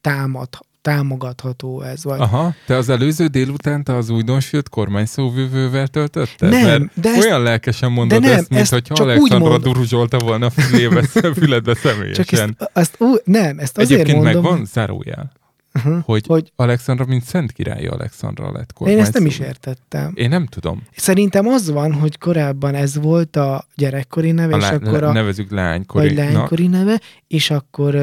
támad, 0.00 0.48
támogatható 0.82 1.82
ez. 1.82 2.04
Vagy. 2.04 2.20
Aha, 2.20 2.54
te 2.66 2.76
az 2.76 2.88
előző 2.88 3.26
délután 3.26 3.84
te 3.84 3.94
az 3.96 4.08
újdonsült 4.10 4.68
kormányszóvivővel 4.68 5.88
töltötted? 5.88 6.50
Nem, 6.50 6.62
Mert 6.62 7.00
de 7.00 7.08
ezt- 7.08 7.24
olyan 7.24 7.42
lelkesen 7.42 7.92
mondod 7.92 8.20
de 8.20 8.28
nem, 8.28 8.38
ezt, 8.38 8.48
mint 8.48 8.68
hogyha 8.68 8.94
Alexandra 9.04 9.58
duruzsolta 9.58 10.18
volna 10.18 10.46
a 10.46 10.50
fülébe, 10.50 11.02
füledbe 11.40 11.74
személyesen. 11.74 12.24
Csak 12.24 12.38
ezt, 12.38 12.70
azt, 12.72 12.96
ú, 12.98 13.14
nem, 13.24 13.58
ezt 13.58 13.78
azért 13.78 14.00
Egyébként 14.00 14.22
mondom, 14.24 14.42
megvan 14.42 14.64
zárójel, 14.64 15.32
uh-huh, 15.76 16.04
hogy, 16.04 16.26
hogy 16.26 16.52
Alexandra, 16.56 17.04
mint 17.04 17.22
Szent 17.24 17.52
királyi 17.52 17.86
Alexandra 17.86 18.52
lett 18.52 18.72
én 18.84 18.98
ezt 18.98 19.12
nem 19.12 19.26
is 19.26 19.38
értettem. 19.38 20.12
Én 20.14 20.28
nem 20.28 20.46
tudom. 20.46 20.82
Szerintem 20.96 21.46
az 21.46 21.70
van, 21.70 21.92
hogy 21.92 22.18
korábban 22.18 22.74
ez 22.74 22.96
volt 22.98 23.36
a 23.36 23.66
gyerekkori 23.74 24.30
neve, 24.30 24.54
A 24.54 24.56
és 24.56 24.62
lá- 24.62 24.86
akkor 24.86 25.02
a, 25.02 25.12
nevezük 25.12 25.50
lánykori. 25.50 26.06
vagy 26.06 26.16
lánykori 26.16 26.66
neve, 26.66 27.00
és 27.26 27.50
akkor 27.50 27.94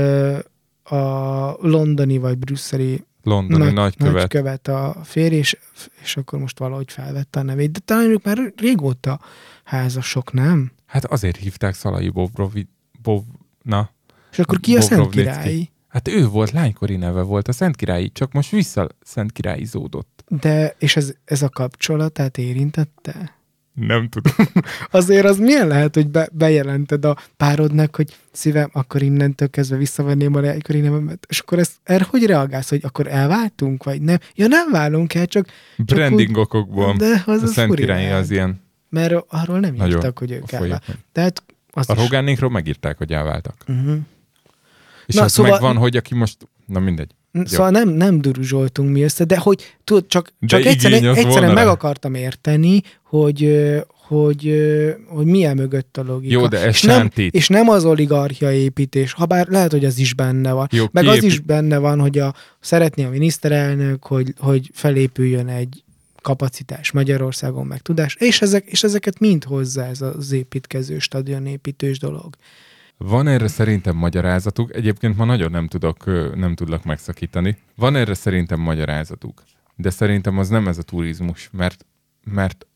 a 0.83 0.97
londoni 1.67 2.17
vagy 2.17 2.37
brüsszeli 2.37 3.03
Londoni 3.23 3.63
Nagy- 3.63 3.73
nagykövet. 3.73 4.13
nagykövet 4.13 4.67
a 4.67 4.95
férj, 5.03 5.35
és, 5.35 5.57
és 6.01 6.17
akkor 6.17 6.39
most 6.39 6.59
valahogy 6.59 6.91
felvette 6.91 7.39
a 7.39 7.43
nevét. 7.43 7.71
De 7.71 7.79
talán 7.85 8.09
ők 8.09 8.23
már 8.23 8.37
régóta 8.57 9.19
házasok, 9.63 10.33
nem? 10.33 10.71
Hát 10.85 11.05
azért 11.05 11.37
hívták 11.37 11.73
Szalai 11.73 12.09
Bobrovi, 12.09 12.67
Bob, 13.01 13.23
na, 13.61 13.89
És 14.31 14.39
akkor 14.39 14.59
ki 14.59 14.75
a 14.77 14.81
Szent. 14.81 15.09
Királyi? 15.09 15.71
Hát 15.93 16.07
ő 16.07 16.27
volt, 16.27 16.51
lánykori 16.51 16.95
neve 16.95 17.21
volt, 17.21 17.47
a 17.47 17.51
Szent 17.51 17.75
Királyi, 17.75 18.11
csak 18.11 18.31
most 18.31 18.51
vissza 18.51 18.89
Szent 19.03 19.31
Királyizódott. 19.31 20.23
De, 20.27 20.75
és 20.79 20.95
ez, 20.95 21.13
ez 21.25 21.41
a 21.41 21.49
kapcsolatát 21.49 22.37
érintette? 22.37 23.41
Nem 23.73 24.09
tudom. 24.09 24.33
Azért 24.91 25.25
az 25.25 25.37
milyen 25.37 25.67
lehet, 25.67 25.95
hogy 25.95 26.07
be, 26.07 26.29
bejelented 26.31 27.05
a 27.05 27.17
párodnak, 27.37 27.95
hogy 27.95 28.15
szívem, 28.31 28.69
akkor 28.73 29.01
innentől 29.01 29.49
kezdve 29.49 29.77
visszavenném 29.77 30.35
a 30.35 30.39
lánykori 30.39 30.79
nevemet, 30.79 31.25
és 31.29 31.39
akkor 31.39 31.59
ezt, 31.59 31.71
erre 31.83 32.05
hogy 32.09 32.25
reagálsz, 32.25 32.69
hogy 32.69 32.81
akkor 32.83 33.07
elváltunk, 33.07 33.83
vagy 33.83 34.01
nem? 34.01 34.17
Ja, 34.35 34.47
nem 34.47 34.71
válunk 34.71 35.13
el, 35.13 35.25
csak, 35.25 35.47
Branding 35.77 36.37
okokból. 36.37 36.95
de 36.97 37.23
az 37.25 37.41
A 37.41 37.43
az 37.43 37.51
Szent 37.51 37.69
furi 37.69 37.81
Királyi 37.81 38.05
lehet. 38.05 38.21
az 38.21 38.31
ilyen 38.31 38.61
Mert 38.89 39.25
arról 39.27 39.59
nem 39.59 39.73
Nagyon 39.73 39.95
írtak, 39.95 40.19
hogy 40.19 40.31
ők 40.31 40.51
elváltak. 40.51 40.97
Tehát 41.11 41.43
az 41.71 41.89
A 41.89 41.93
Rogánékról 41.93 42.49
megírták, 42.49 42.97
hogy 42.97 43.11
elváltak. 43.11 43.55
Uh-huh. 43.67 43.97
És 45.05 45.15
Na, 45.15 45.23
az 45.23 45.31
szóval- 45.31 45.51
megvan, 45.51 45.75
hogy 45.77 45.97
aki 45.97 46.15
most... 46.15 46.37
Na 46.65 46.79
mindegy. 46.79 47.11
Szóval 47.43 47.69
nem, 47.69 47.89
nem 47.89 48.21
duruzsoltunk 48.21 48.91
mi 48.91 49.01
össze, 49.01 49.23
de 49.23 49.37
hogy 49.37 49.75
tudod, 49.83 50.07
csak, 50.07 50.33
De 50.39 50.47
csak 50.47 50.65
egyszerűen, 50.65 51.05
az 51.05 51.17
egyszerűen 51.17 51.53
meg 51.53 51.67
akartam 51.67 52.13
érteni, 52.13 52.81
hogy, 53.03 53.63
hogy, 54.07 54.53
hogy 55.07 55.25
milyen 55.25 55.55
mögött 55.55 55.97
a 55.97 56.03
logika. 56.03 56.33
Jó, 56.33 56.47
de 56.47 56.59
ez 56.59 56.67
és 56.67 56.81
nem, 56.81 57.09
és 57.15 57.47
nem 57.47 57.69
az 57.69 57.85
oligarchia 57.85 58.51
építés, 58.51 59.13
ha 59.13 59.25
bár 59.25 59.47
lehet, 59.47 59.71
hogy 59.71 59.85
az 59.85 59.97
is 59.97 60.13
benne 60.13 60.51
van. 60.51 60.67
Jó, 60.71 60.85
Meg 60.91 61.05
az 61.05 61.09
kiépít- 61.09 61.31
is 61.31 61.39
benne 61.39 61.77
van, 61.77 61.99
hogy 61.99 62.19
a, 62.19 62.33
szeretné 62.59 63.03
a 63.03 63.09
miniszterelnök, 63.09 64.03
hogy, 64.05 64.33
hogy 64.37 64.69
felépüljön 64.73 65.47
egy 65.47 65.83
kapacitás 66.21 66.91
Magyarországon, 66.91 67.65
meg 67.65 67.81
tudás, 67.81 68.15
és, 68.19 68.41
ezek, 68.41 68.65
és 68.65 68.83
ezeket 68.83 69.19
mind 69.19 69.43
hozza 69.43 69.85
ez 69.85 70.01
az 70.01 70.31
építkező, 70.31 70.99
stadionépítős 70.99 71.99
dolog. 71.99 72.35
Van 73.05 73.27
erre 73.27 73.47
szerintem 73.47 73.95
magyarázatuk. 73.95 74.75
Egyébként 74.75 75.17
ma 75.17 75.25
nagyon 75.25 75.51
nem 75.51 75.67
tudok, 75.67 76.05
nem 76.35 76.55
tudlak 76.55 76.83
megszakítani. 76.83 77.57
Van 77.75 77.95
erre 77.95 78.13
szerintem 78.13 78.59
magyarázatuk. 78.59 79.43
De 79.75 79.89
szerintem 79.89 80.37
az 80.37 80.49
nem 80.49 80.67
ez 80.67 80.77
a 80.77 80.81
turizmus, 80.81 81.49
mert, 81.51 81.85
mert 82.23 82.67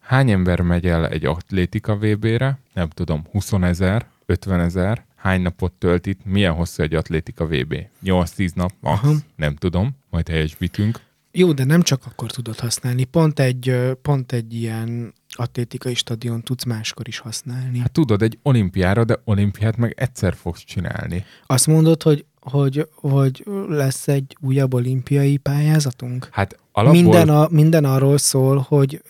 hány 0.00 0.30
ember 0.30 0.60
megy 0.60 0.86
el 0.86 1.08
egy 1.08 1.24
atlétika 1.24 1.96
VB-re? 1.96 2.58
Nem 2.74 2.88
tudom, 2.88 3.24
20 3.30 3.52
ezer, 3.52 4.06
50 4.26 4.60
ezer, 4.60 5.04
hány 5.14 5.40
napot 5.40 5.72
tölt 5.72 6.06
itt, 6.06 6.24
milyen 6.24 6.52
hosszú 6.52 6.82
egy 6.82 6.94
atlétika 6.94 7.46
VB? 7.46 7.74
8-10 8.04 8.54
nap, 8.54 8.72
max, 8.80 9.02
Aha. 9.02 9.14
nem 9.36 9.54
tudom, 9.56 9.96
majd 10.10 10.28
helyesbítünk. 10.28 11.00
Jó, 11.30 11.52
de 11.52 11.64
nem 11.64 11.82
csak 11.82 12.06
akkor 12.06 12.30
tudod 12.30 12.58
használni. 12.58 13.04
Pont 13.04 13.40
egy, 13.40 13.76
pont 14.02 14.32
egy 14.32 14.54
ilyen 14.54 15.14
atlétikai 15.38 15.94
stadion 15.94 16.42
tudsz 16.42 16.64
máskor 16.64 17.08
is 17.08 17.18
használni. 17.18 17.78
Hát 17.78 17.92
tudod, 17.92 18.22
egy 18.22 18.38
olimpiára, 18.42 19.04
de 19.04 19.20
olimpiát 19.24 19.76
meg 19.76 19.94
egyszer 19.96 20.34
fogsz 20.34 20.64
csinálni. 20.64 21.24
Azt 21.46 21.66
mondod, 21.66 22.02
hogy, 22.02 22.24
hogy, 22.40 22.88
hogy 22.94 23.44
lesz 23.68 24.08
egy 24.08 24.36
újabb 24.40 24.74
olimpiai 24.74 25.36
pályázatunk? 25.36 26.28
Hát 26.30 26.58
alapból... 26.72 27.02
Minden, 27.02 27.28
a, 27.28 27.48
minden 27.50 27.84
arról 27.84 28.18
szól, 28.18 28.64
hogy 28.68 29.02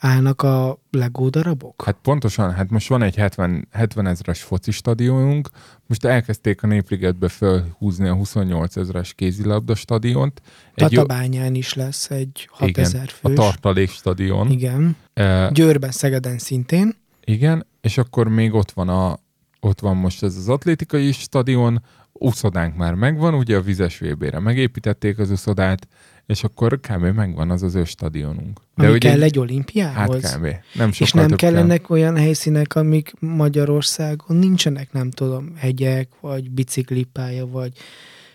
összeállnak 0.00 0.42
a 0.42 0.78
Lego 0.90 1.28
darabok? 1.28 1.82
Hát 1.84 1.96
pontosan, 2.02 2.52
hát 2.52 2.70
most 2.70 2.88
van 2.88 3.02
egy 3.02 3.16
70, 3.16 3.68
70 3.70 4.06
ezres 4.06 4.42
foci 4.42 4.70
stadionunk, 4.70 5.48
most 5.86 6.04
elkezdték 6.04 6.62
a 6.62 6.66
Népligetbe 6.66 7.28
felhúzni 7.28 8.08
a 8.08 8.14
28 8.14 8.76
ezres 8.76 9.14
kézilabda 9.14 9.74
stadiont. 9.74 10.42
Egy 10.74 10.88
Tatabányán 10.88 11.54
is 11.54 11.74
lesz 11.74 12.10
egy 12.10 12.48
6000 12.52 13.08
a 13.22 13.26
fős. 13.26 13.36
tartalék 13.36 13.90
stadion. 13.90 14.50
Igen. 14.50 14.96
Uh, 15.16 15.52
Győrben, 15.52 15.90
Szegeden 15.90 16.38
szintén. 16.38 16.96
igen, 17.24 17.66
és 17.80 17.98
akkor 17.98 18.28
még 18.28 18.54
ott 18.54 18.70
van, 18.70 18.88
a, 18.88 19.18
ott 19.60 19.80
van 19.80 19.96
most 19.96 20.22
ez 20.22 20.36
az 20.36 20.48
atlétikai 20.48 21.12
stadion, 21.12 21.82
úszodánk 22.12 22.76
már 22.76 22.94
megvan, 22.94 23.34
ugye 23.34 23.56
a 23.56 23.60
vizes 23.60 23.98
VB-re 23.98 24.38
megépítették 24.38 25.18
az 25.18 25.30
úszodát, 25.30 25.88
és 26.30 26.44
akkor 26.44 26.80
kb. 26.80 27.04
megvan 27.04 27.50
az 27.50 27.62
az 27.62 27.74
ő 27.74 27.84
stadionunk. 27.84 28.60
Ami 28.74 28.88
ugye- 28.88 28.98
kell 29.10 29.22
egy 29.22 29.34
Hát 29.36 29.44
olimpiához. 29.44 30.34
kb. 30.34 30.46
Nem 30.74 30.90
És 30.98 31.12
nem 31.12 31.26
több 31.26 31.38
kell. 31.38 31.50
kellenek 31.52 31.90
olyan 31.90 32.16
helyszínek, 32.16 32.74
amik 32.74 33.12
Magyarországon 33.20 34.36
nincsenek, 34.36 34.92
nem 34.92 35.10
tudom, 35.10 35.52
hegyek, 35.56 36.08
vagy 36.20 36.50
biciklipálya, 36.50 37.46
vagy 37.46 37.72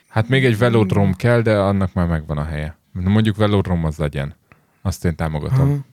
Hát 0.08 0.30
még 0.30 0.46
egy 0.46 0.58
velodrom 0.58 1.14
kell, 1.14 1.42
de 1.42 1.58
annak 1.58 1.94
már 1.94 2.08
megvan 2.08 2.38
a 2.38 2.44
helye. 2.44 2.78
Mondjuk 2.92 3.36
velodrom 3.36 3.86
az 3.86 3.98
legyen. 3.98 4.36
Azt 4.82 5.06
én 5.06 5.16
támogatom. 5.16 5.70
Aha. 5.70 5.86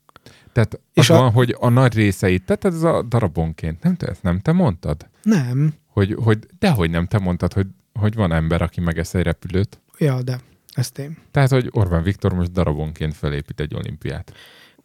Tehát 0.53 0.81
És 0.93 1.11
az 1.11 1.16
a- 1.16 1.20
van, 1.20 1.31
hogy 1.31 1.57
a 1.61 1.69
nagy 1.69 1.95
részeit, 1.95 2.45
tehát 2.45 2.65
ez 2.65 2.83
a 2.83 3.03
darabonként, 3.03 3.83
nem 3.83 3.97
te, 3.97 4.07
ezt 4.07 4.23
nem 4.23 4.39
te 4.41 4.53
mondtad? 4.53 5.09
Nem. 5.23 5.74
Hogy, 5.87 6.16
hogy 6.23 6.39
dehogy 6.59 6.91
nem 6.91 7.07
te 7.07 7.19
mondtad, 7.19 7.53
hogy, 7.53 7.66
hogy 7.93 8.15
van 8.15 8.33
ember, 8.33 8.62
aki 8.62 8.81
megesz 8.81 9.15
egy 9.15 9.23
repülőt. 9.23 9.81
Ja, 9.99 10.23
de 10.23 10.39
ezt 10.73 10.99
én. 10.99 11.16
Tehát, 11.31 11.51
hogy 11.51 11.69
Orbán 11.70 12.03
Viktor 12.03 12.32
most 12.32 12.53
darabonként 12.53 13.15
felépít 13.15 13.61
egy 13.61 13.74
olimpiát. 13.74 14.32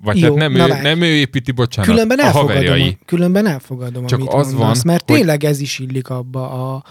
Vagy 0.03 0.19
Jó, 0.19 0.35
nem, 0.35 0.55
ő, 0.55 0.57
várj. 0.57 0.81
nem 0.81 1.01
ő 1.01 1.05
építi, 1.05 1.51
bocsánat, 1.51 1.91
Különben 1.91 2.19
a 2.19 2.29
haverjai. 2.31 2.97
különben 3.05 3.45
elfogadom 3.45 4.05
Csak 4.05 4.19
amit 4.19 4.33
az 4.33 4.51
mondasz, 4.51 4.75
van, 4.75 4.93
mert 4.93 5.09
hogy- 5.09 5.17
tényleg 5.17 5.43
ez 5.43 5.59
is 5.59 5.79
illik 5.79 6.09
abba 6.09 6.73
a... 6.75 6.83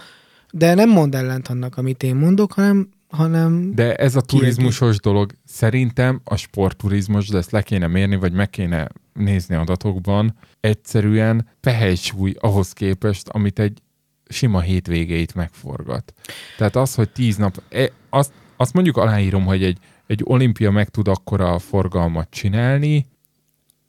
De 0.51 0.73
nem 0.73 0.89
mond 0.89 1.15
ellent 1.15 1.47
annak, 1.47 1.77
amit 1.77 2.03
én 2.03 2.15
mondok, 2.15 2.53
hanem, 2.53 2.89
hanem 3.09 3.75
De 3.75 3.95
ez 3.95 4.15
a 4.15 4.21
turizmusos 4.21 4.99
dolog, 4.99 5.31
szerintem 5.45 6.21
a 6.23 6.35
sportturizmus, 6.35 7.27
de 7.27 7.37
ezt 7.37 7.51
le 7.51 7.61
kéne 7.61 7.87
mérni, 7.87 8.15
vagy 8.15 8.33
meg 8.33 8.49
kéne 8.49 8.87
nézni 9.13 9.55
adatokban, 9.55 10.35
egyszerűen 10.59 11.47
pehely 11.59 11.95
ahhoz 12.39 12.71
képest, 12.73 13.27
amit 13.27 13.59
egy 13.59 13.81
sima 14.29 14.59
hétvégeit 14.61 15.35
megforgat. 15.35 16.13
Tehát 16.57 16.75
az, 16.75 16.95
hogy 16.95 17.09
tíz 17.09 17.35
nap, 17.35 17.61
e, 17.69 17.91
azt, 18.09 18.31
azt 18.57 18.73
mondjuk 18.73 18.97
aláírom, 18.97 19.45
hogy 19.45 19.63
egy, 19.63 19.77
egy 20.07 20.21
olimpia 20.23 20.71
meg 20.71 20.89
tud 20.89 21.07
akkora 21.07 21.59
forgalmat 21.59 22.29
csinálni, 22.29 23.05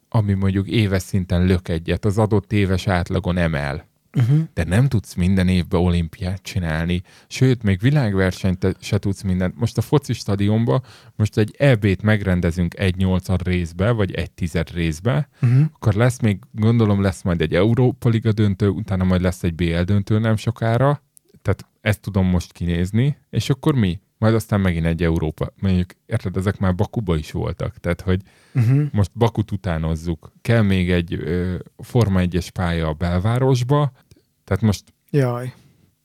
ami 0.09 0.33
mondjuk 0.33 0.69
éves 0.69 1.03
szinten 1.03 1.47
lök 1.47 1.69
egyet, 1.69 2.05
az 2.05 2.19
adott 2.19 2.53
éves 2.53 2.87
átlagon 2.87 3.37
emel 3.37 3.89
uh-huh. 4.15 4.41
de 4.55 4.65
nem 4.65 4.89
tudsz 4.89 5.15
minden 5.15 5.49
évben 5.49 5.81
olimpiát 5.81 6.43
csinálni, 6.43 7.03
sőt, 7.29 7.63
még 7.63 7.81
világversenyt 7.81 8.77
se 8.81 8.99
tudsz 8.99 9.23
mindent. 9.23 9.59
Most 9.59 9.79
a 9.79 9.81
foci 9.81 10.13
stadionba, 10.13 10.83
most 11.17 11.39
egy 11.39 11.55
EB-t 11.59 12.03
megrendezünk 12.03 12.79
egy 12.79 12.97
nyolcad 12.97 13.47
részbe, 13.47 13.91
vagy 13.91 14.15
egy 14.15 14.31
tized 14.31 14.71
részbe, 14.71 15.29
Uh-huh. 15.43 15.65
akkor 15.75 15.95
lesz 15.95 16.21
még, 16.21 16.39
gondolom 16.53 17.03
lesz 17.03 17.23
majd 17.23 17.41
egy 17.41 17.55
Európa 17.55 18.09
Liga 18.09 18.33
döntő, 18.33 18.69
utána 18.69 19.05
majd 19.05 19.21
lesz 19.21 19.43
egy 19.43 19.55
BL 19.55 19.81
döntő 19.81 20.19
nem 20.19 20.37
sokára, 20.37 21.03
tehát 21.43 21.67
ezt 21.81 22.01
tudom 22.01 22.27
most 22.27 22.53
kinézni, 22.53 23.17
és 23.31 23.51
akkor 23.51 23.75
mi? 23.75 24.01
Majd 24.19 24.35
aztán 24.35 24.61
megint 24.61 24.87
egy 24.87 25.03
Európa. 25.03 25.53
Mondjuk, 25.61 25.91
érted, 26.07 26.37
ezek 26.37 26.59
már 26.59 26.75
Bakuba 26.75 27.17
is 27.17 27.31
voltak, 27.31 27.77
tehát 27.79 28.01
hogy 28.01 28.21
Uh-huh. 28.55 28.83
most 28.93 29.11
Bakut 29.15 29.51
utánozzuk. 29.53 30.33
Kell 30.43 30.63
még 30.63 30.91
egy 30.91 31.15
ö, 31.15 31.55
Forma 31.79 32.21
1-es 32.23 32.49
pálya 32.53 32.89
a 32.89 32.93
belvárosba, 32.93 33.93
tehát 34.45 34.63
most, 34.63 34.85
Jaj. 35.11 35.53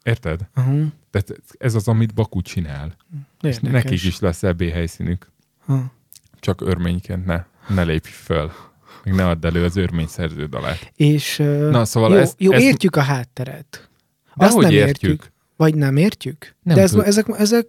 érted? 0.04 0.40
Uh-huh. 0.56 0.86
Tehát 1.12 1.42
ez 1.58 1.76
az, 1.76 1.88
amit 1.88 2.14
Baku 2.14 2.42
csinál. 2.42 2.96
És 3.42 3.56
Érdekes. 3.56 3.84
nekik 3.84 4.04
is 4.04 4.20
lesz 4.20 4.44
EB 4.44 4.62
helyszínük. 4.64 5.32
Ha. 5.66 5.92
Csak 6.40 6.62
örményként 6.62 7.26
ne, 7.26 7.44
ne 7.70 7.84
lépj 7.84 8.10
föl. 8.10 8.52
Meg 9.04 9.14
ne 9.16 9.28
add 9.28 9.46
elő 9.46 9.64
az 9.64 9.76
örmény 9.76 10.08
szerződalát. 10.08 10.92
És 10.96 11.40
uh, 11.40 11.70
Na, 11.70 11.86
szóval 11.86 12.12
jó, 12.14 12.18
ezt- 12.18 12.42
jó 12.42 12.52
ezt- 12.52 12.64
értjük 12.64 12.96
a 12.96 13.02
hátteret. 13.02 13.90
De 14.36 14.46
Azt 14.46 14.58
nem 14.58 14.72
értjük? 14.72 14.88
értjük. 14.88 15.32
Vagy 15.56 15.76
nem 15.76 15.98
értjük? 15.98 16.56
Nem 16.64 16.76
De 16.76 16.82
ez, 16.82 16.94
ezek, 16.94 17.26
ezek, 17.38 17.68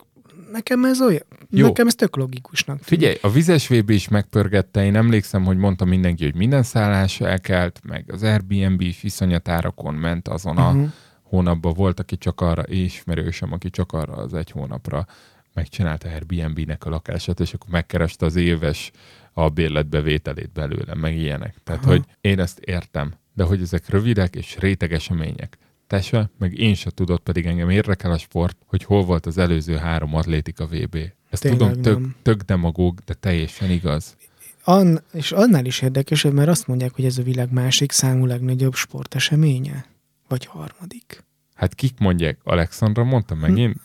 nekem 0.55 0.85
ez 0.85 1.01
olyan, 1.01 1.23
Jó. 1.51 1.67
nekem 1.67 1.87
ez 1.87 1.95
tök 1.95 2.17
logikusnak 2.17 2.81
tűnik. 2.81 2.89
Figyelj, 2.89 3.19
a 3.23 3.31
vizes 3.31 3.69
VB 3.69 3.91
is 3.91 4.09
megpörgette, 4.09 4.85
én 4.85 4.97
emlékszem, 4.97 5.45
hogy 5.45 5.57
mondta 5.57 5.85
mindenki, 5.85 6.25
hogy 6.25 6.35
minden 6.35 6.63
szállás 6.63 7.21
elkelt, 7.21 7.81
meg 7.85 8.05
az 8.13 8.23
Airbnb 8.23 8.81
is 8.81 9.03
iszonyatárakon 9.03 9.95
ment 9.95 10.29
azon 10.29 10.57
a 10.57 10.69
Uh-huh. 10.69 10.89
hónapban. 11.23 11.73
Volt, 11.75 12.01
aki 12.01 12.17
csak 12.19 12.41
arra, 12.41 12.63
ismerősöm, 12.67 13.53
aki 13.53 13.71
csak 13.71 13.93
arra 13.93 14.13
az 14.13 14.35
egy 14.35 14.51
hónapra 14.51 15.07
megcsinálta 15.55 16.09
Airbnb-nek 16.09 16.85
a 16.85 16.91
lakását, 16.91 17.41
és 17.41 17.53
akkor 17.55 17.71
megkereste 17.71 18.27
az 18.27 18.37
éves 18.37 18.91
a 19.33 19.49
bérletbevételét 19.49 20.53
belőle, 20.53 20.95
meg 20.95 21.17
ilyenek. 21.17 21.55
Tehát, 21.65 21.83
Aha. 21.83 21.91
hogy 21.91 22.05
én 22.21 22.41
ezt 22.41 22.59
értem, 22.59 23.15
de 23.33 23.45
hogy 23.45 23.61
ezek 23.63 23.89
rövidek 23.89 24.35
és 24.37 24.57
réteg 24.59 24.93
események. 24.93 25.59
Te 25.87 26.01
se, 26.01 26.31
meg 26.39 26.59
én 26.59 26.75
se 26.75 26.91
tudod, 26.91 27.21
pedig 27.21 27.47
engem 27.47 27.71
érdekel 27.71 28.13
a 28.13 28.19
sport, 28.19 28.57
hogy 28.67 28.85
hol 28.85 29.05
volt 29.05 29.27
az 29.27 29.39
előző 29.39 29.77
három 29.77 30.15
atlétika 30.15 30.67
VB. 30.67 30.97
Ezt 31.31 31.43
Tényleg 31.43 31.59
tudom, 31.59 31.83
tök, 31.83 31.99
nem. 32.01 32.15
tök 32.23 32.41
demagóg, 32.43 32.99
de 33.05 33.15
teljesen 33.15 33.71
igaz. 33.71 34.17
An, 34.65 35.01
és 35.13 35.33
annál 35.33 35.65
is 35.65 35.83
érdekesebb, 35.83 36.33
mert 36.33 36.49
azt 36.49 36.67
mondják, 36.67 36.95
hogy 36.95 37.05
ez 37.05 37.19
a 37.19 37.23
világ 37.23 37.53
másik 37.53 37.93
számú 37.93 38.27
legnagyobb 38.27 38.75
sporteseménye. 38.75 39.85
Vagy 40.29 40.47
harmadik. 40.47 41.25
Hát 41.55 41.75
kik 41.75 41.99
mondják? 41.99 42.39
Alexandra 42.43 43.05
mondta 43.05 43.35
megint? 43.35 43.81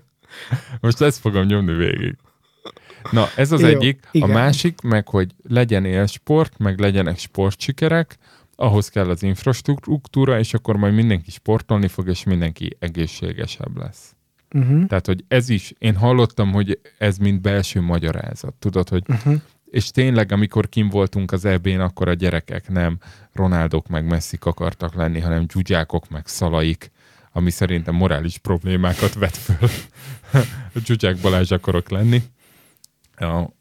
Most 0.80 1.00
ezt 1.00 1.18
fogom 1.18 1.44
nyomni 1.44 1.72
végig. 1.72 2.16
Na, 3.10 3.28
ez 3.36 3.52
az 3.52 3.60
Jó, 3.60 3.66
egyik. 3.66 4.08
igen. 4.10 4.30
A 4.30 4.32
másik, 4.32 4.80
meg 4.80 5.08
hogy 5.08 5.34
legyen 5.48 5.84
élsport, 5.84 6.58
meg 6.58 6.78
legyenek 6.78 7.18
sportsikerek, 7.18 8.18
ahhoz 8.60 8.88
kell 8.88 9.08
az 9.08 9.22
infrastruktúra, 9.22 10.38
és 10.38 10.54
akkor 10.54 10.76
majd 10.76 10.94
mindenki 10.94 11.30
sportolni 11.30 11.88
fog, 11.88 12.08
és 12.08 12.24
mindenki 12.24 12.76
egészségesebb 12.78 13.76
lesz. 13.76 14.14
Uh-huh. 14.54 14.86
Tehát, 14.86 15.06
hogy 15.06 15.24
ez 15.28 15.48
is, 15.48 15.72
én 15.78 15.96
hallottam, 15.96 16.52
hogy 16.52 16.80
ez 16.98 17.16
mint 17.16 17.40
belső 17.40 17.80
magyarázat. 17.80 18.54
Tudod, 18.54 18.88
hogy 18.88 19.02
Uh-huh. 19.08 19.40
és 19.70 19.90
tényleg, 19.90 20.32
amikor 20.32 20.68
kim 20.68 20.88
voltunk 20.88 21.32
az 21.32 21.44
EB-n, 21.44 21.80
akkor 21.80 22.08
a 22.08 22.14
gyerekek 22.14 22.68
nem 22.68 22.98
Ronaldok 23.32 23.88
meg 23.88 24.06
Messzik 24.06 24.44
akartak 24.44 24.94
lenni, 24.94 25.20
hanem 25.20 25.46
dzsudzsákok 25.46 26.08
meg 26.08 26.26
szalaik, 26.26 26.90
ami 27.32 27.50
szerintem 27.50 27.94
morális 27.94 28.38
problémákat 28.38 29.14
vet 29.14 29.36
föl. 29.36 29.68
Dzsudzsák 30.84 31.16
Balázs 31.16 31.50
akarok 31.50 31.88
lenni. 31.88 32.22
Ja. 33.18 33.52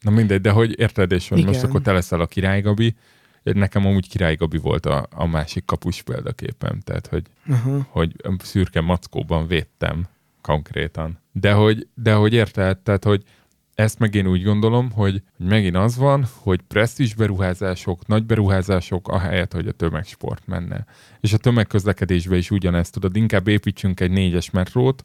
Na 0.00 0.10
mindegy, 0.10 0.40
de 0.40 0.50
hogy 0.50 0.78
érted, 0.78 1.12
és 1.12 1.28
hogy 1.28 1.44
most 1.44 1.62
akkor 1.62 1.80
te 1.80 1.92
leszel 1.92 2.20
a 2.20 2.26
Király 2.26 2.60
Gabi. 2.60 2.94
Nekem 3.42 3.86
amúgy 3.86 4.08
Király 4.08 4.34
Gabi 4.34 4.58
volt 4.58 4.86
a, 4.86 5.06
a 5.10 5.26
másik 5.26 5.64
kapus 5.64 6.02
példaképem, 6.02 6.80
tehát 6.80 7.06
hogy 7.06 7.22
Uh-huh. 7.48 7.84
hogy 7.88 8.14
szürke 8.38 8.80
mackóban 8.80 9.46
védtem 9.46 10.06
konkrétan. 10.40 11.18
De 11.32 11.52
hogy, 11.52 11.88
de 11.94 12.14
hogy 12.14 12.32
érted, 12.32 12.78
tehát 12.78 13.04
hogy 13.04 13.24
ezt 13.74 13.98
meg 13.98 14.14
én 14.14 14.26
úgy 14.26 14.42
gondolom, 14.42 14.90
hogy 14.90 15.22
hogy 15.36 15.46
megint 15.48 15.76
az 15.76 15.96
van, 15.96 16.26
hogy 16.34 16.60
presztis 16.60 17.14
beruházások, 17.14 18.06
nagy 18.06 18.24
beruházások, 18.24 19.08
ahelyett, 19.08 19.52
hogy 19.52 19.68
a 19.68 19.72
tömegsport 19.72 20.46
menne. 20.46 20.84
És 21.20 21.32
a 21.32 21.36
tömegközlekedésbe 21.36 22.36
is 22.36 22.50
ugyanezt 22.50 22.92
tudod, 22.92 23.16
inkább 23.16 23.48
építsünk 23.48 24.00
egy 24.00 24.10
négyes 24.10 24.50
metrót, 24.50 25.02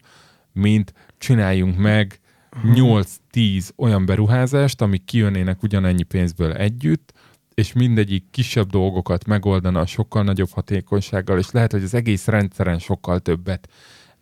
mint 0.52 0.94
csináljunk 1.18 1.78
meg 1.78 2.20
8-10 2.64 3.70
olyan 3.76 4.06
beruházást, 4.06 4.82
amik 4.82 5.06
kijönnének 5.06 5.64
ugyanennyi 5.64 6.04
pénzből 6.04 6.54
együtt, 6.54 7.14
és 7.56 7.74
mindegyik 7.74 8.24
kisebb 8.32 8.70
dolgokat 8.70 9.26
megoldana 9.26 9.86
sokkal 9.86 10.24
nagyobb 10.24 10.50
hatékonysággal, 10.52 11.38
és 11.38 11.52
lehet, 11.52 11.72
hogy 11.72 11.84
az 11.84 11.94
egész 11.94 12.28
rendszeren 12.28 12.80
sokkal 12.80 13.20
többet 13.20 13.70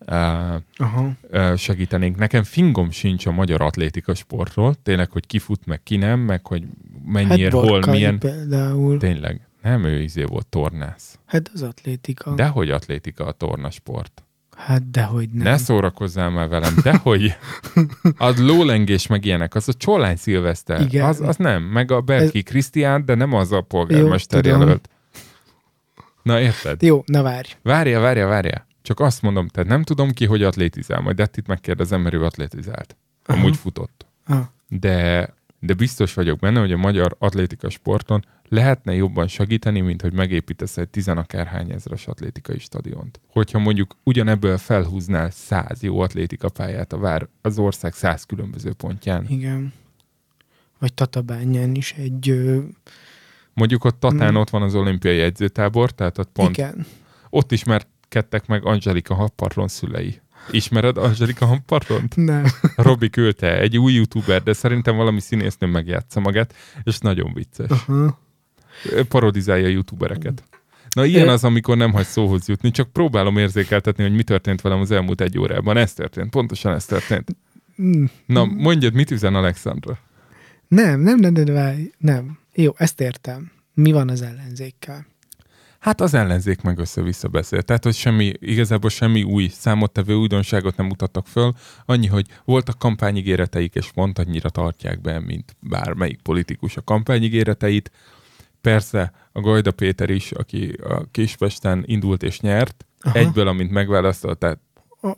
uh, 0.06 0.54
uh, 1.30 1.56
segítenénk. 1.56 2.16
Nekem 2.16 2.42
fingom 2.42 2.90
sincs 2.90 3.26
a 3.26 3.32
magyar 3.32 3.60
atlétika 3.60 4.14
sportról, 4.14 4.74
tényleg, 4.82 5.10
hogy 5.10 5.26
ki 5.26 5.38
fut, 5.38 5.66
meg 5.66 5.82
ki 5.82 5.96
nem, 5.96 6.20
meg 6.20 6.46
hogy 6.46 6.64
mennyiért, 7.04 7.52
hol, 7.52 7.66
Borkai 7.66 7.94
milyen. 7.94 8.18
például. 8.18 8.98
Tényleg, 8.98 9.40
nem 9.62 9.84
ő 9.84 10.02
izé 10.02 10.22
volt 10.24 10.46
tornász. 10.46 11.18
Hát 11.26 11.50
az 11.54 11.62
atlétika. 11.62 12.34
Dehogy 12.34 12.70
atlétika 12.70 13.26
a 13.26 13.32
tornasport. 13.32 14.23
Hát 14.56 14.90
dehogy 14.90 15.28
nem. 15.30 15.42
Ne 15.42 15.56
szórakozzál 15.56 16.30
már 16.30 16.48
velem, 16.48 16.74
dehogy. 16.82 17.36
Az 18.16 18.40
lólengés 18.40 19.06
meg 19.06 19.24
ilyenek, 19.24 19.54
az 19.54 19.68
a 19.68 19.72
Csolány 19.72 20.16
Szilveszter. 20.16 20.80
Igen. 20.80 21.04
Az, 21.06 21.20
az 21.20 21.36
nem, 21.36 21.62
meg 21.62 21.90
a 21.90 22.00
Berki 22.00 22.42
Krisztián, 22.42 23.04
de 23.04 23.14
nem 23.14 23.32
az 23.32 23.52
a 23.52 23.60
polgármester 23.60 24.44
Jó, 24.44 24.50
jelölt. 24.50 24.88
Na 26.22 26.40
érted? 26.40 26.82
Jó, 26.82 27.02
na 27.06 27.22
várj. 27.22 27.48
Várja, 27.62 28.00
várja, 28.00 28.26
várja. 28.26 28.66
Csak 28.82 29.00
azt 29.00 29.22
mondom, 29.22 29.48
tehát 29.48 29.68
nem 29.68 29.82
tudom 29.82 30.10
ki, 30.10 30.26
hogy 30.26 30.42
atlétizál. 30.42 31.00
Majd 31.00 31.16
Dettit 31.16 31.46
megkérdezem, 31.46 32.00
mert 32.00 32.14
ő 32.14 32.24
atlétizált. 32.24 32.96
Amúgy 33.24 33.44
Aha. 33.44 33.56
futott. 33.56 34.06
Ah. 34.26 34.38
De, 34.68 35.28
de 35.60 35.74
biztos 35.74 36.14
vagyok 36.14 36.38
benne, 36.38 36.60
hogy 36.60 36.72
a 36.72 36.76
magyar 36.76 37.16
atlétika 37.18 37.70
sporton 37.70 38.24
lehetne 38.54 38.94
jobban 38.94 39.28
segíteni, 39.28 39.80
mint 39.80 40.02
hogy 40.02 40.12
megépítesz 40.12 40.76
egy 40.76 40.88
tizenakárhány 40.88 41.70
ezres 41.70 42.06
atlétikai 42.06 42.58
stadiont. 42.58 43.20
Hogyha 43.28 43.58
mondjuk 43.58 43.96
ugyanebből 44.02 44.58
felhúznál 44.58 45.30
száz 45.30 45.82
jó 45.82 46.00
atlétika 46.00 46.48
pályát 46.48 46.92
a 46.92 46.98
vár, 46.98 47.28
az 47.42 47.58
ország 47.58 47.92
száz 47.92 48.24
különböző 48.24 48.72
pontján. 48.72 49.26
Igen. 49.28 49.72
Vagy 50.78 50.94
Tatabányán 50.94 51.74
is 51.74 51.92
egy... 51.92 52.28
Ö, 52.28 52.58
Mondjuk 53.54 53.84
ott 53.84 54.00
Tatán 54.00 54.32
Mm. 54.32 54.36
ott 54.36 54.50
van 54.50 54.62
az 54.62 54.74
olimpiai 54.74 55.18
edzőtábor, 55.20 55.90
tehát 55.90 56.18
ott 56.18 56.30
pont 56.32 56.56
igen. 56.56 56.86
ott 57.30 57.52
ismerkedtek 57.52 58.46
meg 58.46 58.64
Angelika 58.66 59.14
Happarlon 59.14 59.68
szülei. 59.68 60.20
Ismered 60.50 60.96
Angelika 60.96 61.46
Happarlont? 61.46 62.16
Nem. 62.32 62.44
Robi 62.76 63.10
küldte, 63.10 63.58
egy 63.58 63.78
új 63.78 63.92
youtuber, 63.92 64.42
de 64.42 64.52
szerintem 64.52 64.96
valami 64.96 65.20
színésznő 65.20 65.66
megjátsza 65.66 66.20
magát, 66.20 66.54
és 66.82 66.98
nagyon 66.98 67.32
vicces. 67.34 67.70
Aha. 67.70 68.22
Parodizálja 69.08 69.66
a 69.66 69.70
youtubereket. 69.70 70.42
Na 70.94 71.04
ilyen 71.04 71.28
az, 71.28 71.44
amikor 71.44 71.76
nem 71.76 71.92
hagy 71.92 72.06
szóhoz 72.06 72.48
jutni, 72.48 72.70
csak 72.70 72.92
próbálom 72.92 73.36
érzékeltetni, 73.36 74.02
hogy 74.02 74.14
mi 74.14 74.22
történt 74.22 74.60
velem 74.60 74.80
az 74.80 74.90
elmúlt 74.90 75.20
egy 75.20 75.38
órában. 75.38 75.76
Ez 75.76 75.92
történt, 75.92 76.30
pontosan 76.30 76.74
ez 76.74 76.84
történt. 76.84 77.36
Na, 78.26 78.44
mondjad, 78.44 78.94
mit 78.94 79.10
üzen 79.10 79.34
Alexandra? 79.34 79.98
Nem, 80.68 81.00
nem, 81.00 81.18
nem, 81.18 81.32
nem, 81.32 81.54
várj. 81.54 81.82
Nem. 81.98 82.38
Jó, 82.54 82.72
ezt 82.76 83.00
értem. 83.00 83.50
Mi 83.74 83.92
van 83.92 84.08
az 84.08 84.22
ellenzékkel? 84.22 85.06
Hát 85.78 86.00
az 86.00 86.14
ellenzék 86.14 86.60
meg 86.60 86.78
össze-vissza 86.78 87.28
beszél. 87.28 87.62
Tehát, 87.62 87.84
hogy 87.84 87.94
semmi, 87.94 88.32
igazából 88.38 88.90
semmi 88.90 89.22
új 89.22 89.48
számottevő 89.48 90.14
újdonságot 90.14 90.76
nem 90.76 90.86
mutattak 90.86 91.26
föl. 91.26 91.52
Annyi, 91.86 92.06
hogy 92.06 92.26
voltak 92.44 92.78
kampányigéreteik, 92.78 93.74
és 93.74 93.90
pont 93.92 94.18
annyira 94.18 94.50
tartják 94.50 95.00
be, 95.00 95.20
mint 95.20 95.56
bármelyik 95.60 96.20
politikus 96.22 96.76
a 96.76 96.82
kampányigéreteit. 96.82 97.90
Persze 98.64 99.12
a 99.32 99.40
Gajda 99.40 99.70
Péter 99.70 100.10
is, 100.10 100.32
aki 100.32 100.68
a 100.82 101.04
Kispesten 101.10 101.82
indult 101.86 102.22
és 102.22 102.40
nyert, 102.40 102.86
Aha. 103.00 103.18
egyből, 103.18 103.48
amint 103.48 103.70
megválasztották, 103.70 104.58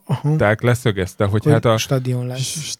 Aha. 0.04 0.54
leszögezte, 0.60 1.24
hogy, 1.24 1.42
Hogy 1.42 1.52
hát 1.52 1.64
a, 1.64 1.76
stadion 1.76 2.26
lesz. 2.26 2.78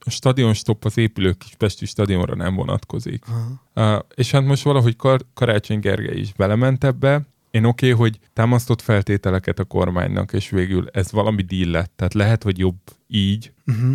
a 0.00 0.10
stadion 0.10 0.54
stop 0.54 0.84
az 0.84 0.96
épülő 0.98 1.32
Kispesti 1.32 1.86
stadionra 1.86 2.34
nem 2.34 2.54
vonatkozik. 2.54 3.24
Aha. 3.28 3.96
Uh, 3.96 4.02
és 4.14 4.30
hát 4.30 4.44
most 4.44 4.62
valahogy 4.62 4.96
Kar- 4.96 5.26
Karácsony 5.34 5.80
Gergely 5.80 6.18
is 6.18 6.32
belement 6.32 6.84
ebbe. 6.84 7.20
Én 7.50 7.64
oké, 7.64 7.92
okay, 7.92 7.98
hogy 8.00 8.18
támasztott 8.32 8.80
feltételeket 8.80 9.58
a 9.58 9.64
kormánynak, 9.64 10.32
és 10.32 10.50
végül 10.50 10.88
ez 10.92 11.12
valami 11.12 11.42
deal 11.42 11.70
lett. 11.70 11.92
Tehát 11.96 12.14
lehet, 12.14 12.42
hogy 12.42 12.58
jobb 12.58 12.78
így, 13.06 13.52
Uh-huh. 13.66 13.94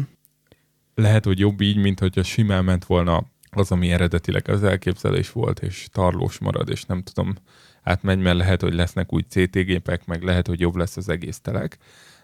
lehet, 0.95 1.26
hogy 1.26 1.40
jobb 1.40 1.61
így, 1.61 1.77
mint 1.77 1.99
hogyha 1.99 2.23
simán 2.23 2.64
ment 2.64 2.86
volna 2.86 3.23
az, 3.56 3.72
ami 3.72 3.91
eredetileg 3.91 4.49
az 4.49 4.64
elképzelés 4.64 5.32
volt, 5.32 5.60
és 5.60 5.88
tarlós 5.91 6.40
marad, 6.40 6.69
és 6.69 6.84
nem 6.84 7.03
tudom, 7.03 7.36
átmegy, 7.84 8.19
mert 8.19 8.38
lehet, 8.38 8.61
hogy 8.61 8.73
lesznek 8.73 9.14
új 9.14 9.22
CT-gépek, 9.22 10.06
meg 10.06 10.23
lehet, 10.23 10.48
hogy 10.48 10.60
jobb 10.60 10.76
lesz 10.76 10.98
az 10.98 11.10
egész 11.10 11.40
telek. 11.40 11.77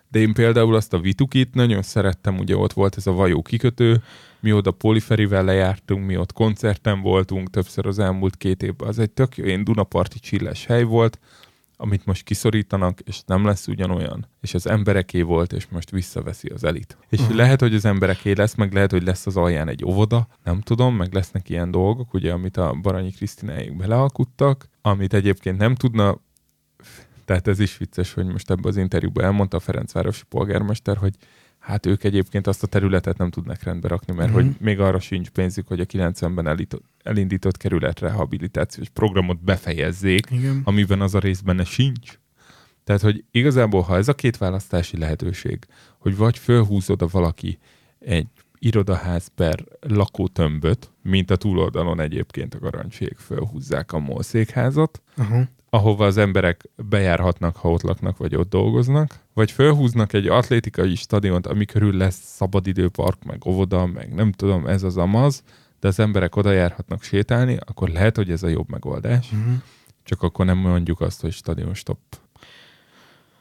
De 0.10 0.20
én 0.20 0.34
például 0.34 0.76
azt 0.76 0.94
a 0.94 1.00
Vitukit 1.00 1.54
nagyon 1.54 1.82
szerettem, 1.82 2.38
ugye 2.38 2.56
ott 2.56 2.74
volt 2.74 2.98
ez 2.98 3.08
a 3.08 3.12
Vajó 3.12 3.42
kikötő, 3.42 4.04
mi 4.40 4.54
oda 4.54 4.72
Poliferivel 4.72 5.44
lejártunk, 5.44 6.06
mi 6.06 6.18
ott 6.18 6.34
koncerten 6.34 7.02
voltunk 7.02 7.50
többször 7.50 7.86
az 7.86 8.00
elmúlt 8.00 8.38
két 8.38 8.64
évben. 8.64 8.88
Az 8.88 9.00
egy 9.00 9.12
tök 9.12 9.38
jó, 9.38 9.46
én 9.46 9.64
Dunaparti 9.64 10.20
csilles 10.20 10.66
hely 10.66 10.84
volt, 10.84 11.20
amit 11.82 12.06
most 12.06 12.24
kiszorítanak, 12.24 13.00
és 13.00 13.22
nem 13.26 13.46
lesz 13.46 13.68
ugyanolyan. 13.68 14.28
És 14.42 14.54
az 14.54 14.68
embereké 14.68 15.22
volt, 15.22 15.54
és 15.54 15.68
most 15.68 15.90
visszaveszi 15.90 16.48
az 16.48 16.64
elit. 16.64 16.98
És 17.10 17.20
uh-huh. 17.20 17.36
lehet, 17.36 17.60
hogy 17.60 17.76
az 17.76 17.86
embereké 17.86 18.32
lesz, 18.32 18.56
meg 18.56 18.74
lehet, 18.74 18.92
hogy 18.92 19.04
lesz 19.04 19.26
az 19.26 19.38
alján 19.38 19.68
egy 19.68 19.86
óvoda, 19.86 20.28
nem 20.44 20.62
tudom, 20.62 20.96
meg 20.96 21.14
lesznek 21.14 21.50
ilyen 21.50 21.72
dolgok, 21.72 22.14
ugye, 22.14 22.32
amit 22.34 22.58
a 22.58 22.74
Baranyi 22.82 23.12
Krisztináig 23.12 23.78
belealkuttak, 23.78 24.68
amit 24.82 25.14
egyébként 25.14 25.58
nem 25.58 25.76
tudna, 25.76 26.18
tehát 27.26 27.48
ez 27.48 27.60
is 27.60 27.78
vicces, 27.78 28.14
hogy 28.14 28.26
most 28.26 28.50
ebbe 28.50 28.68
az 28.68 28.78
interjúban 28.78 29.24
elmondta 29.24 29.58
a 29.58 29.60
Ferencvárosi 29.60 30.24
polgármester, 30.30 30.98
hogy 30.98 31.16
hát 31.62 31.86
ők 31.86 32.04
egyébként 32.04 32.48
azt 32.48 32.64
a 32.64 32.68
területet 32.68 33.18
nem 33.18 33.30
tudnak 33.30 33.64
rendbe 33.64 33.88
rakni, 33.88 34.14
mert 34.14 34.30
Mhm. 34.30 34.38
uh-huh. 34.38 34.52
hogy 34.54 34.66
még 34.66 34.80
arra 34.80 35.00
sincs 35.00 35.30
pénzük, 35.30 35.68
hogy 35.68 35.80
a 35.80 35.86
90-ben 35.86 36.48
elított, 36.48 36.84
elindított 37.04 37.58
kerületrehabilitációs 37.58 38.90
programot 38.90 39.44
befejezzék, 39.44 40.28
Igen. 40.30 40.62
amiben 40.64 41.02
az 41.02 41.16
a 41.16 41.20
rész 41.20 41.40
benne 41.40 41.64
sincs. 41.64 42.20
Tehát, 42.84 43.02
hogy 43.02 43.24
igazából, 43.32 43.82
ha 43.82 43.96
ez 43.98 44.08
a 44.08 44.14
két 44.14 44.38
választási 44.38 44.98
lehetőség, 44.98 45.60
hogy 45.98 46.16
vagy 46.18 46.38
fölhúzod 46.38 47.02
a 47.02 47.08
valaki 47.12 47.58
egy 48.00 48.28
irodaház 48.60 49.28
per 49.36 49.64
lakótömböt, 49.80 50.92
mint 51.04 51.32
a 51.32 51.36
túloldalon 51.36 52.00
egyébként 52.00 52.54
a 52.54 52.60
garancsék 52.60 53.18
fölhúzzák 53.18 53.92
a 53.92 54.00
molszékházat, 54.00 55.02
Aha. 55.18 55.44
Ahova 55.74 56.06
az 56.06 56.18
emberek 56.18 56.70
bejárhatnak, 56.76 57.56
ha 57.56 57.72
ott 57.72 57.82
laknak, 57.82 58.18
vagy 58.18 58.36
ott 58.36 58.50
dolgoznak, 58.50 59.20
vagy 59.34 59.52
fölhúznak 59.52 60.14
egy 60.14 60.28
atlétikai 60.28 60.96
stadiont, 60.96 61.48
ami 61.48 61.66
körül 61.66 61.98
lesz 61.98 62.20
szabadidőpark, 62.24 63.24
meg 63.24 63.46
óvoda, 63.46 63.86
meg 63.86 64.14
nem 64.14 64.32
tudom, 64.32 64.68
ez 64.68 64.84
az 64.84 64.98
amaz, 64.98 65.44
de 65.80 65.88
az 65.88 66.00
emberek 66.00 66.36
oda 66.36 66.52
járhatnak 66.52 67.04
sétálni, 67.04 67.58
akkor 67.66 67.90
lehet, 67.90 68.16
hogy 68.16 68.32
ez 68.32 68.44
a 68.44 68.48
jobb 68.48 68.70
megoldás. 68.70 69.32
Uh-huh. 69.32 69.54
Csak 70.04 70.22
akkor 70.22 70.46
nem 70.46 70.58
mondjuk 70.58 71.02
azt, 71.02 71.22
hogy 71.22 71.32
stadion 71.32 71.74
stop. 71.74 72.00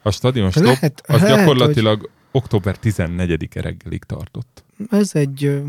A 0.02 0.10
stadion 0.10 0.50
stop 0.50 0.64
Lehet, 0.64 1.02
az 1.06 1.20
lehet, 1.20 1.38
gyakorlatilag 1.38 2.10
október 2.30 2.76
14-e 2.82 3.60
reggelig 3.60 4.04
tartott. 4.04 4.64
Ez 4.90 5.14
egy 5.14 5.44
ö, 5.44 5.60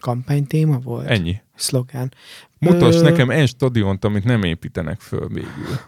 kampánytéma 0.00 0.78
volt. 0.78 1.06
Ennyi. 1.06 1.40
Szlogán. 1.54 2.12
Mutass 2.58 2.96
Ö, 2.96 3.02
nekem 3.02 3.30
egy 3.30 3.48
stadiont, 3.48 4.04
amit 4.04 4.24
nem 4.24 4.42
építenek 4.42 5.00
föl 5.00 5.28
végül. 5.28 5.78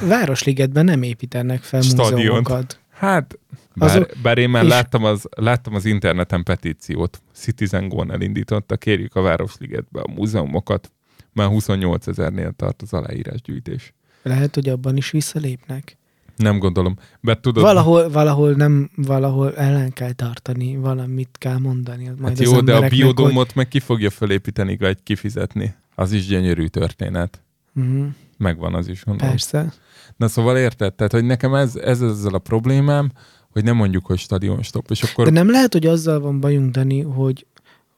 Városligetben 0.00 0.84
nem 0.84 1.02
építenek 1.02 1.62
fel 1.62 1.80
Stadiont. 1.80 2.14
múzeumokat. 2.16 2.80
Hát, 2.90 3.38
Bár, 3.74 3.90
Azok- 3.90 4.16
bár 4.22 4.38
én 4.38 4.50
már 4.50 4.64
és- 4.64 4.70
láttam 4.70 5.04
az, 5.04 5.28
láttam 5.36 5.74
az 5.74 5.84
interneten 5.84 6.42
petíciót. 6.42 7.22
Citizen 7.32 7.88
Go-n 7.88 8.12
elindította, 8.12 8.76
kérjük 8.76 9.14
a 9.14 9.20
Városligetbe 9.22 10.00
a 10.00 10.10
múzeumokat. 10.14 10.92
Már 11.32 11.48
28 11.48 12.06
ezernél 12.06 12.52
tart 12.56 12.82
az 12.82 12.92
aláírásgyűjtés. 12.92 13.92
Lehet, 14.22 14.54
hogy 14.54 14.68
abban 14.68 14.96
is 14.96 15.10
visszalépnek. 15.10 15.96
Nem 16.36 16.58
gondolom. 16.58 16.96
Mert 17.20 17.40
tudod, 17.40 17.62
Valahol, 17.62 18.10
valahol 18.10 18.52
nem, 18.52 18.90
valahol 18.96 19.56
ellen 19.56 19.92
kell 19.92 20.12
tartani, 20.12 20.76
valamit 20.76 21.36
kell 21.38 21.58
mondani. 21.58 22.04
Majd 22.18 22.38
hát 22.38 22.46
jó, 22.46 22.60
de 22.60 22.74
a 22.76 22.88
biodómot 22.88 23.54
meg 23.54 23.68
ki 23.68 23.80
fogja 23.80 24.10
felépíteni, 24.10 24.76
vagy 24.76 24.98
kifizetni. 25.02 25.74
Az 25.94 26.12
is 26.12 26.26
gyönyörű 26.26 26.66
történet. 26.66 27.42
Hogy... 27.74 27.82
Uh-huh, 27.84 28.06
Megvan 28.40 28.74
az 28.74 28.88
is, 28.88 29.04
gondolom. 29.04 29.30
persze. 29.30 29.72
Na 30.16 30.28
szóval 30.28 30.56
érted? 30.58 30.94
Tehát, 30.94 31.12
hogy 31.12 31.24
nekem 31.24 31.54
ez, 31.54 31.76
ez 31.76 32.00
ezzel 32.00 32.34
a 32.34 32.38
problémám, 32.38 33.10
hogy 33.50 33.64
nem 33.64 33.76
mondjuk, 33.76 34.06
hogy 34.06 34.18
stadion 34.18 34.62
stop, 34.62 34.90
és 34.90 35.02
akkor 35.02 35.24
De 35.24 35.30
nem 35.30 35.50
lehet, 35.50 35.72
hogy 35.72 35.86
azzal 35.86 36.20
van 36.20 36.40
bajunk, 36.40 36.70
Dani, 36.70 37.00
hogy, 37.00 37.46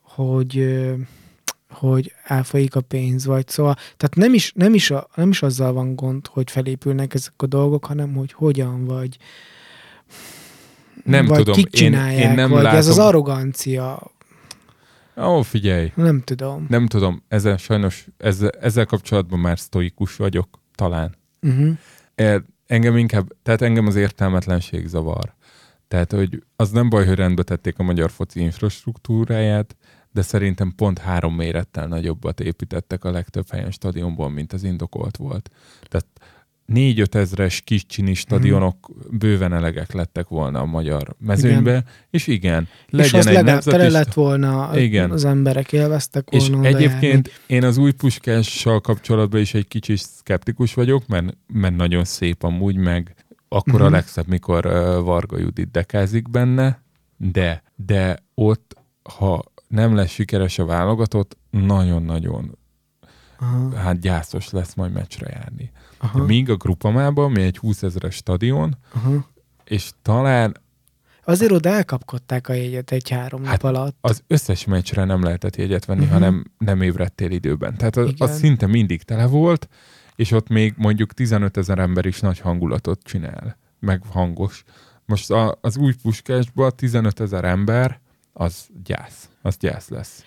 hogy, 0.03 0.75
hogy 1.71 2.13
elfolyik 2.25 2.75
a 2.75 2.81
pénz, 2.81 3.25
vagy 3.27 3.49
szóval, 3.49 3.75
tehát 3.75 4.15
nem 4.15 4.35
is, 4.35 4.53
nem, 4.55 4.75
is 4.75 4.91
a, 4.91 5.09
nem 5.15 5.29
is 5.29 5.43
azzal 5.43 5.73
van 5.73 5.95
gond, 5.97 6.27
hogy 6.27 6.51
felépülnek 6.51 7.15
ezek 7.15 7.33
a 7.37 7.47
dolgok, 7.47 7.85
hanem 7.85 8.15
hogy 8.15 8.33
hogyan, 8.33 8.85
vagy 8.85 9.17
Nem 11.05 11.27
vagy 11.27 11.39
tudom, 11.39 11.55
kik 11.55 11.65
én- 11.65 11.71
csinálják, 11.73 12.23
én 12.29 12.35
nem 12.35 12.51
vagy 12.51 12.65
ez 12.65 12.87
az 12.87 12.97
látom- 12.97 13.07
arrogancia, 13.15 14.12
Ó, 15.17 15.43
figyelj, 15.43 15.93
nem 15.95 16.23
tudom. 16.23 16.67
nem 16.69 16.87
tudom, 16.87 17.23
ezzel 17.29 17.57
sajnos, 17.57 18.07
ezzel, 18.17 18.51
ezzel 18.51 18.87
kapcsolatban 18.87 19.39
már 19.39 19.59
sztoikus 19.59 20.17
vagyok, 20.17 20.61
talán. 20.75 21.15
Uh-huh. 21.43 21.77
Engem 22.67 22.97
inkább, 22.97 23.33
tehát 23.43 23.63
engem 23.63 23.87
az 23.87 23.97
értelmetlenség 23.97 24.87
zavar. 24.87 25.35
Tehát, 25.89 26.13
hogy 26.13 26.43
az 26.57 26.71
nem 26.71 26.89
baj, 26.89 27.07
hogy 27.07 27.17
rendbe 27.17 27.43
tették 27.43 27.79
a 27.79 27.83
magyar 27.83 28.11
foci 28.11 28.41
infrastruktúráját, 28.41 29.77
de 30.11 30.23
szerintem 30.23 30.73
pont 30.77 30.99
három 30.99 31.35
mérettel 31.35 31.87
nagyobbat 31.87 32.41
építettek 32.41 33.05
a 33.05 33.11
legtöbb 33.11 33.51
helyen 33.51 33.71
stadionból, 33.71 34.31
mint 34.31 34.53
az 34.53 34.63
indokolt 34.63 35.17
volt. 35.17 35.51
Tehát 35.89 36.07
4-5 36.69 37.15
ezres 37.15 37.61
kis 37.61 37.87
csini 37.87 38.15
stadionok 38.15 38.91
bőven 39.11 39.53
elegek 39.53 39.93
lettek 39.93 40.29
volna 40.29 40.61
a 40.61 40.65
magyar 40.65 41.15
mezőnybe, 41.19 41.71
igen. 41.71 41.85
és 42.11 42.27
igen, 42.27 42.69
És 42.87 42.93
legyen 42.97 43.21
az 43.21 43.27
egy 43.27 43.35
legalább 43.35 43.63
tele 43.63 43.89
lett 43.89 44.13
volna, 44.13 44.71
Igen. 44.79 45.11
az 45.11 45.25
emberek 45.25 45.73
élveztek 45.73 46.29
És 46.31 46.49
volna. 46.49 46.69
oda 46.69 46.77
egyébként 46.77 47.43
én 47.47 47.65
az 47.65 47.77
új 47.77 47.93
puskással 47.93 48.81
kapcsolatban 48.81 49.41
is 49.41 49.55
egy 49.55 49.69
kicsit 49.69 49.99
szkeptikus 49.99 50.75
vagyok, 50.75 51.07
mert, 51.07 51.37
mert 51.47 51.77
nagyon 51.77 52.05
szép 52.05 52.43
amúgy, 52.43 52.77
meg 52.77 53.15
akkor 53.49 53.63
uh-huh. 53.75 53.81
a 53.81 53.85
Mhm. 53.85 53.93
legszebb, 53.95 54.27
mikor 54.27 54.67
uh, 54.67 54.73
Varga 55.05 55.39
Judit 55.39 55.71
dekázik 55.71 56.31
benne, 56.31 56.83
de, 57.17 57.63
de 57.77 58.19
ott, 58.35 58.77
ha 59.03 59.43
nem 59.69 59.95
lesz 59.95 60.11
sikeres 60.11 60.59
a 60.59 60.65
válogatott, 60.65 61.37
nagyon-nagyon 61.51 62.59
Aha, 63.39 63.77
hát 63.77 64.01
gyászos 64.01 64.51
lesz 64.51 64.75
majd 64.75 64.93
meccsre 64.93 65.31
járni. 65.31 65.71
Aha, 66.03 66.25
Míg 66.25 66.51
a 66.51 66.57
Grupamában, 66.57 67.31
mi 67.31 67.43
egy 67.43 67.59
20 67.59 67.83
ezeres 67.83 68.15
stadion, 68.15 68.77
aha. 68.93 69.27
és 69.65 69.91
talán 70.03 70.61
Azért 71.25 71.53
oda 71.53 71.69
elkapkodták 71.69 72.49
a 72.49 72.53
jegyet 72.53 72.91
egy 72.91 73.09
három 73.09 73.45
Hát, 73.45 73.63
nap 73.63 73.75
alatt. 73.75 73.97
az 74.01 74.23
összes 74.27 74.65
meccsre 74.65 75.05
nem 75.05 75.23
lehetett 75.23 75.57
jegyet 75.57 75.85
venni, 75.85 76.01
uh-huh. 76.01 76.15
hanem 76.19 76.45
nem 76.59 76.83
ébredtél 76.83 77.31
időben. 77.31 77.77
Tehát 77.77 77.97
az, 77.97 78.09
Igen. 78.09 78.29
az 78.29 78.39
szinte 78.39 78.67
mindig 78.67 79.03
tele 79.03 79.27
volt, 79.27 79.69
és 80.17 80.31
ott 80.31 80.49
még 80.49 80.75
mondjuk 80.77 81.13
15 81.13 81.57
ezer 81.57 81.79
ember 81.79 82.07
is 82.07 82.21
nagy 82.21 82.39
hangulatot 82.39 83.03
csinál, 83.03 83.57
meg 83.79 84.03
hangos. 84.09 84.65
Most 85.07 85.31
a, 85.31 85.59
az 85.61 85.77
új 85.77 85.93
puskásban 86.03 86.73
15 86.77 87.21
ezer 87.21 87.45
ember, 87.45 88.01
az 88.33 88.67
gyász. 88.85 89.29
Az 89.43 89.57
gyász 89.57 89.89
lesz. 89.89 90.25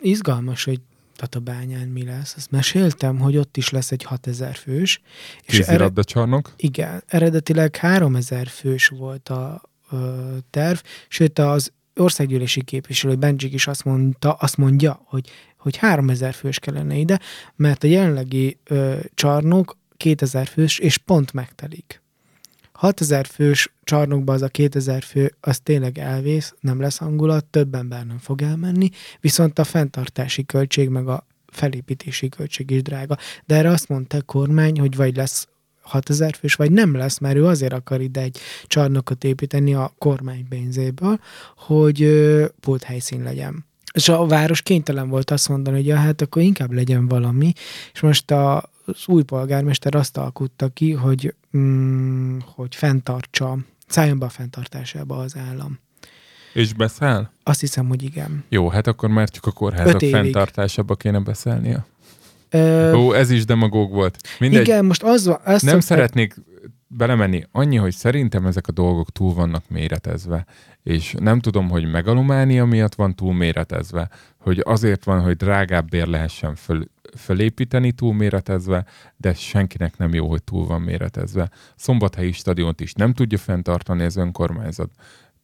Izgalmas, 0.00 0.64
hogy 0.64 0.80
Tatabányán 1.16 1.88
mi 1.88 2.04
lesz. 2.04 2.34
Azt 2.36 2.50
meséltem, 2.50 3.18
hogy 3.18 3.36
ott 3.36 3.56
is 3.56 3.70
lesz 3.70 3.90
egy 3.92 4.02
6000 4.02 4.54
fős. 4.54 5.00
És 5.42 5.56
Kézilabda 5.56 6.04
csarnok. 6.04 6.52
igen, 6.56 7.02
eredetileg 7.06 7.76
3000 7.76 8.46
fős 8.46 8.88
volt 8.88 9.28
a 9.28 9.62
ö, 9.90 10.36
terv, 10.50 10.78
sőt 11.08 11.38
az 11.38 11.72
országgyűlési 11.94 12.62
képviselő 12.64 13.14
Bencsik 13.14 13.52
is 13.52 13.66
azt 13.66 13.84
mondta, 13.84 14.32
azt 14.32 14.56
mondja, 14.56 15.02
hogy, 15.04 15.30
hogy 15.58 15.76
3000 15.76 16.34
fős 16.34 16.58
kellene 16.58 16.94
ide, 16.94 17.20
mert 17.56 17.84
a 17.84 17.86
jelenlegi 17.86 18.58
ö, 18.64 18.98
csarnok 19.14 19.76
2000 19.96 20.46
fős, 20.46 20.78
és 20.78 20.98
pont 20.98 21.32
megtelik. 21.32 22.02
6000 22.76 23.26
fős 23.26 23.72
csarnokba 23.84 24.32
az 24.32 24.42
a 24.42 24.48
2000 24.48 25.02
fő, 25.02 25.34
az 25.40 25.58
tényleg 25.58 25.98
elvész, 25.98 26.54
nem 26.60 26.80
lesz 26.80 26.96
hangulat, 26.98 27.44
több 27.44 27.74
ember 27.74 28.06
nem 28.06 28.18
fog 28.18 28.42
elmenni, 28.42 28.90
viszont 29.20 29.58
a 29.58 29.64
fenntartási 29.64 30.44
költség 30.44 30.88
meg 30.88 31.08
a 31.08 31.26
felépítési 31.46 32.28
költség 32.28 32.70
is 32.70 32.82
drága. 32.82 33.16
De 33.44 33.54
erre 33.54 33.70
azt 33.70 33.88
mondta 33.88 34.16
a 34.16 34.22
kormány, 34.22 34.80
hogy 34.80 34.96
vagy 34.96 35.16
lesz 35.16 35.48
6000 35.80 36.34
fős, 36.34 36.54
vagy 36.54 36.72
nem 36.72 36.96
lesz, 36.96 37.18
mert 37.18 37.36
ő 37.36 37.44
azért 37.44 37.72
akar 37.72 38.00
ide 38.00 38.20
egy 38.20 38.38
csarnokot 38.66 39.24
építeni 39.24 39.74
a 39.74 39.92
kormány 39.98 40.48
pénzéből, 40.48 41.20
hogy 41.56 42.10
pult 42.60 42.82
helyszín 42.82 43.22
legyen. 43.22 43.64
És 43.92 44.08
a 44.08 44.26
város 44.26 44.62
kénytelen 44.62 45.08
volt 45.08 45.30
azt 45.30 45.48
mondani, 45.48 45.76
hogy 45.76 45.86
ja, 45.86 45.96
hát 45.96 46.20
akkor 46.20 46.42
inkább 46.42 46.72
legyen 46.72 47.08
valami, 47.08 47.52
és 47.92 48.00
most 48.00 48.30
a, 48.30 48.70
az 48.86 49.02
új 49.06 49.22
polgármester 49.22 49.94
azt 49.94 50.16
alkutta 50.16 50.68
ki, 50.68 50.92
hogy, 50.92 51.34
mm, 51.56 52.38
hogy 52.54 52.74
fenntartsa, 52.74 53.58
szálljon 53.86 54.18
be 54.18 54.24
a 54.24 54.28
fenntartásába 54.28 55.16
az 55.18 55.36
állam. 55.36 55.78
És 56.54 56.72
beszáll? 56.72 57.30
Azt 57.42 57.60
hiszem, 57.60 57.88
hogy 57.88 58.02
igen. 58.02 58.44
Jó, 58.48 58.68
hát 58.68 58.86
akkor 58.86 59.08
már 59.08 59.28
csak 59.28 59.46
a 59.46 59.50
kórházak 59.50 60.00
fenntartásába 60.00 60.94
kéne 60.94 61.18
beszélnie. 61.20 61.86
Ö, 62.50 62.92
Ó, 62.94 63.12
ez 63.12 63.30
is 63.30 63.44
demagóg 63.44 63.90
volt. 63.92 64.28
Mindegy. 64.38 64.60
igen, 64.60 64.84
most 64.84 65.02
az 65.02 65.24
van, 65.26 65.34
azt 65.36 65.46
Nem 65.46 65.56
szokták- 65.58 65.82
szeretnék 65.82 66.34
belemenni. 66.86 67.42
Annyi, 67.52 67.76
hogy 67.76 67.92
szerintem 67.92 68.46
ezek 68.46 68.66
a 68.68 68.72
dolgok 68.72 69.10
túl 69.10 69.34
vannak 69.34 69.64
méretezve. 69.68 70.46
És 70.86 71.14
nem 71.18 71.40
tudom, 71.40 71.68
hogy 71.68 71.90
megalománia 71.90 72.64
miatt 72.64 72.94
van 72.94 73.14
túl 73.14 73.34
méretezve, 73.34 74.08
hogy 74.38 74.60
azért 74.64 75.04
van, 75.04 75.20
hogy 75.20 75.36
drágább 75.36 75.88
bér 75.88 76.06
lehessen 76.06 76.54
föl, 76.54 76.84
fölépíteni 77.16 77.92
túl 77.92 78.14
méretezve, 78.14 78.84
de 79.16 79.34
senkinek 79.34 79.96
nem 79.96 80.14
jó, 80.14 80.28
hogy 80.28 80.42
túl 80.42 80.66
van 80.66 80.80
méretezve. 80.80 81.50
Szombathelyi 81.76 82.32
stadiont 82.32 82.80
is 82.80 82.92
nem 82.92 83.12
tudja 83.12 83.38
fenntartani 83.38 84.02
az 84.02 84.16
önkormányzat. 84.16 84.90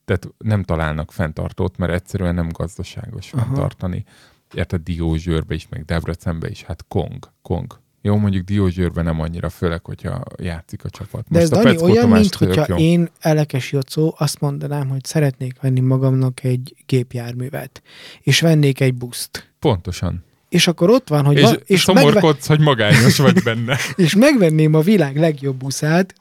Tehát 0.05 0.27
nem 0.37 0.63
találnak 0.63 1.11
fenntartót, 1.11 1.77
mert 1.77 1.93
egyszerűen 1.93 2.35
nem 2.35 2.49
gazdaságos 2.51 3.33
Aha. 3.33 3.45
fenntartani. 3.45 4.05
Érted, 4.53 4.81
Diósgyőrbe 4.81 5.53
is, 5.53 5.67
meg 5.69 5.85
Debrecenbe 5.85 6.49
is, 6.49 6.63
hát 6.63 6.85
Kong, 6.87 7.29
Kong. 7.41 7.79
Jó, 8.05 8.17
mondjuk 8.17 8.45
Diósgyőrben 8.45 9.03
nem 9.03 9.19
annyira, 9.19 9.49
főleg, 9.49 9.85
hogyha 9.85 10.23
játszik 10.37 10.83
a 10.83 10.89
csapat. 10.89 11.25
De 11.29 11.39
ez 11.39 11.51
a 11.51 11.63
Dani 11.63 11.77
olyan, 11.81 12.09
mint 12.09 12.35
hogyha 12.35 12.65
jó. 12.67 12.75
én 12.75 13.09
Elekes 13.19 13.71
Jocó 13.71 14.15
azt 14.17 14.39
mondanám, 14.39 14.87
hogy 14.89 15.05
szeretnék 15.05 15.61
venni 15.61 15.79
magamnak 15.79 16.43
egy 16.43 16.75
gépjárművet, 16.85 17.81
és 18.21 18.41
vennék 18.41 18.79
egy 18.79 18.93
buszt. 18.93 19.51
Pontosan. 19.59 20.23
És 20.49 20.67
akkor 20.67 20.89
ott 20.89 21.07
van, 21.09 21.25
hogy 21.25 21.37
És, 21.37 21.43
van, 21.43 21.53
és 21.53 21.61
és, 21.65 21.85
megve, 21.85 22.01
szomorkodsz, 22.01 22.47
hogy 22.47 22.59
magányos 22.59 23.17
vagy 23.17 23.43
benne. 23.49 23.77
és 23.95 24.15
megvenném 24.15 24.73
a 24.73 24.81
világ 24.81 25.17
legjobb 25.17 25.55
buszát, 25.55 26.13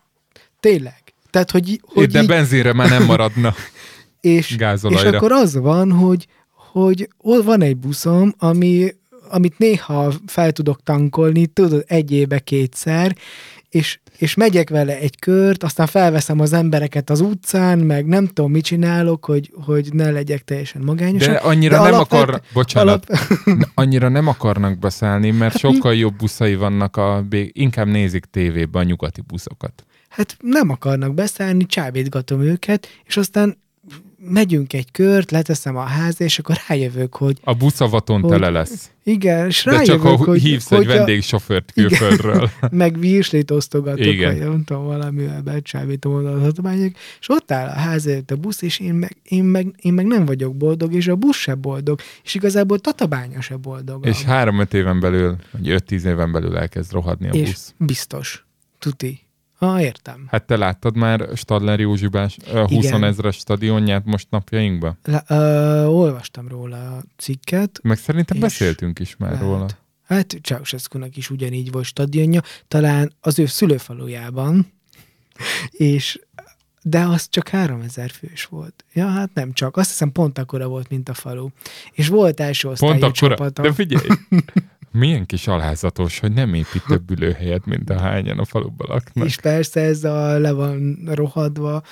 tényleg. 0.60 1.02
Tehát, 1.30 1.50
hogy, 1.50 1.80
hogy 1.84 2.10
De 2.10 2.20
így, 2.20 2.28
benzinre 2.28 2.72
már 2.72 2.88
nem 2.88 3.04
maradna. 3.04 3.54
és, 4.20 4.50
és 4.50 4.56
gázolajra. 4.56 5.16
akkor 5.16 5.32
az 5.32 5.54
van, 5.54 5.92
hogy, 5.92 6.26
hogy 6.72 7.09
ott 7.18 7.44
van 7.44 7.62
egy 7.62 7.76
buszom, 7.76 8.34
ami, 8.38 8.94
amit 9.32 9.59
néha 9.59 10.12
fel 10.26 10.52
tudok 10.52 10.82
tankolni, 10.82 11.46
tudod, 11.46 11.84
egy 11.86 12.12
éve 12.12 12.38
kétszer, 12.38 13.16
és, 13.68 13.98
és 14.18 14.34
megyek 14.34 14.70
vele 14.70 14.98
egy 14.98 15.18
kört, 15.18 15.62
aztán 15.62 15.86
felveszem 15.86 16.40
az 16.40 16.52
embereket 16.52 17.10
az 17.10 17.20
utcán, 17.20 17.78
meg 17.78 18.06
nem 18.06 18.26
tudom, 18.26 18.50
mit 18.50 18.64
csinálok, 18.64 19.24
hogy, 19.24 19.50
hogy 19.64 19.88
ne 19.92 20.10
legyek 20.10 20.44
teljesen 20.44 20.82
magányos. 20.82 21.26
De 21.26 21.32
annyira 21.32 21.76
De 21.76 21.82
nem 21.82 21.92
alapvet- 21.94 22.22
akar... 22.22 22.40
Bocsánat. 22.52 23.10
Alap, 23.10 23.20
Annyira 23.74 24.09
nem 24.09 24.26
akarnak 24.26 24.78
beszállni, 24.78 25.30
mert 25.30 25.59
sokkal 25.59 25.94
jobb 25.94 26.16
buszai 26.16 26.54
vannak, 26.54 26.96
a, 26.96 27.26
inkább 27.52 27.86
nézik 27.86 28.24
tévébe 28.24 28.78
a 28.78 28.82
nyugati 28.82 29.20
buszokat. 29.26 29.84
hát 30.09 30.36
nem 30.40 30.70
akarnak 30.70 31.14
beszállni, 31.14 31.66
csábítgatom 31.66 32.40
őket, 32.40 32.88
és 33.04 33.16
aztán 33.16 33.61
megyünk 34.28 34.72
egy 34.72 34.90
kört, 34.90 35.30
leteszem 35.30 35.76
a 35.76 35.80
ház, 35.82 36.20
és 36.20 36.38
akkor 36.38 36.56
rájövök, 36.68 37.14
hogy 37.16 37.38
A 37.44 37.54
buszavaton 37.54 38.20
Hogy- 38.20 38.30
tele 38.30 38.50
lesz. 38.50 38.90
igen, 39.04 39.46
és 39.46 39.64
De 39.64 39.70
rájövök, 39.70 40.02
csak 40.02 40.16
ha 40.18 40.24
hogy, 40.24 40.40
hívsz 40.42 40.68
hogy 40.68 40.80
egy 40.80 40.86
vendégsofőrt 40.86 41.72
Igen. 41.74 41.88
külföldről. 41.88 42.50
meg 42.70 42.98
virslit 42.98 43.50
osztogatok, 43.50 44.06
Igen. 44.06 44.30
vagy 44.38 44.48
nem 44.48 44.64
tudom, 44.64 44.84
valamivel 44.84 45.40
becsábítom 45.42 46.14
oda 46.14 46.32
az 46.32 46.42
adományok, 46.42 46.92
és 47.20 47.28
ott 47.28 47.50
áll 47.52 47.68
a 47.68 47.72
ház 47.72 48.06
előtt 48.06 48.30
a 48.30 48.36
busz, 48.36 48.62
és 48.62 48.78
én 48.78 48.94
meg, 48.94 49.16
én, 49.22 49.44
meg, 49.44 49.74
én 49.80 49.92
meg 49.92 50.06
nem 50.06 50.24
vagyok 50.24 50.56
boldog, 50.56 50.94
és 50.94 51.08
a 51.08 51.16
busz 51.16 51.36
se 51.36 51.54
boldog, 51.54 52.00
és 52.24 52.34
igazából 52.34 52.78
Tatabánya 52.78 53.40
se 53.40 53.56
boldog. 53.56 54.06
És 54.06 54.22
három-öt 54.22 54.74
éven 54.74 55.00
belül, 55.00 55.36
vagy 55.50 55.68
öt-tíz 55.68 56.04
éven 56.04 56.32
belül 56.32 56.56
elkezd 56.56 56.92
rohadni 56.92 57.28
a 57.28 57.32
és 57.32 57.48
busz. 57.48 57.74
biztos, 57.78 58.44
tuti. 58.78 59.20
Ah, 59.62 59.82
értem. 59.82 60.24
Hát 60.28 60.44
te 60.44 60.56
láttad 60.56 60.97
már 60.97 61.28
Stadler 61.34 61.80
Józsibás 61.80 62.36
ö, 62.52 62.64
20 62.66 62.84
Igen. 62.84 63.05
ezres 63.05 63.36
stadionját 63.36 64.05
most 64.05 64.26
napjainkban? 64.30 64.98
Le, 65.05 65.24
ö, 65.28 65.84
olvastam 65.84 66.48
róla 66.48 66.97
a 66.97 67.02
cikket. 67.16 67.78
Meg 67.82 67.98
szerintem 67.98 68.40
beszéltünk 68.40 68.98
is 68.98 69.16
már 69.16 69.30
lehet. 69.30 69.47
róla. 69.47 69.66
Hát 70.06 70.36
Ceausescu-nak 70.43 71.16
is 71.16 71.30
ugyanígy 71.30 71.72
volt 71.72 71.84
stadionja, 71.84 72.40
talán 72.68 73.12
az 73.20 73.39
ő 73.39 73.47
szülőfalujában, 73.47 74.72
és 75.70 76.20
de 76.82 77.01
az 77.01 77.28
csak 77.30 77.48
3000 77.48 78.10
fős 78.10 78.44
volt. 78.44 78.84
Ja, 78.93 79.06
hát 79.06 79.30
nem 79.34 79.52
csak. 79.52 79.76
Azt 79.76 79.89
hiszem 79.90 80.12
pont 80.12 80.39
akkora 80.39 80.66
volt, 80.68 80.89
mint 80.89 81.09
a 81.09 81.14
falu. 81.14 81.48
És 81.93 82.09
volt 82.09 82.40
első 82.40 82.68
osztályú 82.68 82.93
Pont 82.93 83.02
akkor, 83.05 83.28
csapata. 83.30 83.62
de 83.62 83.72
figyelj, 83.72 84.06
milyen 84.93 85.27
kis 85.27 85.47
alházatos, 85.47 86.19
hogy 86.19 86.32
nem 86.32 86.55
épít 86.55 86.85
több 86.86 87.10
ülőhelyet, 87.10 87.66
mint 87.66 87.90
a 87.90 87.98
hányan 87.98 88.39
a 88.39 88.44
faluban 88.44 88.86
laknak. 88.90 89.27
És 89.27 89.36
persze 89.36 89.81
ez 89.81 90.05
a 90.05 90.39
le 90.39 90.52
van 90.52 91.09
rohadva, 91.12 91.82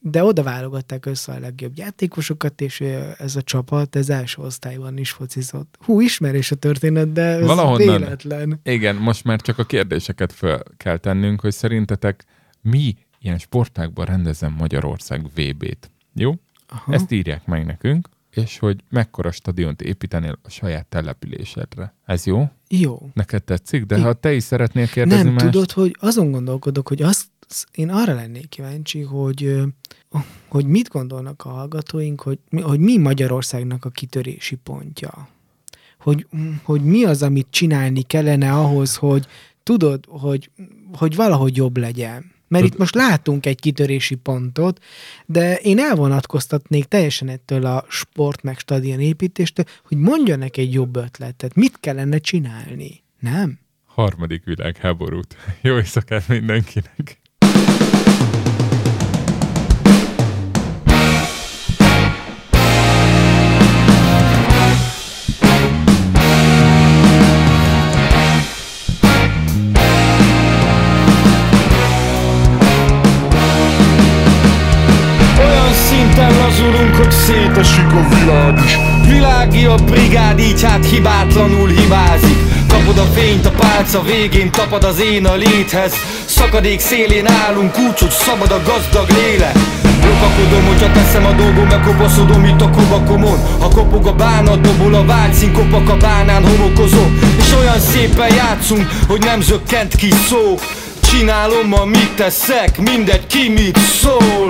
de 0.00 0.24
oda 0.24 0.42
válogatták 0.42 1.06
össze 1.06 1.32
a 1.32 1.38
legjobb 1.38 1.72
játékosokat, 1.76 2.60
és 2.60 2.80
ez 3.18 3.36
a 3.36 3.42
csapat, 3.42 3.96
ez 3.96 4.08
első 4.08 4.42
osztályban 4.42 4.96
is 4.96 5.10
focizott. 5.10 5.78
Hú, 5.80 6.00
ismerés 6.00 6.50
a 6.50 6.54
történet, 6.54 7.12
de 7.12 7.22
ez 7.22 7.46
Valahonnan. 7.46 7.98
véletlen. 8.00 8.60
Igen, 8.62 8.96
most 8.96 9.24
már 9.24 9.40
csak 9.40 9.58
a 9.58 9.64
kérdéseket 9.64 10.32
fel 10.32 10.62
kell 10.76 10.96
tennünk, 10.96 11.40
hogy 11.40 11.52
szerintetek 11.52 12.24
mi 12.60 12.94
ilyen 13.20 13.38
sportákban 13.38 14.06
rendezem 14.06 14.52
Magyarország 14.58 15.26
VB-t. 15.34 15.90
Jó? 16.14 16.34
Aha. 16.68 16.92
Ezt 16.92 17.10
írják 17.12 17.46
meg 17.46 17.66
nekünk, 17.66 18.08
és 18.42 18.58
hogy 18.58 18.80
mekkora 18.90 19.30
stadiont 19.30 19.82
építenél 19.82 20.38
a 20.42 20.50
saját 20.50 20.86
településedre. 20.86 21.94
Ez 22.04 22.26
jó? 22.26 22.50
Jó. 22.68 23.10
Neked 23.14 23.42
tetszik? 23.42 23.84
De 23.84 23.96
I- 23.98 24.00
ha 24.00 24.12
te 24.12 24.32
is 24.34 24.42
szeretnél 24.42 24.86
kérdezni 24.86 25.24
nem 25.24 25.32
mást, 25.32 25.44
tudod, 25.44 25.72
hogy 25.72 25.96
azon 26.00 26.30
gondolkodok, 26.30 26.88
hogy 26.88 27.02
azt, 27.02 27.26
én 27.72 27.88
arra 27.90 28.14
lennék 28.14 28.48
kíváncsi, 28.48 29.00
hogy, 29.00 29.62
hogy 30.48 30.66
mit 30.66 30.88
gondolnak 30.88 31.44
a 31.44 31.48
hallgatóink, 31.48 32.20
hogy, 32.20 32.38
hogy 32.62 32.80
mi 32.80 32.98
Magyarországnak 32.98 33.84
a 33.84 33.90
kitörési 33.90 34.56
pontja. 34.56 35.28
Hogy, 35.98 36.26
hogy 36.62 36.82
mi 36.82 37.04
az, 37.04 37.22
amit 37.22 37.46
csinálni 37.50 38.02
kellene 38.02 38.52
ahhoz, 38.52 38.96
hogy 38.96 39.26
tudod, 39.62 40.04
hogy, 40.08 40.50
hogy 40.92 41.16
valahogy 41.16 41.56
jobb 41.56 41.76
legyen. 41.76 42.36
Mert 42.48 42.64
Tud- 42.64 42.74
itt 42.74 42.80
most 42.80 42.94
látunk 42.94 43.46
egy 43.46 43.60
kitörési 43.60 44.14
pontot, 44.14 44.84
de 45.26 45.56
én 45.56 45.78
elvonatkoztatnék 45.78 46.84
teljesen 46.84 47.28
ettől 47.28 47.66
a 47.66 47.84
sport 47.88 48.42
meg 48.42 48.58
stadion 48.58 49.00
építéstől, 49.00 49.64
hogy 49.84 49.96
mondjanak 49.96 50.56
egy 50.56 50.72
jobb 50.72 50.96
ötletet. 50.96 51.54
Mit 51.54 51.76
kellene 51.80 52.18
csinálni? 52.18 53.02
Nem? 53.20 53.58
harmadik 53.98 54.44
világháborút. 54.44 55.36
Jó 55.60 55.76
éjszakát 55.76 56.28
mindenkinek! 56.28 57.17
Szétesik 77.88 77.92
a 77.92 78.08
világ 78.14 78.64
is. 78.64 78.78
Világi 79.06 79.64
a 79.64 79.74
brigád, 79.74 80.38
így 80.38 80.62
hát 80.62 80.86
hibátlanul 80.86 81.68
hibázik. 81.68 82.36
Kapod 82.68 82.98
a 82.98 83.04
fényt 83.14 83.46
a 83.46 83.50
pálca 83.50 84.02
végén, 84.02 84.50
tapad 84.50 84.84
az 84.84 85.00
én 85.00 85.26
a 85.26 85.34
léthez. 85.34 85.92
Szakadék 86.24 86.80
szélén 86.80 87.26
állunk, 87.26 87.78
úgy, 87.78 88.10
szabad 88.10 88.50
a 88.50 88.62
gazdag 88.64 89.08
lélek. 89.08 89.56
Lopakodom, 90.04 90.66
hogyha 90.66 90.92
teszem 90.92 91.26
a 91.26 91.32
dolgom, 91.32 91.66
megkopaszodom 91.66 92.44
itt 92.44 92.60
a 92.60 92.70
kovakomon 92.70 93.38
Ha 93.60 93.68
kopog 93.68 94.06
a 94.06 94.12
bánat, 94.12 94.60
dobol 94.60 94.94
a 94.94 95.04
vágyszín, 95.04 95.52
kopak 95.52 95.88
a 95.88 95.96
bánán, 95.96 96.44
homokozom 96.46 97.18
És 97.38 97.54
olyan 97.58 97.80
szépen 97.80 98.34
játszunk, 98.34 98.88
hogy 99.08 99.20
nem 99.20 99.40
zökkent 99.40 99.94
ki 99.94 100.10
szó. 100.28 100.58
Csinálom, 101.00 101.72
amit 101.72 102.12
teszek, 102.16 102.78
mindegy 102.78 103.26
ki 103.26 103.48
mit 103.48 103.78
szól 103.78 104.46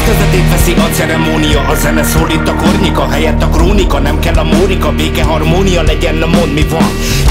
Most 0.00 0.12
kezdetét 0.12 0.50
veszi 0.50 0.72
a 0.72 0.88
ceremónia 0.94 1.60
A 1.60 1.74
zene 1.74 2.02
szólít 2.02 2.48
a 2.48 2.54
kornyika 2.54 3.08
Helyett 3.10 3.42
a 3.42 3.48
krónika 3.48 3.98
Nem 3.98 4.18
kell 4.18 4.34
a 4.34 4.44
mórika 4.44 4.92
Béke 4.92 5.22
harmónia 5.24 5.82
legyen 5.82 6.14
Na 6.14 6.26
mond 6.26 6.52
mi 6.52 6.66
van. 6.70 6.84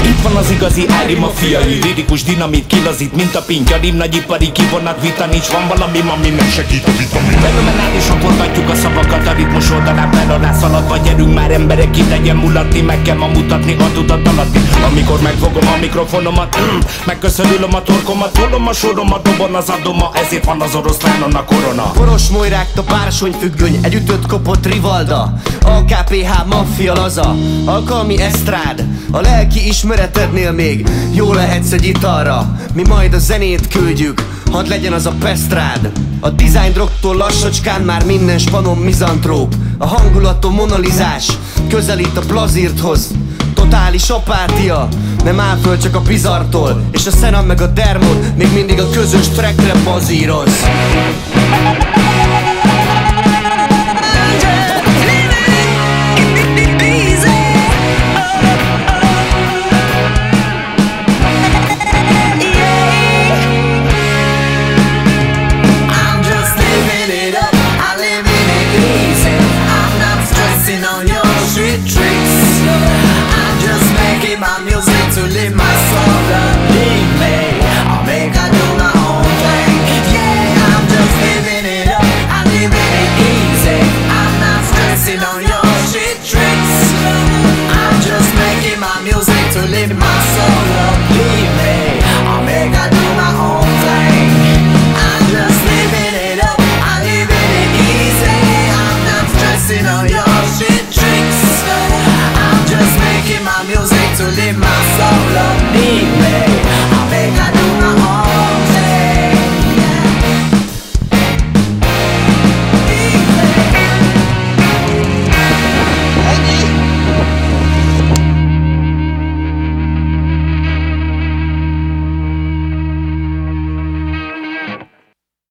Itt 0.04 0.22
van 0.22 0.36
az 0.36 0.50
igazi 0.50 0.86
Ári 1.02 1.18
fiai 1.34 1.78
Lirikus 1.82 2.22
dinamit 2.22 2.66
kilazít 2.66 3.16
Mint 3.16 3.34
a 3.34 3.42
pinkja 3.42 3.76
Rim 3.76 3.96
nagyipari 3.96 4.52
kivonat 4.52 5.00
Vita 5.00 5.26
nincs 5.26 5.48
Van 5.48 5.68
valami 5.68 6.00
ma 6.00 6.16
minden 6.22 6.46
segít 6.46 6.86
a 6.86 6.90
vitamin. 6.98 7.38
Fenomenálisan 7.40 8.20
forgatjuk 8.20 8.68
a 8.68 8.74
szavakat 8.74 9.26
A 9.26 9.32
ritmus 9.32 9.70
oldalán 9.70 10.12
fel 10.12 10.30
alá 10.30 10.52
szaladva 10.52 10.96
Gyerünk 10.96 11.34
már 11.34 11.50
emberek 11.50 11.90
ki 11.90 12.08
legyen 12.08 12.36
mulatni 12.36 12.80
Meg 12.80 13.02
kell 13.02 13.16
ma 13.16 13.26
mutatni 13.26 13.76
a 13.78 13.92
tudat 13.92 14.28
alatti 14.28 14.60
Amikor 14.90 15.20
megfogom 15.20 15.68
a 15.74 15.76
mikrofonomat 15.80 16.56
mm, 16.60 16.78
Megköszönülöm 17.04 17.74
a 17.74 17.82
torkomat 17.82 18.32
Tolom 18.32 18.68
a 18.68 18.72
soromat 18.72 19.22
Dobon 19.22 19.54
az 19.54 19.68
adoma 19.68 20.10
Ezért 20.14 20.44
van 20.44 20.60
az 20.60 20.74
oroszlánon 20.74 21.34
a 21.34 21.44
korona. 21.44 21.90
Poros 21.90 22.28
Mojrák, 22.60 22.78
a 22.88 22.92
bársony 22.92 23.32
függöny, 23.40 23.78
egy 23.82 24.02
kopott 24.28 24.66
rivalda. 24.66 25.32
A 25.62 25.84
maffia 26.46 26.94
laza, 26.94 27.36
alkalmi 27.64 28.20
esztrád. 28.20 28.84
A 29.10 29.20
lelki 29.20 29.68
ismeretednél 29.68 30.52
még 30.52 30.88
jó 31.12 31.32
lehetsz 31.32 31.72
egy 31.72 31.84
italra. 31.84 32.56
Mi 32.74 32.82
majd 32.88 33.14
a 33.14 33.18
zenét 33.18 33.68
küldjük, 33.68 34.26
hadd 34.50 34.68
legyen 34.68 34.92
az 34.92 35.06
a 35.06 35.12
pesztrád. 35.20 35.92
A 36.20 36.30
design 36.30 36.72
drogtól 36.72 37.16
lassacskán 37.16 37.80
már 37.80 38.04
minden 38.04 38.38
spanom 38.38 38.78
mizantróp. 38.78 39.54
A 39.78 39.86
hangulatom 39.86 40.54
monalizás, 40.54 41.28
közelít 41.68 42.16
a 42.16 42.20
plazírthoz. 42.26 43.10
Totális 43.54 44.08
apátia, 44.08 44.88
nem 45.24 45.40
áll 45.40 45.56
föl 45.56 45.78
csak 45.78 45.94
a 45.94 46.00
bizartól. 46.00 46.82
És 46.90 47.06
a 47.06 47.10
Sena 47.10 47.42
meg 47.42 47.60
a 47.60 47.66
Dermot 47.66 48.36
még 48.36 48.52
mindig 48.54 48.80
a 48.80 48.90
közös 48.90 49.28
trackre 49.28 49.74
bazíroz 49.84 50.64